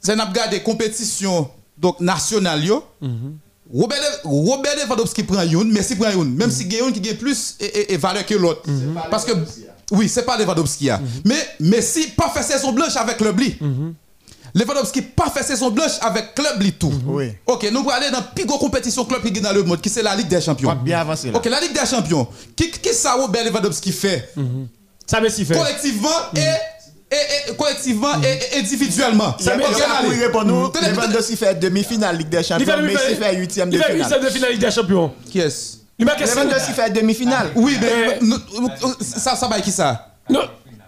C'est 0.00 0.12
une 0.12 0.22
des 0.50 0.62
compétitions 0.62 1.50
donc 1.76 2.00
nationales. 2.00 2.64
Robert, 3.72 3.98
Robert 4.24 4.74
Lewandowski 4.76 5.24
prend 5.24 5.42
une, 5.42 5.72
Messi 5.72 5.96
prend 5.96 6.10
une. 6.10 6.34
Même 6.34 6.50
si 6.50 6.64
il 6.64 6.72
y 6.72 6.80
a 6.80 6.90
qui 6.90 7.00
gagne 7.00 7.16
plus 7.16 7.56
et, 7.60 7.92
et, 7.92 7.96
valeur 7.96 8.24
que 8.24 8.34
l'autre. 8.34 8.62
Parce 9.10 9.24
que, 9.24 9.32
oui, 9.90 10.08
c'est 10.08 10.24
pas 10.24 10.38
Lewandowski. 10.38 10.90
Mais 11.24 11.48
Messi 11.60 12.08
pas 12.08 12.30
fait 12.30 12.42
saison 12.42 12.72
blanche 12.72 12.96
avec 12.96 13.20
le 13.20 13.32
Bli. 13.32 13.58
Lewandowski 14.54 15.02
pas 15.02 15.30
fait 15.30 15.42
saison 15.42 15.70
blanche 15.70 15.92
avec 16.00 16.34
club 16.34 16.60
li 16.60 16.72
tout. 16.72 16.92
Oui. 17.06 17.32
OK, 17.46 17.68
nous 17.70 17.80
allons 17.80 17.90
aller 17.90 18.10
dans 18.10 18.18
la 18.18 18.22
plus 18.22 18.46
grosse 18.46 18.60
compétition 18.60 19.04
club 19.04 19.22
qui 19.22 19.40
dans 19.40 19.52
le 19.52 19.62
monde 19.62 19.80
qui 19.80 19.88
c'est 19.88 20.02
la 20.02 20.14
Ligue 20.14 20.28
des 20.28 20.40
Champions. 20.40 20.74
bien 20.74 21.00
avancé 21.00 21.30
là. 21.30 21.38
OK, 21.38 21.46
la 21.46 21.60
Ligue 21.60 21.72
des 21.72 21.86
Champions. 21.86 22.26
Qui 22.56 22.70
qui 22.70 22.92
ça 22.92 23.14
Robert 23.14 23.44
Lewandowski 23.44 23.92
fait? 23.92 24.32
Ça 25.06 25.20
Messi 25.20 25.44
fait. 25.44 25.56
Collectivement 25.56 26.08
et 26.36 26.40
et, 27.10 27.50
et, 27.50 27.56
collectivement 27.56 28.20
et, 28.22 28.58
individuellement. 28.58 29.34
Ça 29.40 29.56
dire 29.56 29.66
que 29.66 30.20
répondre 30.20 30.46
nous, 30.46 30.72
Lewandowski 30.90 31.36
fait 31.36 31.54
demi-finale 31.54 32.16
Ligue 32.18 32.28
des 32.28 32.42
Champions, 32.42 32.82
Messi 32.82 33.14
fait 33.14 33.36
huitième 33.36 33.70
de 33.70 33.76
finale. 33.76 33.90
Il 33.90 33.96
fait 33.96 34.02
huitième 34.02 34.24
de 34.24 34.30
finale 34.30 34.52
Ligue 34.52 34.60
des 34.60 34.70
Champions. 34.70 35.12
Qui 35.30 35.40
est-ce? 35.40 35.78
Lewandowski 35.98 36.72
fait 36.72 36.90
demi-finale. 36.90 37.50
Oui, 37.54 37.76
mais 37.80 38.18
ça 39.00 39.36
ça 39.36 39.48
va 39.48 39.60
qui 39.60 39.72
ça? 39.72 40.14
Non. 40.28 40.42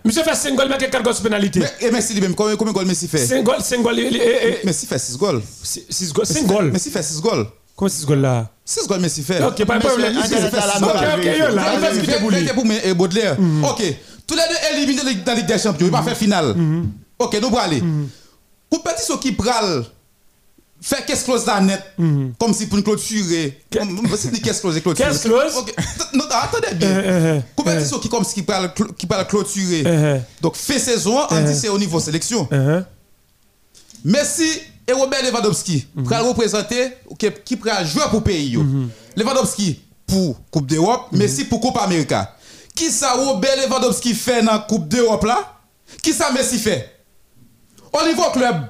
Monsieur 0.05 0.23
fait 0.23 0.35
5 0.35 0.55
goals, 0.55 0.69
mais 0.69 0.79
4 0.79 1.03
goals 1.03 1.15
pénalité. 1.23 1.63
Et 1.81 1.91
Messi 1.91 2.15
lui-même, 2.15 2.35
combien 2.35 2.55
de 2.55 2.73
goals 2.73 2.87
Messi 2.87 3.07
fait? 3.07 3.19
5 3.19 3.45
goals, 3.45 3.61
5 3.61 3.83
goals. 3.83 3.97
Messi 4.65 4.87
fait 4.87 4.99
6 4.99 5.17
goals. 5.17 5.43
6 5.63 6.13
goals, 6.13 6.27
5 6.27 6.47
goals. 6.47 6.71
Messi 6.73 6.91
fait 6.91 7.03
6 7.03 7.21
goals. 7.21 7.47
Comment 7.77 7.89
6 7.89 8.07
goals 8.07 8.21
là? 8.21 8.49
6 8.65 8.87
goals 8.87 9.01
Messi 9.01 9.23
fait. 9.23 9.43
Ok, 9.43 9.65
pas 9.65 9.79
de 9.79 9.87
problème. 9.87 10.17
Ok, 10.17 10.25
ok, 10.25 11.25
là. 11.55 11.79
Vas-y, 11.79 12.53
pour 12.55 12.65
Baudelaire. 12.97 13.37
Ok. 13.65 13.83
Tous 14.27 14.35
les 14.37 14.43
deux 14.49 14.79
éliminés 14.79 15.15
dans 15.25 15.33
la 15.33 15.35
Ligue 15.35 15.47
des 15.47 15.59
Champions. 15.59 15.87
Il 15.87 15.93
va 15.93 16.03
faire 16.03 16.17
finale. 16.17 16.55
Ok, 17.19 17.37
nous 17.41 17.49
allons 17.49 17.59
aller. 17.59 17.83
Compétition 18.71 19.19
qui 19.19 19.33
pral 19.33 19.85
faire 20.81 21.05
qu'est-ce 21.05 21.25
close 21.25 21.45
la 21.47 21.61
net. 21.61 21.83
Comme 22.39 22.55
si 22.55 22.67
pour 22.67 22.79
une 22.79 22.85
clôturer. 22.85 23.63
Comme 23.73 24.09
c'est 24.17 24.41
qu'est-ce 24.41 24.61
close 24.61 24.81
qu'est-ce 24.81 25.29
close? 25.29 25.53
Non 26.15 26.25
attendez 26.31 26.75
bien. 26.75 27.43
Compétition 27.57 27.99
qui 27.99 28.09
comme 28.09 28.25
qui 28.25 28.43
parle 28.43 28.73
qui 28.97 29.07
parle 29.07 29.27
clôturer. 29.27 30.23
Donc 30.41 30.57
fait 30.57 30.79
saison 30.79 31.19
on 31.31 31.41
dit 31.43 31.55
c'est 31.55 31.69
au 31.69 31.79
niveau 31.79 32.01
sélection. 32.01 32.49
Messi 34.05 34.49
et 34.89 34.93
Robert 34.93 35.23
Lewandowski 35.23 35.87
pour 35.95 36.19
représenter 36.19 36.93
qui 37.45 37.57
prend 37.57 37.85
jouer 37.85 38.05
pour 38.11 38.25
pays 38.25 38.59
Lewandowski 39.17 39.81
pour 40.07 40.41
Coupe 40.51 40.67
d'Europe 40.67 41.09
Messi 41.13 41.45
pour 41.45 41.61
Coupe 41.61 41.77
América. 41.77 42.35
Qui 42.75 42.91
ça 42.91 43.13
Robert 43.13 43.57
Lewandowski 43.57 44.15
fait 44.15 44.43
dans 44.43 44.59
Coupe 44.61 44.89
d'Europe 44.89 45.25
là? 45.25 45.61
Qui 46.03 46.13
ça 46.13 46.33
Messi 46.33 46.59
fait? 46.59 46.97
Au 47.93 48.07
niveau 48.07 48.31
club. 48.33 48.67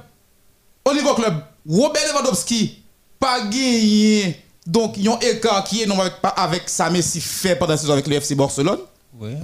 Au 0.83 0.93
niveau 0.93 1.13
club 1.13 1.35
Robert 1.69 2.01
Lewandowski 2.11 2.83
pas 3.19 3.41
gagné 3.41 4.43
donc 4.65 4.97
il 4.97 5.03
y 5.03 5.07
a 5.07 5.13
un 5.13 5.19
écart 5.19 5.63
qui 5.63 5.81
est 5.81 5.85
non 5.85 5.99
avec, 5.99 6.13
avec 6.35 6.69
ça 6.69 6.89
Messi 6.89 7.21
fait 7.21 7.55
pendant 7.55 7.73
la 7.73 7.77
saison 7.77 7.93
avec 7.93 8.07
le 8.07 8.15
FC 8.15 8.35
Barcelone 8.35 8.79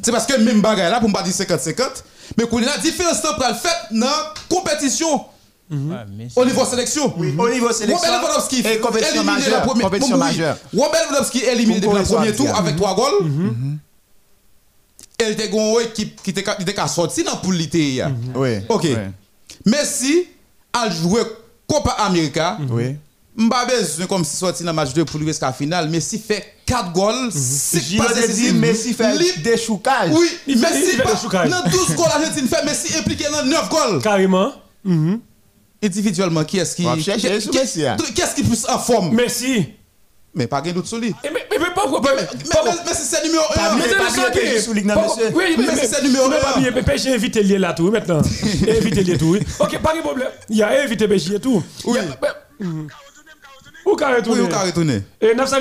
c'est 0.01 0.11
parce 0.11 0.25
que 0.25 0.37
même 0.39 0.61
bagaille 0.61 0.89
là 0.91 0.99
pour 0.99 1.11
pas 1.11 1.21
dire 1.21 1.33
50-50 1.33 2.03
mais 2.37 2.47
qu'on 2.47 2.57
a 2.57 2.65
la 2.65 2.77
différence 2.77 3.21
temporelle 3.21 3.55
faite 3.55 3.91
dans 3.91 4.07
compétition 4.49 5.25
Mm 5.69 5.91
-hmm. 5.91 6.29
Au 6.35 6.45
niveau 6.45 6.65
sélection 6.65 7.13
Oui, 7.17 7.35
au 7.37 7.49
niveau 7.49 7.71
sélection. 7.73 7.97
Robert 7.97 8.21
Lewandowski 8.21 8.59
et 8.65 8.79
compétition 8.79 9.23
majeure. 9.23 9.61
Première, 9.63 9.85
compétition 9.85 10.17
majeure. 10.17 10.57
Robert 10.73 11.03
Lewandowski 11.09 11.39
éliminé 11.43 11.79
depuis 11.81 11.97
le 11.97 12.03
premier 12.03 12.33
tour 12.33 12.49
avec 12.55 12.75
3 12.77 12.95
goals. 12.95 13.23
-hmm. 13.23 13.77
Elle 15.19 15.31
était 15.33 15.49
une 15.49 15.81
équipe 15.81 16.21
qui 16.23 16.29
était 16.29 16.87
sortie 16.87 17.23
dans 17.23 17.31
la 17.31 17.37
poule. 17.37 17.57
Oui. 18.35 18.49
Ok. 18.69 18.83
Oui. 18.83 18.95
Messi 19.65 20.25
a 20.71 20.89
joué 20.89 21.21
Copa 21.67 21.91
América. 21.91 22.57
Oui. 22.69 22.95
M'a 23.35 23.65
besoin 23.65 24.07
comme 24.07 24.25
si 24.25 24.35
sorti 24.35 24.63
dans 24.63 24.71
le 24.71 24.75
match 24.75 24.93
de 24.93 25.03
poule 25.03 25.23
jusqu'à 25.23 25.47
la 25.47 25.53
finale. 25.53 25.89
Messi 25.89 26.17
fait 26.17 26.55
4 26.65 26.91
goals. 26.91 27.31
Si 27.31 27.97
passes 27.97 28.29
dit 28.31 28.51
Messi 28.53 28.93
fait 28.93 29.41
des 29.43 29.57
choucages. 29.57 30.11
Oui, 30.11 30.55
Messi 30.55 30.97
fait 30.97 31.49
dans 31.49 31.69
12 31.69 31.95
goals 31.95 32.07
l'Argentine 32.07 32.47
fait 32.47 32.65
Messi 32.65 32.97
impliqué 32.97 33.25
dans 33.31 33.45
9 33.45 33.69
goals. 33.69 34.01
Carrément. 34.01 34.53
Individuellement, 35.83 36.43
qui 36.43 36.57
est-ce 36.57 36.75
qui. 36.75 36.83
Qu'est-ce 37.03 38.35
qui 38.35 38.43
plus 38.43 38.65
en 38.67 38.79
forme? 38.79 39.13
Messi. 39.13 39.67
Mais 40.37 40.45
pas 40.45 40.61
gain 40.61 40.71
doute 40.71 40.85
sur. 40.85 40.99
Eh, 41.03 41.09
mais, 41.23 41.31
mais, 41.33 41.57
mais 41.59 41.65
pourquoi 41.73 41.99
pas? 41.99 42.11
Mais 42.15 42.27
c'est 42.93 43.15
ça 43.15 43.23
numéro 43.23 43.43
1. 43.43 43.75
Mais 43.75 43.83
c'est 43.87 44.21
ça 44.21 44.71
numéro 44.73 45.01
1. 45.01 45.33
Oui, 45.33 45.55
mais 45.57 45.75
c'est 45.75 45.87
ça 45.87 46.01
numéro 46.01 46.25
1. 46.25 46.61
Mais 46.61 46.71
pas 46.71 46.83
péché 46.83 47.11
éviter 47.11 47.41
lié 47.41 47.57
là 47.57 47.73
tout 47.73 47.89
maintenant. 47.89 48.21
Éviter 48.67 49.03
lié 49.03 49.17
tout. 49.17 49.35
OK, 49.59 49.79
pas 49.79 49.95
de 49.95 50.01
problème. 50.01 50.29
Il 50.49 50.57
y 50.57 50.63
a 50.63 50.83
évité 50.83 51.07
péché 51.07 51.39
tout. 51.39 51.63
Oui. 51.85 51.97
Ou 53.85 53.95
ka 53.95 54.15
retourner. 54.15 54.41
Oui, 54.41 54.47
ou 54.47 54.49
ka 54.49 54.59
retourner. 54.59 55.01
Et 55.19 55.33
900 55.33 55.57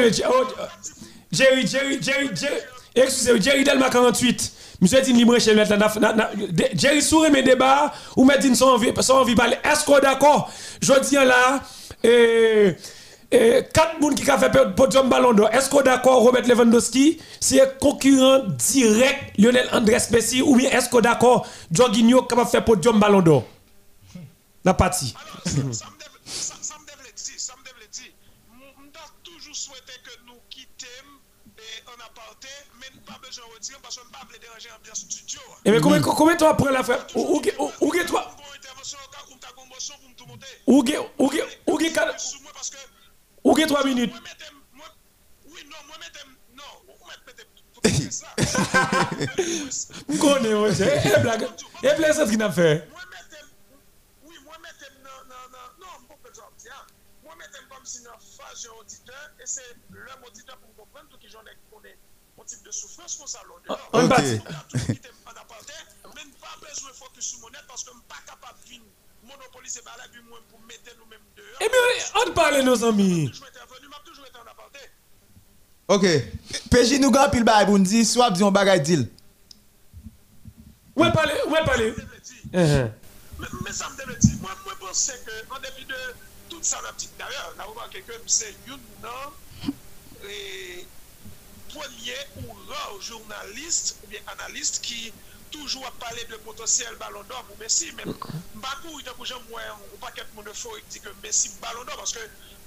Jerry 1.32 1.66
Jerry 1.66 1.98
Jerry 2.02 2.30
Jerry 2.34 2.56
Excusez-moi, 2.94 3.40
Jerry 3.40 3.64
Delma 3.64 3.88
48. 3.88 4.52
Monsieur 4.80 5.00
dit 5.00 5.12
libre 5.14 5.38
chez 5.38 5.54
mettre 5.54 5.74
Jerry 6.74 7.00
sourit 7.00 7.30
mes 7.30 7.42
débats 7.42 7.92
ou 8.14 8.24
mettre 8.24 8.54
son 8.54 8.66
envie 8.66 8.92
son 9.00 9.14
envie 9.14 9.34
parler. 9.34 9.56
Est-ce 9.64 9.84
qu'on 9.86 9.98
d'accord? 10.00 10.50
Je 10.82 10.92
dis 11.00 11.14
là 11.14 11.62
euh 12.04 12.72
4 13.30 13.98
personnes 13.98 14.14
qui 14.14 14.30
ont 14.30 14.38
fait 14.38 14.74
podium 14.74 15.08
Ballon 15.08 15.32
d'Or. 15.32 15.48
Est-ce 15.52 15.68
qu'on 15.68 15.80
est 15.80 15.84
d'accord 15.84 16.22
Robert 16.22 16.46
Lewandowski 16.46 17.18
c'est 17.40 17.78
concurrent 17.78 18.44
direct 18.58 19.38
Lionel 19.38 19.68
Andrés 19.72 19.98
Messi 20.10 20.42
ou 20.42 20.56
bien 20.56 20.70
est-ce 20.70 20.88
qu'on 20.88 20.98
est 20.98 21.02
d'accord 21.02 21.46
Jorginho 21.72 22.22
qui 22.22 22.38
a 22.38 22.44
fait 22.44 22.60
podium 22.60 23.00
Ballon 23.00 23.22
d'Or 23.22 23.44
La 24.64 24.74
partie. 24.74 25.14
Ça 25.44 25.86
mais 35.64 35.80
pas 35.80 36.34
toi 36.36 36.54
que 36.54 38.06
toi 38.06 38.36
ou 43.46 43.54
3 43.54 43.84
minutes 43.84 44.12
Oui, 45.46 45.60
non, 45.70 45.76
moi, 45.86 45.96
non, 46.56 46.64
moi, 46.84 46.96
ça. 48.10 48.26
Je 50.08 50.18
connais, 50.18 50.52
oui, 50.52 50.74
c'est 50.74 51.22
blague. 51.22 51.46
Et 51.80 51.94
blague, 51.94 52.12
c'est 52.12 52.26
ce 52.26 52.30
qu'il 52.32 52.42
a 52.42 52.50
fait. 52.50 52.88
Oui, 54.24 54.34
moi, 54.44 54.56
non, 55.78 55.86
comme 57.70 57.84
si 57.84 58.02
phase 58.02 58.68
auditeur, 58.80 59.30
et 59.40 59.46
c'est 59.46 59.76
l'homme 59.92 60.24
auditeur 60.26 60.58
pour 60.58 60.74
comprendre 60.74 61.08
tout 61.08 61.18
qui 61.18 61.28
j'en 61.28 61.42
ai 61.42 61.56
connaît. 61.72 61.96
un 62.40 62.44
type 62.44 62.64
de 62.64 62.72
souffrance 62.72 63.14
qu'on 63.14 63.28
ça 63.28 63.42
monopoliser 69.66 69.82
par 69.82 69.96
la 69.98 70.22
moi 70.28 70.38
pour 70.48 70.60
mettre 70.62 70.96
nous-mêmes 70.98 71.18
dehors. 71.36 71.58
Eh 71.60 71.68
bien, 71.68 72.26
on 72.26 72.32
parle 72.32 72.60
nos 72.62 72.84
amis. 72.84 73.30
Ok. 75.88 76.04
PJ 76.70 76.98
nous 77.00 77.10
grand 77.10 77.30
pile 77.30 77.44
bail 77.44 77.64
pour 77.66 77.78
nous 77.78 77.84
dire 77.84 78.04
soit 78.04 78.30
disons 78.30 78.50
bagay 78.50 78.80
deal. 78.80 79.08
Ouais 80.96 81.12
parler, 81.12 81.34
ouais 81.48 81.64
parler. 81.64 81.94
Mais 82.52 83.72
ça 83.72 83.88
me 83.90 84.18
dit 84.18 84.36
moi 84.40 84.50
moi 84.64 84.74
pense 84.80 85.12
que 85.24 85.54
en 85.54 85.60
dépit 85.60 85.84
de 85.84 85.94
tout 86.48 86.58
ça 86.62 86.78
la 86.84 86.92
petite 86.92 87.12
d'ailleurs, 87.18 87.54
là 87.58 87.64
remarqué 87.64 88.00
que 88.00 88.12
c'est 88.26 88.54
une 88.66 88.78
non 89.02 89.70
et 90.28 90.86
premier 91.68 92.16
ou 92.38 92.52
rare 92.68 93.00
journaliste 93.00 93.98
ou 94.02 94.08
bien 94.08 94.20
analyste 94.26 94.80
qui 94.82 95.12
toujours 95.62 95.86
à 95.86 95.90
parler 96.04 96.24
de 96.30 96.36
potentiel 96.36 96.94
ballon 96.98 97.22
d'or 97.28 97.44
pour 97.48 97.58
Messi, 97.58 97.92
mais 97.96 98.04
Bakou, 98.54 99.00
il 99.00 99.08
a 99.08 99.12
déjà 99.18 99.36
moi, 99.50 99.60
on 99.94 99.96
pas 99.98 100.10
qu'être 100.12 100.32
mon 100.34 100.42
euphorique 100.42 100.84
dit 100.90 101.00
que 101.00 101.08
Messi 101.22 101.50
ballon 101.60 101.84
d'or 101.84 101.96
parce 101.96 102.12
que 102.12 102.20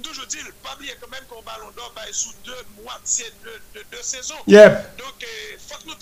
toujours 0.04 0.26
dit, 0.28 0.38
pas 0.64 0.76
oublier 0.76 0.96
quand 1.00 1.10
même 1.10 1.26
qu'on 1.30 1.42
ballon 1.44 1.72
d'or 1.76 1.92
va 1.96 2.02
sous 2.12 2.34
deux 2.46 2.64
moitiés 2.84 3.32
de, 3.44 3.80
de, 3.80 3.86
de 3.98 4.02
saison. 4.02 4.36
Yep. 4.48 4.98
Donc, 4.98 5.16
euh, 5.24 5.58
faut 5.68 5.80
nous 5.86 5.96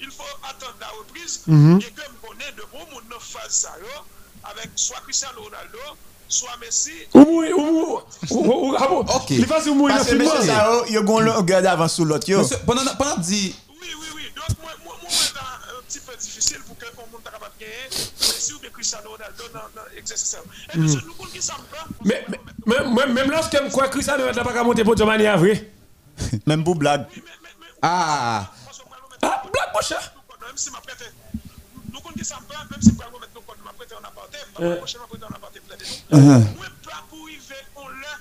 il 0.00 0.10
faut 0.10 0.22
attendre 0.44 0.76
la 0.80 0.88
reprise 0.98 1.42
mm 1.46 1.78
-hmm. 1.78 1.82
et 1.86 1.90
comme 1.90 2.14
on 2.30 2.34
est 2.46 2.52
de 2.52 2.64
bon 2.72 2.78
monde 2.92 3.04
dans 3.10 3.18
phase 3.20 3.52
ça 3.52 3.74
avec 4.44 4.70
soit 4.76 5.00
Cristiano 5.00 5.42
Ronaldo, 5.42 5.78
soit 6.28 6.56
Messi. 6.60 6.92
Ou 7.14 7.40
oui, 7.40 7.52
ou 7.52 8.00
OK. 9.16 9.30
Va 9.46 9.60
se 9.60 9.70
mouiller 9.70 9.96
Parce 9.96 10.08
que 10.08 10.14
monsieur 10.14 10.42
ça 10.42 10.82
il 10.86 10.94
y 10.94 10.96
a 10.96 11.00
un 11.00 11.20
longueur 11.20 11.62
d'avance 11.62 11.94
sur 11.94 12.04
l'autre 12.04 12.28
yo. 12.30 12.42
Pendant 12.66 12.84
pendant 12.96 13.16
dit 13.16 13.54
Oui, 13.68 13.90
oui, 14.00 14.06
oui. 14.16 14.22
Donc 14.36 14.50
moi 14.62 14.70
un 14.72 14.87
petit 15.98 16.06
peu 16.06 16.16
difficile 16.16 16.58
pour 16.66 16.76
que 16.78 16.86
on 16.96 17.10
monde 17.12 17.22
capable 17.22 17.52
de 17.58 17.64
gagner 17.64 17.88
Messi 18.20 18.52
ou 18.54 18.58
bien 18.60 18.70
Cristiano 18.70 19.10
Ronaldo 19.10 19.44
dans 19.52 19.82
l'exercice. 19.94 20.36
Et 20.74 20.78
nous 20.78 21.14
connaissons 21.14 21.32
qui 21.32 21.42
ça 21.42 21.54
Mais 22.04 22.24
même 22.66 23.12
même 23.12 23.30
lorsque 23.30 23.58
quoi 23.72 23.88
Cristiano 23.88 24.26
Ronaldo 24.26 24.44
pas 24.44 24.64
monter 24.64 24.84
pour 24.84 24.96
Giovanni 24.96 25.26
vrai. 25.26 25.70
Même 26.46 26.64
pour 26.64 26.74
blague. 26.74 27.06
Ah. 27.80 28.50
Ah, 29.22 29.42
blague 29.52 29.70
mon 29.72 29.80
cher. 29.80 30.12
Même 30.44 30.56
si 30.56 30.70
m'a 30.70 30.80
prêté 30.80 31.04
nous 31.92 32.00
connaissons 32.00 32.34
même 32.70 32.82
si 32.82 32.92
pour 32.92 33.04
mettre 33.20 33.32
nous 33.34 33.40
compte 33.42 33.64
m'a 33.64 33.72
prêté 33.72 33.94
en 33.94 34.04
aparté, 34.04 34.38
m'a 34.58 34.76
prochainement 34.76 35.06
prêté 35.06 35.24
en 35.24 35.34
aparté 35.34 35.60
plein 35.60 35.76
de 35.76 35.84
nous. 35.84 36.56
Moi 36.56 36.66
pas 36.84 37.04
pour 37.08 37.18
arriver 37.24 37.62
on 37.76 37.88
l'a 37.88 38.18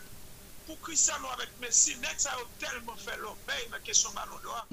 pour 0.68 0.80
Cristiano 0.82 1.26
avec 1.34 1.50
Messi, 1.60 1.96
next 2.02 2.22
ça 2.22 2.30
a 2.32 2.64
tellement 2.64 2.96
fait 2.98 3.18
l'obéi 3.18 3.66
dans 3.72 3.80
question 3.84 4.10
ballon 4.12 4.38
d'or. 4.44 4.68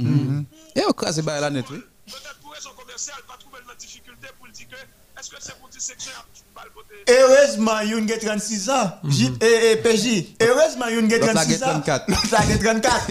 Et 0.77 0.85
au 0.85 0.93
cas 0.93 1.13
c'est 1.13 1.25
la 1.25 1.51
net 1.51 1.65
oui. 1.71 1.81
Peut-être 2.07 2.39
pour 2.43 2.53
raison 2.53 2.71
commerciale, 2.77 3.17
pas 3.27 3.37
trouver 3.39 3.59
une 3.67 3.75
difficulté 3.77 4.29
pour 4.39 4.49
dire 4.49 4.69
que 4.69 4.77
est-ce 5.21 5.31
que 5.31 5.37
c'est 5.41 5.59
pour 5.59 5.69
dire 5.69 5.81
section 5.81 6.13
balle 6.55 6.69
côté. 6.75 6.95
Heureusement, 7.09 7.81
Youn 7.81 8.11
a 8.11 8.19
36 8.19 8.71
ans. 8.71 8.99
J 9.05 9.33
et 9.41 9.73
et 9.73 9.77
PJ. 9.77 10.35
Heureusement, 10.41 10.89
Youn 10.89 11.13
a 11.13 11.19
36 11.19 11.63
ans. 11.63 11.81
34. 11.81 12.09
L'autre 12.09 12.35
a 12.35 12.59
34. 12.59 13.11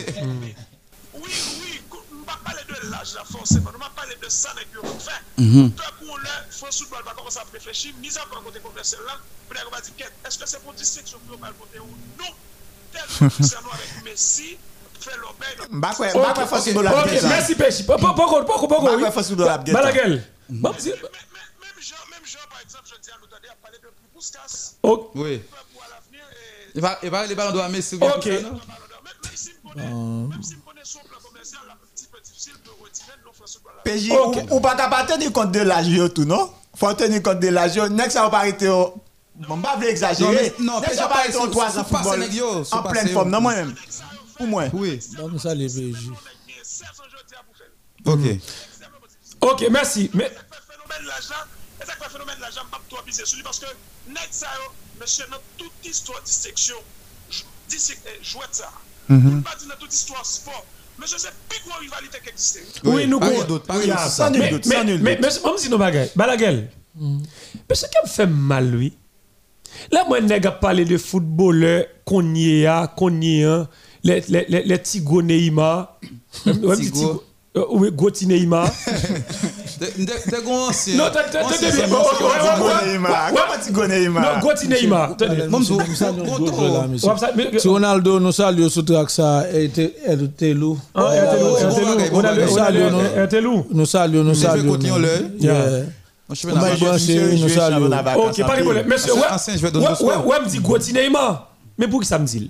Oui, 1.15 1.21
oui, 1.23 1.81
on 1.91 2.25
va 2.25 2.37
parler 2.43 2.63
de 2.67 2.89
l'âge 2.91 3.13
là 3.15 3.23
forcément. 3.29 3.71
On 3.73 3.79
va 3.79 3.89
parler 3.95 4.15
de 4.21 4.29
ça 4.29 4.51
avec 4.51 4.67
le 4.73 4.81
fait. 4.81 5.23
Quand 5.37 6.05
on 6.07 6.17
l'a, 6.17 6.45
France 6.51 6.79
Football 6.79 7.03
va 7.05 7.13
commencer 7.13 7.39
à 7.39 7.45
réfléchir, 7.51 7.93
mise 7.99 8.17
à 8.17 8.25
part 8.25 8.43
côté 8.43 8.59
commercial 8.59 9.01
là, 9.05 9.19
on 9.49 9.71
va 9.71 9.81
dire 9.81 9.93
est-ce 10.25 10.37
que 10.37 10.45
c'est 10.47 10.61
pour 10.61 10.73
dire 10.73 10.85
section 10.85 11.19
pour 11.27 11.37
balle 11.37 11.53
côté 11.59 11.79
ou 11.79 11.87
non? 12.19 12.29
Tellement 12.91 13.29
Cristiano 13.29 13.69
avec 13.73 14.03
Messi. 14.03 14.57
Mbakwe, 15.69 16.09
mbakwe 16.13 16.45
fos 16.45 16.65
yon 16.67 16.75
do 16.75 16.81
la 16.81 16.91
Ok, 17.01 17.11
merci 17.23 17.55
Pechi. 17.55 17.83
Poko, 17.83 18.13
poko, 18.13 18.43
poko. 18.43 18.67
Mbakwe 18.67 19.35
do 19.35 19.45
la. 19.45 19.57
Balagel. 19.57 20.23
Par 20.61 20.75
exemple, 22.61 22.87
je 22.89 22.95
dis 23.01 23.09
à 23.11 23.17
nous 23.21 23.27
donner 23.27 23.49
à 23.49 23.55
parler 23.61 23.79
de 23.81 23.89
Pouskas. 24.13 24.75
Oui. 25.15 25.41
Messi. 27.69 27.95
Ok. 28.01 28.29
Si 29.33 29.51
son 30.83 30.99
plan 30.99 31.19
petit 31.95 32.07
peu 32.07 32.19
difficile 32.23 32.53
de 32.63 32.69
retirer 32.81 33.17
la 33.23 34.55
ou 34.55 34.59
pas 34.59 34.75
capable 34.75 35.09
tenir 35.09 35.31
compte 35.31 35.51
de 35.51 35.59
l'âge 35.59 35.87
yo 35.87 36.09
tout, 36.09 36.25
non? 36.25 36.51
Faut 36.75 36.93
tenir 36.93 37.21
compte 37.23 37.39
de 37.39 37.47
l'âge 37.49 37.75
yo. 37.75 37.87
Next, 37.89 38.11
ça 38.11 38.23
va 38.23 38.29
pas 38.29 38.39
arrêter 38.39 38.69
au... 38.69 38.95
Bon, 39.35 39.59
pas 39.59 39.75
vouloir 39.75 39.91
exagérer. 39.91 40.53
Non, 40.59 40.79
Next, 40.79 40.95
ça 40.95 41.03
va 41.03 41.09
pas 41.09 41.19
arrêter 41.19 41.37
au 41.37 41.47
3 41.47 41.79
ans 41.79 41.83
football. 41.83 42.29
En 42.71 42.83
pleine 42.83 43.09
forme, 43.09 43.29
non, 43.29 43.41
moi-même. 43.41 43.73
Pour 44.37 44.47
moi. 44.47 44.65
Oui. 44.73 44.99
Donc 45.17 45.39
ça 45.39 45.53
les. 45.53 45.91
Ok. 48.05 48.19
Ok, 49.41 49.65
merci. 49.71 50.09
Mais 50.13 50.29
phénomène 50.29 51.07
l'argent, 51.07 51.43
et 51.81 51.85
ça 51.85 51.93
fait 51.93 52.09
phénomène 52.09 52.37
l'argent, 52.39 52.61
pas 52.71 52.81
trop 52.89 52.99
abuser 52.99 53.25
sur 53.25 53.37
lui 53.37 53.43
parce 53.43 53.59
que 53.59 53.65
net 54.07 54.27
ça 54.31 54.47
monsieur 54.99 55.25
dans 55.29 55.37
toute 55.57 55.71
histoire 55.83 56.21
de 56.21 56.27
section 56.27 56.77
jouet 58.21 58.45
ça. 58.51 58.69
On 59.09 59.41
pas 59.41 59.55
dire 59.55 59.67
dans 59.69 59.75
toute 59.79 59.93
histoire 59.93 60.25
sport. 60.25 60.65
Monsieur, 60.97 61.17
c'est 61.17 61.33
plus 61.49 61.59
grande 61.67 61.81
rivalité 61.81 62.19
qui 62.23 62.29
existe. 62.29 62.81
Oui, 62.83 63.07
nous 63.07 63.19
Pas 63.19 63.43
d'autres, 63.43 63.65
pas 63.65 63.79
nul 64.29 64.39
nul 64.39 64.61
Mais, 64.67 64.83
mais, 64.83 65.19
même 65.19 65.31
si. 65.57 65.69
Mais 67.67 67.75
ce 67.75 67.85
qui 67.87 67.97
me 68.03 68.07
fait 68.07 68.27
mal, 68.27 68.69
lui. 68.69 68.93
Là, 69.91 70.05
moi, 70.07 70.19
je 70.21 70.49
parlé 70.49 70.85
de 70.85 70.97
footballeur 70.99 71.85
qu'on 72.05 72.35
y 72.35 72.67
a, 72.67 72.85
qu'on 72.87 73.19
y 73.21 73.43
a, 73.43 73.67
les, 74.03 74.23
les, 74.29 74.45
les, 74.49 74.63
les 74.63 74.79
Tigo 74.81 75.21
Neymar. 75.21 75.97
Tigo. 76.75 77.23
Euh, 77.55 77.61
Oui, 77.69 77.91
Gauthier 77.91 78.27
Neymar. 78.27 78.67
T'es 79.79 80.41
ancien. 80.47 80.97
Non, 80.97 81.03
bien. 81.77 81.87
bon, 81.87 81.97
Oh. 81.97 82.17
Comment 82.57 82.81
Neymar? 82.87 83.31
Non, 84.23 84.39
Neymar. 84.67 85.17
Tenez. 85.17 85.47
Même 85.47 85.63
si- 85.63 85.73
Ronaldo 87.67 88.19
nous 88.19 88.31
salue 88.31 88.67
sur 88.69 88.83
track 88.85 89.09
ça, 89.11 89.45
et 89.53 89.69
Telou. 90.35 90.79
Ah, 90.95 91.01
Oh, 91.05 91.57
bon. 92.89 93.23
RTL. 93.25 93.65
Nous 93.71 93.85
saluons, 93.85 94.23
nous 94.23 94.29
Mais 94.29 94.35
je 94.35 94.41
vais 97.45 97.49
saluons. 97.49 97.85
Ok, 98.17 98.41
pas 98.47 98.55
de 98.57 98.61
problème. 98.63 98.87
Monsieur, 98.87 99.13
ouais, 99.13 100.39
me 100.43 100.49
dit 100.49 100.93
Neymar. 100.93 101.51
Mais 101.77 101.87
pour 101.87 101.99
qui 102.01 102.07
ça 102.07 102.17
me 102.17 102.25
dit? 102.25 102.49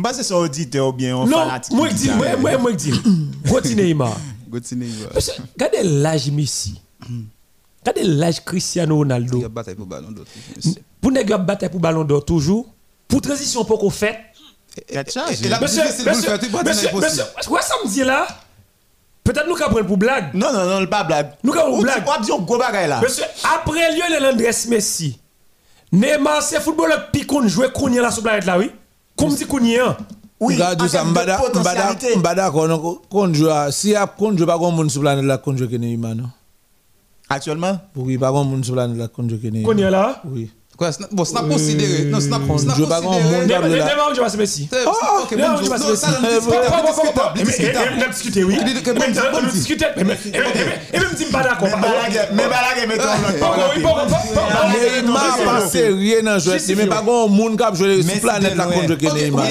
Bah, 0.00 0.12
c'est 0.14 0.22
son 0.22 0.36
auditeur 0.36 0.88
ou 0.88 0.92
bien 0.92 1.16
un 1.16 1.26
Non, 1.26 1.38
fanatique. 1.46 1.72
moi 1.74 1.88
je 1.88 1.94
dis, 1.94 2.10
moi, 2.10 2.36
moi, 2.36 2.58
moi 2.58 2.70
je 2.72 2.76
dis, 2.76 3.02
Gauthier 3.46 3.74
Neymar. 3.74 4.16
Gauthier 4.48 4.76
Neymar. 4.76 5.10
Regardez 5.54 5.82
l'âge 5.82 6.30
Messi. 6.30 6.80
Regardez 7.80 8.04
l'âge 8.04 8.44
Cristiano 8.44 8.94
Il 8.96 8.98
Ronaldo. 8.98 9.44
a 9.44 9.48
bataille 9.48 9.74
pour 9.74 9.86
ballon 9.86 10.10
d'autres. 10.10 10.30
Pour 11.00 11.12
pas 11.12 11.38
battre 11.38 11.68
pour 11.70 11.80
ballon 11.80 12.04
d'or 12.04 12.24
toujours. 12.24 12.66
Pour 13.08 13.20
transition 13.20 13.64
pour 13.64 13.78
qu'on 13.78 13.90
fait. 13.90 14.18
Il 14.90 14.96
Monsieur, 14.98 15.20
monsieur, 15.82 16.04
monsieur, 16.04 16.36
monsieur, 16.94 17.24
ouais, 17.50 17.62
ça 17.62 17.74
me 17.84 17.88
dit 17.88 18.04
là? 18.04 18.26
Peut-être 19.24 19.48
nous 19.48 19.54
qu'après 19.54 19.84
pour 19.84 19.96
blague. 19.96 20.32
Non, 20.34 20.52
non, 20.52 20.80
non, 20.80 20.86
pas 20.86 21.04
blague. 21.04 21.32
Nous 21.42 21.52
avons 21.54 21.78
Ou 21.78 21.82
blague. 21.82 22.04
tu 22.04 22.22
dis 22.26 22.32
un 22.32 22.38
gros 22.38 22.56
là? 22.58 23.00
Monsieur, 23.02 23.24
après 23.56 23.96
Lionel 23.96 24.26
Andrés 24.32 24.50
Messi, 24.68 25.18
Neymar, 25.92 26.42
c'est 26.42 26.60
footballeur 26.60 27.10
qui 27.10 27.26
qu'on 27.26 27.46
joue 27.48 27.64
qu'on 27.74 27.92
y 27.92 27.98
a 27.98 28.02
là 28.02 28.10
sur 28.10 28.22
la 28.22 28.30
planète 28.30 28.46
là, 28.46 28.58
oui? 28.58 28.70
Comme 29.20 29.34
dit 29.34 29.44
qu'on 29.46 29.64
y 29.64 29.78
a. 29.78 29.96
Oui, 30.40 30.54
Regarde 30.54 30.86
ça, 30.88 31.04
mbada, 31.04 31.38
mbada, 31.54 31.94
mbada, 32.16 32.50
qu'on 32.50 32.94
qu'on 33.10 33.34
joue, 33.34 33.48
à- 33.50 33.70
si 33.70 33.90
y 33.90 33.94
a 33.94 34.06
qu'on 34.06 34.36
joue 34.36 34.46
pas 34.46 34.58
comme 34.58 34.74
monde 34.74 34.90
sur 34.90 35.02
planète 35.02 35.24
là, 35.24 35.36
qu'on 35.38 35.54
joue 35.56 35.68
que 35.68 35.76
Neymar, 35.76 36.14
non? 36.14 36.30
Actuellement, 37.28 37.78
Pour 37.92 38.06
qu'il 38.06 38.18
pas 38.18 38.32
comme 38.32 38.48
monde 38.48 38.64
sur 38.64 38.74
planète 38.74 38.96
là, 38.96 39.08
qu'on 39.08 39.28
joue 39.28 39.36
que 39.38 39.48
Qu'on 39.48 39.72
y 39.76 39.82
Neymar. 39.82 39.86
a 39.86 39.90
là? 39.90 40.22
Oui. 40.24 40.50
Quoi, 40.80 40.92
c'est- 40.92 41.12
bon, 41.12 41.26
c'est 41.26 41.34
pas 41.34 41.42
considéré. 41.42 42.04
Non, 42.04 42.20
c'est 42.20 42.30
pas 42.30 42.38
c'est 42.56 42.66
pas 42.66 42.72
pas 42.88 43.00
grand 43.02 43.10
considéré. 43.12 43.36
monde. 43.36 43.42
Je 43.44 43.52
c'est 44.30 44.36
Messi. 44.38 44.66
C'est- 44.72 44.84
non, 45.36 45.56
c'est 45.60 45.96
ça, 45.96 46.06
Messi. 46.22 46.46
Mais- 47.36 47.42
mais- 47.44 47.44
discutable. 47.44 47.90
mais- 47.98 48.00
On 48.00 48.02
a 48.02 48.08
discuté, 48.08 48.44
oui. 48.44 48.56
On 48.58 48.62
et 50.00 50.98
même 50.98 51.08
si 51.18 51.24
je 51.26 51.30
pas 51.32 51.42
d'accord. 51.42 51.68
mais 52.32 52.44
Balaguer, 52.48 52.86
mais 52.88 52.96
Pas 52.96 53.04
la 53.04 53.82
pas- 53.82 53.90
pas- 53.90 54.06
pas- 54.08 55.02
Neymar 55.02 55.36
pas 55.44 55.68
sérieux 55.68 56.22
dans 56.22 56.38
jouer, 56.38 56.52
Justifié. 56.54 56.76
mais 56.76 56.86
pas 56.88 57.02
grand 57.02 57.28
monde 57.28 57.58
qui 57.58 57.62
a 57.62 57.74
joué 57.74 57.96
Mais 57.98 58.12
sur 58.14 58.22
planète 58.22 58.52
c'est 58.52 58.96
que 58.96 59.04
Neymar. 59.18 59.44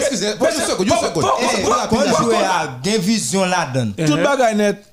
Excusez. 0.00 0.26
Une 0.28 0.62
seconde, 0.66 0.86
une 0.86 0.92
seconde. 1.08 1.24
Pas- 1.24 1.68
pas- 1.68 1.88
à 2.48 2.68
là-dedans. 3.44 3.92
Tout 4.06 4.16
bagay 4.16 4.54
net. 4.54 4.82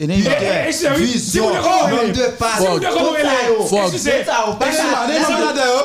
Ene 0.00 0.16
yon 0.16 0.32
te 0.40 0.92
vizyon, 0.96 1.56
yon 1.92 2.12
de 2.16 2.28
pas, 2.38 2.62
yon 2.64 2.78
de 2.80 2.88
kontayo. 2.94 3.56
Fok. 3.68 3.96
Eman, 4.00 5.10
eman 5.12 5.42
la 5.44 5.50
de 5.58 5.66
yo. 5.68 5.80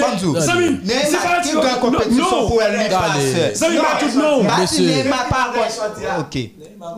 Bantou. 0.00 0.32
Ne 0.34 0.96
ma 1.12 1.36
tou 1.44 1.62
gan 1.62 1.76
kompetisyon 1.82 2.48
pou 2.48 2.58
el 2.64 2.74
ne 2.80 2.88
pase. 2.90 3.44
Zami 3.60 3.78
ma 3.78 3.92
tou 4.00 4.10
nou. 4.16 4.42
Bati 4.48 4.88
ne 4.88 5.04
ma 5.06 5.20
pa 5.30 5.44
kon 5.54 5.70
soti 5.70 6.08
la. 6.08 6.18
Ok. 6.24 6.36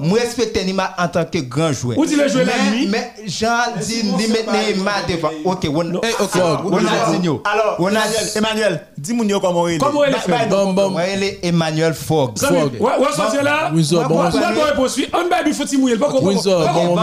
Moi 0.01 0.19
respecte 0.21 0.57
Neymar 0.65 0.95
en 0.99 1.09
tant 1.09 1.25
que 1.25 1.39
grand 1.39 1.73
joueur? 1.73 1.99
Où 1.99 2.05
dit 2.05 2.17
le 2.17 2.29
joueur 2.29 2.47
la 2.47 2.71
nuit? 2.71 2.89
Mais 2.89 3.13
Jean 3.27 3.77
dit 3.81 4.05
Neymar 4.05 5.07
devant. 5.09 5.31
Ok, 5.45 5.67
on 5.75 5.95
OK. 5.95 6.35
Ronaldinho. 6.65 7.43
Alors, 7.45 7.91
Emmanuel, 8.37 8.83
dis-moi 8.97 9.41
comment 9.41 9.69
il 9.69 9.75
est. 9.75 9.79
Comment 9.79 10.05
il 10.05 10.13
est 10.13 10.49
Bon 10.49 10.73
bon. 10.73 10.91
Moi 10.91 11.03
il 11.17 11.23
est 11.23 11.39
Emmanuel 11.43 11.95
Fogg? 11.95 12.39
Fogg. 12.39 12.75
Ouais, 12.81 12.91
ouais, 12.99 13.13
sortir 13.15 13.43
là. 13.43 13.71
Windsor, 13.73 14.09
bon. 14.09 14.15
Moi 14.17 14.31
moi 14.31 14.73
poursuit. 14.75 15.09
On 15.13 15.29
va 15.29 15.43
lui 15.43 15.53
faut 15.55 15.65
mouiller. 15.79 15.97
Windsor, 16.23 16.69
bon. 16.73 16.97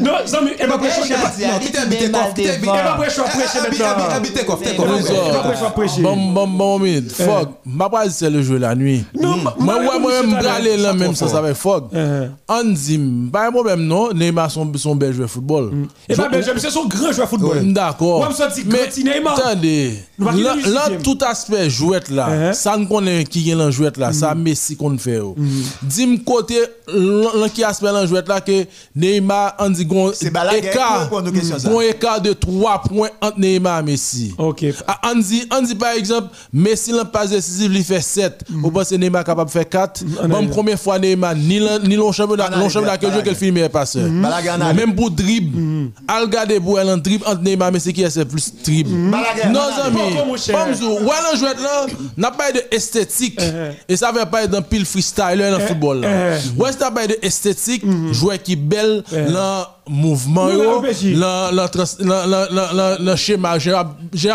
Non, 0.00 0.12
Zami, 0.26 0.50
et 0.58 0.66
pas 0.66 0.78
prêcher. 0.78 1.00
Non, 1.00 1.16
Et 1.90 2.08
pas 2.08 2.94
prêcher 2.96 3.22
prêcher 3.22 3.60
maintenant. 3.62 4.14
Habite 4.16 4.44
quoi 4.46 4.58
T'es 4.62 4.74
quoi 4.76 4.86
Bon, 6.00 6.16
bon, 6.16 6.46
bon, 6.46 6.80
Fogg, 7.10 7.48
ma 7.64 7.88
pas 7.88 8.08
c'est 8.10 8.30
le 8.30 8.42
jeu 8.42 8.58
la 8.58 8.74
nuit. 8.74 9.04
Non, 9.18 9.36
Moi, 9.36 9.80
moi, 9.80 9.98
moi, 9.98 10.22
me 10.22 10.46
aller 10.48 10.76
là 10.76 10.92
même 10.92 11.14
ça, 11.14 11.28
ça 11.28 11.38
avec 11.38 11.54
Fogg. 11.56 11.84
On 12.48 12.64
dit, 12.64 13.00
pas 13.32 13.48
un 13.48 13.52
problème, 13.52 13.82
non, 13.86 14.12
Neymar 14.12 14.50
son, 14.50 14.70
son 14.76 14.94
bel 14.94 15.12
joueur 15.12 15.26
de 15.28 15.32
football. 15.32 15.70
Et 16.08 16.14
pas 16.14 16.28
Benjamin, 16.28 16.58
c'est 16.58 16.70
son 16.70 16.86
grand 16.86 17.12
joueur 17.12 17.26
de 17.26 17.30
football. 17.30 17.72
D'accord. 17.72 18.18
Moi, 18.18 18.28
je 18.36 18.42
me 18.44 18.50
sens 18.50 18.94
dit, 18.94 19.04
Neymar. 19.04 19.38
Attendez, 19.38 19.94
là, 20.18 20.88
tout 21.02 21.18
aspect 21.26 21.70
jouette 21.70 22.10
là, 22.10 22.52
ça 22.52 22.76
ne 22.76 22.84
connaît 22.86 23.24
qui 23.24 23.50
est 23.50 23.54
dans 23.56 23.70
jouette 23.70 23.96
là, 23.96 24.12
ça 24.12 24.34
Messi 24.34 24.76
qu'on 24.76 24.96
fait. 24.98 25.18
oh. 25.18 25.34
Dis-moi 25.82 26.18
côté, 26.24 26.56
là 26.88 27.48
qui 27.48 27.62
aspect 27.64 27.86
dans 27.86 28.06
jouette 28.06 28.28
là, 28.28 28.40
que 28.40 28.64
Neymar, 28.94 29.54
on 29.58 29.70
dit, 29.70 29.84
gon 29.86 30.12
écart, 30.68 31.08
gon 31.70 31.80
écart 31.80 32.20
de 32.20 32.32
3 32.32 32.82
points 32.82 33.08
entre 33.20 33.38
Neymar 33.38 33.80
et 33.80 33.82
Messi. 33.82 34.34
OK. 34.38 34.64
Ah, 34.86 35.00
On 35.12 35.18
dit, 35.18 35.44
on 35.52 35.62
dit 35.62 35.74
par 35.74 35.92
exemple, 35.92 36.28
Messi 36.52 36.92
l'a 36.92 37.04
pas 37.04 37.26
décisif, 37.26 37.70
il 37.72 37.84
fait 37.84 38.00
7. 38.00 38.44
Vous 38.50 38.70
pensez 38.70 38.98
Neymar 38.98 39.24
capable 39.24 39.48
de 39.48 39.52
faire 39.52 39.68
4 39.68 40.04
Bon, 40.28 40.46
première 40.48 40.78
fois 40.80 40.98
Neymar, 40.98 41.34
ni 41.34 41.58
l'an- 41.58 41.78
ni 42.02 42.06
l'on 42.06 42.12
championnat, 42.12 42.44
Balaguer, 42.44 42.62
l'on 42.62 42.68
championnat 42.68 42.98
que 42.98 43.24
qu'elle 43.24 43.36
filme 43.36 43.56
est 43.58 43.74
arrière. 43.74 44.74
Même 44.74 44.94
pour 44.94 45.10
dribble, 45.10 45.90
al 46.08 46.28
garder 46.28 46.60
pour 46.60 46.78
elle 46.80 46.90
en 46.90 46.96
dribble 46.96 47.24
entre 47.26 47.42
Neymar 47.42 47.68
et 47.68 47.72
Messi 47.72 47.92
qui 47.92 48.02
est 48.02 48.10
c'est 48.10 48.24
plus 48.24 48.52
dribble. 48.64 48.90
Non, 48.90 49.10
Balaguer. 49.10 49.42
amis, 49.84 50.16
comme 50.52 50.72
vous, 50.72 50.92
ouais, 50.92 51.06
là, 51.06 51.36
jouet 51.36 51.54
là, 51.62 51.86
n'a 52.16 52.30
pas 52.30 52.52
de 52.52 52.62
esthétique. 52.70 53.40
Et 53.88 53.96
ça 53.96 54.12
va 54.12 54.26
pas 54.26 54.44
être 54.44 54.50
dans 54.50 54.62
pile 54.62 54.86
freestyle 54.86 55.38
dans 55.38 55.58
le 55.58 55.66
football 55.66 56.00
là. 56.00 56.36
Ouais, 56.56 56.72
ça 56.72 56.90
pas 56.90 57.06
de 57.06 57.16
esthétique, 57.22 57.84
jouet 58.12 58.38
qui 58.38 58.56
belle, 58.56 59.02
dans 59.10 59.66
mouvement, 59.88 60.48
dans 60.48 60.82
schéma. 63.16 63.58
J'ai 63.58 63.74
j'ai 64.12 64.30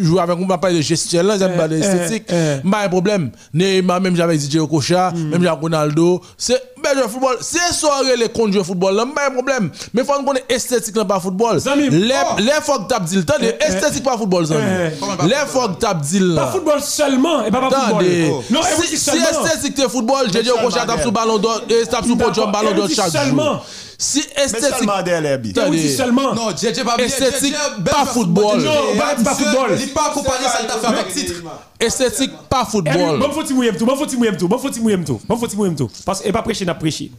joué 0.00 0.20
avec 0.20 0.38
moi, 0.38 0.58
pas 0.58 0.72
de 0.72 0.80
gestuelle 0.80 1.26
là, 1.26 1.38
j'aime 1.38 1.56
pas 1.56 1.68
de 1.68 1.76
esthétique. 1.76 2.24
eh. 2.28 2.68
Pas 2.68 2.84
de 2.84 2.88
problème. 2.88 3.30
Neymar, 3.52 4.00
même 4.00 4.16
j'avais 4.16 4.36
dit 4.36 4.58
Okocha, 4.58 5.12
même 5.12 5.42
j'avais 5.42 5.60
Ronaldo. 5.60 6.20
C'est 6.36 6.60
ben 6.82 6.94
jouer 6.94 7.08
football. 7.08 7.36
C'est 7.40 7.72
soirée 7.72 8.16
les 8.16 8.28
jouer 8.52 8.64
football 8.64 8.94
là, 8.94 9.04
pas 9.14 9.28
de 9.28 9.34
problème. 9.34 9.70
Mais 9.94 10.04
faut 10.04 10.12
qu'on 10.14 10.34
ait 10.34 10.44
esthétique 10.48 10.96
là 10.96 11.04
pas 11.04 11.20
football. 11.20 11.60
Les 11.76 12.14
oh. 12.22 12.40
que 12.78 12.88
t'as 12.88 13.00
dit 13.00 13.16
le 13.16 13.24
temps 13.24 13.38
de 13.40 13.46
esthétique 13.64 14.04
pas 14.04 14.16
football 14.18 14.46
zami. 14.46 14.62
Eh. 14.62 15.26
Les 15.26 15.34
que 15.34 15.76
t'as 15.78 15.94
dit 15.94 16.20
là. 16.20 16.46
Pas 16.46 16.52
football 16.52 16.80
seulement, 16.80 17.44
et 17.44 17.50
pas 17.50 17.60
pas 17.60 17.70
football. 17.70 17.88
Attendez, 17.88 18.32
Non, 18.50 18.60
si, 18.62 18.94
esthétique 18.94 19.74
c'est 19.76 19.88
football, 19.88 20.26
j'ai 20.32 20.42
dit 20.42 20.50
au 20.50 20.58
coach 20.58 20.74
tape 20.74 21.02
sous 21.02 21.12
ballon 21.12 21.38
d'or 21.38 21.62
et 21.68 21.86
tape 21.86 22.04
sous 22.04 22.16
podium 22.16 22.50
ballon 22.50 22.74
d'or 22.74 22.88
chaque 22.88 23.10
seulement. 23.10 23.54
jour. 23.54 23.66
Si 24.02 24.18
Mais 24.36 24.42
esthétique 24.42 24.74
seulement 24.78 24.98
Et 24.98 25.36
vous 25.36 25.42
dites 25.42 25.58
Attendez. 25.58 25.88
seulement. 25.88 26.34
Non, 26.34 26.50
JJ 26.50 26.82
pas 26.82 26.96
bien. 26.96 27.06
Esthétique, 27.06 27.54
pas 27.84 28.04
football. 28.06 28.60
Non, 28.60 28.96
pas- 28.98 29.34
football. 29.34 29.78
Il 29.80 29.92
pas 29.92 30.08
accompagné 30.10 30.44
ça 30.48 30.64
t'a 30.66 30.78
fait 30.78 30.86
avec 30.86 31.14
titre. 31.14 31.34
esthétique 31.78 32.32
pas 32.50 32.64
Eh, 32.66 32.70
football. 32.72 33.20
Bon, 33.20 33.30
faut-il 33.30 33.54
mouiller 33.54 33.76
tout, 33.76 33.86
bon, 33.86 33.94
faut-il 33.96 34.18
mouiller 34.18 34.36
tout, 34.36 34.48
bon, 34.48 34.58
faut-il 34.58 34.82
mouiller 34.82 35.04
tout, 35.04 35.20
bon, 35.28 35.36
faut-il 35.36 35.56
mouiller 35.56 35.76
tout. 35.76 35.88
Parce 36.04 36.20
que, 36.20 36.26
et 36.28 36.32
pas 36.32 36.42
prêcher, 36.42 36.64
n'a 36.64 36.74
prêché. 36.74 37.12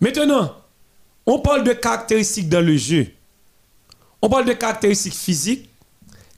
Maintenant, 0.00 0.54
on 1.26 1.40
parle 1.40 1.64
de 1.64 1.72
caractéristiques 1.72 2.48
dans 2.48 2.64
le 2.64 2.76
jeu. 2.76 3.08
On 4.22 4.28
parle 4.28 4.44
de 4.44 4.52
caractéristiques 4.52 5.16
physiques, 5.16 5.68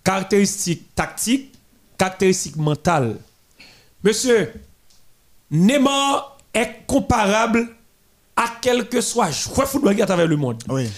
caractéristiques 0.02 0.94
tactiques, 0.94 1.52
caractéristiques 1.98 2.56
mentales. 2.56 3.16
Monsieur, 4.02 4.54
Neymar 5.50 6.38
est 6.54 6.86
comparable 6.86 7.68
à 8.36 8.44
quel 8.60 8.88
que 8.88 9.00
soit 9.00 9.30
joueur 9.30 9.66
football 9.66 10.00
à 10.00 10.06
travers 10.06 10.26
le 10.26 10.36
monde. 10.36 10.62
Oui. 10.68 10.88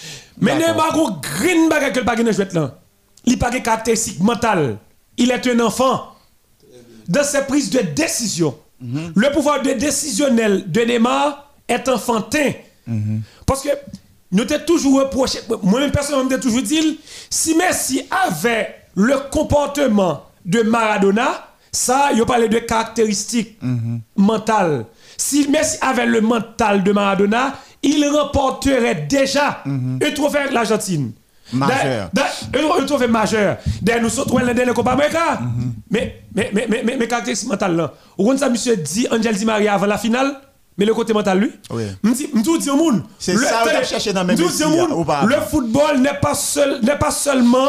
Mais 0.40 0.56
Neymar 0.56 0.94
a 0.94 1.20
green 1.22 1.68
bagage 1.68 1.92
que 1.92 1.98
le 2.00 2.04
bagage 2.04 2.34
jouet 2.34 2.48
là. 2.52 2.78
Il 3.24 3.38
pas 3.38 3.50
de 3.50 3.58
caractéristiques 3.58 4.20
mentales. 4.20 4.78
Il 5.16 5.30
est 5.30 5.46
un 5.46 5.60
enfant. 5.60 6.14
Dans 7.08 7.24
ses 7.24 7.42
prises 7.42 7.70
de 7.70 7.80
décision, 7.80 8.56
le 8.80 9.32
pouvoir 9.32 9.62
de 9.62 9.72
décisionnel 9.72 10.70
de 10.70 10.80
Neymar 10.82 11.52
est 11.68 11.88
enfantin. 11.88 12.52
Parce 13.46 13.62
que 13.62 13.70
nous 14.30 14.44
t'ai 14.44 14.64
toujours 14.64 15.00
reproché, 15.00 15.38
moi-même 15.62 15.90
personnellement, 15.90 16.30
je 16.30 16.36
toujours 16.36 16.62
dit, 16.62 17.00
si 17.30 17.54
Messi 17.54 18.02
avait 18.10 18.74
le 18.94 19.30
comportement 19.30 20.24
de 20.44 20.62
Maradona, 20.62 21.46
ça, 21.72 22.10
il 22.14 22.24
parlait 22.24 22.48
de 22.48 22.58
caractéristiques 22.58 23.58
mentales. 24.16 24.86
Si 25.18 25.48
Messi 25.48 25.76
avait 25.82 26.06
le 26.06 26.20
mental 26.20 26.82
de 26.82 26.92
Maradona, 26.92 27.54
il 27.82 28.08
remporterait 28.08 29.06
déjà 29.08 29.62
un 29.66 30.10
trophée 30.14 30.38
avec 30.38 30.52
l'Argentine. 30.52 31.12
Majeur. 31.52 32.10
Un 32.80 32.84
trophée 32.86 33.08
majeur. 33.08 33.56
D'ailleurs, 33.82 34.02
nous 34.02 34.08
sommes 34.10 34.26
dans 34.28 34.66
le 34.66 34.72
Copa 34.74 34.92
América. 34.92 35.40
Mais, 35.90 36.22
mais, 36.34 36.50
mais, 36.52 36.66
mais, 36.68 36.82
mais, 36.84 36.96
mais 36.96 37.08
caractéristique 37.08 37.48
mentale 37.48 37.76
là. 37.76 37.92
Vous 38.16 38.24
comprenez 38.24 38.38
ça, 38.38 38.48
monsieur 38.48 38.76
dit 38.76 39.06
Angel 39.10 39.34
Di 39.36 39.44
Maria 39.44 39.74
avant 39.74 39.86
la 39.86 39.98
finale? 39.98 40.40
Mais 40.76 40.84
le 40.84 40.94
côté 40.94 41.12
mental, 41.12 41.40
lui, 41.40 41.50
Oui. 41.70 41.84
je 42.04 42.58
dis 42.58 42.70
au 42.70 42.76
monde. 42.76 43.02
C'est 43.18 43.36
ça, 43.36 43.62
a 43.62 43.82
cherché 43.82 44.12
dans 44.12 44.24
même 44.24 44.38
au 44.92 45.04
pas? 45.04 45.24
Le 45.24 45.36
football 45.50 46.00
n'est 46.00 46.20
pas, 46.20 46.34
seul, 46.34 46.80
pas 47.00 47.10
seulement 47.10 47.66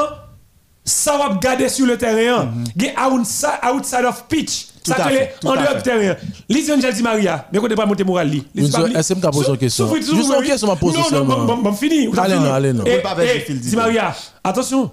ça 0.85 1.17
va 1.17 1.35
garder 1.41 1.69
sur 1.69 1.85
le 1.85 1.97
terrain. 1.97 2.51
Il 2.75 2.83
y 2.83 2.89
a 2.95 3.09
outside, 3.09 3.59
outside 3.73 4.05
of 4.05 4.25
pitch. 4.27 4.68
Tout 4.83 4.91
ça 4.91 5.09
fait, 5.09 5.35
tout 5.41 5.47
en 5.47 5.53
dehors 5.55 5.75
du 5.75 5.81
terrain. 5.81 6.15
Lisez 6.47 6.73
Angel 6.73 6.93
Di 6.93 7.01
Maria, 7.03 7.47
mais 7.51 7.59
qu'on 7.59 7.67
pas 7.67 7.85
monter 7.85 8.03
moral. 8.03 8.29
li. 8.29 8.45
Est-ce 8.55 9.13
que 9.13 9.19
me 9.19 9.31
pose 9.31 9.47
une 9.47 9.57
question? 9.57 9.93
Juste 9.95 10.11
une 10.13 10.43
question, 10.45 10.67
ma 10.67 10.75
pose 10.75 10.95
Non, 11.11 11.25
non, 11.25 11.57
bon, 11.57 11.73
fini. 11.73 12.09
Allez, 12.17 12.35
non, 12.35 12.53
allez, 12.53 12.73
non. 12.73 12.83
Eh, 12.85 13.01
avec 13.05 13.45
eh, 13.49 13.53
Di. 13.53 13.75
Maria, 13.75 14.15
attention. 14.43 14.91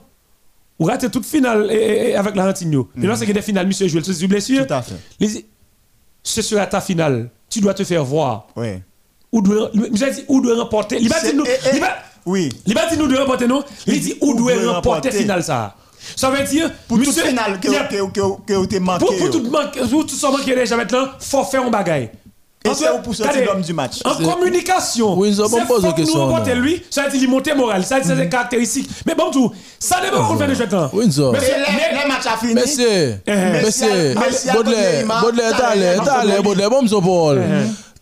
Vous 0.79 0.87
ratez 0.87 1.09
toute 1.09 1.25
finale 1.25 1.69
eh, 1.71 1.75
eh, 1.75 2.11
eh, 2.11 2.17
avec 2.17 2.35
l'Argentine. 2.37 2.83
Et 3.03 3.07
là, 3.07 3.17
c'est 3.17 3.27
que 3.27 3.33
des 3.33 3.43
finales, 3.43 3.67
monsieur 3.67 3.89
Joël, 3.89 4.05
c'est 4.05 4.21
une 4.21 4.29
blessure. 4.29 4.67
Tout 4.67 4.75
à 4.75 4.83
fait. 4.83 5.45
Ce 6.23 6.43
sera 6.43 6.67
ta 6.67 6.81
finale. 6.81 7.31
Tu 7.49 7.61
dois 7.61 7.73
te 7.75 7.85
faire 7.85 8.05
voir. 8.05 8.49
Oui. 8.57 8.83
Où 9.33 9.41
doit, 9.41 9.71
dit, 9.73 10.25
où 10.29 10.41
doit 10.41 10.57
remporter? 10.57 10.99
Il 11.01 11.09
va 11.09 11.21
dire 11.21 11.35
nous, 11.35 11.45
Oui. 12.27 12.49
il 12.67 12.75
va 12.75 12.87
dire 12.89 12.99
nous 12.99 13.07
de 13.07 13.17
remporter, 13.17 13.47
non? 13.47 13.63
Il 13.87 14.01
dit 14.01 14.15
où 14.21 14.35
doit 14.37 14.53
remporter 14.55 14.67
remporter? 15.09 15.11
finale 15.13 15.43
ça? 15.45 15.75
Ça 16.15 16.31
veut 16.31 16.45
dire, 16.45 16.70
Pour 16.87 16.99
monsieur, 16.99 17.24
finale 17.24 17.59
que 17.61 17.69
vous 17.69 17.74
manqué. 18.81 19.05
pour, 19.07 19.31
tout 19.31 19.43
pour 19.89 20.07
tout 20.07 20.15
ça 20.15 20.31
manque 20.31 20.45
déjà 20.45 20.77
maintenant, 20.77 21.07
faut 21.19 21.45
faire 21.45 21.62
un 21.65 21.70
bagaille. 21.70 22.11
Et 22.65 22.74
c'est 22.74 22.87
pour 23.05 23.15
sortir 23.15 23.45
l'homme 23.45 23.62
du 23.62 23.73
match. 23.73 23.99
En 24.05 24.16
communication, 24.16 25.16
Oui, 25.16 25.33
pas 25.61 25.66
posé 25.66 25.83
faut 25.83 25.87
une 25.91 25.95
question, 25.95 26.27
nous 26.27 26.61
lui, 26.61 26.83
ça 26.91 27.05
veut 27.05 27.11
dire 27.11 27.23
il 27.23 27.31
monter 27.31 27.55
moral, 27.55 27.85
ça 27.85 27.97
veut 27.97 28.01
dire 28.03 28.11
c'est 28.16 28.23
des 28.24 28.28
caractéristiques. 28.28 28.91
Mais 29.07 29.15
bon 29.15 29.31
tout, 29.31 29.53
ça 29.78 30.01
dépend 30.01 30.27
qu'on 30.27 30.37
fait 30.37 30.49
de 30.49 30.55
jeu 30.55 30.66
temps. 30.69 30.91
Windsor. 30.93 31.33
Mais 31.33 31.39
le 31.39 31.45
mais- 31.73 32.03
le 32.03 32.09
match 32.09 32.27
a 32.27 32.37
fini. 32.37 32.55
Monsieur, 32.55 33.20
Eh, 33.24 33.65
monsieur, 33.65 34.15
Messi 34.15 34.51
a- 34.51 34.53
Baudelaire, 34.55 35.07
Baudelaire, 35.23 35.51
t'as 35.53 35.59
t'allais, 35.59 35.97
Baudelaire. 35.97 36.43
Baudelaire, 36.43 36.70
bon, 36.70 36.83
monsieur 36.83 37.01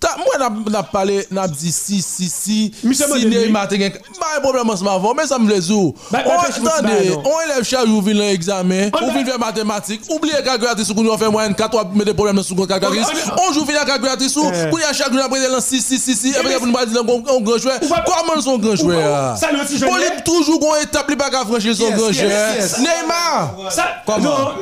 Paul. 0.04 0.10
Ta- 0.10 0.16
Moi, 0.18 0.48
n'a- 0.66 0.70
n'a 0.78 0.82
parlé, 0.82 1.26
n'a 1.30 1.48
dit 1.48 1.72
si, 1.72 2.02
si, 2.02 2.28
si, 2.28 2.72
si 2.82 3.02
Baudelaire. 3.08 3.40
Neymar 3.46 3.68
te 3.68 3.74
gen, 3.76 3.90
pas 3.90 4.26
un 4.36 4.40
problème 4.40 4.68
en 4.70 4.76
ce 4.76 4.84
moment, 4.84 5.14
mais 5.16 5.26
ça 5.26 5.38
me 5.38 5.48
les 5.52 5.70
ou. 5.70 5.94
Bah, 6.10 6.20
bah, 6.24 6.42
pêche 6.46 6.58
vous, 6.60 6.66
Attendez, 6.68 7.08
bah, 7.08 7.14
non. 7.14 7.22
on 7.24 7.50
élève 7.52 7.64
chaque 7.64 7.86
jour, 7.86 8.02
vient 8.02 8.14
l'examen, 8.14 8.90
On 9.00 9.08
ou 9.08 9.12
vient 9.12 9.24
faire 9.24 9.38
mathématiques, 9.38 10.02
oubliez 10.10 10.34
calculatrice, 10.44 10.90
ou 10.90 10.94
qu'on 10.94 11.18
fait 11.18 11.28
moyenne 11.28 11.54
4, 11.54 11.74
ou 11.74 11.96
met 11.98 12.04
des 12.04 12.14
problèmes 12.14 12.36
dans 12.36 12.42
ce 12.42 12.52
compte 12.54 12.68
calculatrice. 12.68 13.06
On- 13.36 13.48
On 13.48 13.52
joue 13.52 13.64
finir 13.64 13.84
calculatrice, 13.84 14.36
ou, 14.36 14.50
Eh. 14.52 14.68
pour 14.70 14.80
y 14.80 14.84
a 14.84 14.92
chaque 14.92 15.12
jour 15.12 15.22
après, 15.24 15.38
il 15.38 15.50
y 15.50 15.54
a 15.54 15.60
6, 15.60 15.80
6, 15.82 15.98
6, 15.98 16.14
6, 16.16 16.30
et 16.30 16.38
puis 16.40 16.48
mais- 16.48 16.56
vous 16.56 16.66
nous 16.66 16.72
parlez 16.72 16.92
d'un 16.92 17.02
grand 17.02 17.20
grand 17.40 17.58
joueur. 17.58 17.78
Ou 17.82 17.86
va- 17.86 18.04
Comment 18.06 18.40
son 18.40 18.58
grand 18.58 18.72
ou- 18.72 18.76
joueur? 18.76 19.36
ça, 19.36 19.50
le 19.52 19.58
petit 19.64 19.78
joueur, 19.78 19.90
Pour 19.90 19.98
il 19.98 20.04
lui, 20.06 20.12
est- 20.18 20.24
toujours 20.24 20.60
qu'on 20.60 20.76
établit 20.76 21.16
pas 21.16 21.30
qu'à 21.30 21.44
franchir 21.44 21.74
son 21.74 21.94
joueur. 21.96 22.10
yes. 22.12 22.78
Neymar! 22.78 23.54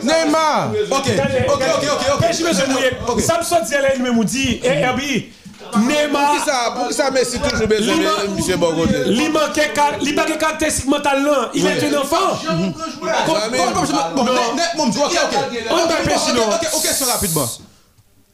Neymar! 0.02 0.70
Ok, 0.90 0.98
ok, 0.98 1.48
ok, 1.48 1.62
ok, 1.62 2.06
ok. 2.14 2.20
Pêche 2.20 2.40
monsieur 2.40 2.66
Mouye, 2.68 2.84
Ok. 3.08 3.20
Samson 3.20 3.56
dit 3.66 3.74
elle 3.74 3.98
lui-même 4.00 4.24
dit, 4.24 4.60
eh 5.74 5.78
Neymar, 6.06 6.44
ça, 6.44 6.72
pour 6.76 6.92
ça, 6.92 7.10
Messi 7.10 7.38
toujours 7.38 7.66
besoin 7.66 7.94
Lima- 7.94 8.26
de 8.26 8.52
M. 8.52 8.58
Bogoté? 8.60 8.94
il 9.06 9.32
car- 9.74 9.92
il 10.00 10.14
pas 10.14 10.24
de 10.24 10.34
caractéristique 10.34 10.88
mentale 10.88 11.24
là, 11.24 11.50
il 11.54 11.66
est 11.66 11.94
un 11.94 12.00
enfant. 12.00 12.16
Bon, 14.14 14.24
Non. 14.24 14.32
mon 14.76 14.86
Dieu, 14.88 15.00
ok, 15.04 15.12
ok. 15.12 15.58
On 15.70 15.76
va 15.76 15.84
Ok, 15.84 16.04
pêcher, 16.04 16.32
non. 16.34 16.42
ok, 16.48 16.68
ok, 16.74 16.82
question 16.82 17.06
rapidement. 17.06 17.48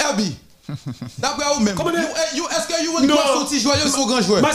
Herbie, 0.00 0.36
D'après 1.18 1.46
vous-même, 1.54 1.74
dire? 1.90 2.02
est-ce 2.50 2.68
que 2.68 2.86
vous 2.86 3.06
Non. 3.06 3.14
avez 3.14 3.28
sorti 3.28 3.58
joueur, 3.60 3.76
vous 3.96 4.06
grand 4.06 4.20
joueur? 4.20 4.42
Bah 4.42 4.50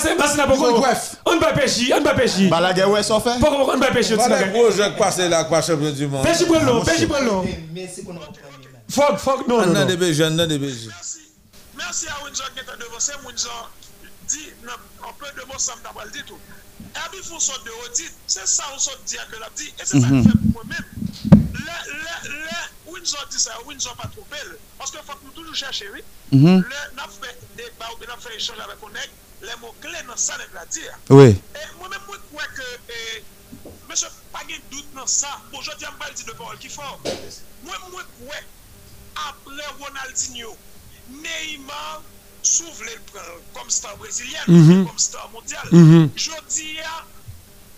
bah. 0.79 0.93
On 1.25 1.37
va 1.39 1.53
pêcher, 1.53 1.91
on 1.97 2.03
va 2.03 2.13
pêcher. 2.13 2.47
Balaguer, 2.49 2.83
ouais, 2.83 3.01
ça 3.01 3.19
fait. 3.19 3.39
Pourquoi 3.39 3.73
on 3.75 3.79
va 3.79 3.87
pêcher 3.91 4.15
Pas 4.15 4.27
aussi 4.27 4.43
des 4.43 4.49
projets 4.51 4.91
qui 4.91 4.97
passent 4.99 5.17
là, 5.17 5.43
quoi, 5.45 5.61
champion 5.63 5.89
du 5.89 6.05
monde. 6.07 6.23
Pêche 6.23 6.45
pour 6.45 6.59
l'eau, 6.59 6.81
pêche 6.83 7.07
pour 7.07 7.19
l'eau. 7.19 7.43
Merci 7.73 8.03
pour 8.03 8.13
nous 8.13 8.19
comprendre. 8.19 8.47
Fuck, 8.91 9.17
fuck, 9.17 9.47
non, 9.47 9.55
On 9.55 9.65
non, 9.65 9.73
non. 9.73 9.85
Mersi 11.75 12.07
a 12.07 12.23
Windsor 12.23 12.51
gen 12.55 12.65
te 12.65 12.77
devanse, 12.77 13.13
Windsor 13.25 13.69
di, 14.29 14.53
an 14.69 15.15
pe 15.19 15.31
de 15.35 15.45
mò 15.49 15.57
sam 15.59 15.79
tabal 15.81 16.09
dit 16.13 16.29
ou. 16.29 16.39
Ebi 16.93 17.21
foun 17.25 17.41
sot 17.41 17.63
de 17.65 17.73
odit, 17.85 18.13
se 18.29 18.45
sa 18.45 18.67
ou 18.73 18.79
sot 18.81 19.01
di 19.09 19.17
akè 19.17 19.39
la 19.41 19.49
di, 19.57 19.69
e 19.73 19.85
se 19.85 20.01
sa 20.01 20.11
ki 20.11 20.21
fè 20.27 20.35
pou 20.53 20.65
mè 20.69 20.77
mèm. 20.77 20.85
Le, 21.63 21.77
le, 21.89 22.15
le, 22.29 22.59
Windsor 22.91 23.25
di 23.33 23.41
sa, 23.41 23.57
Windsor 23.65 23.95
pa 23.97 24.09
troupèl, 24.13 24.53
paske 24.77 25.01
fòk 25.07 25.23
nou 25.25 25.33
toujou 25.33 25.57
chèche, 25.57 25.89
oui. 25.95 26.03
Mhm. 26.31 26.61
Le, 26.61 26.81
nan 26.99 27.09
fè, 27.17 27.33
e 27.57 27.69
ba 27.79 27.89
ou 27.91 28.01
be 28.01 28.09
nan 28.09 28.21
fè 28.21 28.35
echange 28.37 28.61
avè 28.65 28.77
konèk, 28.81 29.15
le 29.43 29.57
mò 29.63 29.73
kle 29.81 30.03
nan 30.05 30.19
sa 30.19 30.37
nek 30.37 30.53
la 30.53 30.65
di. 30.69 30.85
Oui. 31.09 31.31
E 31.33 31.65
mwen 31.79 31.89
mè 31.89 32.01
mwen 32.05 32.27
kouè 32.29 32.49
ke, 32.53 32.69
e, 32.93 33.73
mè 33.89 33.97
se 33.97 34.11
pa 34.35 34.45
gen 34.49 34.61
dout 34.69 34.93
nan 34.99 35.09
sa, 35.09 35.31
pou 35.49 35.65
jò 35.65 35.73
di 35.79 35.89
an 35.89 35.97
bal 35.97 36.13
di 36.13 36.29
de 36.29 36.37
parol 36.37 36.61
ki 36.61 36.69
fò. 36.69 36.93
Mwen 37.65 37.89
mwen 37.89 38.13
kouè, 38.19 38.43
apre 39.25 39.73
Ronaldinho, 39.79 40.53
Neymar 41.09 42.01
sou 42.43 42.67
vle 42.79 42.95
kom 43.53 43.69
star 43.69 43.97
brezilyen, 43.97 44.43
mm 44.47 44.63
-hmm. 44.69 44.85
kom 44.87 44.97
star 44.97 45.29
mondial. 45.31 45.67
Mm 45.71 45.85
-hmm. 45.89 46.09
Jodi 46.15 46.75
ya, 46.75 47.05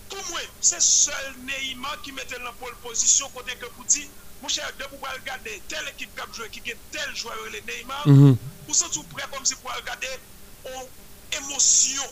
pou 0.08 0.22
mwen, 0.30 0.48
se 0.60 0.80
sol 0.80 1.32
Neymar 1.44 1.98
ki 2.02 2.12
mette 2.12 2.38
nan 2.38 2.54
pol 2.60 2.74
posisyon 2.82 3.30
kote 3.34 3.54
ke 3.60 3.70
pou 3.76 3.84
di, 3.88 4.08
mwen 4.40 4.50
chè 4.50 4.62
de 4.78 4.84
pou 4.90 4.98
wale 5.02 5.20
gade 5.24 5.60
tel 5.68 5.88
ekip 5.88 6.14
kap 6.14 6.30
jwe 6.36 6.48
ki 6.50 6.60
gen 6.64 6.78
tel 6.90 7.10
jware 7.14 7.50
le 7.50 7.60
Neymar, 7.66 8.06
mm 8.06 8.16
-hmm. 8.16 8.36
ou 8.68 8.74
se 8.74 8.84
tou 8.92 9.02
pre 9.14 9.26
kom 9.30 9.44
si 9.44 9.54
pou 9.54 9.68
wale 9.68 9.82
gade 9.82 10.18
ou 10.64 10.88
emosyon. 11.30 12.10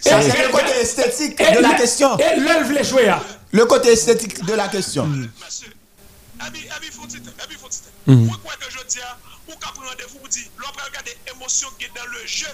Sa 0.00 0.22
se 0.22 0.36
le 0.42 0.48
kote 0.52 0.74
estetik 0.80 1.38
de 1.38 1.60
la 1.60 1.74
kestyon. 1.78 2.18
E 2.20 2.34
lèl 2.40 2.64
vle 2.68 2.84
jwe 2.84 3.06
ya. 3.06 3.20
Le 3.52 3.66
kote 3.66 3.92
estetik 3.92 4.38
de 4.44 4.56
la 4.58 4.68
kestyon. 4.72 5.30
Abi, 6.38 6.66
abi 6.76 6.90
fon 6.92 7.08
titè, 7.08 7.32
abi 7.42 7.56
fon 7.56 7.72
titè. 7.72 7.92
Mwen 8.06 8.36
kwa 8.42 8.56
ke 8.60 8.70
jodi 8.74 9.00
ya, 9.00 9.16
ou 9.48 9.52
qu'à 9.52 9.68
prendre 9.72 9.88
rendez-vous, 9.88 10.18
vous 10.20 10.28
dites, 10.28 10.50
l'on 10.58 10.72
peut 10.72 10.82
regarder 10.84 11.16
l'émotion 11.26 11.68
qui 11.78 11.84
est 11.86 11.92
dans 11.94 12.06
le 12.06 12.26
jeu. 12.26 12.46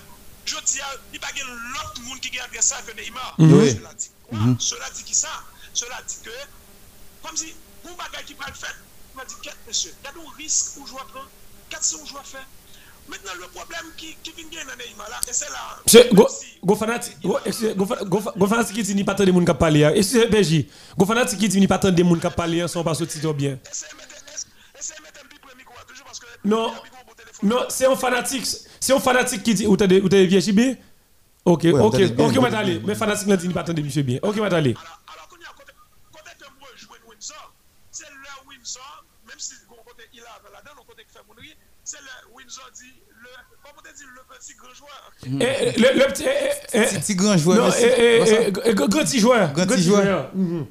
Je 0.45 0.57
dis, 0.67 0.79
il 1.13 1.19
n'y 1.19 1.25
a 1.25 1.27
pas 1.27 1.33
l'autre 1.39 2.01
monde 2.03 2.21
qui 2.21 2.31
gagne 2.31 2.49
ça 2.61 2.77
que 2.83 2.93
Neymar. 3.01 3.35
Oui. 3.39 3.71
Cela 3.77 3.95
dit 3.95 4.11
quoi? 4.29 4.39
Cela 4.59 4.91
dit 4.91 5.05
qui 5.05 5.15
ça? 5.15 5.29
Cela 5.73 6.01
dit 6.07 6.17
que, 6.25 6.31
comme 7.27 7.37
si, 7.37 7.55
vous 7.85 7.95
bagage 7.97 8.25
qui 8.27 8.35
prend 8.35 8.49
le 8.49 8.55
fait, 8.55 8.75
on 9.15 9.19
m'a 9.19 9.25
dit, 9.25 9.35
qu'est-ce 9.43 9.57
monsieur, 9.69 9.95
il 10.03 10.05
y 10.05 10.09
a 10.09 10.13
des 10.13 10.43
risques 10.43 10.77
où 10.79 10.87
je 10.87 10.93
dois 10.93 11.07
prendre, 11.07 11.29
qu'est-ce 11.71 11.97
que 11.97 12.07
je 12.07 12.13
dois 12.13 12.23
faire 12.25 12.47
Maintenant, 13.09 13.33
le 13.41 13.49
problème 13.49 13.87
qui, 13.97 14.17
qui 14.23 14.31
vient 14.33 14.45
gagner 14.49 14.65
dans 14.71 14.77
Neymar 14.77 15.11
là, 15.11 15.21
et 15.29 15.33
c'est 15.33 15.49
là. 15.51 15.79
C'est 15.87 16.15
go 16.15 16.29
si- 16.29 16.59
go 16.65 16.77
fanatique 16.77 17.21
go 17.21 17.37
excusez- 17.45 17.75
go 17.75 17.85
fa- 17.85 18.05
go 18.05 18.21
fa- 18.21 18.33
go 18.37 18.47
fanatique 18.47 18.77
qui 18.77 18.83
dit 18.85 18.95
ni 18.95 19.03
pas 19.03 19.15
tant 19.17 19.25
de 19.25 19.33
monde 19.33 19.45
qui 19.47 19.55
parler. 19.55 19.85
hein. 19.85 19.93
Excusez 19.95 20.27
BJ. 20.29 20.67
Go 20.97 21.05
fanatique 21.05 21.39
qui 21.41 21.49
dit 21.49 21.59
ni 21.59 21.67
pas 21.67 21.79
tant 21.81 21.91
de 21.91 22.03
monde 22.05 22.21
qui 22.21 22.31
parler 22.31 22.61
hein, 22.61 22.69
sans 22.69 22.85
pas 22.85 22.95
sortir 22.95 23.21
trop 23.21 23.33
bien. 23.35 23.59
Essayez 23.69 23.91
de 23.93 23.97
mettre- 23.97 24.15
essayez 24.79 24.99
de 24.99 25.03
mettre 25.03 25.21
un 25.21 25.29
petit 25.29 25.39
peu 25.41 25.49
le 25.51 25.57
micro, 25.57 25.75
toujours 25.89 26.05
parce 26.07 26.21
que. 26.21 26.27
Non. 26.45 26.73
Non, 27.43 27.65
c'est 27.69 27.87
un 27.87 27.97
fanatique. 27.97 28.47
C'est 28.81 28.93
un 28.93 29.01
fanatique 29.01 29.43
qui 29.43 29.55
dit 29.55 29.67
ou 29.67 29.77
t'as 29.77 29.87
ou 29.87 30.09
t'as 30.09 30.25
VHB. 30.25 30.77
OK, 31.45 31.65
OK, 31.67 31.97
des 31.97 32.09
bien, 32.09 32.27
OK, 32.27 32.35
t'as 32.35 32.41
m'a 32.41 32.51
des 32.51 32.57
aller. 32.57 32.81
Mais 32.85 32.95
fanatique 32.95 33.27
là 33.29 33.37
dit 33.37 33.49
pas 33.49 33.63
de 33.65 33.83
monsieur 33.83 34.03
bien. 34.03 34.19
OK, 34.23 34.37
m'a 34.37 34.47
aller. 34.47 34.75
Alors, 34.77 35.29
côté, 35.29 35.45
côté 36.13 36.31
que 36.39 36.45
moi 36.61 36.69
je 36.77 36.83
joue 36.83 36.93
Windsor, 37.09 37.55
c'est 37.91 38.05
le 38.09 38.49
Windsor, 38.49 39.05
même 39.27 39.39
si 39.39 39.55
le 39.55 39.77
côté 39.85 40.05
il 40.13 40.21
a 40.21 40.25
là-dedans, 40.53 40.73
le 40.79 40.85
côté 40.87 41.03
qui 41.05 41.13
fait 41.13 41.19
mon 41.27 41.35
c'est 41.85 41.99
le 41.99 42.35
Windsor 42.37 42.71
dit, 42.75 42.95
le, 43.09 43.29
comment 43.61 43.83
on 43.85 43.93
dit, 43.93 44.05
le 44.05 44.39
petit 44.39 44.55
grand 44.55 44.73
joueur. 44.73 45.13
Eh, 45.25 45.75
eh, 45.75 45.81
Le 45.81 45.99
le 45.99 46.13
petit 46.13 46.25
eh, 46.73 46.99
Petit 47.01 47.17
grand 47.17 47.37
joueur. 47.37 47.73
G- 47.73 48.53
g- 48.55 48.75
grand 48.75 48.89
petit 48.89 49.19
joueur. 49.19 49.53
Grand 49.53 49.67
petit 49.67 49.83
joueur. 49.83 50.31
Mhm. 50.35 50.61
Ok, 50.63 50.67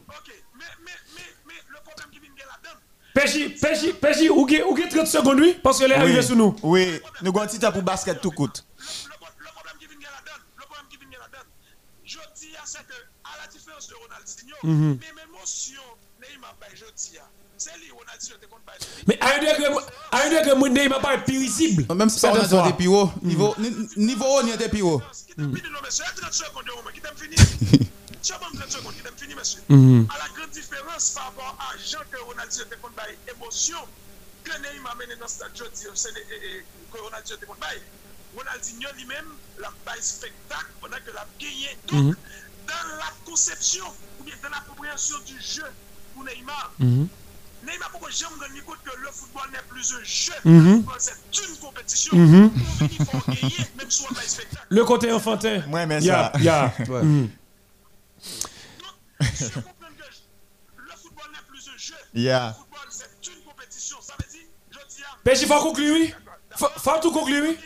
mais, 0.58 0.66
mais, 0.86 0.92
mais, 1.16 1.22
mais 1.48 1.54
le 1.68 1.78
problème 1.84 2.08
qui 2.14 2.20
vient 2.20 2.32
de 2.32 2.40
là-dedans, 2.40 2.80
Péchi, 3.14 3.50
Péchi, 3.50 3.94
Péchi, 3.94 4.30
ou 4.30 4.48
gen 4.48 4.90
30 4.90 5.08
secondes 5.08 5.40
oui 5.40 5.58
parce 5.62 5.80
que 5.80 5.86
les 5.86 5.96
arrivé 5.96 6.22
sur 6.22 6.36
nous. 6.36 6.56
Oui, 6.64 7.00
nous 7.22 7.30
avons 7.30 7.42
un 7.42 7.48
petit 7.48 7.60
temps 7.60 7.72
pour 7.72 7.82
basket 7.82 8.22
tout 8.22 8.32
coûte. 8.32 8.66
le, 8.78 8.84
le, 8.84 9.46
le 9.46 9.52
problème 9.54 9.76
qui 9.80 9.88
vient 9.88 9.98
de 9.98 10.04
là-dedans, 10.04 10.40
le 10.58 10.66
problème 10.66 10.86
qui 10.90 10.98
vient 10.98 11.08
de 11.10 11.14
là-dedans, 11.16 11.46
je 12.06 12.18
dis 12.40 12.56
à 12.56 12.62
c'est 12.66 12.80
que, 12.88 12.94
à 13.26 13.42
la 13.42 13.48
différence 13.52 13.88
de 13.90 13.96
Ronaldinho, 13.96 14.56
même 14.64 15.20
émotion, 15.30 15.82
Neymar, 16.22 16.56
je 16.74 16.86
dis, 16.96 17.18
à, 17.18 17.24
c'est 17.58 17.78
lui, 17.80 17.92
Ronaldinho, 17.92 18.36
t'es 18.40 18.48
contre 18.48 18.64
Bayern. 18.66 18.86
Mais 19.08 19.20
à 19.20 19.36
un 19.36 19.40
degré, 19.40 19.66
à 20.12 20.18
un 20.24 20.30
degré, 20.30 20.56
moi, 20.56 20.70
Neymar 20.70 21.02
pas. 21.02 21.18
Même 21.96 22.10
si 22.10 22.26
on 22.26 22.34
a 22.36 22.72
piro, 22.74 23.12
niveau 23.22 23.54
ni- 23.58 23.76
niveau 23.98 24.26
haut, 24.26 24.44
ni 24.44 24.56
des 24.56 24.70
piro. 24.70 25.02
Qui 28.22 28.30
t'a 28.32 28.40
fini, 28.40 28.54
non, 28.54 28.60
monsieur, 28.60 28.62
30 28.62 28.72
secondes, 28.72 28.72
de 28.72 28.78
moment, 28.78 28.92
qui 28.92 29.02
t'a 29.02 29.12
fini. 29.12 29.12
Seulement 29.12 29.12
30 29.12 29.12
secondes, 29.12 29.14
qui 29.16 29.24
fini, 29.24 29.36
monsieur. 29.36 29.62
À 30.10 30.18
la 30.20 30.30
grande 30.36 30.50
différence 30.52 31.10
par 31.12 31.24
rapport 31.26 31.58
à 31.60 31.78
Jean 31.78 32.00
que 32.12 32.18
Ronaldinho 32.20 32.66
était 32.66 32.78
contre 32.78 33.04
émotion, 33.36 33.78
que 34.44 34.52
Neymar 34.62 34.96
mené 34.98 35.16
dans 35.18 35.28
ce 35.28 35.36
stade, 35.36 35.52
je 35.56 35.64
dis, 35.66 35.88
c'est 35.96 36.10
et- 36.10 36.58
et- 36.58 36.66
que 36.92 36.98
Ronaldinho 37.00 37.36
était 37.38 37.46
contre. 37.46 37.68
Ronaldinho 38.36 38.90
lui-même, 38.96 39.26
la 39.60 39.70
bail 39.86 40.02
spectacle, 40.02 40.72
pendant 40.80 40.98
que 41.06 41.12
la 41.12 41.26
gagné. 41.40 41.78
Donc, 41.88 42.16
dans 42.68 42.88
la 42.98 43.12
conception, 43.26 43.86
ou 44.20 44.24
bien 44.24 44.36
dans 44.44 44.50
la 44.50 44.62
compréhension 44.68 45.18
du 45.26 45.40
jeu 45.42 45.66
pour 46.14 46.24
Neymar, 46.24 46.72
Neymar, 46.80 47.92
pourquoi 47.92 48.10
j'aime 48.10 48.30
donner 48.40 48.62
compte 48.62 48.82
que 48.84 48.98
le 48.98 49.08
football 49.12 49.50
n'est 49.52 49.62
plus 49.70 49.94
un 49.94 50.04
jeu, 50.04 50.34
football 50.78 50.96
c'est 51.00 51.48
une 51.50 51.58
compétition. 51.58 52.12
Pour 52.12 52.20
venir, 52.20 52.52
il 53.00 53.06
faut 53.06 53.32
gagner, 53.32 53.68
même 53.78 53.92
si 53.92 54.04
on 54.10 54.14
bail 54.14 54.28
spectacle. 54.30 54.66
Le 54.70 54.86
côté 54.86 55.12
enfantin. 55.12 55.62
Ouais, 55.70 55.86
mais 55.86 56.00
ça. 56.02 56.32
Ouais. 56.90 57.04
Mhm. 57.04 57.22
Donc, 57.28 57.32
Yeah. 62.14 62.48
Le 62.48 62.54
football, 62.54 62.88
c'est 62.90 63.28
une 63.34 63.44
compétition. 63.44 64.02
Ça 64.02 64.14
veut 64.20 64.30
dire, 64.30 64.48
je 64.70 64.96
dis 64.96 65.04
à. 65.04 65.18
Péchi, 65.24 65.46
faut 65.46 65.60
conclure, 65.62 65.94
oui. 65.96 66.14
Faut 66.58 67.00
tout 67.02 67.12
conclure, 67.12 67.44
oui. 67.44 67.58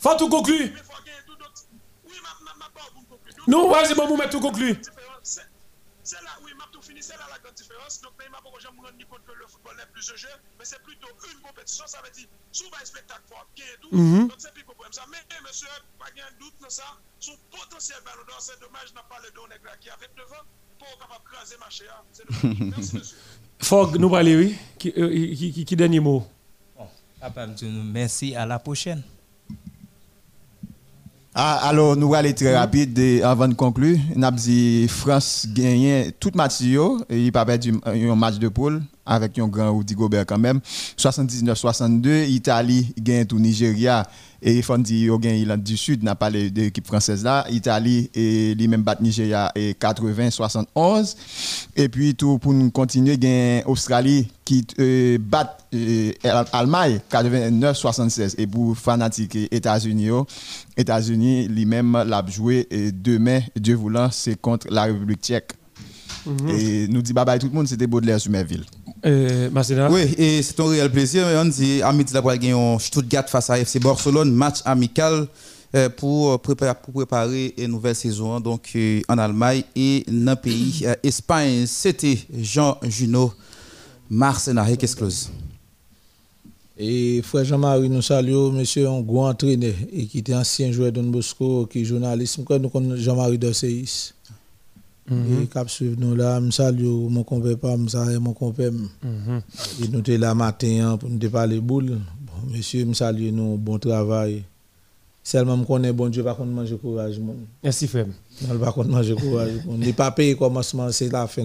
Faut 0.00 0.14
tout 0.16 0.28
conclure. 0.28 0.70
Mais 0.72 0.82
Non, 3.46 3.70
vas-y, 3.70 3.94
bon, 3.94 4.06
vous 4.08 4.16
mettez 4.16 4.30
tout 4.30 4.40
différence, 4.50 5.40
C'est 6.02 6.22
là, 6.22 6.30
oui, 6.42 6.52
m'a 6.58 6.64
tout 6.72 6.82
fini, 6.82 7.02
c'est 7.02 7.16
là 7.16 7.26
la 7.30 7.38
grande 7.38 7.54
différence. 7.54 8.00
Donc, 8.00 8.12
Neymar, 8.20 8.42
pourquoi 8.42 8.60
j'aime 8.60 8.74
me 8.74 8.80
rendre 8.82 8.96
compte 9.08 9.24
que 9.24 9.32
le 9.32 9.46
football 9.46 9.76
n'est 9.76 9.86
plus 9.86 10.10
un 10.10 10.16
jeu, 10.16 10.28
mais 10.44 10.45
c'est 10.66 10.82
plutôt 10.82 11.06
une 11.32 11.40
compétition. 11.40 11.84
Ça 11.86 11.98
veut 12.02 12.10
dire, 12.10 12.26
sous 12.50 12.66
un 12.66 12.84
spectacle, 12.84 13.22
faut 13.30 13.38
gagner 13.54 13.78
tout. 13.80 13.90
Donc, 13.94 14.34
c'est 14.38 14.52
plus 14.52 14.64
problème 14.64 14.92
ça. 14.92 15.06
Mais, 15.10 15.22
eh, 15.30 15.40
monsieur, 15.46 15.70
pas 15.98 16.10
de 16.10 16.38
doute 16.42 16.54
dans 16.60 16.70
ça. 16.70 16.98
Son 17.20 17.32
potentiel 17.50 17.98
ballon 18.04 18.26
d'or, 18.26 18.40
c'est 18.42 18.58
dommage, 18.60 18.90
n'a 18.94 19.06
pas 19.06 19.22
le 19.22 19.30
don 19.34 19.46
nègre 19.46 19.70
qui 19.80 19.88
a 19.88 19.96
29 19.96 20.26
ans 20.34 20.44
pour 20.78 20.90
capable 20.98 21.22
de 21.24 21.30
craser 21.30 21.56
marché. 21.58 21.84
hein. 21.86 22.02
C'est 22.12 22.26
dommage. 22.26 22.74
Merci, 22.76 22.96
monsieur. 22.98 23.16
Fogg, 23.62 23.96
nous 23.96 24.10
parler, 24.10 24.36
oui. 24.36 24.56
Qui, 24.78 24.92
euh, 24.98 25.08
qui, 25.34 25.52
qui, 25.52 25.64
qui 25.64 25.76
dernier 25.76 26.00
mot? 26.00 26.26
Papa, 27.20 27.46
me 27.46 27.54
dit 27.54 27.64
nous 27.64 27.82
merci, 27.82 28.36
à 28.36 28.44
la 28.44 28.58
prochaine. 28.58 29.02
Ah, 31.34 31.68
alors, 31.68 31.96
nous 31.96 32.06
allons 32.06 32.14
aller 32.14 32.34
très 32.34 32.56
rapide 32.56 32.98
et 32.98 33.22
avant 33.22 33.48
de 33.48 33.54
conclure. 33.54 33.98
Nous 34.14 34.24
avons 34.24 34.36
dit 34.36 34.86
France 34.88 35.46
gagne 35.48 36.12
tout 36.12 36.30
match 36.34 36.60
il 36.60 37.32
pas 37.32 37.44
perdu 37.44 37.74
un 37.84 38.14
match 38.14 38.36
de 38.36 38.48
poule 38.48 38.82
avec 39.06 39.38
un 39.38 39.48
grand 39.48 39.76
Rudy 39.76 39.94
Gobert 39.94 40.26
quand 40.26 40.38
même. 40.38 40.60
79-62, 40.98 42.28
Italie 42.28 42.92
gagne 42.98 43.24
tout 43.24 43.38
Nigeria 43.38 44.06
et 44.42 44.56
il 44.56 44.62
faut 44.62 44.76
dire 44.78 45.06
yo 45.06 45.18
gagne 45.18 45.36
l'Irlande 45.36 45.62
du 45.62 45.76
Sud, 45.76 46.02
n'a 46.02 46.14
pas 46.14 46.30
de 46.30 46.50
l'équipe 46.54 46.86
française 46.86 47.24
là. 47.24 47.46
Italie 47.50 48.10
et 48.14 48.54
lui 48.54 48.68
même 48.68 48.82
bat 48.82 48.96
Nigeria 49.00 49.50
et 49.54 49.72
80-71 49.72 51.16
et 51.76 51.88
puis 51.88 52.14
tout 52.14 52.38
pour 52.38 52.52
nous 52.52 52.70
continuer 52.70 53.16
gagne 53.16 53.62
Australie 53.66 54.28
qui 54.44 54.64
euh, 54.78 55.18
bat 55.18 55.56
euh, 55.74 56.12
Allemagne 56.52 57.00
89-76 57.10 58.34
et 58.38 58.46
pour 58.46 58.76
fanatique 58.76 59.36
États-Unis 59.50 60.04
yo, 60.04 60.26
États-Unis 60.76 61.48
lui-même 61.48 61.92
l'a 62.06 62.24
joué 62.26 62.66
et 62.70 62.92
demain 62.92 63.40
Dieu 63.56 63.74
voulant 63.74 64.10
c'est 64.10 64.40
contre 64.40 64.66
la 64.70 64.84
République 64.84 65.22
tchèque. 65.22 65.52
Et 66.48 66.88
nous 66.88 67.02
dit 67.02 67.12
bye 67.12 67.24
bye 67.24 67.38
tout 67.38 67.46
le 67.46 67.52
monde, 67.52 67.68
c'était 67.68 67.86
Baudelaire 67.86 68.20
sur 68.20 68.30
Merville. 68.32 68.64
Euh? 69.04 69.50
Oui, 69.90 70.14
et 70.16 70.42
c'est 70.42 70.58
un 70.58 70.68
réel 70.68 70.90
plaisir. 70.90 71.26
On 71.36 71.44
dit 71.44 71.82
à 71.82 71.92
midi, 71.92 72.12
pour 72.12 72.32
gagner 72.32 72.76
Stuttgart 72.80 73.28
face 73.28 73.50
à 73.50 73.58
FC 73.58 73.78
Barcelone, 73.78 74.32
match 74.32 74.60
amical 74.64 75.28
euh, 75.74 75.88
pour 75.90 76.40
préparer, 76.40 76.74
pour 76.82 76.94
préparer 76.94 77.52
une 77.58 77.72
nouvelle 77.72 77.94
saison 77.94 78.40
donc, 78.40 78.70
euh, 78.76 79.00
en 79.08 79.18
Allemagne 79.18 79.64
et 79.74 80.04
dans 80.08 80.32
le 80.32 80.36
pays 80.36 80.82
euh, 80.86 80.94
Espagne. 81.02 81.66
C'était 81.66 82.18
Jean 82.40 82.78
Junot, 82.82 83.32
Marseille, 84.08 84.54
qu'est-ce 84.78 84.96
que 84.96 85.04
Et 86.78 87.20
frère 87.22 87.44
Jean-Marie, 87.44 87.90
nous 87.90 88.00
saluons 88.00 88.52
monsieur 88.52 88.88
un 88.88 89.00
grand 89.00 89.28
entraîneur 89.28 89.74
et 89.92 90.06
qui 90.06 90.18
était 90.18 90.34
ancien 90.34 90.72
joueur 90.72 90.92
de 90.92 91.02
Bosco, 91.02 91.66
qui 91.66 91.82
est 91.82 91.84
journaliste. 91.84 92.38
Nous 92.38 92.44
connaissons 92.68 92.96
Jean-Marie 92.96 93.38
Dorseis. 93.38 94.14
Et 95.10 95.46
cap 95.46 95.70
suivre 95.70 95.96
nous 95.98 96.14
là, 96.14 96.40
nous 96.40 96.50
saluons 96.50 97.08
mon 97.08 97.22
compère 97.22 97.58
pas, 97.58 97.76
nous 97.76 97.88
saluons 97.88 98.20
mon 98.20 98.32
compère. 98.32 98.72
Et 99.82 99.88
nous 99.88 100.00
étions 100.00 100.18
là 100.18 100.34
matin 100.34 100.92
hein, 100.92 100.96
pour 100.96 101.08
nous 101.08 101.30
parler 101.30 101.60
boule. 101.60 101.98
Bon, 102.20 102.52
monsieur, 102.52 102.84
me 102.84 102.94
salue 102.94 103.30
nous, 103.32 103.56
bon 103.56 103.78
travail. 103.78 104.42
Seulement, 105.22 105.58
je 105.58 105.64
connais 105.64 105.92
bon 105.92 106.08
Dieu, 106.08 106.22
par 106.22 106.36
contre, 106.36 106.50
manger 106.50 106.76
courage. 106.76 107.20
Merci, 107.62 107.88
frère. 107.88 108.06
Non, 108.48 108.58
par 108.58 108.72
contre, 108.74 108.90
manger 108.90 109.14
courage. 109.16 109.54
On 109.68 109.76
n'est 109.76 109.92
pas 109.92 110.12
payé 110.12 110.36
commencement, 110.36 110.90
c'est 110.92 111.10
la 111.10 111.26
fin. 111.26 111.42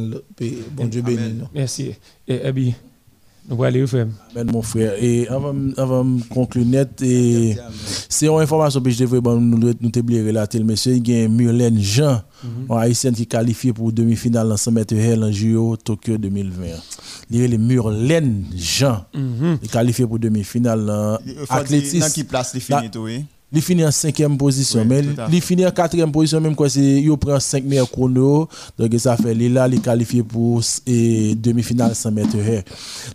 Bon 0.72 0.86
Dieu 0.86 1.02
béni 1.02 1.34
nous. 1.34 1.48
Merci. 1.54 1.94
Et 2.28 2.44
Abi, 2.44 2.76
nous 3.50 3.64
allons 3.64 3.88
frère? 3.88 4.08
Amen, 4.36 4.52
mon 4.52 4.62
frère. 4.62 4.94
Et 5.02 5.28
avant, 5.28 5.56
avant 5.78 6.06
de 6.06 6.24
conclure 6.24 6.66
net, 6.66 6.90
c'est 7.00 8.28
une 8.28 8.40
information 8.40 8.82
que 8.82 8.90
je 8.90 9.00
devrais 9.04 9.22
nous, 9.22 9.58
nous 9.58 9.90
te 9.90 10.00
relater. 10.00 10.64
Monsieur, 10.64 10.96
il 10.96 11.08
y 11.10 11.24
a 11.24 11.28
Murlen 11.28 11.80
Jean, 11.80 12.22
un 12.70 12.78
haïtien 12.78 13.12
qui 13.12 13.24
est 13.24 13.26
qualifié 13.26 13.74
pour 13.74 13.92
demi-finale 13.92 14.48
dans 14.48 14.58
100 14.58 14.72
mètres 14.72 14.96
en 14.96 15.32
JO 15.32 15.76
Tokyo 15.78 16.18
2020. 16.18 16.66
Il 17.30 17.42
y 17.42 17.44
a 17.44 17.48
le 17.48 17.58
Murlen 17.58 18.46
Jean, 18.56 19.06
qui 19.14 19.66
est 19.66 19.72
qualifié 19.72 20.06
pour 20.06 20.20
demi-finale 20.20 20.90
en 20.90 21.18
athlétisme. 21.50 22.00
Dans 22.00 22.10
qui 22.10 22.24
place 22.24 22.54
les 22.54 22.60
finit, 22.60 22.90
oui? 22.96 23.26
Il 23.54 23.62
finit 23.62 23.86
en 23.86 23.92
cinquième 23.92 24.38
position, 24.38 24.86
mais 24.86 25.04
il 25.32 25.42
finit 25.42 25.66
en 25.66 25.72
quatrième 25.72 26.12
position, 26.12 26.40
même 26.40 26.56
quoi, 26.56 26.70
c'est, 26.70 26.80
il 26.80 27.18
prend 27.18 27.38
5 27.38 27.66
meilleurs 27.66 27.92
chronos, 27.92 28.48
donc 28.78 28.94
ça 28.98 29.18
fait, 29.18 29.34
il 29.34 29.54
là, 29.54 29.68
il 29.68 29.82
qualifié 29.82 30.24
pour 30.24 30.62
demi-finale 30.88 31.94
100 31.94 32.12
mètres 32.12 32.38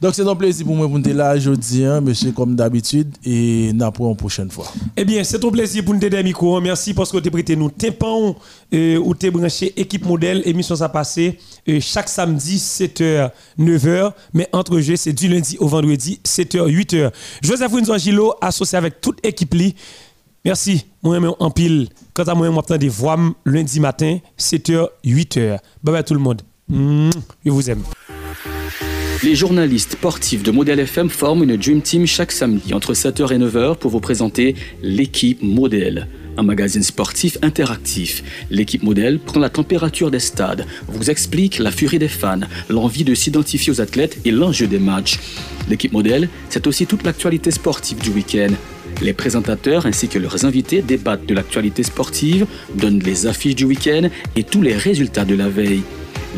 Donc 0.00 0.14
c'est 0.14 0.28
un 0.28 0.36
plaisir 0.36 0.66
pour 0.66 0.76
moi 0.76 0.88
pour 0.88 0.98
là 1.14 1.34
aujourd'hui, 1.34 1.84
hein, 1.84 2.02
monsieur, 2.02 2.32
comme 2.32 2.54
d'habitude, 2.54 3.08
et 3.24 3.72
n'a 3.72 3.90
pour 3.90 4.10
une 4.10 4.16
prochaine 4.16 4.50
fois. 4.50 4.66
Eh 4.94 5.06
bien, 5.06 5.24
c'est 5.24 5.42
un 5.42 5.50
plaisir 5.50 5.84
pour 5.84 5.94
nous 5.94 6.04
aider, 6.04 6.22
Miko. 6.22 6.60
Merci 6.60 6.92
parce 6.92 7.10
que 7.10 7.18
tu 7.18 7.30
prêté 7.30 7.56
nous 7.56 7.70
tympans, 7.70 8.36
euh, 8.74 8.98
ou 8.98 9.14
tu 9.14 9.30
branché 9.30 9.72
équipe 9.80 10.04
modèle, 10.04 10.42
émission 10.44 10.76
ça 10.76 10.90
passé, 10.90 11.38
euh, 11.68 11.80
chaque 11.80 12.10
samedi, 12.10 12.58
7h, 12.58 13.30
9h, 13.58 14.12
mais 14.34 14.48
entre 14.52 14.80
jeux, 14.80 14.96
c'est 14.96 15.14
du 15.14 15.28
lundi 15.28 15.56
au 15.60 15.66
vendredi, 15.66 16.20
7h, 16.24 16.68
8h. 16.68 17.10
Joseph 17.42 17.72
Winzo 17.72 17.96
Gilo, 17.96 18.34
associé 18.42 18.76
avec 18.76 19.00
toute 19.00 19.24
équipe, 19.24 19.46
Merci. 20.46 20.86
Moi, 21.02 21.18
en 21.40 21.50
pile. 21.50 21.88
Quant 22.14 22.22
à 22.22 22.34
moi, 22.36 22.48
je 22.70 22.76
des 22.76 22.88
voix 22.88 23.18
lundi 23.44 23.80
matin, 23.80 24.18
7h, 24.38 24.86
8h. 25.04 25.58
Bye 25.82 25.92
bye 25.92 26.04
tout 26.04 26.14
le 26.14 26.20
monde. 26.20 26.42
Je 26.70 27.50
vous 27.50 27.68
aime. 27.68 27.82
Les 29.24 29.34
journalistes 29.34 29.92
sportifs 29.94 30.44
de 30.44 30.52
Modèle 30.52 30.78
FM 30.78 31.10
forment 31.10 31.42
une 31.42 31.56
Dream 31.56 31.82
Team 31.82 32.06
chaque 32.06 32.30
samedi 32.30 32.74
entre 32.74 32.94
7h 32.94 33.32
et 33.34 33.38
9h 33.38 33.76
pour 33.78 33.90
vous 33.90 33.98
présenter 33.98 34.54
l'équipe 34.82 35.42
Modèle 35.42 36.06
un 36.38 36.42
magazine 36.42 36.82
sportif 36.82 37.38
interactif. 37.40 38.22
L'équipe 38.50 38.82
modèle 38.82 39.18
prend 39.18 39.40
la 39.40 39.48
température 39.48 40.10
des 40.10 40.20
stades, 40.20 40.66
vous 40.86 41.10
explique 41.10 41.58
la 41.58 41.70
furie 41.70 41.98
des 41.98 42.08
fans, 42.08 42.40
l'envie 42.68 43.04
de 43.04 43.14
s'identifier 43.14 43.72
aux 43.72 43.80
athlètes 43.80 44.18
et 44.26 44.30
l'enjeu 44.30 44.66
des 44.66 44.78
matchs. 44.78 45.18
L'équipe 45.70 45.94
modèle, 45.94 46.28
c'est 46.50 46.66
aussi 46.66 46.86
toute 46.86 47.04
l'actualité 47.04 47.50
sportive 47.50 48.02
du 48.02 48.10
week-end. 48.10 48.52
Les 49.02 49.12
présentateurs 49.12 49.86
ainsi 49.86 50.08
que 50.08 50.18
leurs 50.18 50.44
invités 50.44 50.82
débattent 50.82 51.26
de 51.26 51.34
l'actualité 51.34 51.82
sportive, 51.82 52.46
donnent 52.74 53.00
les 53.00 53.26
affiches 53.26 53.54
du 53.54 53.64
week-end 53.64 54.08
et 54.36 54.44
tous 54.44 54.62
les 54.62 54.76
résultats 54.76 55.24
de 55.24 55.34
la 55.34 55.48
veille. 55.48 55.82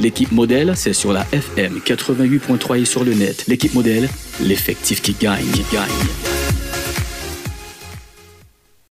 L'équipe 0.01 0.33
modèle, 0.33 0.73
c'est 0.77 0.93
sur 0.93 1.13
la 1.13 1.27
FM 1.33 1.81
88.3 1.85 2.81
et 2.81 2.85
sur 2.85 3.05
le 3.05 3.15
net. 3.15 3.45
L'équipe 3.49 3.75
modèle, 3.75 4.09
l'effectif 4.41 5.03
qui 5.03 5.15
gagne, 5.21 5.45
gagne. 5.73 5.89